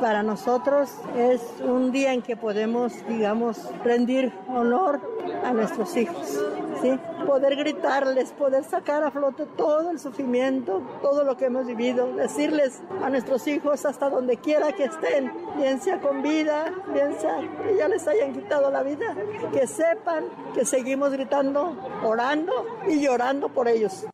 Para 0.00 0.22
nosotros 0.22 0.90
es 1.16 1.40
un 1.62 1.92
día 1.92 2.12
en 2.12 2.22
que 2.22 2.36
podemos, 2.36 2.92
digamos, 3.06 3.70
rendir 3.84 4.32
honor 4.48 5.00
a 5.44 5.52
nuestros 5.52 5.96
hijos, 5.96 6.40
¿sí? 6.80 6.98
Poder 7.26 7.56
gritarles, 7.56 8.32
poder 8.32 8.64
sacar 8.64 9.04
a 9.04 9.10
flote 9.10 9.46
todo 9.56 9.90
el 9.90 10.00
sufrimiento, 10.00 10.82
todo 11.02 11.22
lo 11.24 11.36
que 11.36 11.46
hemos 11.46 11.66
vivido, 11.66 12.12
decirles 12.14 12.82
a 13.02 13.10
nuestros 13.10 13.46
hijos 13.46 13.86
hasta 13.86 14.10
donde 14.10 14.38
quiera 14.38 14.72
que 14.72 14.84
estén, 14.84 15.32
bien 15.56 15.80
sea 15.80 16.00
con 16.00 16.22
vida, 16.22 16.72
bien 16.92 17.14
sea 17.20 17.38
que 17.64 17.76
ya 17.76 17.88
les 17.88 18.06
hayan 18.08 18.32
quitado 18.32 18.70
la 18.70 18.82
vida, 18.82 19.14
que 19.52 19.66
sepan 19.66 20.24
que 20.54 20.64
seguimos 20.64 21.12
gritando, 21.12 21.76
orando 22.04 22.52
y 22.88 23.00
llorando 23.00 23.48
por 23.48 23.68
ellos. 23.68 24.06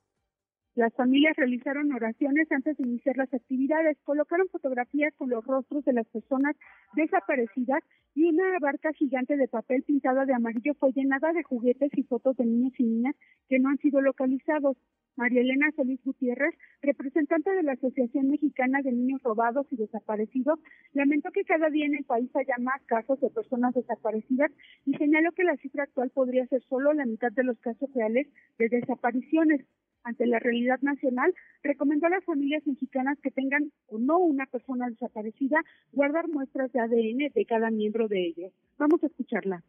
Las 0.79 0.95
familias 0.95 1.35
realizaron 1.37 1.93
oraciones 1.93 2.47
antes 2.53 2.77
de 2.77 2.85
iniciar 2.85 3.17
las 3.17 3.35
actividades, 3.35 3.99
colocaron 4.05 4.47
fotografías 4.49 5.13
con 5.17 5.29
los 5.29 5.45
rostros 5.45 5.85
de 5.85 5.93
las 5.93 6.07
personas 6.07 6.55
desaparecidas 6.95 7.83
y 8.15 8.27
una 8.27 8.45
barca 8.61 8.93
gigante 8.93 9.37
de 9.37 9.49
papel 9.49 9.83
pintada 9.83 10.25
de 10.25 10.35
amarillo 10.35 10.75
fue 10.79 10.93
llenada 10.93 11.33
de 11.33 11.43
juguetes 11.43 11.91
y 11.97 12.05
fotos 12.05 12.37
de 12.37 12.47
niños 12.47 12.75
y 12.79 12.85
niñas 12.85 13.17
que 13.49 13.59
no 13.59 13.71
han 13.71 13.79
sido 13.79 14.01
localizados. 14.01 14.77
María 15.17 15.41
Elena 15.41 15.73
Solís 15.75 16.01
Gutiérrez, 16.05 16.55
representante 16.81 17.51
de 17.51 17.65
la 17.65 17.73
Asociación 17.73 18.29
Mexicana 18.29 18.81
de 18.81 18.93
Niños 18.93 19.21
Robados 19.25 19.67
y 19.73 19.77
Desaparecidos, 19.77 20.61
lamentó 20.93 21.33
que 21.33 21.43
cada 21.43 21.71
día 21.71 21.87
en 21.87 21.97
el 21.97 22.05
país 22.05 22.31
haya 22.37 22.55
más 22.61 22.81
casos 22.85 23.19
de 23.19 23.31
personas 23.31 23.75
desaparecidas 23.75 24.53
y 24.87 24.95
señaló 24.95 25.33
que 25.33 25.43
la 25.43 25.57
cifra 25.57 25.83
actual 25.83 26.11
podría 26.11 26.47
ser 26.47 26.63
solo 26.69 26.93
la 26.93 27.05
mitad 27.05 27.33
de 27.33 27.43
los 27.43 27.59
casos 27.59 27.93
reales 27.95 28.29
de 28.61 28.69
desapariciones. 28.69 29.67
Ante 30.09 30.27
la 30.27 30.39
realidad 30.39 30.81
nacional, 30.81 31.35
recomendó 31.63 32.07
a 32.07 32.09
las 32.09 32.25
familias 32.25 32.67
mexicanas 32.67 33.19
que 33.23 33.31
tengan 33.31 33.71
o 33.89 33.99
no 33.99 34.17
una 34.17 34.47
persona 34.47 34.89
desaparecida 34.89 35.63
guardar 35.93 36.29
muestras 36.29 36.73
de 36.73 36.81
ADN 36.81 37.31
de 37.35 37.45
cada 37.47 37.71
miembro 37.71 38.09
de 38.09 38.27
ellos. 38.29 38.51
Vamos 38.79 39.05
a 39.05 39.09
escucharla 39.09 39.63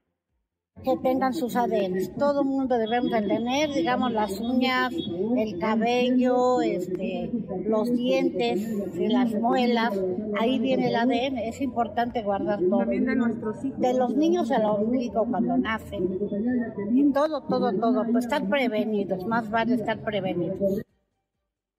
que 0.83 0.97
tengan 0.97 1.33
sus 1.33 1.55
ADN. 1.55 2.15
Todo 2.17 2.41
el 2.41 2.47
mundo 2.47 2.77
debemos 2.77 3.11
de 3.11 3.21
tener, 3.21 3.73
digamos, 3.73 4.11
las 4.11 4.39
uñas, 4.39 4.93
el 5.37 5.59
cabello, 5.59 6.61
este, 6.61 7.31
los 7.65 7.91
dientes, 7.91 8.67
las 8.95 9.33
muelas. 9.33 9.93
Ahí 10.39 10.59
viene 10.59 10.89
el 10.89 10.95
ADN. 10.95 11.37
Es 11.37 11.61
importante 11.61 12.23
guardar 12.23 12.59
todo. 12.59 12.79
También 12.79 13.05
de 13.05 13.15
nuestros 13.15 13.63
hijos. 13.63 13.79
De 13.79 13.93
los 13.93 14.15
niños 14.15 14.51
al 14.51 14.65
ombligo 14.65 15.25
cuando 15.25 15.57
nacen. 15.57 16.19
Y 16.91 17.11
todo, 17.11 17.41
todo, 17.41 17.71
todo. 17.73 18.05
Pues 18.11 18.25
estar 18.25 18.47
prevenidos. 18.47 19.25
Más 19.25 19.49
vale 19.49 19.75
estar 19.75 19.99
prevenidos. 19.99 20.83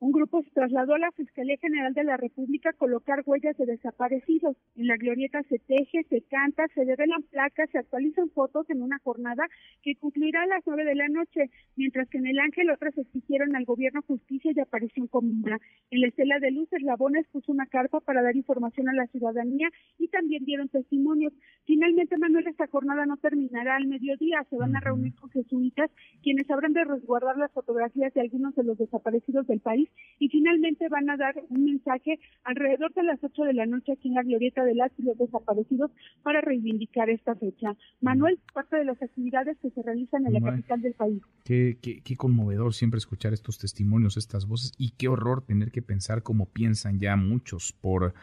Un 0.00 0.12
grupo 0.12 0.42
se 0.42 0.50
trasladó 0.52 0.94
a 0.94 0.98
la 0.98 1.12
Fiscalía 1.12 1.58
General 1.58 1.92
de 1.92 2.04
la 2.04 2.16
República 2.16 2.70
a 2.70 2.72
colocar 2.72 3.22
huellas 3.26 3.54
de 3.58 3.66
desaparecidos. 3.66 4.56
En 4.74 4.86
la 4.86 4.96
glorieta 4.96 5.42
se 5.42 5.58
teje, 5.58 6.04
se 6.08 6.22
canta, 6.22 6.66
se 6.74 6.86
develan 6.86 7.22
placas, 7.24 7.68
se 7.68 7.76
actualizan 7.76 8.30
fotos 8.30 8.70
en 8.70 8.80
una 8.80 8.98
jornada 9.00 9.46
que 9.82 9.96
concluirá 9.96 10.44
a 10.44 10.46
las 10.46 10.62
nueve 10.64 10.86
de 10.86 10.94
la 10.94 11.08
noche, 11.08 11.50
mientras 11.76 12.08
que 12.08 12.16
en 12.16 12.28
el 12.28 12.38
Ángel 12.38 12.70
otras 12.70 12.96
exigieron 12.96 13.54
al 13.54 13.66
gobierno 13.66 14.00
justicia 14.00 14.52
y 14.56 14.60
aparición 14.60 15.06
vida. 15.12 15.58
En 15.90 16.00
la 16.00 16.08
Estela 16.08 16.38
de 16.38 16.50
Luz, 16.50 16.72
Eslabones 16.72 17.26
puso 17.30 17.52
una 17.52 17.66
carpa 17.66 18.00
para 18.00 18.22
dar 18.22 18.34
información 18.34 18.88
a 18.88 18.94
la 18.94 19.06
ciudadanía 19.08 19.68
y 19.98 20.08
también 20.08 20.46
dieron 20.46 20.70
testimonios. 20.70 21.34
Finalmente, 21.66 22.16
Manuel, 22.16 22.46
esta 22.46 22.68
jornada 22.68 23.04
no 23.04 23.18
terminará 23.18 23.76
al 23.76 23.86
mediodía. 23.86 24.46
Se 24.48 24.56
van 24.56 24.74
a 24.76 24.80
reunir 24.80 25.14
con 25.16 25.28
jesuitas, 25.28 25.90
quienes 26.22 26.50
habrán 26.50 26.72
de 26.72 26.84
resguardar 26.84 27.36
las 27.36 27.52
fotografías 27.52 28.14
de 28.14 28.22
algunos 28.22 28.54
de 28.54 28.64
los 28.64 28.78
desaparecidos 28.78 29.46
del 29.46 29.60
país 29.60 29.89
y 30.20 30.28
finalmente 30.28 30.88
van 30.88 31.08
a 31.10 31.16
dar 31.16 31.34
un 31.48 31.64
mensaje 31.64 32.20
alrededor 32.44 32.92
de 32.94 33.02
las 33.02 33.18
8 33.24 33.42
de 33.42 33.54
la 33.54 33.66
noche 33.66 33.92
aquí 33.92 34.08
en 34.08 34.14
la 34.14 34.22
Glorieta 34.22 34.62
de 34.62 34.74
las 34.74 34.92
y 34.98 35.02
los 35.02 35.16
Desaparecidos 35.18 35.90
para 36.22 36.40
reivindicar 36.42 37.08
esta 37.08 37.34
fecha. 37.34 37.74
Manuel, 38.00 38.38
parte 38.52 38.76
de 38.76 38.84
las 38.84 39.02
actividades 39.02 39.56
que 39.62 39.70
se 39.70 39.82
realizan 39.82 40.26
en 40.26 40.34
la 40.34 40.40
capital 40.40 40.82
del 40.82 40.92
país. 40.92 41.22
Qué, 41.44 41.78
qué, 41.80 42.02
qué 42.02 42.16
conmovedor 42.16 42.74
siempre 42.74 42.98
escuchar 42.98 43.32
estos 43.32 43.58
testimonios, 43.58 44.18
estas 44.18 44.46
voces 44.46 44.72
y 44.76 44.90
qué 44.90 45.08
horror 45.08 45.42
tener 45.44 45.72
que 45.72 45.82
pensar 45.82 46.22
como 46.22 46.46
piensan 46.46 47.00
ya 47.00 47.16
muchos 47.16 47.72
por 47.72 48.14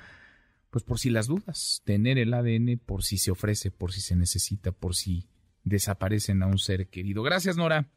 pues 0.69 0.83
por 0.83 0.99
si 0.99 1.09
las 1.09 1.27
dudas, 1.27 1.81
tener 1.85 2.19
el 2.19 2.33
ADN 2.33 2.77
por 2.85 3.01
si 3.01 3.17
se 3.17 3.31
ofrece, 3.31 3.71
por 3.71 3.93
si 3.93 4.01
se 4.01 4.15
necesita, 4.15 4.71
por 4.71 4.95
si 4.95 5.27
desaparecen 5.63 6.43
a 6.43 6.47
un 6.47 6.59
ser 6.59 6.89
querido. 6.89 7.23
Gracias, 7.23 7.57
Nora. 7.57 7.89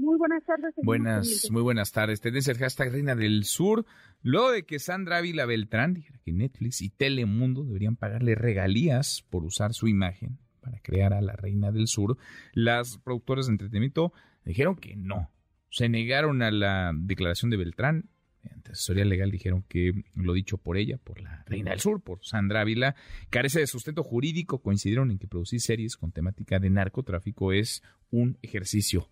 Muy 0.00 0.16
buenas 0.16 0.42
tardes. 0.46 0.74
Buenas, 0.82 1.50
muy 1.50 1.60
buenas 1.60 1.92
tardes. 1.92 2.22
Tendencia 2.22 2.52
el 2.52 2.58
hashtag 2.58 2.90
Reina 2.90 3.14
del 3.14 3.44
Sur. 3.44 3.84
Luego 4.22 4.50
de 4.50 4.64
que 4.64 4.78
Sandra 4.78 5.18
Ávila 5.18 5.44
Beltrán 5.44 5.92
dijera 5.92 6.18
que 6.24 6.32
Netflix 6.32 6.80
y 6.80 6.88
Telemundo 6.88 7.64
deberían 7.64 7.96
pagarle 7.96 8.34
regalías 8.34 9.26
por 9.28 9.44
usar 9.44 9.74
su 9.74 9.88
imagen 9.88 10.38
para 10.62 10.78
crear 10.80 11.12
a 11.12 11.20
la 11.20 11.34
Reina 11.34 11.70
del 11.70 11.86
Sur, 11.86 12.16
las 12.54 12.96
productoras 12.98 13.46
de 13.46 13.52
entretenimiento 13.52 14.14
dijeron 14.44 14.76
que 14.76 14.96
no. 14.96 15.30
Se 15.68 15.90
negaron 15.90 16.40
a 16.42 16.50
la 16.50 16.92
declaración 16.94 17.50
de 17.50 17.58
Beltrán. 17.58 18.08
Ante 18.50 18.72
asesoría 18.72 19.04
legal 19.04 19.30
dijeron 19.30 19.64
que 19.68 19.92
lo 20.14 20.32
dicho 20.32 20.56
por 20.56 20.78
ella, 20.78 20.96
por 20.96 21.20
la 21.20 21.44
Reina 21.46 21.72
del 21.72 21.80
Sur, 21.80 22.00
por 22.00 22.24
Sandra 22.24 22.62
Ávila, 22.62 22.96
carece 23.28 23.60
de 23.60 23.66
sustento 23.66 24.02
jurídico. 24.02 24.62
Coincidieron 24.62 25.10
en 25.10 25.18
que 25.18 25.28
producir 25.28 25.60
series 25.60 25.98
con 25.98 26.10
temática 26.10 26.58
de 26.58 26.70
narcotráfico 26.70 27.52
es 27.52 27.82
un 28.10 28.38
ejercicio 28.40 29.10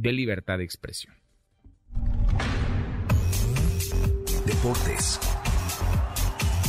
de 0.00 0.12
libertad 0.12 0.58
de 0.58 0.64
expresión. 0.64 1.14
Deportes 4.46 5.18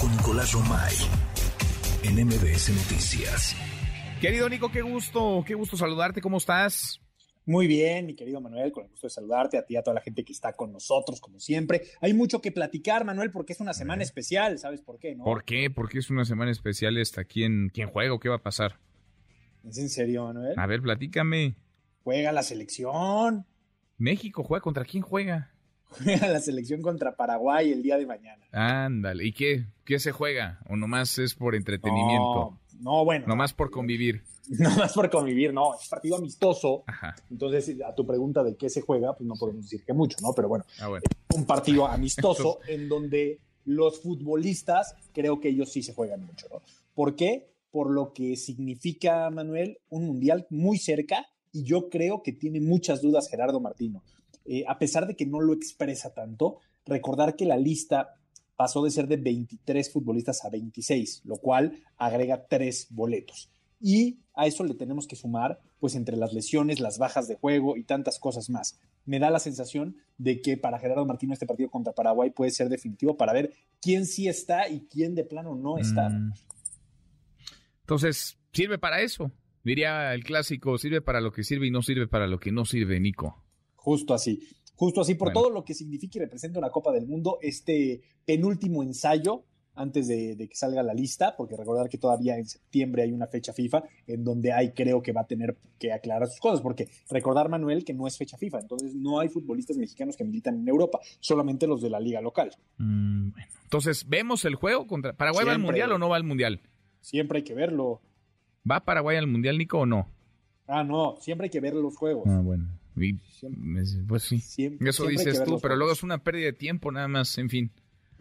con 0.02 0.12
Nicolás 0.18 0.52
Romay 0.52 0.96
en 2.04 2.26
MBS 2.26 2.70
Noticias. 2.72 3.56
Querido 4.20 4.50
Nico, 4.50 4.72
qué 4.72 4.82
gusto, 4.82 5.44
qué 5.46 5.54
gusto 5.54 5.78
saludarte, 5.78 6.22
¿cómo 6.22 6.38
estás? 6.38 7.00
Muy 7.46 7.68
bien, 7.68 8.08
mi 8.08 8.16
querido 8.16 8.42
Manuel, 8.42 8.72
con 8.72 8.86
el 8.86 8.90
gusto 8.90 9.08
de 9.08 9.12
saludarte 9.12 9.58
a 9.58 9.66
ti 9.66 9.76
y 9.76 9.78
a 9.78 9.84
toda 9.84 9.96
la 9.96 10.02
gente 10.02 10.24
que 10.24 10.34
está 10.34 10.54
con 10.54 10.72
nosotros, 10.72 11.22
como 11.22 11.40
siempre. 11.40 11.84
Hay 12.02 12.14
mucho 12.14 12.42
que 12.42 12.52
platicar, 12.52 13.06
Manuel, 13.06 13.32
porque 13.32 13.54
es 13.54 13.60
una 13.60 13.74
semana 13.74 14.04
especial, 14.04 14.58
¿sabes 14.58 14.82
por 14.82 15.00
qué? 15.00 15.16
No? 15.16 15.24
¿Por 15.24 15.44
qué? 15.44 15.70
¿Por 15.70 15.88
qué 15.88 16.00
es 16.00 16.10
una 16.10 16.26
semana 16.26 16.52
especial 16.52 16.98
esta? 16.98 17.24
¿Quién, 17.24 17.70
quién 17.74 17.90
juega 17.90 18.14
o 18.14 18.20
qué 18.20 18.30
va 18.30 18.36
a 18.36 18.44
pasar? 18.44 18.80
¿Es 19.68 19.78
en 19.78 19.90
serio, 19.90 20.26
Manuel? 20.26 20.54
A 20.58 20.66
ver, 20.66 20.82
platícame. 20.82 21.56
Juega 22.10 22.32
la 22.32 22.42
selección. 22.42 23.46
México 24.00 24.44
juega 24.44 24.64
contra 24.64 24.84
quién 24.84 25.04
juega? 25.04 25.52
Juega 25.84 26.28
la 26.28 26.40
selección 26.40 26.82
contra 26.82 27.16
Paraguay 27.16 27.72
el 27.72 27.84
día 27.84 28.00
de 28.00 28.08
mañana. 28.08 28.44
Ándale, 28.52 29.28
¿y 29.28 29.32
qué? 29.32 29.68
¿Qué 29.86 30.00
se 30.00 30.12
juega? 30.12 30.60
¿O 30.68 30.76
nomás 30.76 31.20
es 31.20 31.36
por 31.36 31.54
entretenimiento? 31.54 32.58
No, 32.80 32.80
no 32.80 33.06
bueno. 33.06 33.28
Nomás 33.28 33.54
por 33.54 33.70
convivir. 33.70 34.24
Nomás 34.50 34.92
por 34.94 35.08
convivir, 35.12 35.54
no, 35.54 35.76
es 35.80 35.88
partido 35.88 36.16
amistoso. 36.16 36.84
Ajá. 36.88 37.14
Entonces, 37.30 37.78
a 37.88 37.94
tu 37.94 38.08
pregunta 38.08 38.42
de 38.42 38.56
qué 38.56 38.72
se 38.72 38.82
juega, 38.82 39.16
pues 39.16 39.28
no 39.28 39.36
podemos 39.36 39.66
decir 39.66 39.86
que 39.86 39.94
mucho, 39.94 40.18
¿no? 40.24 40.34
Pero 40.34 40.48
bueno, 40.48 40.66
ah, 40.80 40.88
bueno. 40.88 41.04
un 41.36 41.46
partido 41.46 41.86
amistoso 41.92 42.58
en 42.68 42.90
donde 42.90 43.40
los 43.66 44.02
futbolistas 44.02 44.96
creo 45.14 45.40
que 45.40 45.50
ellos 45.50 45.72
sí 45.72 45.84
se 45.84 45.94
juegan 45.94 46.26
mucho, 46.26 46.48
¿no? 46.52 46.64
¿Por 46.96 47.16
qué? 47.16 47.54
Por 47.70 47.92
lo 47.92 48.14
que 48.14 48.36
significa, 48.36 49.30
Manuel, 49.30 49.78
un 49.90 50.08
mundial 50.08 50.48
muy 50.50 50.80
cerca 50.80 51.28
y 51.52 51.64
yo 51.64 51.90
creo 51.90 52.24
que 52.24 52.34
tiene 52.34 52.60
muchas 52.62 53.02
dudas 53.02 53.30
Gerardo 53.30 53.60
Martino. 53.60 54.04
Eh, 54.46 54.64
a 54.68 54.78
pesar 54.80 55.08
de 55.08 55.16
que 55.16 55.26
no 55.26 55.42
lo 55.42 55.54
expresa 55.54 56.14
tanto, 56.14 56.58
recordar 56.86 57.36
que 57.36 57.46
la 57.46 57.58
lista 57.58 58.16
pasó 58.56 58.84
de 58.84 58.92
ser 58.92 59.08
de 59.08 59.18
23 59.18 59.92
futbolistas 59.92 60.44
a 60.44 60.50
26, 60.50 61.22
lo 61.26 61.38
cual 61.38 61.82
agrega 61.98 62.46
tres 62.48 62.88
boletos. 62.90 63.50
Y 63.80 64.20
a 64.34 64.48
eso 64.48 64.64
le 64.64 64.74
tenemos 64.74 65.08
que 65.08 65.16
sumar, 65.16 65.60
pues 65.80 65.96
entre 65.96 66.18
las 66.18 66.34
lesiones, 66.34 66.82
las 66.82 66.98
bajas 66.98 67.28
de 67.28 67.36
juego 67.36 67.78
y 67.78 67.84
tantas 67.84 68.20
cosas 68.20 68.50
más. 68.50 68.78
Me 69.06 69.20
da 69.20 69.30
la 69.30 69.40
sensación 69.40 69.96
de 70.18 70.42
que 70.42 70.58
para 70.58 70.80
Gerardo 70.80 71.06
Martino 71.06 71.34
este 71.34 71.46
partido 71.46 71.70
contra 71.70 71.94
Paraguay 71.94 72.32
puede 72.32 72.52
ser 72.52 72.68
definitivo 72.68 73.16
para 73.16 73.32
ver 73.32 73.54
quién 73.82 74.06
sí 74.06 74.28
está 74.28 74.68
y 74.68 74.82
quién 74.88 75.16
de 75.16 75.24
plano 75.24 75.56
no 75.56 75.78
está. 75.78 76.10
Mm. 76.10 76.34
Entonces, 77.82 78.38
sirve 78.52 78.78
para 78.78 79.02
eso. 79.02 79.32
Diría 79.64 80.14
el 80.14 80.24
clásico, 80.24 80.78
sirve 80.78 81.02
para 81.02 81.22
lo 81.22 81.32
que 81.32 81.44
sirve 81.44 81.68
y 81.68 81.72
no 81.72 81.82
sirve 81.82 82.08
para 82.08 82.28
lo 82.28 82.40
que 82.40 82.52
no 82.52 82.66
sirve, 82.66 83.00
Nico. 83.00 83.44
Justo 83.76 84.14
así, 84.14 84.42
justo 84.76 85.02
así, 85.02 85.16
por 85.16 85.34
todo 85.34 85.50
lo 85.50 85.64
que 85.64 85.74
significa 85.74 86.18
y 86.18 86.22
representa 86.22 86.60
una 86.60 86.70
Copa 86.70 86.92
del 86.92 87.08
Mundo, 87.08 87.38
este 87.42 88.02
penúltimo 88.26 88.84
ensayo 88.84 89.46
antes 89.80 90.08
de, 90.08 90.36
que 90.38 90.56
salga 90.56 90.84
la 90.84 90.94
lista, 90.94 91.36
porque 91.38 91.56
recordar 91.56 91.88
que 91.88 91.98
todavía 91.98 92.38
en 92.38 92.46
septiembre 92.46 93.04
hay 93.04 93.14
una 93.14 93.28
fecha 93.28 93.54
FIFA 93.54 93.84
en 94.08 94.26
donde 94.26 94.52
hay, 94.52 94.74
creo 94.74 95.02
que 95.02 95.14
va 95.14 95.22
a 95.22 95.28
tener 95.28 95.58
que 95.80 95.94
aclarar 95.94 96.28
sus 96.28 96.40
cosas, 96.40 96.60
porque 96.60 96.90
recordar, 97.10 97.48
Manuel, 97.48 97.86
que 97.86 97.94
no 97.94 98.06
es 98.06 98.18
fecha 98.18 98.38
FIFA, 98.38 98.60
entonces 98.60 98.94
no 98.94 99.20
hay 99.20 99.30
futbolistas 99.30 99.78
mexicanos 99.78 100.18
que 100.18 100.26
militan 100.26 100.60
en 100.60 100.68
Europa, 100.68 101.00
solamente 101.22 101.66
los 101.66 101.82
de 101.82 101.90
la 101.90 102.00
liga 102.00 102.20
local. 102.20 102.52
Mm, 102.78 103.32
bueno. 103.32 103.48
Entonces, 103.64 104.06
¿vemos 104.10 104.44
el 104.44 104.56
juego 104.56 104.86
contra 104.86 105.14
Paraguay 105.14 105.46
va 105.46 105.54
al 105.54 105.60
Mundial 105.60 105.92
o 105.94 105.98
no 105.98 106.10
va 106.10 106.18
al 106.18 106.24
Mundial? 106.26 106.60
Siempre 107.00 107.38
hay 107.38 107.44
que 107.44 107.54
verlo. 107.54 108.02
¿Va 108.70 108.86
Paraguay 108.86 109.18
al 109.18 109.28
Mundial, 109.28 109.58
Nico, 109.58 109.80
o 109.80 109.86
no? 109.86 110.10
Ah, 110.68 110.84
no, 110.84 111.18
siempre 111.20 111.46
hay 111.46 111.50
que 111.50 111.60
ver 111.60 111.74
los 111.74 111.96
juegos. 111.98 112.28
Ah, 112.28 112.40
bueno. 112.42 112.68
pues 114.08 114.24
sí. 114.24 114.78
Eso 114.80 115.08
dices 115.08 115.44
tú, 115.44 115.60
pero 115.60 115.76
luego 115.76 115.92
es 115.92 116.04
una 116.04 116.24
pérdida 116.24 116.46
de 116.46 116.54
tiempo 116.54 116.92
nada 116.92 117.08
más, 117.08 117.38
en 117.38 117.50
fin. 117.50 117.72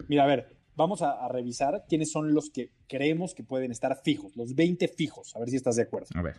Mira, 0.07 0.23
a 0.23 0.27
ver, 0.27 0.55
vamos 0.75 1.01
a, 1.01 1.27
revisar 1.27 1.85
quiénes 1.87 2.11
son 2.11 2.33
los 2.33 2.49
que 2.49 2.71
creemos 2.87 3.35
que 3.35 3.43
pueden 3.43 3.71
estar 3.71 4.01
fijos, 4.03 4.35
los 4.35 4.55
20 4.55 4.87
fijos, 4.87 5.35
a 5.35 5.39
ver 5.39 5.49
si 5.49 5.57
estás 5.57 5.75
de 5.75 5.83
acuerdo. 5.83 6.07
A 6.15 6.21
ver. 6.21 6.37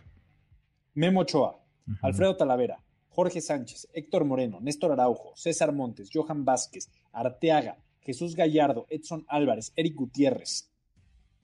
Memo 0.93 1.21
Ochoa, 1.21 1.59
Alfredo 2.01 2.35
Talavera, 2.35 2.83
Jorge 3.09 3.39
Sánchez, 3.39 3.87
Héctor 3.93 4.25
Moreno, 4.25 4.59
Néstor 4.59 4.91
Araujo, 4.91 5.31
César 5.35 5.71
Montes, 5.71 6.09
Johan 6.11 6.43
Vázquez, 6.43 6.89
Arteaga, 7.13 7.77
Jesús 8.01 8.35
Gallardo, 8.35 8.87
Edson 8.89 9.25
Álvarez, 9.29 9.71
Eric 9.75 9.95
Gutiérrez, 9.95 10.70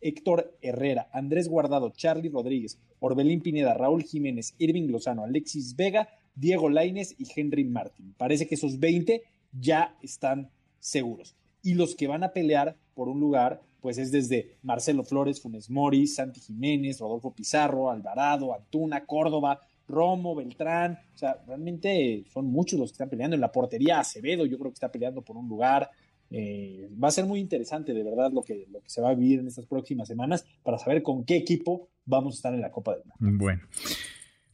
Héctor 0.02 0.58
Herrera, 0.62 1.10
Andrés 1.12 1.48
Guardado, 1.48 1.92
Charlie 1.92 2.30
Rodríguez, 2.30 2.80
Orbelín 3.00 3.42
Pineda, 3.42 3.74
Raúl 3.74 4.04
Jiménez, 4.04 4.56
Irving 4.58 4.90
Lozano, 4.90 5.24
Alexis 5.24 5.76
Vega, 5.76 6.10
Diego 6.36 6.70
Laines 6.70 7.16
y 7.18 7.26
Henry 7.36 7.64
Martín. 7.64 8.14
Parece 8.18 8.48
que 8.48 8.56
esos 8.56 8.80
20 8.80 9.24
ya 9.52 9.98
están 10.02 10.50
seguros. 10.80 11.36
Y 11.64 11.74
los 11.74 11.96
que 11.96 12.08
van 12.08 12.24
a 12.24 12.32
pelear 12.32 12.76
por 12.94 13.10
un 13.10 13.20
lugar, 13.20 13.62
pues 13.82 13.98
es 13.98 14.12
desde 14.12 14.58
Marcelo 14.62 15.04
Flores, 15.04 15.42
Funes 15.42 15.70
Mori, 15.70 16.08
Santi 16.08 16.40
Jiménez, 16.40 17.00
Rodolfo 17.00 17.34
Pizarro, 17.34 17.90
Alvarado, 17.90 18.54
Antuna, 18.54 19.06
Córdoba, 19.06 19.62
Romo, 19.88 20.36
Beltrán. 20.36 21.00
O 21.14 21.18
sea, 21.18 21.42
realmente 21.48 22.24
son 22.32 22.48
muchos 22.48 22.80
los 22.80 22.92
que 22.92 22.96
están 22.96 23.10
peleando. 23.10 23.36
En 23.36 23.42
la 23.42 23.52
portería, 23.52 24.00
Acevedo, 24.00 24.46
yo 24.46 24.58
creo 24.58 24.72
que 24.72 24.76
está 24.76 24.92
peleando 24.92 25.22
por 25.22 25.38
un 25.38 25.48
lugar. 25.48 25.90
Eh, 26.30 26.90
va 27.02 27.08
a 27.08 27.12
ser 27.12 27.26
muy 27.26 27.40
interesante, 27.40 27.94
de 27.94 28.04
verdad, 28.04 28.32
lo 28.32 28.42
que, 28.42 28.68
lo 28.70 28.82
que 28.82 28.90
se 28.90 29.02
va 29.02 29.10
a 29.10 29.16
vivir 29.16 29.40
en 29.40 29.48
estas 29.48 29.66
próximas 29.66 30.08
semanas 30.08 30.46
para 30.64 30.78
saber 30.78 31.02
con 31.04 31.24
qué 31.24 31.38
equipo 31.38 31.90
vamos 32.06 32.36
a 32.36 32.38
estar 32.38 32.54
en 32.54 32.62
la 32.62 32.72
Copa 32.72 32.96
del 32.96 33.04
Mundo. 33.06 33.44
Bueno, 33.44 33.62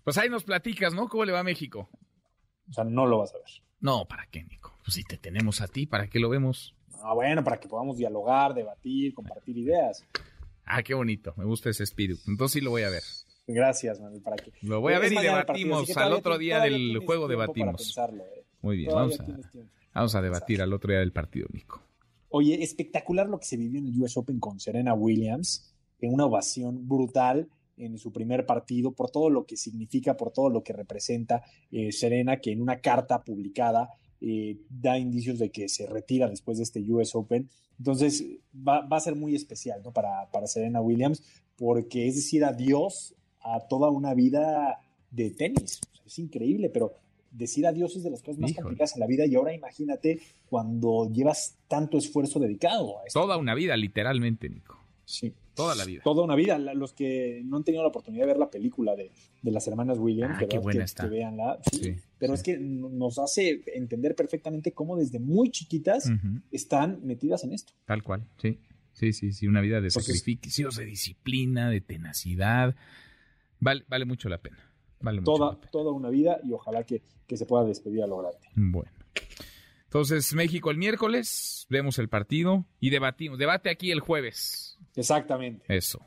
pues 0.04 0.18
ahí 0.18 0.30
nos 0.30 0.44
platicas, 0.44 0.94
¿no? 0.94 1.08
¿Cómo 1.08 1.26
le 1.26 1.32
va 1.32 1.40
a 1.40 1.44
México? 1.44 1.90
O 2.70 2.74
sea, 2.74 2.84
no 2.84 3.06
lo 3.06 3.20
vas 3.20 3.34
a 3.34 3.38
ver. 3.38 3.48
No, 3.80 4.06
¿para 4.06 4.28
qué, 4.28 4.44
Nico? 4.44 4.78
Pues 4.84 4.96
si 4.96 5.04
te 5.04 5.18
tenemos 5.18 5.62
a 5.62 5.68
ti, 5.68 5.86
¿para 5.86 6.08
qué 6.08 6.20
lo 6.20 6.30
vemos? 6.30 6.76
Ah, 7.04 7.14
bueno, 7.14 7.44
para 7.44 7.60
que 7.60 7.68
podamos 7.68 7.98
dialogar, 7.98 8.54
debatir, 8.54 9.14
compartir 9.14 9.58
ideas. 9.58 10.06
Ah, 10.66 10.82
qué 10.84 10.94
bonito, 10.94 11.34
me 11.36 11.44
gusta 11.44 11.70
ese 11.70 11.84
espíritu. 11.84 12.22
Entonces 12.28 12.54
sí 12.54 12.62
lo 12.62 12.70
voy 12.70 12.84
a 12.84 12.90
ver. 12.90 13.04
Gracias, 13.46 14.00
Manuel, 14.00 14.22
para 14.22 14.38
que... 14.38 14.54
Lo 14.62 14.80
voy 14.80 14.94
a 14.94 15.00
ver 15.00 15.12
y 15.12 15.18
debatimos. 15.18 15.98
Al 15.98 16.14
otro 16.14 16.38
día 16.38 16.62
del 16.62 17.00
juego 17.00 17.28
debatimos. 17.28 17.98
¿eh? 17.98 18.46
Muy 18.62 18.78
bien, 18.78 18.94
vamos 18.94 19.20
a, 19.20 19.26
vamos 19.94 20.16
a 20.16 20.22
debatir 20.22 20.62
al 20.62 20.74
otro 20.74 20.92
día 20.92 21.00
del 21.00 21.12
partido, 21.12 21.48
Nico. 21.52 21.82
Oye, 22.30 22.64
espectacular 22.64 23.30
lo 23.30 23.40
que 23.40 23.46
se 23.46 23.58
vivió 23.58 23.80
en 23.80 23.88
el 23.88 24.02
US 24.02 24.18
Open 24.18 24.40
con 24.40 24.60
Serena 24.60 24.94
Williams, 24.94 25.74
en 26.00 26.14
una 26.14 26.26
ovación 26.26 26.88
brutal 26.88 27.48
en 27.78 27.98
su 27.98 28.12
primer 28.12 28.46
partido, 28.46 28.92
por 28.92 29.10
todo 29.10 29.30
lo 29.30 29.46
que 29.46 29.58
significa, 29.58 30.16
por 30.16 30.32
todo 30.32 30.50
lo 30.50 30.64
que 30.64 30.74
representa 30.74 31.44
eh, 31.72 31.92
Serena, 31.92 32.40
que 32.40 32.52
en 32.52 32.62
una 32.62 32.80
carta 32.82 33.24
publicada 33.24 33.90
eh, 34.22 34.58
da 34.70 34.98
indicios 34.98 35.40
de 35.40 35.52
que 35.52 35.68
se 35.70 35.86
retira 35.86 36.30
después 36.30 36.58
de 36.58 36.64
este 36.64 36.80
US 36.92 37.16
Open. 37.16 37.50
Entonces 37.78 38.24
va, 38.56 38.82
va 38.82 38.98
a 38.98 39.02
ser 39.02 39.16
muy 39.16 39.36
especial 39.36 39.82
¿no? 39.84 39.92
para, 39.92 40.30
para 40.32 40.48
Serena 40.48 40.82
Williams, 40.82 41.24
porque 41.58 42.08
es 42.08 42.16
decir 42.16 42.46
adiós 42.46 43.16
a 43.42 43.60
toda 43.68 43.90
una 43.90 44.14
vida 44.14 44.80
de 45.12 45.30
tenis. 45.32 45.82
es 46.06 46.20
increíble, 46.20 46.70
pero 46.70 46.94
decir 47.34 47.68
adiós 47.68 47.96
es 47.96 48.04
de 48.04 48.10
las 48.10 48.22
cosas 48.22 48.40
más 48.40 48.54
complicadas 48.54 48.96
en 48.96 49.02
la 49.02 49.08
vida 49.08 49.26
y 49.26 49.36
ahora 49.36 49.54
imagínate 49.54 50.20
cuando 50.50 51.10
llevas 51.12 51.58
tanto 51.68 51.98
esfuerzo 51.98 52.40
dedicado 52.40 53.00
a 53.00 53.06
esto. 53.06 53.20
Toda 53.20 53.38
una 53.38 53.56
vida, 53.56 53.76
literalmente, 53.76 54.50
Nico. 54.50 54.80
Sí. 55.06 55.34
Toda 55.56 55.76
la 55.76 55.86
vida. 55.86 56.02
Toda 56.04 56.24
una 56.24 56.36
vida. 56.36 56.58
Los 56.58 56.94
que 56.94 57.42
no 57.46 57.58
han 57.58 57.64
tenido 57.64 57.84
la 57.84 57.90
oportunidad 57.90 58.24
de 58.24 58.28
ver 58.28 58.38
la 58.38 58.50
película 58.50 58.96
de, 58.96 59.12
las 59.44 59.68
hermanas 59.68 60.00
Williams, 60.00 60.38
ah, 60.40 60.46
qué 60.50 60.58
buena 60.58 60.86
que, 60.86 61.08
veanla. 61.08 61.60
Sí, 61.72 61.96
pero 62.18 62.34
es 62.34 62.42
que 62.42 62.58
nos 62.58 63.20
hace 63.20 63.62
entender 63.76 64.16
perfectamente 64.16 64.72
cómo 64.72 64.98
desde 64.98 65.20
muy 65.20 65.52
chiquitas 65.52 66.10
están 66.52 67.02
metidas 67.04 67.44
en 67.44 67.54
esto. 67.54 67.74
Tal 67.86 68.02
cual, 68.02 68.28
sí. 68.42 68.60
Sí, 68.94 69.12
sí, 69.12 69.32
sí, 69.32 69.48
una 69.48 69.62
vida 69.62 69.82
de 69.82 69.90
sacrificios, 69.90 70.76
de 70.76 70.86
disciplina, 70.86 71.70
de 71.70 71.82
tenacidad. 71.82 72.76
Vale, 73.60 73.84
vale 73.88 74.06
mucho 74.06 74.30
la 74.30 74.40
pena. 74.40 74.73
Vale 75.04 75.22
toda, 75.22 75.60
toda 75.72 75.92
una 75.92 76.10
vida 76.10 76.40
y 76.44 76.54
ojalá 76.54 76.84
que, 76.84 77.04
que 77.28 77.38
se 77.38 77.46
pueda 77.46 77.66
despedir 77.66 78.02
a 78.04 78.08
lo 78.08 78.18
grande. 78.18 78.40
Bueno. 78.56 78.92
Entonces, 79.84 80.34
México 80.34 80.72
el 80.72 80.78
miércoles, 80.78 81.68
vemos 81.70 82.00
el 82.00 82.10
partido 82.10 82.66
y 82.80 82.90
debatimos. 82.90 83.38
Debate 83.38 83.70
aquí 83.70 83.92
el 83.92 84.00
jueves. 84.00 84.80
Exactamente. 84.96 85.64
Eso. 85.68 86.00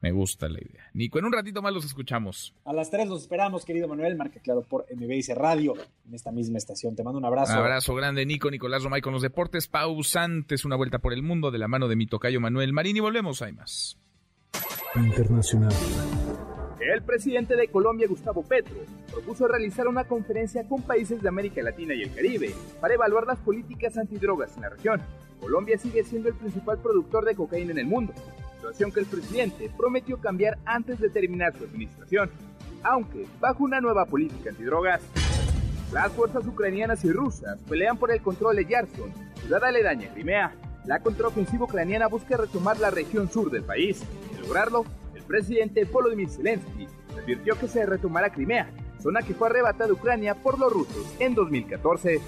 Me 0.00 0.12
gusta 0.12 0.48
la 0.48 0.60
idea. 0.60 0.84
Nico, 0.94 1.18
en 1.18 1.24
un 1.24 1.32
ratito 1.32 1.60
más 1.60 1.74
los 1.74 1.84
escuchamos. 1.84 2.54
A 2.64 2.72
las 2.72 2.88
3 2.90 3.08
los 3.08 3.22
esperamos, 3.22 3.64
querido 3.64 3.88
Manuel. 3.88 4.16
Marca 4.16 4.40
claro 4.40 4.62
por 4.62 4.86
MBS 4.94 5.34
Radio 5.34 5.74
en 6.06 6.14
esta 6.14 6.30
misma 6.30 6.56
estación. 6.56 6.94
Te 6.94 7.02
mando 7.02 7.18
un 7.18 7.24
abrazo. 7.24 7.52
Un 7.52 7.58
abrazo 7.58 7.94
grande, 7.94 8.24
Nico, 8.24 8.50
Nicolás 8.50 8.84
Romay 8.84 9.00
con 9.00 9.12
los 9.12 9.22
deportes 9.22 9.66
pausantes. 9.66 10.64
Una 10.64 10.76
vuelta 10.76 11.00
por 11.00 11.12
el 11.12 11.22
mundo 11.22 11.50
de 11.50 11.58
la 11.58 11.66
mano 11.66 11.88
de 11.88 11.96
mi 11.96 12.06
tocayo 12.06 12.40
Manuel 12.40 12.72
Marín 12.72 12.96
y 12.96 13.00
volvemos. 13.00 13.42
Hay 13.42 13.52
más. 13.52 13.98
Internacional. 14.94 15.74
El 16.80 17.02
presidente 17.02 17.56
de 17.56 17.66
Colombia, 17.68 18.06
Gustavo 18.06 18.44
Petro, 18.44 18.76
propuso 19.10 19.48
realizar 19.48 19.88
una 19.88 20.04
conferencia 20.04 20.62
con 20.68 20.80
países 20.82 21.20
de 21.20 21.28
América 21.28 21.60
Latina 21.60 21.92
y 21.92 22.02
el 22.02 22.14
Caribe 22.14 22.54
para 22.80 22.94
evaluar 22.94 23.26
las 23.26 23.38
políticas 23.40 23.98
antidrogas 23.98 24.54
en 24.54 24.62
la 24.62 24.68
región. 24.70 25.02
Colombia 25.40 25.76
sigue 25.76 26.04
siendo 26.04 26.28
el 26.28 26.36
principal 26.36 26.78
productor 26.78 27.24
de 27.24 27.34
cocaína 27.34 27.72
en 27.72 27.78
el 27.78 27.86
mundo, 27.86 28.12
situación 28.54 28.92
que 28.92 29.00
el 29.00 29.06
presidente 29.06 29.70
prometió 29.76 30.20
cambiar 30.20 30.56
antes 30.64 31.00
de 31.00 31.10
terminar 31.10 31.52
su 31.58 31.64
administración, 31.64 32.30
aunque 32.84 33.26
bajo 33.40 33.64
una 33.64 33.80
nueva 33.80 34.04
política 34.06 34.50
antidrogas. 34.50 35.02
Las 35.92 36.12
fuerzas 36.12 36.46
ucranianas 36.46 37.04
y 37.04 37.10
rusas 37.10 37.58
pelean 37.68 37.96
por 37.96 38.12
el 38.12 38.20
control 38.20 38.54
de 38.54 38.66
Yarson, 38.66 39.12
ciudad 39.40 39.64
aledaña 39.64 40.10
a 40.10 40.14
Crimea. 40.14 40.54
La 40.84 41.00
contraofensiva 41.00 41.64
ucraniana 41.64 42.06
busca 42.06 42.36
retomar 42.36 42.78
la 42.78 42.90
región 42.90 43.28
sur 43.30 43.50
del 43.50 43.64
país. 43.64 44.02
Lograrlo, 44.40 44.84
presidente 45.28 45.84
Volodymyr 45.84 46.28
Zelensky 46.28 46.88
advirtió 47.16 47.56
que 47.56 47.68
se 47.68 47.86
retomará 47.86 48.30
Crimea, 48.30 48.72
zona 49.00 49.22
que 49.22 49.34
fue 49.34 49.48
arrebatada 49.48 49.90
a 49.90 49.92
Ucrania 49.92 50.34
por 50.34 50.58
los 50.58 50.72
rusos 50.72 51.14
en 51.20 51.34
2014. 51.34 52.20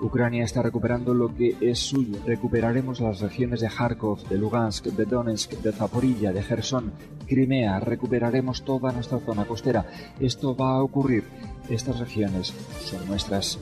Ucrania 0.00 0.44
está 0.44 0.62
recuperando 0.62 1.12
lo 1.12 1.34
que 1.34 1.56
es 1.60 1.78
suyo. 1.78 2.18
Recuperaremos 2.26 3.00
las 3.00 3.20
regiones 3.20 3.60
de 3.60 3.68
Kharkov, 3.68 4.26
de 4.28 4.38
Lugansk, 4.38 4.86
de 4.86 5.04
Donetsk, 5.04 5.52
de 5.60 5.72
Zaporilla, 5.72 6.32
de 6.32 6.42
Gerson, 6.42 6.92
Crimea. 7.26 7.78
Recuperaremos 7.80 8.64
toda 8.64 8.92
nuestra 8.92 9.18
zona 9.18 9.44
costera. 9.44 9.86
Esto 10.18 10.56
va 10.56 10.70
a 10.70 10.82
ocurrir. 10.82 11.24
Estas 11.68 12.00
regiones 12.00 12.54
son 12.82 13.06
nuestras. 13.08 13.58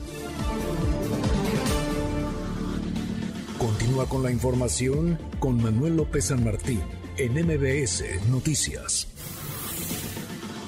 Continúa 3.57 4.07
con 4.07 4.23
la 4.23 4.31
información 4.31 5.19
con 5.39 5.61
Manuel 5.61 5.97
López 5.97 6.25
San 6.25 6.45
Martín 6.45 6.79
en 7.19 7.33
MBS 7.33 8.29
Noticias. 8.29 9.05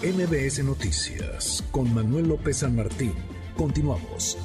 MBS 0.04 0.62
Noticias 0.66 1.64
con 1.72 1.94
Manuel 1.94 2.28
López 2.28 2.58
San 2.58 2.76
Martín. 2.76 3.14
Continuamos. 3.56 4.38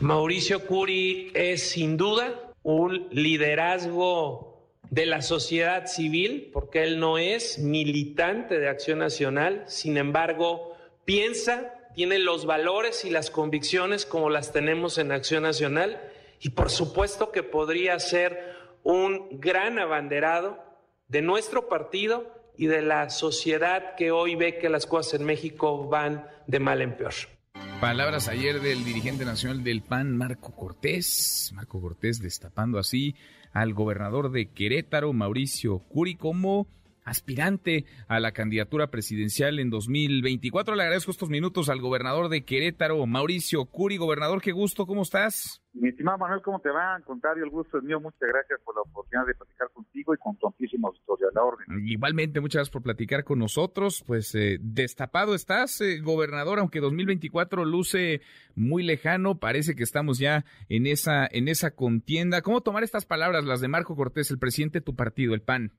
Mauricio 0.00 0.66
Curi 0.66 1.30
es 1.32 1.70
sin 1.70 1.96
duda 1.96 2.52
un 2.64 3.06
liderazgo 3.12 4.66
de 4.90 5.06
la 5.06 5.22
sociedad 5.22 5.86
civil, 5.86 6.50
porque 6.52 6.82
él 6.82 6.98
no 6.98 7.16
es 7.16 7.60
militante 7.60 8.58
de 8.58 8.68
Acción 8.68 8.98
Nacional, 8.98 9.62
sin 9.68 9.98
embargo, 9.98 10.76
piensa, 11.04 11.74
tiene 11.94 12.18
los 12.18 12.44
valores 12.44 13.04
y 13.04 13.10
las 13.10 13.30
convicciones 13.30 14.04
como 14.04 14.30
las 14.30 14.52
tenemos 14.52 14.98
en 14.98 15.12
Acción 15.12 15.44
Nacional, 15.44 16.00
y 16.40 16.48
por 16.48 16.70
supuesto 16.70 17.30
que 17.30 17.44
podría 17.44 18.00
ser 18.00 18.52
un 18.82 19.40
gran 19.40 19.78
abanderado 19.78 20.63
de 21.08 21.22
nuestro 21.22 21.68
partido 21.68 22.32
y 22.56 22.66
de 22.66 22.82
la 22.82 23.10
sociedad 23.10 23.94
que 23.96 24.10
hoy 24.10 24.36
ve 24.36 24.58
que 24.58 24.68
las 24.68 24.86
cosas 24.86 25.20
en 25.20 25.26
México 25.26 25.88
van 25.88 26.26
de 26.46 26.60
mal 26.60 26.82
en 26.82 26.96
peor. 26.96 27.14
Palabras 27.80 28.28
ayer 28.28 28.60
del 28.60 28.84
dirigente 28.84 29.24
nacional 29.24 29.62
del 29.62 29.82
PAN, 29.82 30.16
Marco 30.16 30.52
Cortés. 30.54 31.52
Marco 31.54 31.80
Cortés 31.80 32.20
destapando 32.20 32.78
así 32.78 33.14
al 33.52 33.74
gobernador 33.74 34.30
de 34.30 34.50
Querétaro, 34.50 35.12
Mauricio 35.12 35.80
Curi, 35.80 36.14
como 36.14 36.66
aspirante 37.04 37.84
a 38.08 38.18
la 38.20 38.32
candidatura 38.32 38.88
presidencial 38.88 39.58
en 39.58 39.70
2024. 39.70 40.74
Le 40.74 40.82
agradezco 40.82 41.10
estos 41.10 41.30
minutos 41.30 41.68
al 41.68 41.80
gobernador 41.80 42.28
de 42.28 42.44
Querétaro, 42.44 43.04
Mauricio 43.06 43.64
Curi. 43.66 43.96
Gobernador, 43.96 44.40
qué 44.40 44.52
gusto, 44.52 44.86
¿cómo 44.86 45.02
estás? 45.02 45.60
Mi 45.74 45.88
estimado 45.88 46.18
Manuel, 46.18 46.40
¿cómo 46.40 46.60
te 46.60 46.70
va? 46.70 46.94
Al 46.94 47.02
contrario, 47.02 47.42
el 47.42 47.50
gusto 47.50 47.78
es 47.78 47.84
mío. 47.84 48.00
Muchas 48.00 48.20
gracias 48.20 48.60
por 48.64 48.76
la 48.76 48.82
oportunidad 48.82 49.26
de 49.26 49.34
platicar 49.34 49.68
contigo 49.72 50.14
y 50.14 50.18
con 50.18 50.36
tu 50.36 50.46
amplísima 50.46 50.88
auditorio 50.88 51.28
a 51.28 51.32
la 51.34 51.42
orden. 51.42 51.88
Igualmente, 51.88 52.40
muchas 52.40 52.60
gracias 52.60 52.72
por 52.72 52.82
platicar 52.82 53.24
con 53.24 53.40
nosotros. 53.40 54.04
Pues 54.06 54.34
eh, 54.36 54.58
destapado 54.60 55.34
estás, 55.34 55.80
eh, 55.80 56.00
gobernador, 56.00 56.60
aunque 56.60 56.80
2024 56.80 57.64
luce 57.64 58.20
muy 58.54 58.84
lejano, 58.84 59.40
parece 59.40 59.74
que 59.74 59.82
estamos 59.82 60.18
ya 60.18 60.44
en 60.68 60.86
esa, 60.86 61.26
en 61.26 61.48
esa 61.48 61.72
contienda. 61.72 62.42
¿Cómo 62.42 62.60
tomar 62.60 62.84
estas 62.84 63.04
palabras, 63.04 63.44
las 63.44 63.60
de 63.60 63.66
Marco 63.66 63.96
Cortés, 63.96 64.30
el 64.30 64.38
presidente 64.38 64.78
de 64.78 64.84
tu 64.84 64.94
partido, 64.94 65.34
el 65.34 65.42
PAN? 65.42 65.72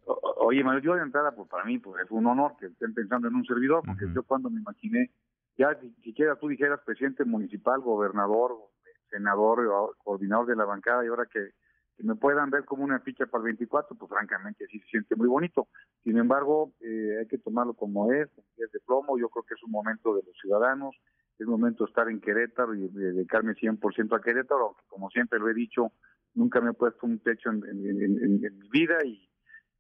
Oye, 0.48 0.64
Manuel, 0.64 0.84
yo 0.84 0.94
de 0.94 1.02
entrada, 1.02 1.32
pues 1.32 1.50
para 1.50 1.64
mí 1.64 1.80
pues, 1.80 2.06
es 2.06 2.12
un 2.12 2.28
honor 2.28 2.56
que 2.60 2.68
estén 2.68 2.94
pensando 2.94 3.28
en 3.28 3.34
un 3.34 3.46
servidor, 3.46 3.82
porque 3.84 4.06
yo 4.14 4.22
cuando 4.22 4.52
me 4.52 4.60
imaginé, 4.60 5.10
ya 5.58 5.76
siquiera 6.04 6.36
tú 6.36 6.50
dijeras 6.50 6.82
presidente 6.86 7.26
municipal, 7.26 7.82
gobernador, 7.82 8.52
senador, 9.10 9.96
coordinador 10.04 10.46
de 10.46 10.56
la 10.56 10.66
bancada, 10.66 11.04
y 11.04 11.08
ahora 11.08 11.26
que, 11.26 11.50
me 11.98 12.14
puedan 12.16 12.52
ver 12.52 12.64
como 12.66 12.84
una 12.84 13.00
ficha 13.00 13.26
para 13.26 13.40
el 13.42 13.46
24, 13.46 13.98
pues 13.98 14.10
francamente 14.10 14.68
sí 14.68 14.80
se 14.82 14.88
siente 14.88 15.16
muy 15.16 15.28
bonito. 15.28 15.68
Sin 16.04 16.18
embargo, 16.18 16.74
eh, 16.82 17.20
hay 17.22 17.28
que 17.28 17.38
tomarlo 17.38 17.74
como 17.74 18.12
es, 18.12 18.30
es 18.58 18.72
de 18.72 18.80
plomo, 18.86 19.18
yo 19.18 19.30
creo 19.30 19.44
que 19.44 19.56
es 19.56 19.64
un 19.64 19.72
momento 19.72 20.14
de 20.14 20.22
los 20.28 20.38
ciudadanos, 20.40 20.96
es 21.40 21.48
momento 21.48 21.86
de 21.86 21.90
estar 21.90 22.08
en 22.10 22.20
Querétaro 22.20 22.76
y 22.76 22.88
dedicarme 22.90 23.54
100% 23.54 24.16
a 24.16 24.22
Querétaro, 24.22 24.66
aunque 24.66 24.84
como 24.90 25.10
siempre 25.10 25.40
lo 25.40 25.50
he 25.50 25.56
dicho, 25.56 25.94
nunca 26.36 26.62
me 26.62 26.72
he 26.72 26.74
puesto 26.74 27.08
un 27.08 27.18
techo 27.20 27.50
en, 27.50 27.64
en 27.66 28.60
mi 28.60 28.70
vida 28.70 29.04
y 29.06 29.25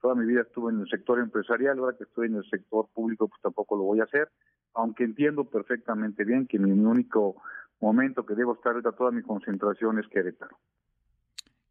toda 0.05 0.13
mi 0.13 0.27
vida 0.27 0.41
estuve 0.41 0.71
en 0.71 0.81
el 0.81 0.87
sector 0.87 1.17
empresarial, 1.17 1.79
ahora 1.79 1.97
que 1.97 2.03
estoy 2.03 2.27
en 2.27 2.35
el 2.35 2.47
sector 2.47 2.87
público, 2.93 3.27
pues 3.27 3.41
tampoco 3.41 3.75
lo 3.75 3.85
voy 3.85 4.01
a 4.01 4.03
hacer, 4.03 4.29
aunque 4.75 5.03
entiendo 5.03 5.45
perfectamente 5.45 6.23
bien 6.23 6.45
que 6.45 6.59
mi 6.59 6.69
único 6.69 7.41
momento 7.81 8.23
que 8.23 8.35
debo 8.35 8.53
estar 8.53 8.73
ahorita 8.73 8.91
toda 8.91 9.09
mi 9.09 9.23
concentración 9.23 9.97
es 9.97 10.07
Querétaro. 10.07 10.59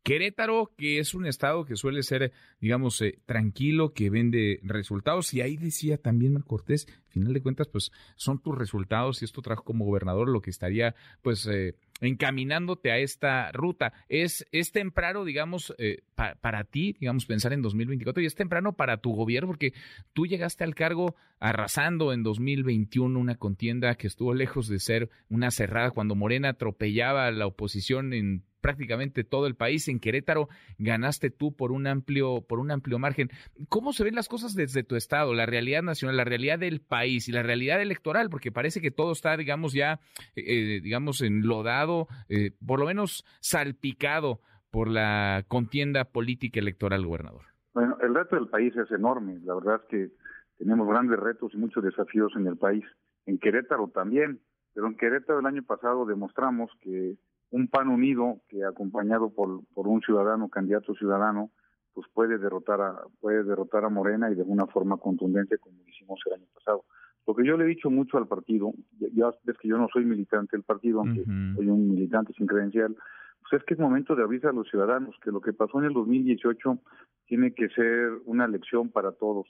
Querétaro, 0.03 0.73
que 0.77 0.99
es 0.99 1.15
un 1.15 1.27
estado 1.27 1.65
que 1.65 1.77
suele 1.77 2.03
ser, 2.03 2.33
digamos, 2.61 3.01
eh, 3.03 3.21
tranquilo, 3.25 3.93
que 3.93 4.11
vende 4.11 4.59
resultados. 4.65 5.33
Y 5.33 5.41
ahí 5.41 5.57
decía 5.57 5.97
también 5.97 6.33
Mar 6.33 6.43
Cortés, 6.45 6.89
al 7.07 7.13
final 7.13 7.35
de 7.35 7.41
cuentas, 7.41 7.69
pues 7.69 7.93
son 8.17 8.43
tus 8.43 8.59
resultados 8.59 9.23
y 9.23 9.27
esto 9.27 9.43
trajo 9.43 9.63
como 9.63 9.85
gobernador 9.85 10.29
lo 10.29 10.41
que 10.41 10.51
estaría, 10.51 10.97
pues, 11.23 11.47
eh, 11.47 11.77
encaminándote 12.01 12.91
a 12.91 12.99
esta 12.99 13.53
ruta. 13.53 13.93
Es, 14.09 14.47
es 14.53 14.73
temprano, 14.73 15.25
digamos, 15.25 15.75
eh, 15.79 16.03
para 16.15 16.65
ti, 16.65 16.97
digamos, 16.99 17.27
pensar 17.27 17.53
en 17.53 17.63
2024 17.63 18.23
y 18.23 18.27
es 18.27 18.35
temprano 18.35 18.75
para 18.75 18.99
tu 18.99 19.13
gobierno 19.13 19.49
porque 19.49 19.73
tú 20.13 20.27
llegaste 20.27 20.65
al 20.65 20.75
cargo 20.75 21.17
arrasando 21.41 22.13
en 22.13 22.23
2021 22.23 23.19
una 23.19 23.37
contienda 23.37 23.95
que 23.97 24.07
estuvo 24.07 24.35
lejos 24.35 24.69
de 24.69 24.79
ser 24.79 25.11
una 25.29 25.51
cerrada 25.51 25.91
cuando 25.91 26.15
Morena 26.15 26.51
atropellaba 26.51 27.27
a 27.27 27.33
la 27.33 27.47
oposición 27.47 28.13
en 28.13 28.45
prácticamente 28.65 29.25
todo 29.25 29.47
el 29.47 29.57
país. 29.57 29.89
En 29.89 30.01
Querétaro 30.01 30.49
ganaste 30.79 31.29
tú 31.29 31.55
por 31.55 31.71
un 31.71 31.87
amplio, 31.87 32.41
por 32.49 32.61
un 32.61 32.71
amplio 32.71 32.99
margen. 32.99 33.29
¿Cómo 33.69 33.93
se 33.93 34.05
ven 34.05 34.15
las 34.15 34.27
cosas 34.27 34.55
desde 34.55 34.83
tu 34.85 34.97
estado, 34.97 35.35
la 35.35 35.45
realidad 35.45 35.83
nacional, 35.83 36.17
la 36.17 36.25
realidad 36.25 36.59
del 36.59 36.81
país 36.81 37.29
y 37.29 37.33
la 37.33 37.43
realidad 37.43 37.83
electoral? 37.83 38.31
Porque 38.31 38.51
parece 38.51 38.81
que 38.81 38.91
todo 38.91 39.13
está, 39.13 39.37
digamos, 39.37 39.75
ya, 39.75 40.01
eh, 40.35 40.81
digamos, 40.83 41.21
enlodado, 41.21 42.09
eh, 42.31 42.53
por 42.67 42.81
lo 42.81 42.87
menos 42.87 43.27
salpicado 43.41 44.41
por 44.71 44.89
la 44.89 45.45
contienda 45.47 46.07
política 46.07 46.59
electoral, 46.59 47.05
gobernador. 47.05 47.43
Bueno, 47.75 47.99
el 48.01 48.15
reto 48.15 48.37
del 48.37 48.49
país 48.49 48.75
es 48.79 48.91
enorme. 48.93 49.41
La 49.45 49.57
verdad 49.57 49.83
es 49.83 49.89
que 49.91 50.09
tenemos 50.57 50.89
grandes 50.89 51.21
retos 51.21 51.53
y 51.53 51.59
muchos 51.59 51.85
desafíos 51.85 52.33
en 52.35 52.47
el 52.47 52.57
país. 52.57 52.85
En 53.27 53.37
Querétaro 53.39 53.89
también. 53.89 54.41
Pero 54.73 54.87
en 54.87 54.97
Querétaro 54.97 55.41
el 55.41 55.47
año 55.47 55.63
pasado 55.65 56.07
demostramos 56.07 56.71
que 56.81 57.19
un 57.51 57.69
PAN 57.69 57.89
unido 57.89 58.41
que 58.49 58.65
acompañado 58.65 59.31
por, 59.31 59.63
por 59.75 59.87
un 59.87 60.01
ciudadano, 60.01 60.49
candidato 60.49 60.95
ciudadano, 60.95 61.51
pues 61.93 62.07
puede 62.13 62.39
derrotar 62.39 62.81
a 62.81 63.03
puede 63.21 63.45
derrotar 63.45 63.85
a 63.85 63.89
Morena 63.89 64.31
y 64.31 64.35
de 64.35 64.43
una 64.43 64.67
forma 64.67 64.97
contundente 64.97 65.59
como 65.59 65.77
hicimos 65.87 66.21
el 66.27 66.35
año 66.35 66.47
pasado. 66.53 66.85
Lo 67.27 67.35
que 67.35 67.47
yo 67.47 67.57
le 67.57 67.65
he 67.65 67.69
dicho 67.69 67.91
mucho 67.91 68.19
al 68.19 68.27
partido, 68.27 68.73
ya 69.15 69.31
ves 69.45 69.57
que 69.59 69.69
yo 69.69 69.79
no 69.79 69.89
soy 69.93 70.05
militante 70.05 70.57
del 70.57 70.65
partido, 70.65 71.01
aunque 71.01 71.25
soy 71.25 71.69
un 71.69 71.89
militante 71.89 72.35
sin 72.35 72.47
credencial, 72.47 72.95
pues 73.41 73.61
es 73.61 73.67
que 73.67 73.75
es 73.75 73.81
momento 73.81 74.15
de 74.15 74.25
avisar 74.25 74.51
a 74.51 74.55
los 74.55 74.69
ciudadanos 74.69 75.17
que 75.23 75.31
lo 75.31 75.41
que 75.41 75.53
pasó 75.53 75.79
en 75.79 75.87
el 75.87 75.95
2018 75.95 76.79
tiene 77.27 77.55
que 77.55 77.69
ser 77.71 78.11
una 78.27 78.47
lección 78.47 78.91
para 78.91 79.13
todos 79.13 79.47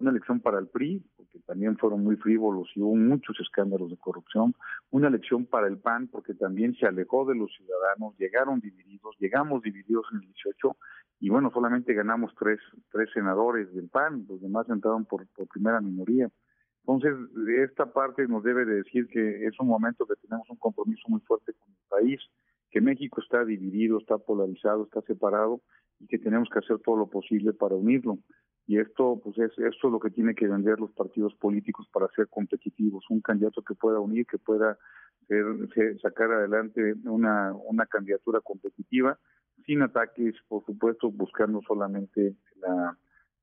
una 0.00 0.12
lección 0.12 0.40
para 0.40 0.58
el 0.58 0.66
PRI, 0.66 1.04
porque 1.16 1.38
también 1.40 1.76
fueron 1.78 2.02
muy 2.02 2.16
frívolos 2.16 2.68
y 2.74 2.80
hubo 2.80 2.96
muchos 2.96 3.38
escándalos 3.40 3.90
de 3.90 3.96
corrupción, 3.96 4.54
una 4.90 5.10
lección 5.10 5.46
para 5.46 5.68
el 5.68 5.78
PAN, 5.78 6.08
porque 6.08 6.34
también 6.34 6.74
se 6.74 6.86
alejó 6.86 7.24
de 7.24 7.36
los 7.36 7.52
ciudadanos, 7.54 8.16
llegaron 8.18 8.60
divididos, 8.60 9.16
llegamos 9.18 9.62
divididos 9.62 10.06
en 10.12 10.18
el 10.18 10.26
18, 10.26 10.76
y 11.20 11.30
bueno, 11.30 11.50
solamente 11.52 11.94
ganamos 11.94 12.34
tres, 12.38 12.60
tres 12.90 13.08
senadores 13.14 13.72
del 13.72 13.88
PAN, 13.88 14.26
los 14.28 14.40
demás 14.40 14.68
entraron 14.68 15.04
por, 15.04 15.26
por 15.28 15.46
primera 15.48 15.80
minoría. 15.80 16.28
Entonces, 16.86 17.14
esta 17.60 17.86
parte 17.86 18.28
nos 18.28 18.42
debe 18.42 18.66
de 18.66 18.74
decir 18.76 19.06
que 19.06 19.46
es 19.46 19.58
un 19.58 19.68
momento 19.68 20.06
que 20.06 20.16
tenemos 20.16 20.48
un 20.50 20.56
compromiso 20.56 21.08
muy 21.08 21.20
fuerte 21.20 21.54
con 21.54 21.70
el 21.70 21.88
país, 21.88 22.20
que 22.70 22.80
México 22.80 23.22
está 23.22 23.44
dividido, 23.44 23.98
está 23.98 24.18
polarizado, 24.18 24.84
está 24.84 25.00
separado 25.02 25.62
y 26.00 26.06
que 26.08 26.18
tenemos 26.18 26.48
que 26.50 26.58
hacer 26.58 26.78
todo 26.80 26.96
lo 26.96 27.06
posible 27.06 27.52
para 27.54 27.76
unirlo 27.76 28.18
y 28.66 28.78
esto 28.78 29.20
pues 29.22 29.38
es 29.38 29.50
esto 29.58 29.88
es 29.88 29.92
lo 29.92 30.00
que 30.00 30.10
tiene 30.10 30.34
que 30.34 30.48
vender 30.48 30.80
los 30.80 30.92
partidos 30.92 31.34
políticos 31.34 31.86
para 31.92 32.08
ser 32.08 32.28
competitivos. 32.28 33.04
Un 33.10 33.20
candidato 33.20 33.62
que 33.62 33.74
pueda 33.74 34.00
unir 34.00 34.26
que 34.26 34.38
pueda 34.38 34.78
sacar 36.02 36.32
adelante 36.32 36.94
una 37.04 37.52
una 37.54 37.86
candidatura 37.86 38.40
competitiva 38.40 39.18
sin 39.66 39.82
ataques 39.82 40.34
por 40.48 40.64
supuesto 40.64 41.10
buscando 41.10 41.60
solamente 41.66 42.36
la 42.56 42.96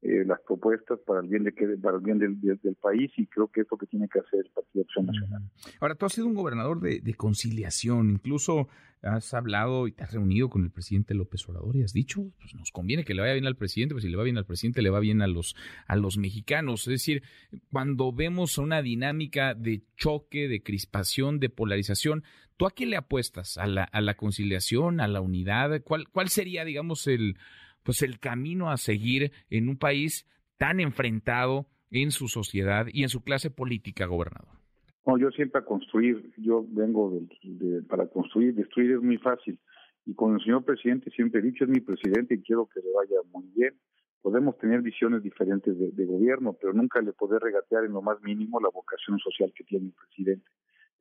eh, 0.03 0.23
las 0.25 0.39
propuestas 0.41 0.99
para 1.05 1.19
el 1.19 1.27
bien 1.27 1.43
de 1.43 1.51
para 1.79 1.97
el 1.97 2.03
bien 2.03 2.17
del, 2.17 2.41
del, 2.41 2.75
país 2.75 3.11
y 3.17 3.27
creo 3.27 3.49
que 3.49 3.61
es 3.61 3.67
lo 3.69 3.77
que 3.77 3.85
tiene 3.85 4.07
que 4.09 4.19
hacer 4.19 4.39
el 4.39 4.51
Partido 4.51 4.83
Acción 4.83 5.05
Nacional. 5.05 5.43
Ahora, 5.79 5.93
tú 5.93 6.07
has 6.07 6.13
sido 6.13 6.25
un 6.25 6.33
gobernador 6.33 6.79
de, 6.81 7.01
de, 7.01 7.13
conciliación, 7.13 8.09
incluso 8.09 8.67
has 9.03 9.33
hablado 9.35 9.87
y 9.87 9.91
te 9.91 10.03
has 10.03 10.13
reunido 10.13 10.49
con 10.49 10.63
el 10.63 10.71
presidente 10.71 11.13
López 11.13 11.47
Obrador 11.47 11.75
y 11.75 11.83
has 11.83 11.93
dicho, 11.93 12.31
pues 12.39 12.55
nos 12.55 12.71
conviene 12.71 13.03
que 13.03 13.13
le 13.13 13.21
vaya 13.21 13.33
bien 13.33 13.45
al 13.45 13.57
presidente, 13.57 13.93
pues 13.93 14.03
si 14.03 14.09
le 14.09 14.17
va 14.17 14.23
bien 14.23 14.39
al 14.39 14.45
presidente, 14.45 14.81
le 14.81 14.89
va 14.89 14.99
bien 14.99 15.21
a 15.21 15.27
los, 15.27 15.55
a 15.85 15.95
los 15.95 16.17
mexicanos. 16.17 16.87
Es 16.87 16.91
decir, 16.91 17.23
cuando 17.71 18.11
vemos 18.11 18.57
una 18.57 18.81
dinámica 18.81 19.53
de 19.53 19.83
choque, 19.97 20.47
de 20.47 20.63
crispación, 20.63 21.39
de 21.39 21.49
polarización, 21.49 22.23
¿tú 22.57 22.65
a 22.65 22.71
qué 22.71 22.85
le 22.85 22.97
apuestas? 22.97 23.57
¿A 23.57 23.67
la, 23.67 23.83
a 23.83 24.01
la 24.01 24.15
conciliación, 24.15 24.99
a 24.99 25.07
la 25.07 25.21
unidad? 25.21 25.81
¿Cuál, 25.83 26.07
cuál 26.09 26.29
sería, 26.29 26.65
digamos, 26.65 27.07
el 27.07 27.37
pues 27.83 28.01
el 28.01 28.19
camino 28.19 28.69
a 28.69 28.77
seguir 28.77 29.31
en 29.49 29.69
un 29.69 29.77
país 29.77 30.27
tan 30.57 30.79
enfrentado 30.79 31.67
en 31.89 32.11
su 32.11 32.27
sociedad 32.27 32.87
y 32.91 33.03
en 33.03 33.09
su 33.09 33.23
clase 33.23 33.51
política, 33.51 34.05
gobernador? 34.05 34.61
No, 35.05 35.17
yo 35.17 35.31
siempre 35.31 35.59
a 35.59 35.65
construir, 35.65 36.31
yo 36.37 36.63
vengo 36.69 37.19
de, 37.43 37.81
para 37.83 38.07
construir, 38.07 38.53
destruir 38.53 38.91
es 38.91 39.01
muy 39.01 39.17
fácil. 39.17 39.59
Y 40.05 40.13
con 40.13 40.35
el 40.35 40.41
señor 40.41 40.63
presidente 40.63 41.09
siempre 41.11 41.41
he 41.41 41.43
dicho, 41.43 41.63
es 41.63 41.69
mi 41.69 41.79
presidente 41.79 42.35
y 42.35 42.41
quiero 42.41 42.67
que 42.67 42.79
le 42.81 42.91
vaya 42.93 43.17
muy 43.31 43.45
bien. 43.55 43.73
Podemos 44.21 44.57
tener 44.59 44.81
visiones 44.81 45.23
diferentes 45.23 45.75
de, 45.77 46.05
gobierno, 46.05 46.53
pero 46.53 46.73
nunca 46.73 47.01
le 47.01 47.11
poder 47.13 47.41
regatear 47.41 47.85
en 47.85 47.93
lo 47.93 48.03
más 48.03 48.21
mínimo 48.21 48.59
la 48.59 48.69
vocación 48.69 49.17
social 49.17 49.51
que 49.55 49.63
tiene 49.63 49.87
el 49.87 49.93
presidente. 49.93 50.45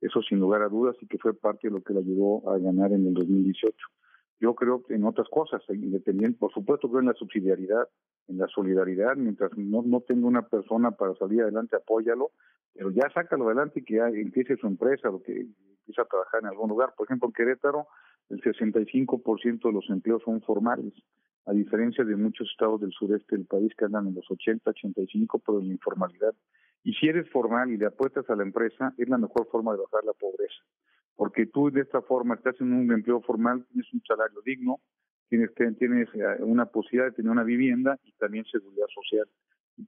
Eso 0.01 0.23
sin 0.23 0.39
lugar 0.39 0.63
a 0.63 0.69
dudas 0.69 0.95
y 1.01 1.05
que 1.05 1.19
fue 1.19 1.35
parte 1.35 1.67
de 1.67 1.73
lo 1.75 1.83
que 1.83 1.93
le 1.93 1.99
ayudó 1.99 2.49
a 2.51 2.57
ganar 2.57 2.91
en 2.91 3.05
el 3.05 3.13
2018 3.13 3.77
yo 4.41 4.55
creo 4.55 4.83
en 4.89 5.05
otras 5.05 5.29
cosas, 5.29 5.61
independiente, 5.69 6.39
por 6.39 6.51
supuesto 6.51 6.89
creo 6.89 7.01
en 7.01 7.07
la 7.07 7.13
subsidiariedad, 7.13 7.87
en 8.27 8.39
la 8.39 8.47
solidaridad, 8.47 9.15
mientras 9.15 9.51
no, 9.55 9.83
no 9.83 10.01
tenga 10.01 10.27
una 10.27 10.41
persona 10.47 10.89
para 10.91 11.13
salir 11.15 11.43
adelante, 11.43 11.75
apóyalo, 11.75 12.31
pero 12.73 12.89
ya 12.89 13.07
sácalo 13.13 13.45
adelante 13.45 13.81
y 13.81 13.83
que 13.83 13.97
empiece 13.97 14.57
su 14.57 14.65
empresa 14.65 15.09
o 15.11 15.21
que 15.21 15.41
empiece 15.41 16.01
a 16.01 16.05
trabajar 16.05 16.41
en 16.41 16.47
algún 16.47 16.69
lugar. 16.69 16.93
Por 16.97 17.05
ejemplo, 17.05 17.27
en 17.27 17.33
Querétaro, 17.33 17.85
el 18.29 18.41
65% 18.41 19.61
de 19.61 19.71
los 19.71 19.87
empleos 19.91 20.23
son 20.25 20.41
formales, 20.41 20.93
a 21.45 21.51
diferencia 21.51 22.03
de 22.03 22.15
muchos 22.15 22.49
estados 22.49 22.81
del 22.81 22.91
sureste 22.93 23.35
del 23.35 23.45
país 23.45 23.71
que 23.77 23.85
andan 23.85 24.07
en 24.07 24.15
los 24.15 24.25
80, 24.29 24.71
85 24.71 25.37
por 25.37 25.63
la 25.63 25.71
informalidad. 25.71 26.33
Y 26.83 26.93
si 26.93 27.07
eres 27.07 27.29
formal 27.29 27.69
y 27.69 27.77
le 27.77 27.85
apuestas 27.85 28.27
a 28.27 28.35
la 28.35 28.41
empresa, 28.41 28.91
es 28.97 29.07
la 29.07 29.19
mejor 29.19 29.47
forma 29.51 29.73
de 29.73 29.79
bajar 29.79 30.03
la 30.03 30.13
pobreza 30.13 30.63
porque 31.15 31.45
tú 31.45 31.71
de 31.71 31.81
esta 31.81 32.01
forma 32.01 32.35
estás 32.35 32.59
en 32.61 32.73
un 32.73 32.91
empleo 32.91 33.21
formal, 33.21 33.65
tienes 33.71 33.93
un 33.93 34.01
salario 34.07 34.41
digno, 34.45 34.79
tienes, 35.29 35.51
tienes 35.53 36.09
eh, 36.13 36.43
una 36.43 36.65
posibilidad 36.65 37.05
de 37.05 37.15
tener 37.15 37.31
una 37.31 37.43
vivienda 37.43 37.97
y 38.03 38.11
también 38.13 38.45
seguridad 38.45 38.87
social. 38.93 39.27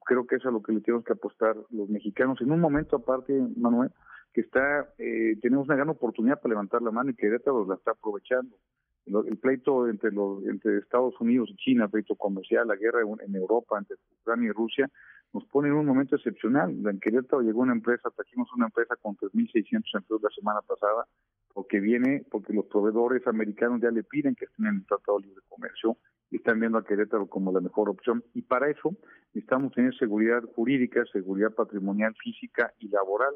Creo 0.06 0.26
que 0.26 0.36
eso 0.36 0.48
es 0.48 0.52
a 0.52 0.58
lo 0.58 0.64
que 0.64 0.74
le 0.74 0.82
tenemos 0.82 1.04
que 1.04 1.14
apostar 1.14 1.56
los 1.70 1.90
mexicanos. 1.90 2.40
En 2.42 2.52
un 2.52 2.60
momento 2.60 2.96
aparte, 2.96 3.34
Manuel, 3.58 3.92
que 4.34 4.42
está 4.42 4.94
eh, 4.98 5.38
tenemos 5.42 5.68
una 5.68 5.76
gran 5.76 5.90
oportunidad 5.90 6.40
para 6.40 6.54
levantar 6.54 6.82
la 6.82 6.92
mano 6.92 7.12
y 7.12 7.16
que 7.16 7.28
Querétaro 7.28 7.66
la 7.68 7.76
está 7.76 7.92
aprovechando. 7.92 8.58
El, 9.06 9.38
pleito 9.38 9.90
entre 9.90 10.12
los 10.12 10.46
entre 10.46 10.78
Estados 10.78 11.20
Unidos 11.20 11.50
y 11.52 11.58
China, 11.58 11.86
el 11.86 11.92
pleito 11.92 12.16
comercial, 12.16 12.68
la 12.68 12.78
guerra 12.78 13.02
en 13.02 13.36
Europa 13.36 13.78
entre 13.78 13.98
Ucrania 14.22 14.48
y 14.48 14.52
Rusia, 14.52 14.90
nos 15.34 15.46
pone 15.46 15.70
en 15.70 15.74
un 15.74 15.86
momento 15.86 16.16
excepcional. 16.16 16.72
En 16.86 17.00
Querétaro 17.00 17.42
llegó 17.42 17.62
una 17.62 17.74
empresa, 17.74 18.10
trajimos 18.16 18.48
una 18.56 18.68
empresa 18.68 18.96
con 19.02 19.18
3.600 19.18 19.84
empleos 19.96 20.22
la 20.22 20.30
semana 20.30 20.62
pasada, 20.62 21.08
porque 21.54 21.80
viene, 21.80 22.24
porque 22.30 22.54
los 22.54 22.66
proveedores 22.66 23.26
americanos 23.28 23.82
ya 23.82 23.90
le 23.90 24.04
piden 24.04 24.36
que 24.36 24.46
estén 24.46 24.68
en 24.68 24.76
el 24.76 24.86
Tratado 24.86 25.20
de 25.20 25.28
Libre 25.28 25.42
Comercio 25.50 25.98
y 26.30 26.38
están 26.38 26.60
viendo 26.60 26.78
a 26.78 26.86
Querétaro 26.86 27.28
como 27.28 27.52
la 27.52 27.62
mejor 27.62 27.90
opción. 27.90 28.24
Y 28.34 28.44
para 28.44 28.70
eso 28.70 28.96
necesitamos 29.34 29.74
tener 29.74 29.96
seguridad 29.98 30.44
jurídica, 30.56 31.04
seguridad 31.12 31.54
patrimonial, 31.54 32.16
física 32.16 32.72
y 32.80 32.90
laboral. 32.90 33.34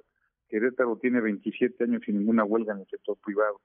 Querétaro 0.49 0.97
tiene 0.97 1.19
27 1.19 1.83
años 1.83 2.03
sin 2.05 2.19
ninguna 2.19 2.43
huelga 2.43 2.73
en 2.73 2.81
el 2.81 2.87
sector 2.87 3.17
privado. 3.23 3.59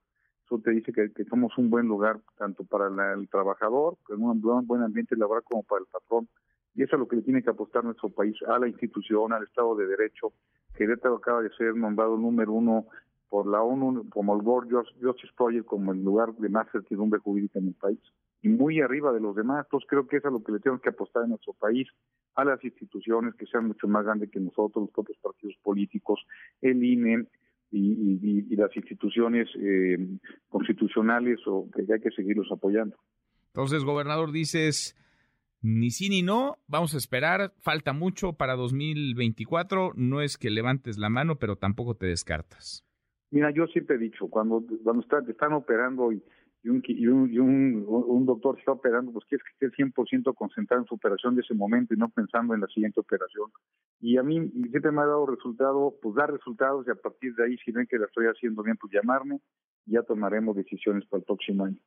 Eso 0.47 0.59
te 0.59 0.71
dice 0.71 0.93
que, 0.93 1.25
somos 1.25 1.57
un 1.57 1.71
buen 1.71 1.87
lugar 1.87 2.19
tanto 2.37 2.65
para 2.65 2.89
el 3.15 3.29
trabajador, 3.29 3.97
con 4.03 4.23
un 4.23 4.67
buen 4.67 4.83
ambiente 4.83 5.17
laboral, 5.17 5.45
como 5.45 5.63
para 5.63 5.81
el 5.81 5.87
patrón 5.87 6.29
y 6.75 6.83
eso 6.83 6.97
es 6.97 7.01
lo 7.01 7.09
que 7.09 7.17
le 7.17 7.23
tiene 7.23 7.43
que 7.43 7.51
apostar 7.51 7.85
nuestro 7.85 8.09
país, 8.09 8.35
a 8.47 8.59
la 8.59 8.69
institución, 8.69 9.33
al 9.33 9.45
Estado 9.45 9.77
de 9.77 9.87
Derecho. 9.87 10.33
Querétaro 10.75 11.17
acaba 11.17 11.43
de 11.43 11.51
ser 11.51 11.75
nombrado 11.75 12.17
número 12.17 12.53
uno 12.53 12.87
por 13.29 13.47
la 13.47 13.63
ONU 13.63 14.09
como 14.11 14.35
el 14.35 14.43
World 14.43 14.71
Justice 15.01 15.33
Project, 15.37 15.67
como 15.67 15.93
el 15.93 16.03
lugar 16.03 16.35
de 16.35 16.49
más 16.49 16.71
certidumbre 16.71 17.21
jurídica 17.21 17.59
en 17.59 17.69
el 17.69 17.75
país, 17.75 18.01
y 18.43 18.49
muy 18.49 18.81
arriba 18.81 19.13
de 19.13 19.21
los 19.21 19.35
demás. 19.37 19.67
Entonces 19.67 19.89
creo 19.89 20.07
que 20.07 20.17
eso 20.19 20.29
es 20.29 20.35
lo 20.35 20.43
que 20.43 20.53
le 20.53 20.61
tenemos 20.61 20.83
que 20.83 20.91
apostar 20.91 21.25
en 21.25 21.31
nuestro 21.31 21.53
país, 21.55 21.89
a 22.35 22.45
las 22.45 22.63
instituciones 22.65 23.35
que 23.35 23.47
sean 23.47 23.69
mucho 23.69 23.87
más 23.89 24.05
grandes 24.05 24.31
que 24.31 24.41
nosotros, 24.41 24.85
los 24.85 24.91
propios 24.91 25.19
partidos 25.19 25.55
políticos, 25.63 26.21
el 26.61 26.83
INE, 26.83 27.27
y, 27.73 28.57
las 28.57 28.75
instituciones 28.77 29.49
eh, 29.59 29.97
constitucionales 30.49 31.41
o 31.47 31.69
que 31.75 31.91
hay 31.93 32.01
que 32.01 32.11
seguirlos 32.11 32.49
apoyando. 32.53 32.97
Entonces, 33.49 33.85
gobernador, 33.85 34.31
dices, 34.33 34.97
ni 35.63 35.91
sí 35.91 36.09
ni 36.09 36.23
no, 36.23 36.59
vamos 36.67 36.95
a 36.95 36.99
esperar, 36.99 37.53
falta 37.59 37.93
mucho 37.93 38.33
para 38.33 38.57
2024, 38.57 39.93
no 39.95 40.21
es 40.21 40.37
que 40.37 40.51
levantes 40.51 40.99
la 40.99 41.09
mano, 41.09 41.37
pero 41.37 41.57
tampoco 41.57 41.95
te 41.95 42.07
descartas. 42.07 42.85
Mira, 43.31 43.51
yo 43.51 43.67
siempre 43.69 43.97
he 43.97 43.99
dicho, 43.99 44.29
cuando, 44.29 44.63
cuando 44.83 45.03
están, 45.03 45.29
están 45.31 45.53
operando 45.53 46.13
y, 46.13 46.23
y, 46.65 46.69
un, 46.69 46.83
y, 46.85 47.07
un, 47.07 47.33
y 47.33 47.39
un, 47.39 47.85
un, 47.87 48.27
doctor 48.27 48.59
está 48.59 48.73
operando, 48.73 49.13
pues 49.13 49.25
quieres 49.27 49.45
que 49.45 49.67
esté 49.67 49.83
100% 49.83 50.35
concentrado 50.35 50.83
en 50.83 50.89
su 50.89 50.97
operación 50.97 51.37
de 51.37 51.43
ese 51.43 51.55
momento 51.55 51.95
y 51.95 51.97
no 51.97 52.09
pensando 52.09 52.55
en 52.55 52.61
la 52.61 52.67
siguiente 52.67 53.01
operación. 53.01 53.51
Y 54.01 54.19
a 54.19 54.23
mí 54.23 54.51
siempre 54.69 54.91
me 54.91 55.01
ha 55.01 55.07
dado 55.07 55.27
resultado, 55.27 55.95
pues 56.03 56.15
dar 56.17 56.33
resultados 56.33 56.87
y 56.87 56.91
a 56.91 56.95
partir 56.97 57.35
de 57.37 57.45
ahí, 57.45 57.57
si 57.65 57.71
ven 57.71 57.87
que 57.87 57.99
la 57.99 58.07
estoy 58.07 58.27
haciendo 58.27 58.63
bien, 58.63 58.77
pues 58.77 58.93
llamarme 58.93 59.41
y 59.87 59.93
ya 59.93 60.03
tomaremos 60.03 60.57
decisiones 60.57 61.07
para 61.07 61.21
el 61.21 61.25
próximo 61.25 61.65
año 61.65 61.79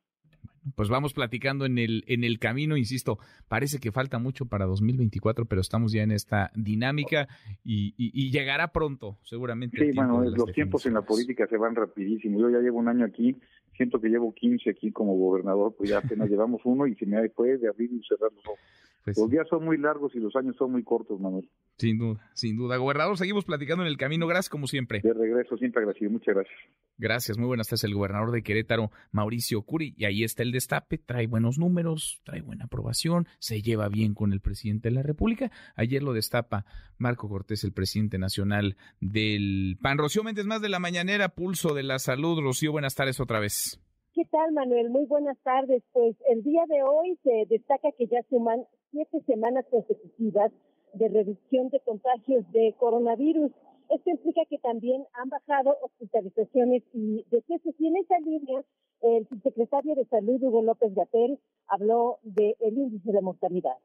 pues 0.75 0.89
vamos 0.89 1.13
platicando 1.13 1.65
en 1.65 1.77
el, 1.77 2.03
en 2.07 2.23
el 2.23 2.39
camino, 2.39 2.77
insisto, 2.77 3.19
parece 3.47 3.79
que 3.79 3.91
falta 3.91 4.17
mucho 4.17 4.45
para 4.45 4.65
2024, 4.65 5.45
pero 5.45 5.61
estamos 5.61 5.91
ya 5.91 6.01
en 6.03 6.11
esta 6.11 6.51
dinámica 6.55 7.27
y, 7.63 7.93
y, 7.97 8.31
llegará 8.31 8.71
pronto, 8.71 9.17
seguramente. 9.23 9.77
Sí, 9.77 9.91
bueno, 9.95 10.23
los 10.23 10.51
tiempos 10.53 10.85
en 10.85 10.93
la 10.93 11.03
política 11.03 11.45
se 11.47 11.57
van 11.57 11.75
rapidísimo. 11.75 12.39
Yo 12.39 12.49
ya 12.49 12.59
llevo 12.59 12.79
un 12.79 12.87
año 12.87 13.05
aquí, 13.05 13.35
siento 13.77 14.01
que 14.01 14.09
llevo 14.09 14.33
15 14.33 14.71
aquí 14.71 14.91
como 14.91 15.15
gobernador, 15.15 15.75
pues 15.77 15.89
ya 15.89 15.99
apenas 15.99 16.29
llevamos 16.29 16.61
uno 16.63 16.87
y 16.87 16.95
se 16.95 17.05
me 17.05 17.29
puede 17.29 17.57
de 17.57 17.67
abrir 17.67 17.91
y 17.91 18.01
cerrar 18.07 18.31
los 18.33 18.45
ojos. 18.45 18.59
Pues 19.06 19.19
los 19.19 19.30
días 19.30 19.48
son 19.48 19.64
muy 19.64 19.77
largos 19.77 20.15
y 20.15 20.19
los 20.19 20.36
años 20.36 20.56
son 20.57 20.72
muy 20.72 20.84
cortos, 20.84 21.19
Manuel. 21.19 21.48
Sin 21.77 21.99
duda, 21.99 22.27
sin 22.34 22.57
duda. 22.57 22.77
Gobernador, 22.77 23.15
seguimos 23.19 23.45
platicando 23.45 23.84
en 23.84 23.90
el 23.90 23.98
camino. 23.98 24.26
Gracias, 24.26 24.49
como 24.49 24.65
siempre. 24.65 25.02
De 25.03 25.14
regreso, 25.14 25.56
siempre 25.57 25.82
agradecido. 25.82 26.10
Muchas 26.10 26.34
gracias. 26.34 26.57
Gracias, 26.98 27.38
muy 27.38 27.45
buenas 27.45 27.68
tardes. 27.68 27.84
El 27.84 27.94
gobernador 27.94 28.32
de 28.32 28.41
Querétaro, 28.41 28.90
Mauricio 29.11 29.61
Curi. 29.61 29.94
Y 29.95 30.06
ahí 30.06 30.23
está 30.23 30.41
el 30.41 30.52
destape. 30.52 30.98
Trae 30.98 31.27
buenos 31.27 31.60
números, 31.60 32.19
trae 32.23 32.41
buena 32.41 32.65
aprobación, 32.65 33.27
se 33.38 33.61
lleva 33.61 33.90
bien 33.90 34.15
con 34.15 34.34
el 34.34 34.41
presidente 34.41 34.90
de 34.90 34.95
la 34.95 35.03
República. 35.03 35.52
Ayer 35.76 36.02
lo 36.02 36.14
destapa 36.14 36.65
Marco 36.98 37.30
Cortés, 37.30 37.64
el 37.64 37.73
presidente 37.73 38.18
nacional 38.18 38.76
del 38.99 39.77
PAN. 39.80 39.99
Rocío 39.99 40.23
Méndez, 40.23 40.48
más 40.48 40.64
de 40.64 40.69
la 40.69 40.80
mañanera, 40.80 41.30
pulso 41.30 41.76
de 41.76 41.84
la 41.84 41.99
salud. 41.99 42.41
Rocío, 42.41 42.72
buenas 42.72 42.95
tardes 42.95 43.19
otra 43.19 43.40
vez. 43.40 43.80
¿Qué 44.15 44.23
tal, 44.31 44.53
Manuel? 44.53 44.91
Muy 44.91 45.05
buenas 45.07 45.37
tardes. 45.43 45.83
Pues 45.91 46.15
el 46.29 46.41
día 46.41 46.63
de 46.69 46.81
hoy 46.83 47.19
se 47.21 47.47
destaca 47.49 47.91
que 47.91 48.07
ya 48.07 48.23
suman 48.29 48.65
siete 48.89 49.19
semanas 49.27 49.65
consecutivas 49.69 50.53
de 50.93 51.09
reducción 51.09 51.67
de 51.67 51.81
contagios 51.81 52.49
de 52.53 52.73
coronavirus. 52.79 53.51
Esto 53.89 54.09
implica 54.09 54.39
que 54.49 54.57
también 54.59 55.03
han 55.15 55.27
bajado 55.27 55.75
hospitalizaciones 55.81 56.83
y 56.93 57.25
decesos. 57.29 57.75
Y 57.77 57.87
en 57.87 57.97
esa 57.97 58.17
línea, 58.19 58.63
el 59.01 59.27
subsecretario 59.27 59.95
de 59.95 60.05
Salud, 60.05 60.41
Hugo 60.41 60.61
López 60.61 60.95
Gatel, 60.95 61.37
habló 61.67 62.19
del 62.23 62.55
índice 62.61 63.11
de 63.11 63.21
mortalidad 63.21 63.75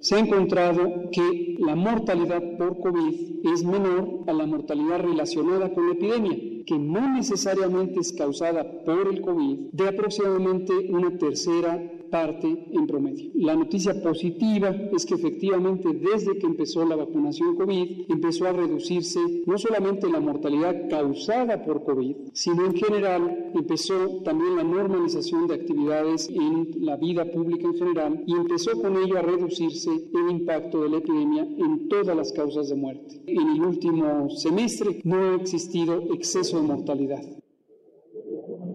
se 0.00 0.16
ha 0.16 0.18
encontrado 0.18 1.10
que 1.12 1.56
la 1.58 1.76
mortalidad 1.76 2.42
por 2.56 2.80
COVID 2.80 3.46
es 3.52 3.64
menor 3.64 4.24
a 4.26 4.32
la 4.32 4.46
mortalidad 4.46 5.00
relacionada 5.00 5.72
con 5.72 5.86
la 5.86 5.92
epidemia, 5.92 6.36
que 6.66 6.78
no 6.78 7.14
necesariamente 7.14 8.00
es 8.00 8.12
causada 8.12 8.84
por 8.84 9.08
el 9.08 9.20
COVID, 9.20 9.70
de 9.72 9.88
aproximadamente 9.88 10.72
una 10.90 11.16
tercera 11.18 11.78
parte 12.10 12.66
en 12.72 12.86
promedio. 12.86 13.30
La 13.34 13.54
noticia 13.54 14.02
positiva 14.02 14.70
es 14.92 15.06
que 15.06 15.14
efectivamente 15.14 15.88
desde 15.92 16.38
que 16.38 16.46
empezó 16.46 16.84
la 16.84 16.96
vacunación 16.96 17.56
COVID 17.56 18.10
empezó 18.10 18.46
a 18.46 18.52
reducirse 18.52 19.20
no 19.46 19.56
solamente 19.56 20.10
la 20.10 20.20
mortalidad 20.20 20.88
causada 20.88 21.64
por 21.64 21.84
COVID, 21.84 22.16
sino 22.32 22.66
en 22.66 22.74
general 22.74 23.52
empezó 23.54 24.22
también 24.24 24.56
la 24.56 24.64
normalización 24.64 25.46
de 25.46 25.54
actividades 25.54 26.28
en 26.28 26.70
la 26.80 26.96
vida 26.96 27.24
pública 27.30 27.66
en 27.66 27.74
general 27.74 28.24
y 28.26 28.32
empezó 28.32 28.72
con 28.80 28.96
ello 28.96 29.18
a 29.18 29.22
reducirse 29.22 29.89
el 29.90 30.30
impacto 30.30 30.82
de 30.82 30.88
la 30.88 30.98
epidemia 30.98 31.42
en 31.42 31.88
todas 31.88 32.16
las 32.16 32.32
causas 32.32 32.68
de 32.68 32.74
muerte. 32.74 33.20
En 33.26 33.48
el 33.48 33.62
último 33.62 34.30
semestre 34.30 35.00
no 35.04 35.16
ha 35.16 35.36
existido 35.36 36.00
exceso 36.14 36.60
de 36.60 36.66
mortalidad. 36.66 37.22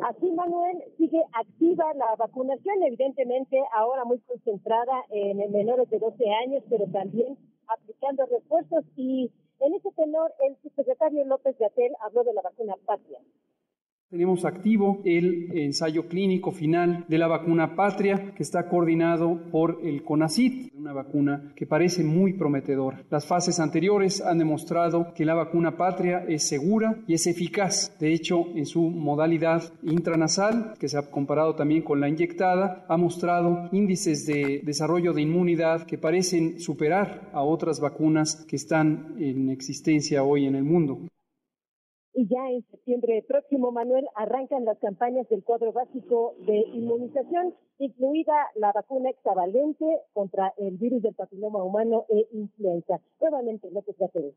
Así, 0.01 0.31
Manuel, 0.31 0.83
sigue 0.97 1.21
activa 1.33 1.93
la 1.95 2.15
vacunación, 2.17 2.83
evidentemente 2.83 3.57
ahora 3.73 4.05
muy 4.05 4.19
concentrada 4.19 5.03
en 5.09 5.37
menores 5.51 5.89
de 5.89 5.99
12 5.99 6.23
años, 6.45 6.63
pero 6.69 6.85
también 6.91 7.37
aplicando 7.67 8.25
refuerzos. 8.25 8.83
Y 8.95 9.31
en 9.59 9.73
ese 9.73 9.91
tenor, 9.91 10.31
el 10.47 10.55
subsecretario 10.61 11.25
López 11.25 11.57
Gatel 11.57 11.93
habló 12.01 12.23
de 12.23 12.33
la 12.33 12.41
vacuna 12.41 12.75
Patria. 12.85 13.19
Tenemos 14.15 14.45
activo 14.45 15.01
el 15.03 15.49
ensayo 15.57 16.07
clínico 16.07 16.53
final 16.53 17.03
de 17.09 17.17
la 17.17 17.27
vacuna 17.27 17.75
Patria, 17.75 18.31
que 18.33 18.43
está 18.43 18.69
coordinado 18.69 19.41
por 19.51 19.81
el 19.83 20.03
CONACIT, 20.03 20.73
una 20.73 20.93
vacuna 20.93 21.51
que 21.53 21.65
parece 21.65 22.01
muy 22.01 22.31
prometedora. 22.31 23.03
Las 23.09 23.25
fases 23.25 23.59
anteriores 23.59 24.21
han 24.21 24.37
demostrado 24.37 25.13
que 25.13 25.25
la 25.25 25.33
vacuna 25.33 25.75
Patria 25.75 26.23
es 26.29 26.47
segura 26.47 26.95
y 27.07 27.15
es 27.15 27.27
eficaz. 27.27 27.93
De 27.99 28.13
hecho, 28.13 28.45
en 28.55 28.65
su 28.65 28.83
modalidad 28.83 29.63
intranasal, 29.83 30.75
que 30.79 30.87
se 30.87 30.97
ha 30.97 31.11
comparado 31.11 31.55
también 31.55 31.81
con 31.81 31.99
la 31.99 32.07
inyectada, 32.07 32.85
ha 32.87 32.95
mostrado 32.95 33.67
índices 33.73 34.25
de 34.25 34.61
desarrollo 34.63 35.11
de 35.11 35.23
inmunidad 35.23 35.85
que 35.85 35.97
parecen 35.97 36.61
superar 36.61 37.29
a 37.33 37.41
otras 37.41 37.81
vacunas 37.81 38.45
que 38.47 38.55
están 38.55 39.17
en 39.19 39.49
existencia 39.49 40.23
hoy 40.23 40.45
en 40.45 40.55
el 40.55 40.63
mundo 40.63 41.01
y 42.15 42.27
ya 42.27 42.49
en 42.49 42.65
septiembre 42.71 43.23
próximo, 43.27 43.71
Manuel, 43.71 44.07
arrancan 44.15 44.63
las 44.63 44.79
campañas 44.79 45.27
del 45.27 45.43
cuadro 45.43 45.73
básico 45.73 46.33
de 46.47 46.59
inmunización, 46.73 47.53
incluida 47.77 48.33
la 48.55 48.71
vacuna 48.71 49.09
hexavalente 49.09 49.85
contra 50.13 50.53
el 50.57 50.77
virus 50.77 51.01
del 51.01 51.13
papiloma 51.13 51.61
humano 51.61 52.05
e 52.09 52.25
influenza. 52.31 53.01
Nuevamente, 53.19 53.69
López 53.69 53.97
Gatell. 53.97 54.33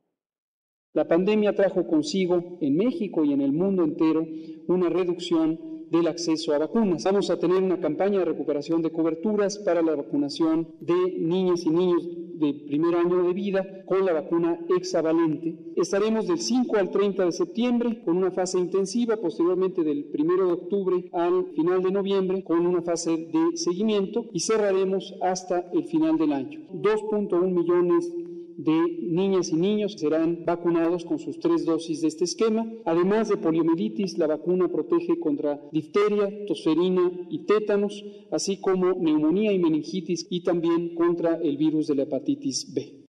La 0.95 1.07
pandemia 1.07 1.55
trajo 1.55 1.87
consigo 1.87 2.59
en 2.61 2.77
México 2.77 3.25
y 3.25 3.33
en 3.33 3.43
el 3.43 3.53
mundo 3.53 3.85
entero 3.85 4.27
una 4.69 4.89
reducción 4.89 5.59
del 5.91 6.07
acceso 6.07 6.53
a 6.53 6.59
vacunas. 6.59 7.05
Vamos 7.05 7.31
a 7.31 7.39
tener 7.39 7.63
una 7.63 7.81
campaña 7.81 8.19
de 8.19 8.25
recuperación 8.25 8.83
de 8.83 8.91
coberturas 8.91 9.59
para 9.59 9.83
la 9.83 9.95
vacunación 9.95 10.69
de 10.81 10.95
niñas 11.19 11.65
y 11.65 11.71
niños 11.71 12.09
de 12.39 12.55
primer 12.67 12.95
año 12.95 13.23
de 13.23 13.33
vida 13.33 13.85
con 13.85 14.05
la 14.05 14.13
vacuna 14.13 14.61
hexavalente. 14.69 15.59
Estaremos 15.77 16.27
del 16.27 16.39
5 16.39 16.77
al 16.77 16.91
30 16.91 17.25
de 17.25 17.33
septiembre 17.33 18.03
con 18.05 18.17
una 18.17 18.31
fase 18.31 18.59
intensiva, 18.59 19.17
posteriormente 19.17 19.83
del 19.83 20.11
1 20.17 20.47
de 20.47 20.53
octubre 20.53 21.11
al 21.13 21.47
final 21.55 21.83
de 21.83 21.91
noviembre 21.91 22.45
con 22.45 22.67
una 22.67 22.83
fase 22.83 23.11
de 23.11 23.57
seguimiento 23.57 24.27
y 24.33 24.41
cerraremos 24.41 25.15
hasta 25.21 25.69
el 25.73 25.85
final 25.85 26.17
del 26.17 26.33
año. 26.33 26.61
2.1 26.73 27.51
millones 27.51 28.13
de 28.59 28.77
niñas 29.03 29.51
y 29.51 29.55
niños 29.55 29.95
serán 29.97 30.45
vacunados 30.45 31.05
con 31.05 31.21
sus 31.21 31.39
tres 31.39 31.65
dosis 31.65 32.03
de 32.03 32.09
este 32.09 32.25
esquema. 32.25 32.67
Además 32.85 33.29
de 33.29 33.37
poliomielitis, 33.37 34.19
la 34.19 34.27
vacuna 34.27 34.69
protege 34.69 35.19
contra 35.21 35.61
difteria, 35.71 36.29
tosferina 36.47 37.09
y 37.31 37.47
tétanos, 37.47 38.05
así 38.33 38.61
como 38.61 38.95
neumonía 38.95 39.53
y 39.53 39.61
meningitis 39.61 40.27
y 40.29 40.43
también 40.43 40.97
contra 40.97 41.37
el 41.37 41.57
virus 41.57 41.87
de 41.87 41.95
la 41.95 42.03
hepatitis 42.03 42.75
B. 42.75 43.07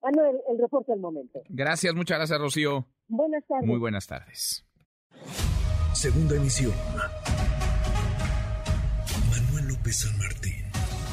Manuel, 0.00 0.36
el 0.48 0.58
reporte 0.58 0.92
al 0.92 1.00
momento. 1.00 1.40
Gracias, 1.48 1.92
muchas 1.94 2.18
gracias, 2.18 2.38
Rocío. 2.38 2.86
Buenas 3.08 3.44
tardes. 3.48 3.66
Muy 3.66 3.78
buenas 3.78 4.06
tardes. 4.06 4.64
Segunda 5.92 6.36
emisión. 6.36 6.72
Manuel 9.30 9.68
López 9.68 10.00
San 10.00 10.16
Martín, 10.18 10.64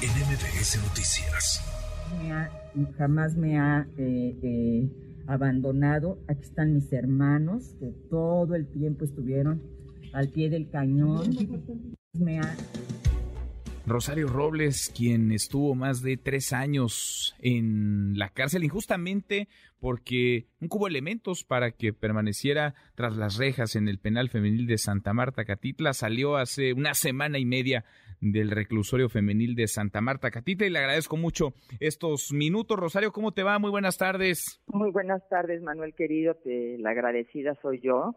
en 0.02 0.10
MBS 0.30 0.78
Noticias 0.88 1.71
jamás 2.98 3.36
me 3.36 3.60
ha 3.60 3.88
eh, 3.98 4.38
eh, 4.42 4.90
abandonado. 5.28 6.20
Aquí 6.28 6.44
están 6.44 6.74
mis 6.74 6.92
hermanos 6.94 7.76
que 7.80 7.92
todo 8.10 8.56
el 8.56 8.68
tiempo 8.68 9.06
estuvieron 9.06 9.62
al 10.14 10.30
pie 10.30 10.50
del 10.50 10.70
cañón. 10.70 11.36
Rosario 13.86 14.28
Robles, 14.28 14.92
quien 14.96 15.32
estuvo 15.32 15.74
más 15.74 16.02
de 16.02 16.16
tres 16.16 16.54
años 16.54 17.36
en 17.40 18.18
la 18.18 18.30
cárcel 18.30 18.64
injustamente 18.64 19.48
porque 19.80 20.46
no 20.60 20.68
hubo 20.70 20.88
elementos 20.88 21.44
para 21.44 21.72
que 21.72 21.92
permaneciera 21.92 22.76
tras 22.94 23.18
las 23.18 23.38
rejas 23.38 23.76
en 23.76 23.88
el 23.88 23.98
penal 23.98 24.30
femenil 24.30 24.68
de 24.68 24.78
Santa 24.78 25.14
Marta 25.14 25.44
Catitla, 25.44 25.94
salió 25.94 26.38
hace 26.38 26.74
una 26.74 26.94
semana 26.94 27.40
y 27.40 27.46
media 27.46 27.84
del 28.22 28.52
reclusorio 28.52 29.10
femenil 29.10 29.56
de 29.56 29.68
Santa 29.68 30.00
Marta 30.00 30.32
Catitla 30.32 30.68
y 30.68 30.70
le 30.70 30.80
agradezco 30.80 31.18
mucho 31.18 31.54
estos 31.80 32.32
minutos. 32.32 32.80
Rosario, 32.80 33.12
¿cómo 33.12 33.34
te 33.34 33.44
va? 33.44 33.60
Muy 33.60 33.72
buenas 33.72 33.98
tardes. 33.98 34.62
Muy 34.68 34.92
buenas 34.92 35.28
tardes, 35.28 35.62
Manuel 35.62 35.94
querido. 35.96 36.36
Te, 36.36 36.78
la 36.78 36.92
agradecida 36.92 37.58
soy 37.62 37.82
yo 37.82 38.16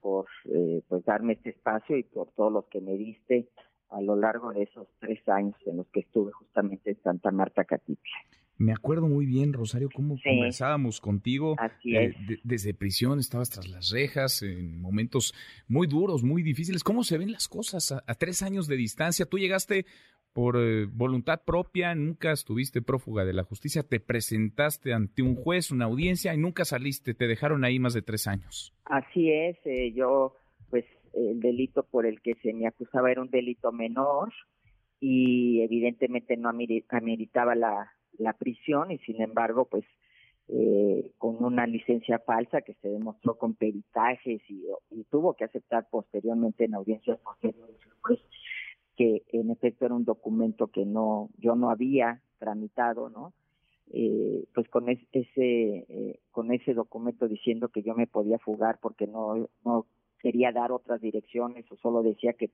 por 0.00 0.26
eh, 0.46 0.82
pues 0.88 1.04
darme 1.04 1.34
este 1.34 1.50
espacio 1.50 1.96
y 1.96 2.02
por 2.02 2.32
todos 2.32 2.52
los 2.52 2.66
que 2.66 2.80
me 2.80 2.96
diste 2.96 3.48
a 3.90 4.00
lo 4.00 4.16
largo 4.16 4.52
de 4.52 4.64
esos 4.64 4.88
tres 4.98 5.26
años 5.28 5.56
en 5.66 5.78
los 5.78 5.86
que 5.88 6.00
estuve 6.00 6.32
justamente 6.32 6.90
en 6.90 7.02
Santa 7.02 7.30
Marta 7.30 7.64
Catitla. 7.64 8.16
Me 8.60 8.72
acuerdo 8.72 9.08
muy 9.08 9.24
bien, 9.24 9.54
Rosario, 9.54 9.88
cómo 9.90 10.18
conversábamos 10.22 11.00
contigo. 11.00 11.56
Así 11.58 11.96
eh, 11.96 12.14
desde 12.44 12.74
prisión 12.74 13.18
estabas 13.18 13.48
tras 13.48 13.66
las 13.66 13.90
rejas, 13.90 14.42
en 14.42 14.82
momentos 14.82 15.32
muy 15.66 15.86
duros, 15.86 16.22
muy 16.22 16.42
difíciles. 16.42 16.84
¿Cómo 16.84 17.02
se 17.02 17.16
ven 17.16 17.32
las 17.32 17.48
cosas 17.48 17.90
a, 17.90 18.14
tres 18.16 18.42
años 18.42 18.68
de 18.68 18.76
distancia? 18.76 19.24
Tú 19.24 19.38
llegaste 19.38 19.86
por 20.34 20.58
eh, 20.58 20.84
voluntad 20.84 21.40
propia, 21.42 21.94
nunca 21.94 22.32
estuviste 22.32 22.82
prófuga 22.82 23.24
de 23.24 23.32
la 23.32 23.44
justicia, 23.44 23.82
te 23.82 23.98
presentaste 23.98 24.92
ante 24.92 25.22
un 25.22 25.36
juez, 25.36 25.70
una 25.70 25.86
audiencia 25.86 26.34
y 26.34 26.36
nunca 26.36 26.66
saliste, 26.66 27.14
te 27.14 27.28
dejaron 27.28 27.64
ahí 27.64 27.78
más 27.78 27.94
de 27.94 28.02
tres 28.02 28.26
años. 28.26 28.74
Así 28.84 29.30
es, 29.30 29.56
eh, 29.64 29.94
yo 29.96 30.34
pues 30.68 30.84
el 31.14 31.40
delito 31.40 31.82
por 31.84 32.04
el 32.04 32.20
que 32.20 32.34
se 32.42 32.52
me 32.52 32.66
acusaba 32.66 33.10
era 33.10 33.22
un 33.22 33.30
delito 33.30 33.72
menor 33.72 34.34
y 35.00 35.62
evidentemente 35.62 36.36
no 36.36 36.50
ameritaba 36.50 37.54
la, 37.54 37.90
la 38.18 38.32
prisión 38.34 38.90
y 38.90 38.98
sin 38.98 39.20
embargo 39.22 39.66
pues 39.66 39.84
eh, 40.48 41.12
con 41.18 41.44
una 41.44 41.64
licencia 41.64 42.18
falsa 42.18 42.62
que 42.62 42.74
se 42.74 42.88
demostró 42.88 43.38
con 43.38 43.54
peritajes 43.54 44.42
y, 44.48 44.64
tuvo 45.08 45.34
que 45.34 45.44
aceptar 45.44 45.88
posteriormente 45.90 46.64
en 46.64 46.74
audiencias 46.74 47.18
posteriores 47.20 47.76
pues, 48.02 48.18
que 48.96 49.22
en 49.32 49.50
efecto 49.50 49.86
era 49.86 49.94
un 49.94 50.04
documento 50.04 50.68
que 50.68 50.84
no 50.84 51.30
yo 51.38 51.54
no 51.54 51.70
había 51.70 52.20
tramitado 52.38 53.10
no 53.10 53.32
eh, 53.92 54.44
pues 54.54 54.68
con 54.68 54.88
ese 54.88 55.04
eh, 55.12 56.20
con 56.32 56.52
ese 56.52 56.74
documento 56.74 57.28
diciendo 57.28 57.68
que 57.68 57.82
yo 57.82 57.94
me 57.94 58.06
podía 58.06 58.38
fugar 58.38 58.78
porque 58.80 59.06
no 59.06 59.48
no 59.64 59.86
quería 60.18 60.52
dar 60.52 60.72
otras 60.72 61.00
direcciones 61.00 61.70
o 61.70 61.76
solo 61.76 62.02
decía 62.02 62.32
que 62.32 62.50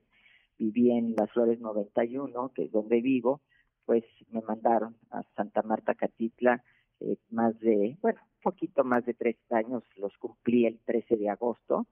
vivía 0.59 0.97
en 0.97 1.15
las 1.15 1.31
Flores 1.31 1.59
91 1.59 2.51
que 2.53 2.65
es 2.65 2.71
donde 2.71 3.01
vivo 3.01 3.41
pues 3.87 4.03
me 4.31 4.41
mandaron 4.41 4.97
a 5.11 5.23
Santa 5.37 5.63
Marta 5.63 5.95
Catitla 5.95 6.61
eh, 6.99 7.15
más 7.31 7.57
de, 7.61 7.97
bueno, 8.01 8.19
un 8.21 8.51
poquito 8.51 8.83
más 8.83 9.05
de 9.05 9.13
tres 9.13 9.37
años, 9.49 9.81
los 9.95 10.15
cumplí 10.17 10.65
el 10.65 10.77
13 10.85 11.15
de 11.15 11.29
agosto. 11.29 11.87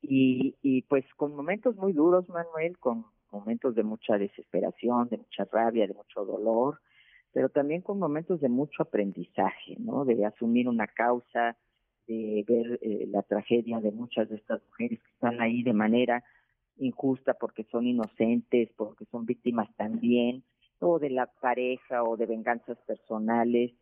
Y, 0.00 0.56
y 0.62 0.82
pues 0.82 1.04
con 1.16 1.36
momentos 1.36 1.76
muy 1.76 1.92
duros, 1.92 2.28
Manuel, 2.30 2.78
con 2.78 3.04
momentos 3.30 3.74
de 3.74 3.82
mucha 3.82 4.16
desesperación, 4.16 5.08
de 5.10 5.18
mucha 5.18 5.44
rabia, 5.44 5.86
de 5.86 5.94
mucho 5.94 6.24
dolor, 6.24 6.80
pero 7.32 7.50
también 7.50 7.82
con 7.82 7.98
momentos 7.98 8.40
de 8.40 8.48
mucho 8.48 8.82
aprendizaje, 8.82 9.76
¿no? 9.78 10.06
De 10.06 10.24
asumir 10.24 10.66
una 10.66 10.86
causa, 10.86 11.58
de 12.06 12.42
ver 12.48 12.78
eh, 12.82 13.06
la 13.08 13.22
tragedia 13.22 13.80
de 13.80 13.92
muchas 13.92 14.30
de 14.30 14.36
estas 14.36 14.62
mujeres 14.64 14.98
que 15.02 15.10
están 15.10 15.42
ahí 15.42 15.62
de 15.62 15.74
manera 15.74 16.24
injusta 16.78 17.34
porque 17.34 17.64
son 17.64 17.86
inocentes, 17.86 18.70
porque 18.76 19.04
son 19.06 19.26
víctimas 19.26 19.68
también, 19.76 20.42
o 20.82 20.98
de 20.98 21.10
la 21.10 21.26
pareja 21.26 22.02
o 22.02 22.16
de 22.16 22.26
venganzas 22.26 22.78
personales 22.86 23.72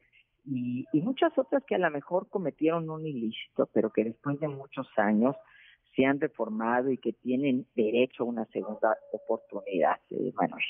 y, 0.44 0.86
muchas 0.92 1.36
otras 1.36 1.62
que 1.66 1.74
a 1.74 1.78
lo 1.78 1.90
mejor 1.90 2.28
cometieron 2.28 2.88
un 2.90 3.06
ilícito, 3.06 3.68
pero 3.72 3.90
que 3.90 4.04
después 4.04 4.38
de 4.40 4.48
muchos 4.48 4.86
años 4.96 5.36
se 5.94 6.04
han 6.04 6.20
reformado 6.20 6.90
y 6.90 6.98
que 6.98 7.12
tienen 7.12 7.66
derecho 7.74 8.22
a 8.22 8.26
una 8.26 8.44
segunda 8.46 8.96
oportunidad, 9.12 9.96
eh, 10.10 10.32
Manuel. 10.34 10.64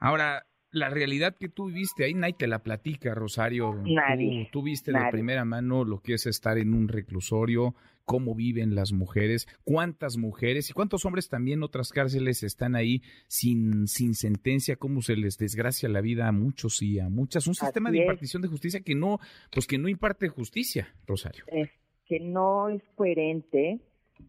Ahora, 0.00 0.44
la 0.70 0.90
realidad 0.90 1.36
que 1.38 1.48
tú 1.48 1.66
viviste 1.66 2.04
ahí, 2.04 2.14
nadie 2.14 2.34
te 2.34 2.46
la 2.46 2.62
platica, 2.62 3.14
Rosario. 3.14 3.74
Nadie. 3.84 4.48
Tú, 4.52 4.62
viste 4.62 4.92
de 4.92 5.10
primera 5.10 5.44
mano 5.44 5.84
lo 5.84 6.00
que 6.00 6.14
es 6.14 6.26
estar 6.26 6.58
en 6.58 6.74
un 6.74 6.88
reclusorio, 6.88 7.74
cómo 8.08 8.34
viven 8.34 8.74
las 8.74 8.90
mujeres, 8.90 9.46
cuántas 9.64 10.16
mujeres 10.16 10.70
y 10.70 10.72
cuántos 10.72 11.04
hombres 11.04 11.28
también 11.28 11.58
en 11.58 11.64
otras 11.64 11.90
cárceles 11.90 12.42
están 12.42 12.74
ahí 12.74 13.02
sin, 13.26 13.86
sin 13.86 14.14
sentencia, 14.14 14.76
cómo 14.76 15.02
se 15.02 15.14
les 15.14 15.36
desgracia 15.36 15.90
la 15.90 16.00
vida 16.00 16.26
a 16.26 16.32
muchos 16.32 16.80
y 16.80 17.00
a 17.00 17.10
muchas. 17.10 17.46
Un 17.46 17.54
sistema 17.54 17.90
de 17.90 17.98
impartición 17.98 18.40
de 18.40 18.48
justicia 18.48 18.80
que 18.80 18.94
no, 18.94 19.18
pues 19.52 19.66
que 19.66 19.76
no 19.76 19.90
imparte 19.90 20.28
justicia, 20.28 20.88
Rosario. 21.06 21.44
Es 21.48 21.68
que 22.06 22.18
no 22.18 22.70
es 22.70 22.82
coherente 22.94 23.78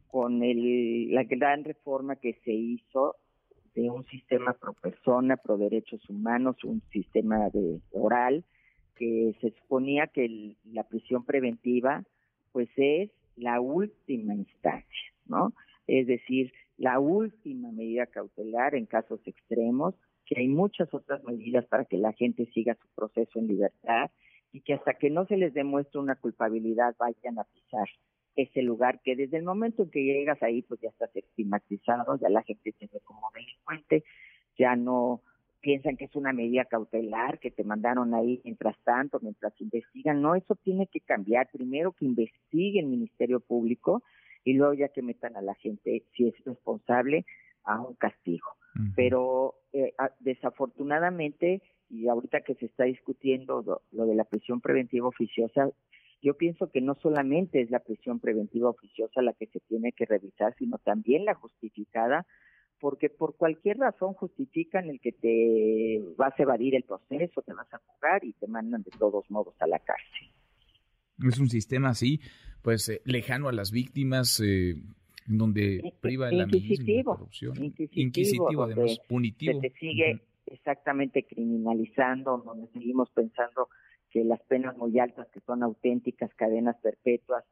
con 0.08 0.44
el, 0.44 1.14
la 1.14 1.24
gran 1.24 1.64
reforma 1.64 2.18
que 2.18 2.34
se 2.44 2.52
hizo 2.52 3.16
de 3.76 3.90
un 3.90 4.06
sistema 4.08 4.58
pro 4.60 4.74
persona, 4.74 5.38
pro 5.38 5.58
derechos 5.58 6.02
humanos, 6.10 6.58
un 6.66 6.82
sistema 6.92 7.50
de 7.54 7.80
oral, 7.92 8.44
que 8.98 9.34
se 9.40 9.52
suponía 9.52 10.08
que 10.08 10.58
la 10.66 10.84
prisión 10.84 11.24
preventiva 11.24 12.04
pues 12.52 12.68
es 12.76 13.10
la 13.40 13.60
última 13.62 14.36
instancia, 14.36 15.14
¿no? 15.26 15.54
Es 15.88 16.08
decir, 16.08 16.52
la 16.78 17.00
última 17.00 17.72
medida 17.72 18.06
cautelar 18.06 18.76
en 18.76 18.86
casos 18.86 19.20
extremos, 19.26 19.96
que 20.26 20.40
hay 20.40 20.48
muchas 20.48 20.94
otras 20.94 21.24
medidas 21.24 21.66
para 21.66 21.86
que 21.86 21.98
la 21.98 22.14
gente 22.14 22.46
siga 22.54 22.76
su 22.76 22.88
proceso 22.96 23.40
en 23.40 23.48
libertad 23.48 24.12
y 24.52 24.62
que 24.62 24.76
hasta 24.76 24.94
que 24.94 25.10
no 25.10 25.26
se 25.26 25.38
les 25.38 25.54
demuestre 25.54 26.00
una 26.00 26.16
culpabilidad 26.16 26.96
vayan 27.00 27.40
a 27.40 27.46
pisar 27.46 27.88
ese 28.36 28.62
lugar 28.62 29.02
que 29.04 29.16
desde 29.16 29.38
el 29.38 29.44
momento 29.44 29.84
en 29.84 29.92
que 29.92 30.04
llegas 30.04 30.42
ahí 30.44 30.62
pues 30.62 30.80
ya 30.82 30.90
estás 30.90 31.14
estigmatizado, 31.16 32.18
ya 32.18 32.30
la 32.30 32.44
gente 32.44 32.72
te 32.72 32.88
ve 32.92 33.00
como 33.04 33.28
delincuente, 33.34 34.04
ya 34.58 34.76
no 34.76 35.22
piensan 35.62 35.98
que 35.98 36.06
es 36.06 36.16
una 36.16 36.34
medida 36.34 36.66
cautelar 36.66 37.40
que 37.40 37.52
te 37.52 37.64
mandaron 37.64 38.14
ahí 38.14 38.42
mientras 38.44 38.78
tanto, 38.84 39.20
mientras 39.22 39.54
investigan. 39.60 40.22
No, 40.22 40.36
eso 40.36 40.56
tiene 40.56 40.88
que 40.88 41.02
cambiar. 41.02 41.50
Primero 41.52 41.92
que 41.92 42.06
investigue 42.06 42.80
el 42.80 42.88
Ministerio 42.88 43.40
Público 43.40 44.04
y 44.44 44.54
luego 44.54 44.74
ya 44.74 44.90
que 44.90 45.02
metan 45.02 45.36
a 45.36 45.42
la 45.42 45.56
gente, 45.56 46.04
si 46.16 46.28
es 46.28 46.36
responsable, 46.46 47.26
a 47.64 47.82
un 47.82 47.96
castigo. 47.96 48.48
Pero 48.96 49.56
eh, 49.74 49.94
desafortunadamente, 50.20 51.62
y 51.90 52.08
ahorita 52.08 52.42
que 52.42 52.56
se 52.56 52.68
está 52.68 52.86
discutiendo 52.86 53.62
lo, 53.62 53.82
lo 53.92 54.06
de 54.06 54.16
la 54.16 54.24
prisión 54.24 54.62
preventiva 54.62 55.08
oficiosa, 55.08 55.70
yo 56.22 56.36
pienso 56.36 56.70
que 56.70 56.80
no 56.80 56.96
solamente 56.96 57.62
es 57.62 57.72
la 57.72 57.80
prisión 57.80 58.20
preventiva 58.20 58.70
oficiosa 58.70 59.22
la 59.22 59.34
que 59.34 59.48
se 59.48 59.60
tiene 59.62 59.92
que 59.92 60.06
revisar, 60.06 60.56
sino 60.58 60.78
también 60.78 61.26
la 61.26 61.34
justificada 61.34 62.26
porque 62.80 63.10
por 63.10 63.36
cualquier 63.36 63.78
razón 63.78 64.14
justifican 64.14 64.90
el 64.90 65.00
que 65.00 65.12
te 65.12 66.02
vas 66.18 66.34
a 66.40 66.44
evadir 66.44 66.76
el 66.76 66.84
proceso, 66.84 67.42
te 67.42 67.54
vas 67.54 67.72
a 67.74 67.78
jugar 67.80 68.24
y 68.24 68.34
te 68.34 68.48
mandan 68.48 68.84
de 68.84 68.92
todos 68.98 69.30
modos 69.30 69.56
a 69.60 69.68
la 69.68 69.80
cárcel. 69.80 70.30
Es 71.28 71.40
un 71.40 71.50
sistema 71.50 71.90
así, 71.90 72.22
pues 72.62 72.88
eh, 72.90 73.02
lejano 73.06 73.50
a 73.50 73.52
las 73.52 73.72
víctimas, 73.72 74.42
eh, 74.46 74.76
donde 75.28 75.94
priva 76.02 76.32
la 76.32 76.48
misma 76.48 77.04
corrupción. 77.04 77.74
Inquisitivo, 77.92 78.64
además, 78.64 79.00
punitivo. 79.08 79.62
Se 79.62 79.70
te 79.70 79.76
sigue 79.78 80.22
exactamente 80.48 81.24
criminalizando, 81.24 82.38
donde 82.38 82.68
seguimos 82.72 83.10
pensando 83.12 83.70
que 84.10 84.24
las 84.24 84.42
penas 84.44 84.76
muy 84.78 84.98
altas, 85.00 85.28
que 85.32 85.40
son 85.42 85.62
auténticas 85.62 86.34
cadenas 86.36 86.78
perpetuas, 86.82 87.44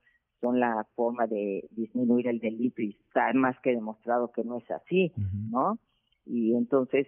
son 0.41 0.59
la 0.59 0.85
forma 0.95 1.27
de 1.27 1.67
disminuir 1.71 2.27
el 2.27 2.39
delito 2.39 2.81
y 2.81 2.97
está 3.07 3.33
más 3.33 3.59
que 3.61 3.71
demostrado 3.71 4.31
que 4.31 4.43
no 4.43 4.57
es 4.57 4.69
así, 4.71 5.11
¿no? 5.49 5.79
Y 6.25 6.53
entonces, 6.55 7.07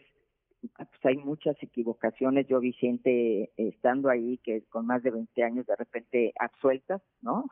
pues 0.61 1.05
hay 1.05 1.17
muchas 1.17 1.55
equivocaciones. 1.61 2.47
Yo 2.47 2.59
vi 2.59 2.73
gente 2.73 3.51
estando 3.57 4.09
ahí 4.09 4.39
que 4.43 4.63
con 4.69 4.85
más 4.85 5.03
de 5.03 5.11
20 5.11 5.43
años 5.43 5.65
de 5.67 5.75
repente 5.75 6.33
absueltas, 6.39 7.01
¿no? 7.21 7.45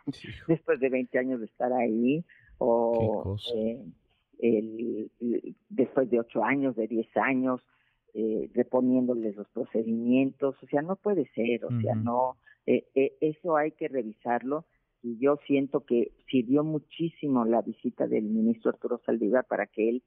Después 0.48 0.80
de 0.80 0.90
20 0.90 1.20
años 1.20 1.40
de 1.40 1.46
estar 1.46 1.72
ahí, 1.74 2.26
o 2.58 3.38
eh, 3.56 3.86
el, 4.40 5.12
después 5.70 6.10
de 6.10 6.20
8 6.20 6.44
años, 6.44 6.76
de 6.76 6.88
10 6.88 7.18
años, 7.18 7.62
eh, 8.14 8.50
reponiéndoles 8.56 9.36
los 9.36 9.48
procedimientos, 9.50 10.56
o 10.64 10.68
sea, 10.68 10.82
no 10.82 10.96
puede 10.96 11.30
ser, 11.36 11.66
o 11.66 11.82
sea, 11.82 11.94
no, 11.94 12.38
eh, 12.66 12.88
eh, 12.96 13.16
eso 13.22 13.56
hay 13.56 13.72
que 13.74 13.88
revisarlo 13.88 14.66
y 15.08 15.18
yo 15.20 15.40
siento 15.48 15.86
que 15.86 16.12
sirvió 16.30 16.64
muchísimo 16.64 17.46
la 17.46 17.62
visita 17.62 18.08
del 18.08 18.26
ministro 18.26 18.72
Arturo 18.72 19.00
Saldívar 19.06 19.46
para 19.46 19.66
que 19.68 19.90
él 19.90 20.04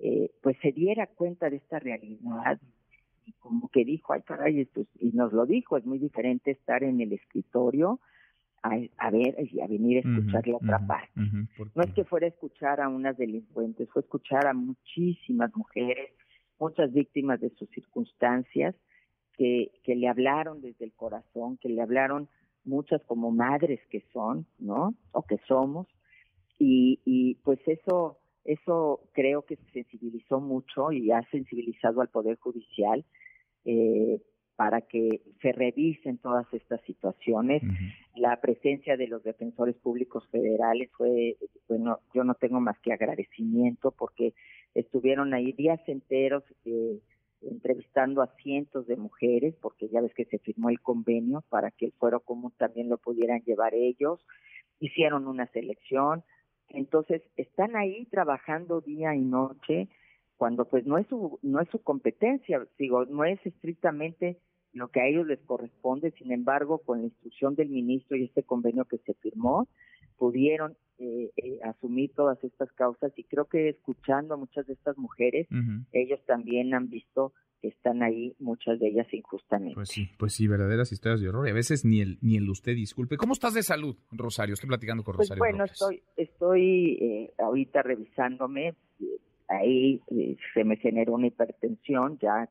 eh, 0.00 0.30
pues 0.42 0.56
se 0.60 0.72
diera 0.72 1.06
cuenta 1.06 1.48
de 1.48 1.56
esta 1.56 1.78
realidad 1.78 2.60
y 3.26 3.32
como 3.34 3.68
que 3.68 3.84
dijo, 3.84 4.12
ay 4.12 4.22
caray, 4.22 4.60
esto 4.60 4.84
y 4.98 5.10
nos 5.12 5.32
lo 5.32 5.46
dijo, 5.46 5.76
es 5.76 5.86
muy 5.86 5.98
diferente 5.98 6.50
estar 6.50 6.82
en 6.82 7.00
el 7.00 7.12
escritorio 7.12 8.00
a, 8.62 8.76
a 8.98 9.10
ver 9.10 9.36
y 9.52 9.60
a 9.60 9.68
venir 9.68 9.98
a 9.98 10.08
escuchar 10.08 10.46
la 10.48 10.56
otra 10.56 10.86
parte. 10.86 11.12
no 11.16 11.82
es 11.82 11.92
que 11.94 12.04
fuera 12.04 12.26
a 12.26 12.30
escuchar 12.30 12.80
a 12.80 12.88
unas 12.88 13.16
delincuentes, 13.16 13.88
fue 13.90 14.02
escuchar 14.02 14.46
a 14.46 14.52
muchísimas 14.52 15.54
mujeres, 15.54 16.10
muchas 16.58 16.92
víctimas 16.92 17.40
de 17.40 17.50
sus 17.50 17.70
circunstancias, 17.70 18.74
que, 19.34 19.70
que 19.84 19.94
le 19.94 20.08
hablaron 20.08 20.60
desde 20.60 20.84
el 20.84 20.92
corazón, 20.92 21.56
que 21.56 21.68
le 21.68 21.80
hablaron 21.80 22.28
muchas 22.64 23.02
como 23.04 23.30
madres 23.30 23.80
que 23.90 24.02
son, 24.12 24.46
¿no? 24.58 24.94
O 25.12 25.22
que 25.22 25.38
somos. 25.46 25.86
Y, 26.58 27.00
y 27.04 27.36
pues 27.36 27.58
eso, 27.66 28.18
eso 28.44 29.00
creo 29.12 29.42
que 29.42 29.56
sensibilizó 29.72 30.40
mucho 30.40 30.92
y 30.92 31.10
ha 31.10 31.22
sensibilizado 31.30 32.00
al 32.00 32.08
Poder 32.08 32.38
Judicial 32.38 33.04
eh, 33.64 34.20
para 34.56 34.82
que 34.82 35.22
se 35.40 35.52
revisen 35.52 36.18
todas 36.18 36.46
estas 36.52 36.82
situaciones. 36.82 37.62
La 38.14 38.38
presencia 38.42 38.98
de 38.98 39.06
los 39.06 39.22
defensores 39.22 39.74
públicos 39.76 40.28
federales 40.30 40.90
fue, 40.98 41.38
bueno, 41.66 42.00
yo 42.12 42.24
no 42.24 42.34
tengo 42.34 42.60
más 42.60 42.78
que 42.80 42.92
agradecimiento 42.92 43.90
porque 43.90 44.34
estuvieron 44.74 45.32
ahí 45.32 45.52
días 45.52 45.80
enteros 45.86 46.44
eh, 46.66 47.00
entrevistando 47.42 48.22
a 48.22 48.34
cientos 48.42 48.86
de 48.86 48.96
mujeres, 48.96 49.54
porque 49.60 49.88
ya 49.88 50.00
ves 50.00 50.14
que 50.14 50.24
se 50.26 50.38
firmó 50.38 50.70
el 50.70 50.80
convenio 50.80 51.42
para 51.48 51.70
que 51.70 51.86
el 51.86 51.92
fuero 51.92 52.20
común 52.20 52.52
también 52.58 52.88
lo 52.88 52.98
pudieran 52.98 53.42
llevar 53.42 53.74
ellos, 53.74 54.24
hicieron 54.78 55.26
una 55.26 55.46
selección, 55.48 56.24
entonces 56.68 57.22
están 57.36 57.76
ahí 57.76 58.06
trabajando 58.06 58.80
día 58.80 59.14
y 59.14 59.20
noche 59.20 59.88
cuando 60.36 60.64
pues 60.64 60.86
no 60.86 60.96
es 60.96 61.06
su, 61.08 61.38
no 61.42 61.60
es 61.60 61.68
su 61.68 61.82
competencia, 61.82 62.66
digo, 62.78 63.04
no 63.04 63.24
es 63.24 63.44
estrictamente 63.44 64.38
lo 64.72 64.88
que 64.88 65.00
a 65.00 65.06
ellos 65.06 65.26
les 65.26 65.40
corresponde, 65.40 66.12
sin 66.12 66.32
embargo, 66.32 66.78
con 66.78 67.00
la 67.00 67.08
instrucción 67.08 67.54
del 67.56 67.68
ministro 67.68 68.16
y 68.16 68.24
este 68.24 68.42
convenio 68.42 68.84
que 68.86 68.98
se 68.98 69.14
firmó, 69.14 69.68
pudieron 70.20 70.76
eh, 70.98 71.30
eh, 71.38 71.58
asumir 71.64 72.12
todas 72.14 72.44
estas 72.44 72.70
causas 72.72 73.10
y 73.16 73.24
creo 73.24 73.46
que 73.46 73.70
escuchando 73.70 74.34
a 74.34 74.36
muchas 74.36 74.66
de 74.66 74.74
estas 74.74 74.98
mujeres, 74.98 75.48
ellos 75.92 76.20
también 76.26 76.74
han 76.74 76.90
visto 76.90 77.32
que 77.62 77.68
están 77.68 78.02
ahí, 78.02 78.34
muchas 78.38 78.78
de 78.78 78.88
ellas 78.88 79.06
injustamente. 79.10 79.74
Pues 79.74 79.88
sí, 79.88 80.10
pues 80.18 80.34
sí, 80.34 80.46
verdaderas 80.46 80.92
historias 80.92 81.22
de 81.22 81.30
horror 81.30 81.48
y 81.48 81.52
a 81.52 81.54
veces 81.54 81.86
ni 81.86 82.02
el, 82.02 82.18
ni 82.20 82.36
el 82.36 82.50
usted 82.50 82.74
disculpe. 82.74 83.16
¿Cómo 83.16 83.32
estás 83.32 83.54
de 83.54 83.62
salud, 83.62 83.96
Rosario? 84.12 84.52
Estoy 84.52 84.68
platicando 84.68 85.02
con 85.02 85.16
pues 85.16 85.30
Rosario. 85.30 85.40
Bueno, 85.40 85.64
estoy, 85.64 86.02
estoy 86.18 86.98
eh, 87.00 87.32
ahorita 87.38 87.82
revisándome, 87.82 88.74
ahí 89.48 90.02
se 90.52 90.64
me 90.64 90.76
generó 90.76 91.14
una 91.14 91.28
hipertensión 91.28 92.18
ya 92.18 92.46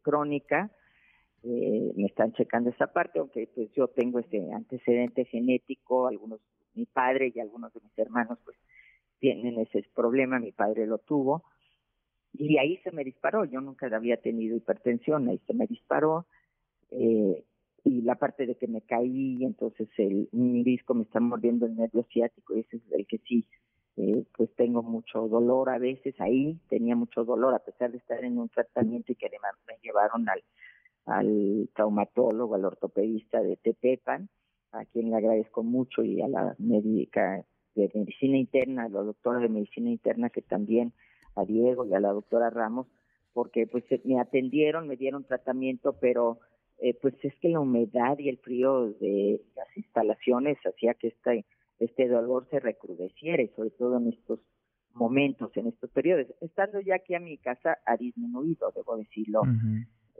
crónica, 0.00 0.70
me 1.42 2.06
están 2.06 2.32
checando 2.32 2.70
esa 2.70 2.86
parte, 2.86 3.18
aunque 3.18 3.46
pues 3.54 3.70
yo 3.76 3.88
tengo 3.88 4.20
ese 4.20 4.50
antecedente 4.54 5.26
genético, 5.26 6.06
algunos 6.06 6.40
mi 6.74 6.86
padre 6.86 7.32
y 7.34 7.40
algunos 7.40 7.72
de 7.72 7.80
mis 7.80 7.98
hermanos 7.98 8.38
pues 8.44 8.56
tienen 9.18 9.58
ese 9.58 9.84
problema, 9.94 10.38
mi 10.38 10.52
padre 10.52 10.86
lo 10.86 10.98
tuvo, 10.98 11.44
y 12.36 12.58
ahí 12.58 12.78
se 12.78 12.90
me 12.90 13.04
disparó, 13.04 13.44
yo 13.44 13.60
nunca 13.60 13.86
había 13.94 14.16
tenido 14.16 14.56
hipertensión, 14.56 15.28
ahí 15.28 15.40
se 15.46 15.54
me 15.54 15.66
disparó, 15.66 16.26
eh, 16.90 17.44
y 17.84 18.02
la 18.02 18.16
parte 18.16 18.46
de 18.46 18.56
que 18.56 18.66
me 18.66 18.82
caí, 18.82 19.44
entonces 19.44 19.88
el, 19.98 20.28
mi 20.32 20.64
disco 20.64 20.94
me 20.94 21.04
está 21.04 21.20
mordiendo 21.20 21.66
el 21.66 21.76
nervio 21.76 22.04
ciático, 22.12 22.56
y 22.56 22.60
ese 22.60 22.76
es 22.78 22.82
el 22.92 23.06
que 23.06 23.18
sí, 23.18 23.46
eh, 23.96 24.24
pues 24.36 24.52
tengo 24.56 24.82
mucho 24.82 25.28
dolor 25.28 25.70
a 25.70 25.78
veces, 25.78 26.20
ahí 26.20 26.58
tenía 26.68 26.96
mucho 26.96 27.24
dolor, 27.24 27.54
a 27.54 27.60
pesar 27.60 27.92
de 27.92 27.98
estar 27.98 28.24
en 28.24 28.38
un 28.38 28.48
tratamiento 28.48 29.12
y 29.12 29.14
que 29.14 29.30
me, 29.30 29.38
me 29.68 29.78
llevaron 29.82 30.28
al, 30.28 30.42
al 31.06 31.68
traumatólogo, 31.74 32.56
al 32.56 32.64
ortopedista 32.64 33.40
de 33.40 33.56
Tepepan, 33.56 34.28
a 34.74 34.84
quien 34.86 35.10
le 35.10 35.16
agradezco 35.16 35.62
mucho 35.62 36.02
y 36.02 36.20
a 36.20 36.28
la 36.28 36.54
médica 36.58 37.44
de 37.74 37.90
medicina 37.94 38.36
interna, 38.36 38.84
a 38.84 38.88
la 38.88 39.02
doctora 39.02 39.40
de 39.40 39.48
medicina 39.48 39.90
interna 39.90 40.30
que 40.30 40.42
también, 40.42 40.92
a 41.36 41.44
Diego 41.44 41.84
y 41.86 41.94
a 41.94 42.00
la 42.00 42.12
doctora 42.12 42.50
Ramos, 42.50 42.86
porque 43.32 43.66
pues 43.66 43.84
me 44.04 44.20
atendieron, 44.20 44.86
me 44.86 44.96
dieron 44.96 45.24
tratamiento, 45.24 45.96
pero 46.00 46.38
eh, 46.78 46.96
pues 47.00 47.14
es 47.22 47.34
que 47.36 47.48
la 47.48 47.60
humedad 47.60 48.18
y 48.18 48.28
el 48.28 48.38
frío 48.38 48.90
de 49.00 49.40
las 49.56 49.76
instalaciones 49.76 50.58
hacía 50.64 50.94
que 50.94 51.08
este, 51.08 51.44
este 51.78 52.08
dolor 52.08 52.46
se 52.50 52.60
recrudeciera, 52.60 53.42
y 53.42 53.48
sobre 53.48 53.70
todo 53.70 53.98
en 53.98 54.08
estos 54.08 54.40
momentos, 54.92 55.50
en 55.56 55.66
estos 55.68 55.90
periodos. 55.90 56.26
Estando 56.40 56.80
ya 56.80 56.96
aquí 56.96 57.14
a 57.14 57.20
mi 57.20 57.38
casa 57.38 57.78
ha 57.84 57.96
disminuido, 57.96 58.72
debo 58.74 58.96
decirlo 58.96 59.42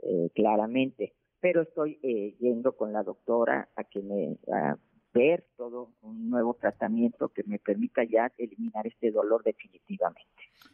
eh, 0.03 0.29
claramente 0.35 1.13
pero 1.39 1.61
estoy 1.61 1.99
eh, 2.03 2.35
yendo 2.39 2.75
con 2.75 2.93
la 2.93 3.03
doctora 3.03 3.69
a 3.75 3.83
que 3.83 4.01
me 4.01 4.37
a 4.53 4.77
ver 5.13 5.45
todo 5.55 5.93
un 6.01 6.29
nuevo 6.29 6.55
tratamiento 6.59 7.29
que 7.29 7.43
me 7.43 7.57
permita 7.57 8.03
ya 8.03 8.31
eliminar 8.37 8.85
este 8.85 9.11
dolor 9.11 9.43
definitivamente. 9.43 10.29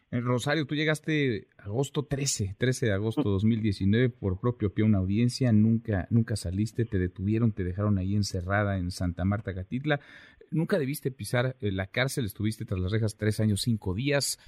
En 0.09 0.25
Rosario, 0.25 0.65
tú 0.65 0.75
llegaste 0.75 1.47
agosto 1.57 2.03
13, 2.03 2.55
13 2.57 2.87
de 2.87 2.91
agosto 2.91 3.21
de 3.21 3.29
2019 3.29 4.09
por 4.09 4.39
propio 4.39 4.73
pie 4.73 4.83
a 4.83 4.87
una 4.87 4.97
audiencia, 4.97 5.51
nunca 5.53 6.07
nunca 6.09 6.35
saliste, 6.35 6.85
te 6.85 6.97
detuvieron, 6.97 7.53
te 7.53 7.63
dejaron 7.63 7.97
ahí 7.97 8.15
encerrada 8.15 8.77
en 8.77 8.91
Santa 8.91 9.23
Marta 9.25 9.53
Catitla, 9.53 10.01
nunca 10.49 10.79
debiste 10.79 11.11
pisar 11.11 11.55
eh, 11.61 11.71
la 11.71 11.87
cárcel, 11.87 12.25
estuviste 12.25 12.65
tras 12.65 12.79
las 12.79 12.91
rejas 12.91 13.15
tres 13.15 13.39
años, 13.39 13.61
cinco 13.61 13.93
días. 13.93 14.39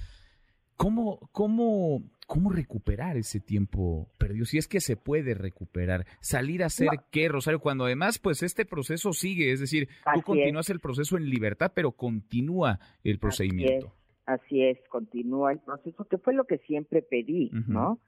¿Cómo, 0.76 1.28
cómo, 1.32 2.02
cómo 2.26 2.50
recuperar 2.50 3.16
ese 3.16 3.40
tiempo 3.40 4.08
perdido? 4.18 4.44
Si 4.44 4.58
es 4.58 4.68
que 4.68 4.80
se 4.80 4.96
puede 4.96 5.34
recuperar. 5.34 6.06
¿Salir 6.20 6.62
a 6.62 6.66
hacer 6.66 6.88
qué, 7.10 7.28
Rosario? 7.28 7.60
Cuando 7.60 7.84
además, 7.84 8.18
pues 8.18 8.42
este 8.42 8.64
proceso 8.64 9.12
sigue, 9.12 9.52
es 9.52 9.60
decir, 9.60 9.88
tú 10.14 10.22
continúas 10.22 10.70
el 10.70 10.80
proceso 10.80 11.16
en 11.16 11.28
libertad, 11.28 11.72
pero 11.74 11.92
continúa 11.92 12.78
el 13.02 13.18
procedimiento. 13.18 13.92
Así 14.26 14.62
es, 14.62 14.78
continúa 14.88 15.52
el 15.52 15.60
proceso, 15.60 16.04
que 16.06 16.18
fue 16.18 16.34
lo 16.34 16.44
que 16.44 16.58
siempre 16.58 17.02
pedí, 17.02 17.50
¿no? 17.66 18.00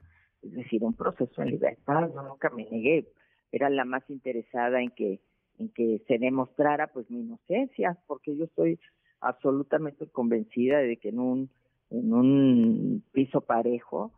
Es 0.42 0.52
decir, 0.52 0.82
un 0.82 0.94
proceso 0.94 1.42
en 1.42 1.50
libertad, 1.50 2.10
yo 2.14 2.22
nunca 2.22 2.50
me 2.50 2.64
negué, 2.64 3.06
era 3.52 3.68
la 3.68 3.84
más 3.84 4.08
interesada 4.08 4.80
en 4.80 4.90
que 4.90 5.20
en 5.58 5.70
que 5.70 6.02
se 6.06 6.18
demostrara 6.18 6.88
pues 6.88 7.10
mi 7.10 7.20
inocencia, 7.20 7.98
porque 8.06 8.36
yo 8.36 8.44
estoy 8.44 8.78
absolutamente 9.20 10.06
convencida 10.06 10.78
de 10.78 10.96
que 10.98 11.08
en 11.08 11.18
un 11.18 11.50
en 11.90 12.12
un 12.12 13.02
piso 13.12 13.40
parejo, 13.40 14.12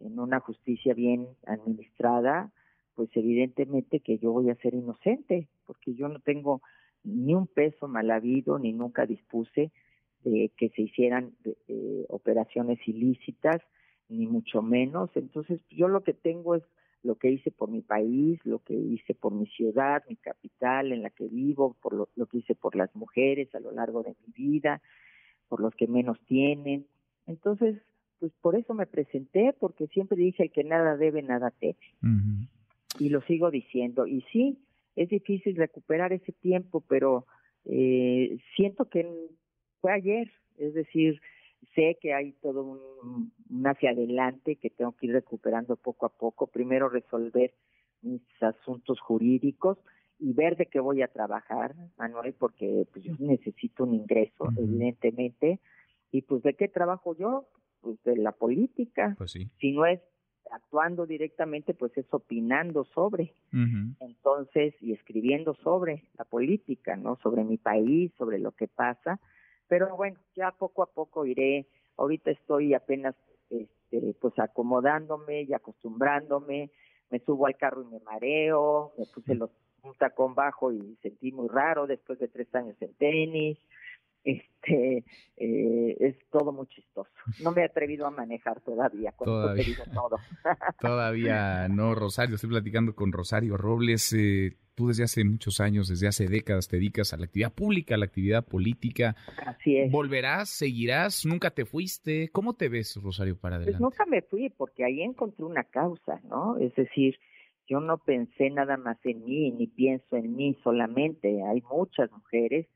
en 0.00 0.18
una 0.18 0.40
justicia 0.40 0.94
bien 0.94 1.28
administrada, 1.46 2.52
pues 2.94 3.10
evidentemente 3.14 4.00
que 4.00 4.18
yo 4.18 4.32
voy 4.32 4.50
a 4.50 4.56
ser 4.56 4.74
inocente, 4.74 5.48
porque 5.66 5.94
yo 5.94 6.08
no 6.08 6.20
tengo 6.20 6.62
ni 7.04 7.34
un 7.34 7.46
peso 7.46 7.88
mal 7.88 8.10
habido, 8.10 8.58
ni 8.58 8.72
nunca 8.72 9.06
dispuse 9.06 9.72
de 10.24 10.52
que 10.56 10.68
se 10.70 10.82
hicieran 10.82 11.32
eh, 11.44 12.04
operaciones 12.08 12.78
ilícitas, 12.86 13.60
ni 14.08 14.26
mucho 14.26 14.62
menos. 14.62 15.10
Entonces, 15.14 15.60
yo 15.70 15.88
lo 15.88 16.02
que 16.02 16.12
tengo 16.12 16.54
es 16.54 16.62
lo 17.02 17.16
que 17.16 17.30
hice 17.30 17.50
por 17.50 17.70
mi 17.70 17.80
país, 17.80 18.38
lo 18.44 18.60
que 18.60 18.74
hice 18.74 19.14
por 19.14 19.32
mi 19.32 19.46
ciudad, 19.46 20.04
mi 20.08 20.16
capital 20.16 20.92
en 20.92 21.02
la 21.02 21.10
que 21.10 21.26
vivo, 21.26 21.76
por 21.82 21.94
lo, 21.94 22.08
lo 22.14 22.26
que 22.26 22.38
hice 22.38 22.54
por 22.54 22.76
las 22.76 22.94
mujeres 22.94 23.52
a 23.54 23.60
lo 23.60 23.72
largo 23.72 24.02
de 24.02 24.14
mi 24.24 24.32
vida, 24.32 24.80
por 25.48 25.60
los 25.60 25.74
que 25.74 25.88
menos 25.88 26.20
tienen, 26.26 26.86
entonces, 27.26 27.80
pues 28.18 28.32
por 28.40 28.56
eso 28.56 28.74
me 28.74 28.86
presenté, 28.86 29.54
porque 29.58 29.86
siempre 29.88 30.16
dije 30.16 30.44
el 30.44 30.52
que 30.52 30.64
nada 30.64 30.96
debe, 30.96 31.22
nada 31.22 31.50
teme. 31.50 31.76
Y 32.98 33.08
lo 33.08 33.22
sigo 33.22 33.50
diciendo. 33.50 34.06
Y 34.06 34.22
sí, 34.32 34.58
es 34.96 35.08
difícil 35.08 35.56
recuperar 35.56 36.12
ese 36.12 36.32
tiempo, 36.32 36.80
pero 36.80 37.26
eh, 37.64 38.38
siento 38.56 38.88
que 38.88 39.10
fue 39.80 39.92
ayer, 39.92 40.30
es 40.58 40.74
decir, 40.74 41.20
sé 41.74 41.98
que 42.00 42.12
hay 42.12 42.32
todo 42.42 42.64
un, 42.64 43.32
un, 43.50 43.66
hacia 43.66 43.90
adelante 43.90 44.56
que 44.56 44.70
tengo 44.70 44.92
que 44.92 45.06
ir 45.06 45.12
recuperando 45.12 45.76
poco 45.76 46.06
a 46.06 46.10
poco. 46.10 46.46
Primero 46.46 46.88
resolver 46.88 47.54
mis 48.02 48.22
asuntos 48.40 49.00
jurídicos 49.00 49.78
y 50.18 50.32
ver 50.32 50.56
de 50.56 50.66
qué 50.66 50.78
voy 50.80 51.02
a 51.02 51.08
trabajar, 51.08 51.74
Manuel, 51.98 52.34
porque 52.34 52.86
pues 52.92 53.04
yo 53.04 53.14
necesito 53.18 53.84
un 53.84 53.94
ingreso, 53.94 54.48
evidentemente. 54.56 55.60
Y 56.12 56.22
pues 56.22 56.42
de 56.42 56.54
qué 56.54 56.68
trabajo 56.68 57.16
yo? 57.16 57.48
Pues 57.80 58.00
de 58.04 58.16
la 58.16 58.32
política. 58.32 59.14
Pues 59.18 59.32
sí. 59.32 59.50
Si 59.58 59.72
no 59.72 59.86
es 59.86 60.00
actuando 60.52 61.06
directamente, 61.06 61.72
pues 61.72 61.96
es 61.96 62.06
opinando 62.12 62.84
sobre. 62.84 63.34
Entonces, 64.00 64.74
y 64.80 64.92
escribiendo 64.92 65.54
sobre 65.54 66.04
la 66.18 66.24
política, 66.24 66.96
¿no? 66.96 67.16
Sobre 67.22 67.42
mi 67.42 67.56
país, 67.56 68.12
sobre 68.18 68.38
lo 68.38 68.52
que 68.52 68.68
pasa. 68.68 69.18
Pero 69.68 69.96
bueno, 69.96 70.18
ya 70.36 70.52
poco 70.52 70.82
a 70.82 70.92
poco 70.92 71.24
iré. 71.24 71.66
Ahorita 71.96 72.30
estoy 72.30 72.74
apenas, 72.74 73.14
este, 73.48 74.14
pues 74.20 74.38
acomodándome 74.38 75.42
y 75.42 75.54
acostumbrándome. 75.54 76.70
Me 77.10 77.18
subo 77.20 77.46
al 77.46 77.56
carro 77.56 77.82
y 77.82 77.86
me 77.86 78.00
mareo. 78.00 78.92
Me 78.98 79.06
puse 79.06 79.34
los 79.34 79.50
un 79.82 79.94
tacón 79.94 80.34
bajo 80.36 80.72
y 80.72 80.96
sentí 81.02 81.32
muy 81.32 81.48
raro 81.48 81.88
después 81.88 82.18
de 82.20 82.28
tres 82.28 82.54
años 82.54 82.76
en 82.80 82.94
tenis 82.94 83.58
este 84.24 85.04
eh, 85.36 85.96
es 85.98 86.16
todo 86.30 86.52
muy 86.52 86.66
chistoso. 86.68 87.10
No 87.42 87.52
me 87.52 87.62
he 87.62 87.64
atrevido 87.64 88.06
a 88.06 88.10
manejar 88.10 88.60
todavía, 88.60 89.12
todavía. 89.12 89.76
todo. 89.92 90.18
todavía 90.80 91.68
no, 91.68 91.94
Rosario. 91.94 92.36
Estoy 92.36 92.50
platicando 92.50 92.94
con 92.94 93.12
Rosario 93.12 93.56
Robles. 93.56 94.12
Eh, 94.12 94.56
tú 94.74 94.88
desde 94.88 95.04
hace 95.04 95.24
muchos 95.24 95.60
años, 95.60 95.88
desde 95.88 96.08
hace 96.08 96.28
décadas, 96.28 96.68
te 96.68 96.76
dedicas 96.76 97.12
a 97.12 97.16
la 97.16 97.24
actividad 97.24 97.52
pública, 97.52 97.94
a 97.94 97.98
la 97.98 98.06
actividad 98.06 98.44
política. 98.44 99.16
Así 99.44 99.76
es. 99.76 99.90
¿Volverás? 99.90 100.48
¿Seguirás? 100.50 101.26
¿Nunca 101.26 101.50
te 101.50 101.64
fuiste? 101.64 102.30
¿Cómo 102.32 102.54
te 102.54 102.68
ves, 102.68 102.98
Rosario, 103.02 103.36
para 103.36 103.56
pues 103.56 103.66
adelante? 103.66 103.84
Pues 103.84 103.98
nunca 103.98 104.06
me 104.06 104.22
fui, 104.22 104.50
porque 104.50 104.84
ahí 104.84 105.02
encontré 105.02 105.44
una 105.44 105.64
causa, 105.64 106.20
¿no? 106.24 106.56
Es 106.58 106.74
decir, 106.74 107.18
yo 107.68 107.80
no 107.80 107.98
pensé 107.98 108.50
nada 108.50 108.76
más 108.76 108.98
en 109.04 109.24
mí, 109.24 109.50
ni 109.50 109.66
pienso 109.66 110.16
en 110.16 110.36
mí 110.36 110.56
solamente. 110.62 111.42
Hay 111.42 111.62
muchas 111.62 112.10
mujeres 112.10 112.66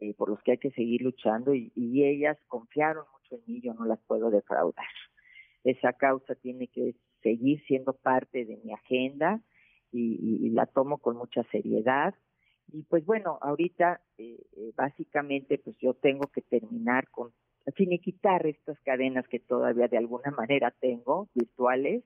eh, 0.00 0.14
por 0.14 0.28
los 0.28 0.40
que 0.42 0.52
hay 0.52 0.58
que 0.58 0.70
seguir 0.70 1.02
luchando 1.02 1.54
y, 1.54 1.72
ellas 1.76 2.38
confiaron 2.46 3.04
mucho 3.12 3.34
en 3.34 3.42
mí, 3.52 3.60
yo 3.60 3.74
no 3.74 3.84
las 3.84 3.98
puedo 4.06 4.30
defraudar. 4.30 4.86
Esa 5.64 5.92
causa 5.92 6.34
tiene 6.36 6.68
que 6.68 6.94
seguir 7.22 7.60
siendo 7.66 7.94
parte 7.94 8.44
de 8.44 8.58
mi 8.58 8.72
agenda 8.72 9.42
y, 9.92 10.50
la 10.50 10.66
tomo 10.66 10.98
con 10.98 11.16
mucha 11.16 11.42
seriedad. 11.50 12.14
Y 12.72 12.82
pues 12.82 13.04
bueno, 13.04 13.38
ahorita 13.40 14.00
eh, 14.18 14.38
eh, 14.56 14.72
básicamente 14.76 15.58
pues 15.58 15.76
yo 15.78 15.94
tengo 15.94 16.28
que 16.28 16.42
terminar 16.42 17.08
con 17.08 17.32
finiquitar 17.74 18.46
estas 18.46 18.78
cadenas 18.80 19.26
que 19.28 19.40
todavía 19.40 19.88
de 19.88 19.98
alguna 19.98 20.30
manera 20.30 20.70
tengo 20.80 21.28
virtuales 21.34 22.04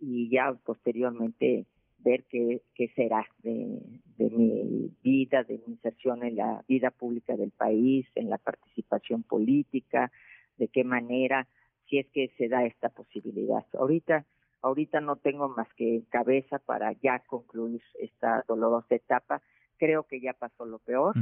y 0.00 0.30
ya 0.30 0.54
posteriormente 0.64 1.66
ver 1.98 2.24
qué, 2.24 2.62
qué 2.74 2.88
será 2.94 3.26
de, 3.42 3.80
mi 4.18 4.90
vida, 5.02 5.44
de 5.44 5.58
mi 5.66 5.74
inserción 5.74 6.22
en 6.22 6.36
la 6.36 6.64
vida 6.68 6.90
pública 6.90 7.36
del 7.36 7.50
país, 7.50 8.06
en 8.14 8.30
la 8.30 8.38
participación 8.38 9.22
política, 9.22 10.12
de 10.56 10.68
qué 10.68 10.84
manera 10.84 11.46
si 11.88 11.98
es 11.98 12.06
que 12.08 12.32
se 12.36 12.48
da 12.48 12.64
esta 12.64 12.88
posibilidad. 12.88 13.64
Ahorita, 13.78 14.24
ahorita 14.62 15.00
no 15.00 15.16
tengo 15.16 15.48
más 15.48 15.68
que 15.74 16.02
cabeza 16.08 16.58
para 16.58 16.92
ya 16.92 17.20
concluir 17.20 17.82
esta 18.00 18.44
dolorosa 18.48 18.94
etapa. 18.94 19.42
Creo 19.76 20.04
que 20.04 20.20
ya 20.20 20.32
pasó 20.32 20.64
lo 20.64 20.78
peor, 20.78 21.14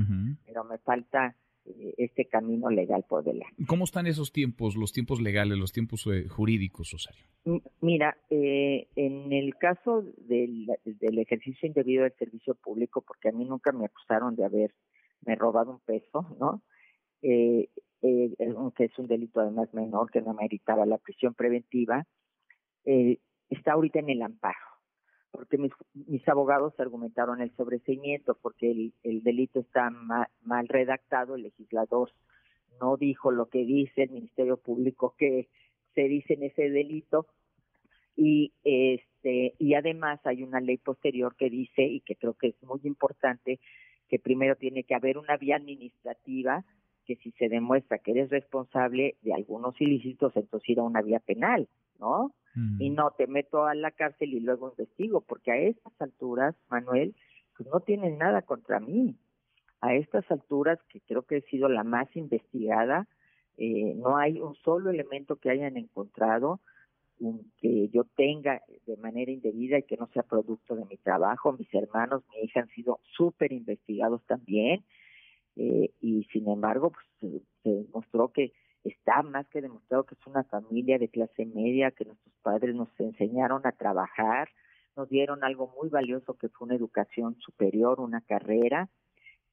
pero 0.47 0.65
me 0.65 0.79
falta 0.79 1.35
este 1.97 2.27
camino 2.27 2.71
legal 2.71 3.05
por 3.09 3.25
delante. 3.25 3.65
¿Cómo 3.67 3.85
están 3.85 4.07
esos 4.07 4.33
tiempos, 4.33 4.77
los 4.77 4.93
tiempos 4.93 5.21
legales, 5.21 5.59
los 5.59 5.73
tiempos 5.73 6.07
eh, 6.07 6.29
jurídicos, 6.29 6.91
Rosario? 6.91 7.25
Mira, 7.81 8.17
eh, 8.31 8.89
en 8.97 9.33
el 9.33 9.57
caso 9.57 10.03
del, 10.19 10.67
del, 10.85 11.19
ejercicio 11.19 11.67
indebido 11.67 12.05
del 12.05 12.15
servicio 12.19 12.55
público, 12.55 13.03
porque 13.03 13.29
a 13.29 13.33
mí 13.33 13.45
nunca 13.45 13.73
me 13.73 13.87
acusaron 13.87 14.37
de 14.37 14.45
haberme 14.45 15.37
robado 15.37 15.73
un 15.73 15.81
peso, 15.81 16.37
¿no? 16.39 16.63
Eh, 17.27 17.71
eh, 18.03 18.35
que 18.77 18.85
es 18.85 18.99
un 18.99 19.07
delito 19.07 19.41
además 19.41 19.73
menor 19.73 20.11
que 20.11 20.21
no 20.21 20.35
meritaba 20.35 20.85
la 20.85 20.99
prisión 20.99 21.33
preventiva, 21.33 22.07
eh, 22.85 23.19
está 23.49 23.73
ahorita 23.73 24.01
en 24.01 24.11
el 24.11 24.21
amparo, 24.21 24.59
porque 25.35 25.59
mis, 25.59 25.73
mis 25.95 26.27
abogados 26.29 26.79
argumentaron 26.79 27.41
el 27.41 27.51
sobreseimiento, 27.57 28.39
porque 28.41 28.71
el, 28.71 28.93
el 29.03 29.25
delito 29.25 29.59
está 29.59 29.91
mal, 29.91 30.69
redactado, 30.69 31.35
el 31.35 31.43
legislador 31.43 32.13
no 32.81 32.97
dijo 32.97 33.33
lo 33.33 33.47
que 33.47 33.65
dice 33.65 34.05
el 34.05 34.11
Ministerio 34.11 34.59
Público 34.59 35.17
que 35.19 35.49
se 35.97 36.03
dice 36.03 36.35
en 36.35 36.45
ese 36.45 36.71
delito, 36.71 37.27
y 38.17 38.53
este 38.63 39.55
y 39.59 39.75
además 39.75 40.21
hay 40.25 40.45
una 40.45 40.61
ley 40.61 40.77
posterior 40.77 41.35
que 41.35 41.51
dice 41.51 41.83
y 41.83 42.01
que 42.01 42.15
creo 42.15 42.35
que 42.35 42.49
es 42.49 42.63
muy 42.63 42.79
importante 42.85 43.59
que 44.09 44.21
primero 44.21 44.55
tiene 44.55 44.85
que 44.85 44.95
haber 44.95 45.19
una 45.19 45.37
vía 45.37 45.57
administrativa 45.57 46.65
que 47.07 47.17
si 47.17 47.33
se 47.33 47.49
demuestra 47.49 47.99
que 47.99 48.13
eres 48.13 48.31
responsable 48.31 49.17
de 49.23 49.35
algunos 49.35 49.81
ilícitos, 49.81 50.37
entonces 50.37 50.69
ir 50.69 50.79
a 50.79 50.85
una 50.85 51.03
vía 51.03 51.19
penal, 51.19 51.69
¿no? 51.99 52.33
Mm. 52.55 52.83
Y 52.83 52.91
no 52.91 53.11
te 53.13 53.27
meto 53.27 53.67
a 53.67 53.75
la 53.75 53.91
cárcel 53.91 54.35
y 54.35 54.41
luego 54.41 54.71
investigo, 54.71 55.21
porque 55.21 55.53
a 55.53 55.57
estas 55.57 55.93
alturas, 56.01 56.55
Manuel, 56.71 57.15
pues 57.57 57.69
no 57.69 57.81
tienen 57.81 58.19
nada 58.19 58.43
contra 58.43 58.81
mí. 58.81 59.17
A 59.81 59.95
estas 59.95 60.29
alturas, 60.31 60.79
que 60.89 61.01
creo 61.01 61.23
que 61.23 61.39
he 61.39 61.43
sido 61.43 61.69
la 61.69 61.85
más 61.85 62.15
investigada, 62.17 63.07
eh, 63.57 63.95
no 63.97 64.17
hay 64.17 64.41
un 64.41 64.55
solo 64.57 64.91
elemento 64.91 65.37
que 65.37 65.51
hayan 65.51 65.77
encontrado 65.77 66.61
que 67.59 67.89
yo 67.89 68.05
tenga 68.17 68.63
de 68.87 68.97
manera 68.97 69.31
indebida 69.31 69.79
y 69.79 69.85
que 69.85 69.97
no 69.97 70.09
sea 70.13 70.23
producto 70.23 70.75
de 70.75 70.85
mi 70.85 70.97
trabajo. 70.97 71.53
Mis 71.53 71.73
hermanos, 71.73 72.23
mi 72.31 72.45
hija 72.45 72.61
han 72.61 72.69
sido 72.71 73.01
súper 73.17 73.53
investigados 73.53 74.23
también 74.27 74.85
eh, 75.57 75.91
y 76.01 76.25
sin 76.33 76.49
embargo 76.49 76.93
pues, 77.21 77.43
se, 77.63 77.71
demostró 77.71 78.29
que 78.33 78.53
está 78.85 79.23
más 79.23 79.49
que 79.49 79.63
demostrado 79.63 80.05
que 80.05 80.15
es 80.15 80.27
una 80.27 80.45
familia 80.45 80.99
de 80.99 81.09
clase 81.09 81.47
media, 81.47 81.91
que 81.91 82.05
nuestros 82.05 82.35
padres 82.43 82.75
nos 82.75 82.89
enseñaron 82.99 83.67
a 83.67 83.73
trabajar, 83.73 84.49
nos 84.97 85.09
dieron 85.09 85.43
algo 85.43 85.73
muy 85.77 85.89
valioso 85.89 86.35
que 86.35 86.49
fue 86.49 86.67
una 86.67 86.77
educación 86.77 87.37
superior, 87.41 88.01
una 88.01 88.21
carrera, 88.21 88.89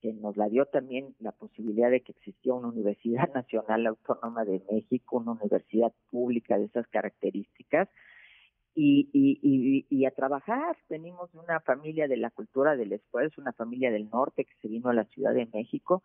que 0.01 0.13
nos 0.13 0.35
la 0.35 0.49
dio 0.49 0.65
también 0.65 1.15
la 1.19 1.31
posibilidad 1.31 1.89
de 1.89 2.01
que 2.01 2.11
existía 2.11 2.53
una 2.53 2.67
Universidad 2.67 3.29
Nacional 3.33 3.87
Autónoma 3.87 4.43
de 4.43 4.61
México, 4.69 5.17
una 5.17 5.31
universidad 5.31 5.93
pública 6.09 6.57
de 6.57 6.65
esas 6.65 6.87
características, 6.87 7.87
y, 8.73 9.09
y, 9.11 9.85
y, 9.89 10.05
a 10.05 10.11
trabajar. 10.11 10.77
Venimos 10.89 11.29
de 11.33 11.39
una 11.39 11.59
familia 11.59 12.07
de 12.07 12.15
la 12.15 12.29
cultura 12.31 12.77
del 12.77 12.93
esfuerzo, 12.93 13.41
una 13.41 13.51
familia 13.51 13.91
del 13.91 14.09
norte 14.09 14.45
que 14.45 14.53
se 14.61 14.69
vino 14.69 14.89
a 14.89 14.93
la 14.93 15.03
Ciudad 15.05 15.33
de 15.33 15.45
México. 15.53 16.03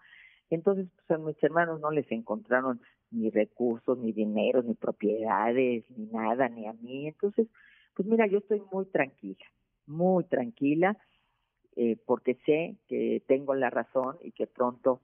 Entonces, 0.50 0.88
pues 0.96 1.10
a 1.10 1.22
mis 1.22 1.40
hermanos 1.44 1.80
no 1.80 1.92
les 1.92 2.10
encontraron 2.10 2.80
ni 3.10 3.30
recursos, 3.30 3.98
ni 3.98 4.12
dinero, 4.12 4.62
ni 4.62 4.74
propiedades, 4.74 5.84
ni 5.90 6.06
nada, 6.06 6.48
ni 6.48 6.66
a 6.66 6.72
mí. 6.72 7.08
Entonces, 7.08 7.48
pues 7.94 8.06
mira, 8.08 8.26
yo 8.26 8.38
estoy 8.38 8.62
muy 8.72 8.86
tranquila, 8.86 9.44
muy 9.86 10.24
tranquila, 10.24 10.96
eh, 11.76 11.96
porque 12.06 12.36
sé 12.46 12.76
que 12.88 13.22
tengo 13.26 13.54
la 13.54 13.70
razón 13.70 14.16
y 14.22 14.32
que 14.32 14.46
pronto 14.46 15.00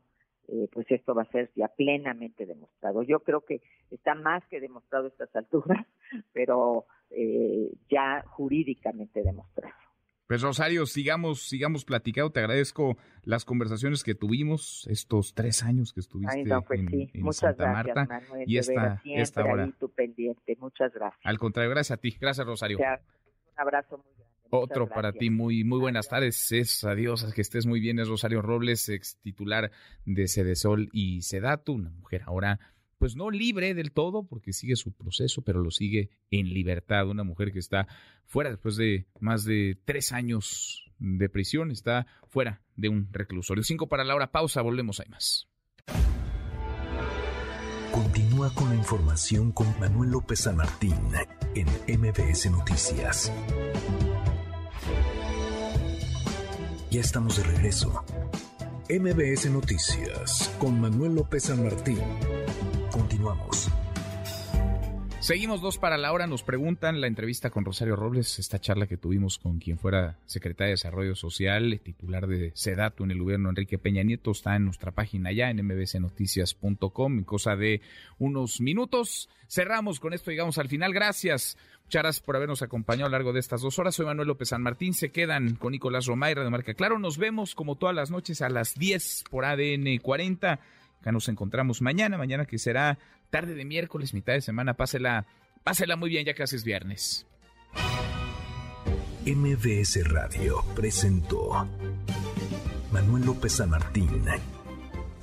eh, 0.48 0.68
pues 0.72 0.90
esto 0.90 1.14
va 1.14 1.22
a 1.22 1.30
ser 1.30 1.50
ya 1.54 1.68
plenamente 1.68 2.46
demostrado. 2.46 3.02
Yo 3.02 3.20
creo 3.20 3.42
que 3.42 3.62
está 3.90 4.14
más 4.14 4.44
que 4.48 4.60
demostrado 4.60 5.06
a 5.06 5.08
estas 5.08 5.34
alturas, 5.36 5.86
pero 6.32 6.86
eh, 7.10 7.70
ya 7.88 8.24
jurídicamente 8.26 9.22
demostrado. 9.22 9.81
Pues 10.26 10.40
Rosario, 10.40 10.86
sigamos, 10.86 11.42
sigamos 11.42 11.84
platicando. 11.84 12.30
Te 12.30 12.40
agradezco 12.40 12.96
las 13.24 13.44
conversaciones 13.44 14.02
que 14.02 14.14
tuvimos 14.14 14.86
estos 14.88 15.34
tres 15.34 15.62
años 15.62 15.92
que 15.92 16.00
estuviste 16.00 16.44
pues 16.66 16.80
en, 16.80 17.32
Santa 17.32 17.72
Marta 17.72 18.08
y 18.46 18.56
esta, 18.56 19.00
esta 19.04 19.44
hora. 19.44 19.70
pendiente. 19.94 20.56
Muchas 20.58 20.92
gracias. 20.94 21.20
Al 21.24 21.38
contrario, 21.38 21.70
gracias 21.70 21.98
a 21.98 22.00
ti. 22.00 22.16
Gracias, 22.20 22.46
Rosario. 22.46 22.78
un 22.78 22.84
abrazo 23.56 23.98
muy 23.98 24.12
grande. 24.14 24.32
Otro 24.54 24.86
para 24.86 25.12
ti, 25.12 25.30
muy, 25.30 25.64
muy 25.64 25.80
buenas 25.80 26.08
tardes. 26.08 26.52
Es 26.52 26.84
adiós, 26.84 27.32
que 27.34 27.40
estés 27.40 27.66
muy 27.66 27.80
bien. 27.80 27.98
Es 27.98 28.08
Rosario 28.08 28.42
Robles, 28.42 28.88
ex 28.90 29.16
titular 29.22 29.70
de 30.04 30.28
Cedesol 30.28 30.90
y 30.92 31.22
Sedatu, 31.22 31.72
una 31.72 31.90
mujer 31.90 32.22
ahora 32.26 32.60
pues 33.02 33.16
no 33.16 33.32
libre 33.32 33.74
del 33.74 33.90
todo, 33.90 34.22
porque 34.22 34.52
sigue 34.52 34.76
su 34.76 34.92
proceso, 34.92 35.42
pero 35.42 35.60
lo 35.60 35.72
sigue 35.72 36.10
en 36.30 36.54
libertad. 36.54 37.08
Una 37.08 37.24
mujer 37.24 37.50
que 37.50 37.58
está 37.58 37.88
fuera 38.26 38.48
después 38.48 38.76
de 38.76 39.08
más 39.18 39.44
de 39.44 39.76
tres 39.84 40.12
años 40.12 40.84
de 41.00 41.28
prisión, 41.28 41.72
está 41.72 42.06
fuera 42.28 42.62
de 42.76 42.90
un 42.90 43.08
reclusorio. 43.10 43.64
Cinco 43.64 43.88
para 43.88 44.04
la 44.04 44.14
hora, 44.14 44.30
pausa, 44.30 44.62
volvemos, 44.62 45.00
hay 45.00 45.08
más. 45.08 45.48
Continúa 47.90 48.54
con 48.54 48.68
la 48.68 48.76
información 48.76 49.50
con 49.50 49.66
Manuel 49.80 50.12
López 50.12 50.38
San 50.38 50.58
Martín 50.58 50.94
en 51.56 51.66
MBS 51.98 52.52
Noticias. 52.52 53.32
Ya 56.88 57.00
estamos 57.00 57.36
de 57.36 57.42
regreso. 57.42 58.04
MBS 58.88 59.50
Noticias 59.50 60.54
con 60.60 60.80
Manuel 60.80 61.16
López 61.16 61.42
San 61.42 61.64
Martín. 61.64 61.98
Continuamos. 62.92 63.70
Seguimos 65.20 65.60
dos 65.60 65.78
para 65.78 65.96
la 65.96 66.12
hora. 66.12 66.26
Nos 66.26 66.42
preguntan 66.42 67.00
la 67.00 67.06
entrevista 67.06 67.48
con 67.48 67.64
Rosario 67.64 67.96
Robles, 67.96 68.38
esta 68.38 68.60
charla 68.60 68.86
que 68.88 68.96
tuvimos 68.96 69.38
con 69.38 69.60
quien 69.60 69.78
fuera 69.78 70.18
secretaria 70.26 70.66
de 70.66 70.72
Desarrollo 70.72 71.14
Social, 71.14 71.80
titular 71.82 72.26
de 72.26 72.50
SEDATU 72.54 73.04
en 73.04 73.12
el 73.12 73.20
gobierno 73.20 73.48
Enrique 73.48 73.78
Peña 73.78 74.02
Nieto, 74.02 74.32
está 74.32 74.56
en 74.56 74.64
nuestra 74.64 74.90
página 74.90 75.32
ya 75.32 75.48
en 75.48 75.64
mbcnoticias.com 75.64 77.18
en 77.18 77.24
cosa 77.24 77.56
de 77.56 77.80
unos 78.18 78.60
minutos. 78.60 79.28
Cerramos 79.48 80.00
con 80.00 80.12
esto, 80.12 80.30
llegamos 80.30 80.58
al 80.58 80.68
final. 80.68 80.92
Gracias. 80.92 81.56
Muchas 81.84 82.02
gracias 82.02 82.24
por 82.24 82.36
habernos 82.36 82.62
acompañado 82.62 83.06
a 83.06 83.10
lo 83.10 83.16
largo 83.16 83.32
de 83.32 83.40
estas 83.40 83.62
dos 83.62 83.78
horas. 83.78 83.94
Soy 83.94 84.06
Manuel 84.06 84.28
López 84.28 84.48
San 84.48 84.62
Martín. 84.62 84.92
Se 84.92 85.10
quedan 85.10 85.54
con 85.54 85.72
Nicolás 85.72 86.06
Romayra 86.06 86.42
de 86.42 86.50
Marca 86.50 86.74
Claro. 86.74 86.98
Nos 86.98 87.16
vemos 87.16 87.54
como 87.54 87.76
todas 87.76 87.94
las 87.94 88.10
noches 88.10 88.42
a 88.42 88.48
las 88.48 88.74
10 88.74 89.24
por 89.30 89.44
ADN 89.44 89.98
40. 90.02 90.58
Acá 91.02 91.10
nos 91.10 91.28
encontramos 91.28 91.82
mañana, 91.82 92.16
mañana 92.16 92.46
que 92.46 92.58
será 92.58 92.96
tarde 93.28 93.56
de 93.56 93.64
miércoles, 93.64 94.14
mitad 94.14 94.34
de 94.34 94.40
semana. 94.40 94.74
Pásela, 94.74 95.26
pásela 95.64 95.96
muy 95.96 96.10
bien 96.10 96.24
ya 96.24 96.32
que 96.32 96.44
haces 96.44 96.62
viernes. 96.62 97.26
MBS 99.26 100.08
Radio 100.08 100.64
presentó 100.76 101.68
Manuel 102.92 103.24
López 103.26 103.54
San 103.54 103.70
Martín 103.70 104.22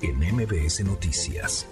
en 0.02 0.18
MBS 0.18 0.84
Noticias. 0.84 1.66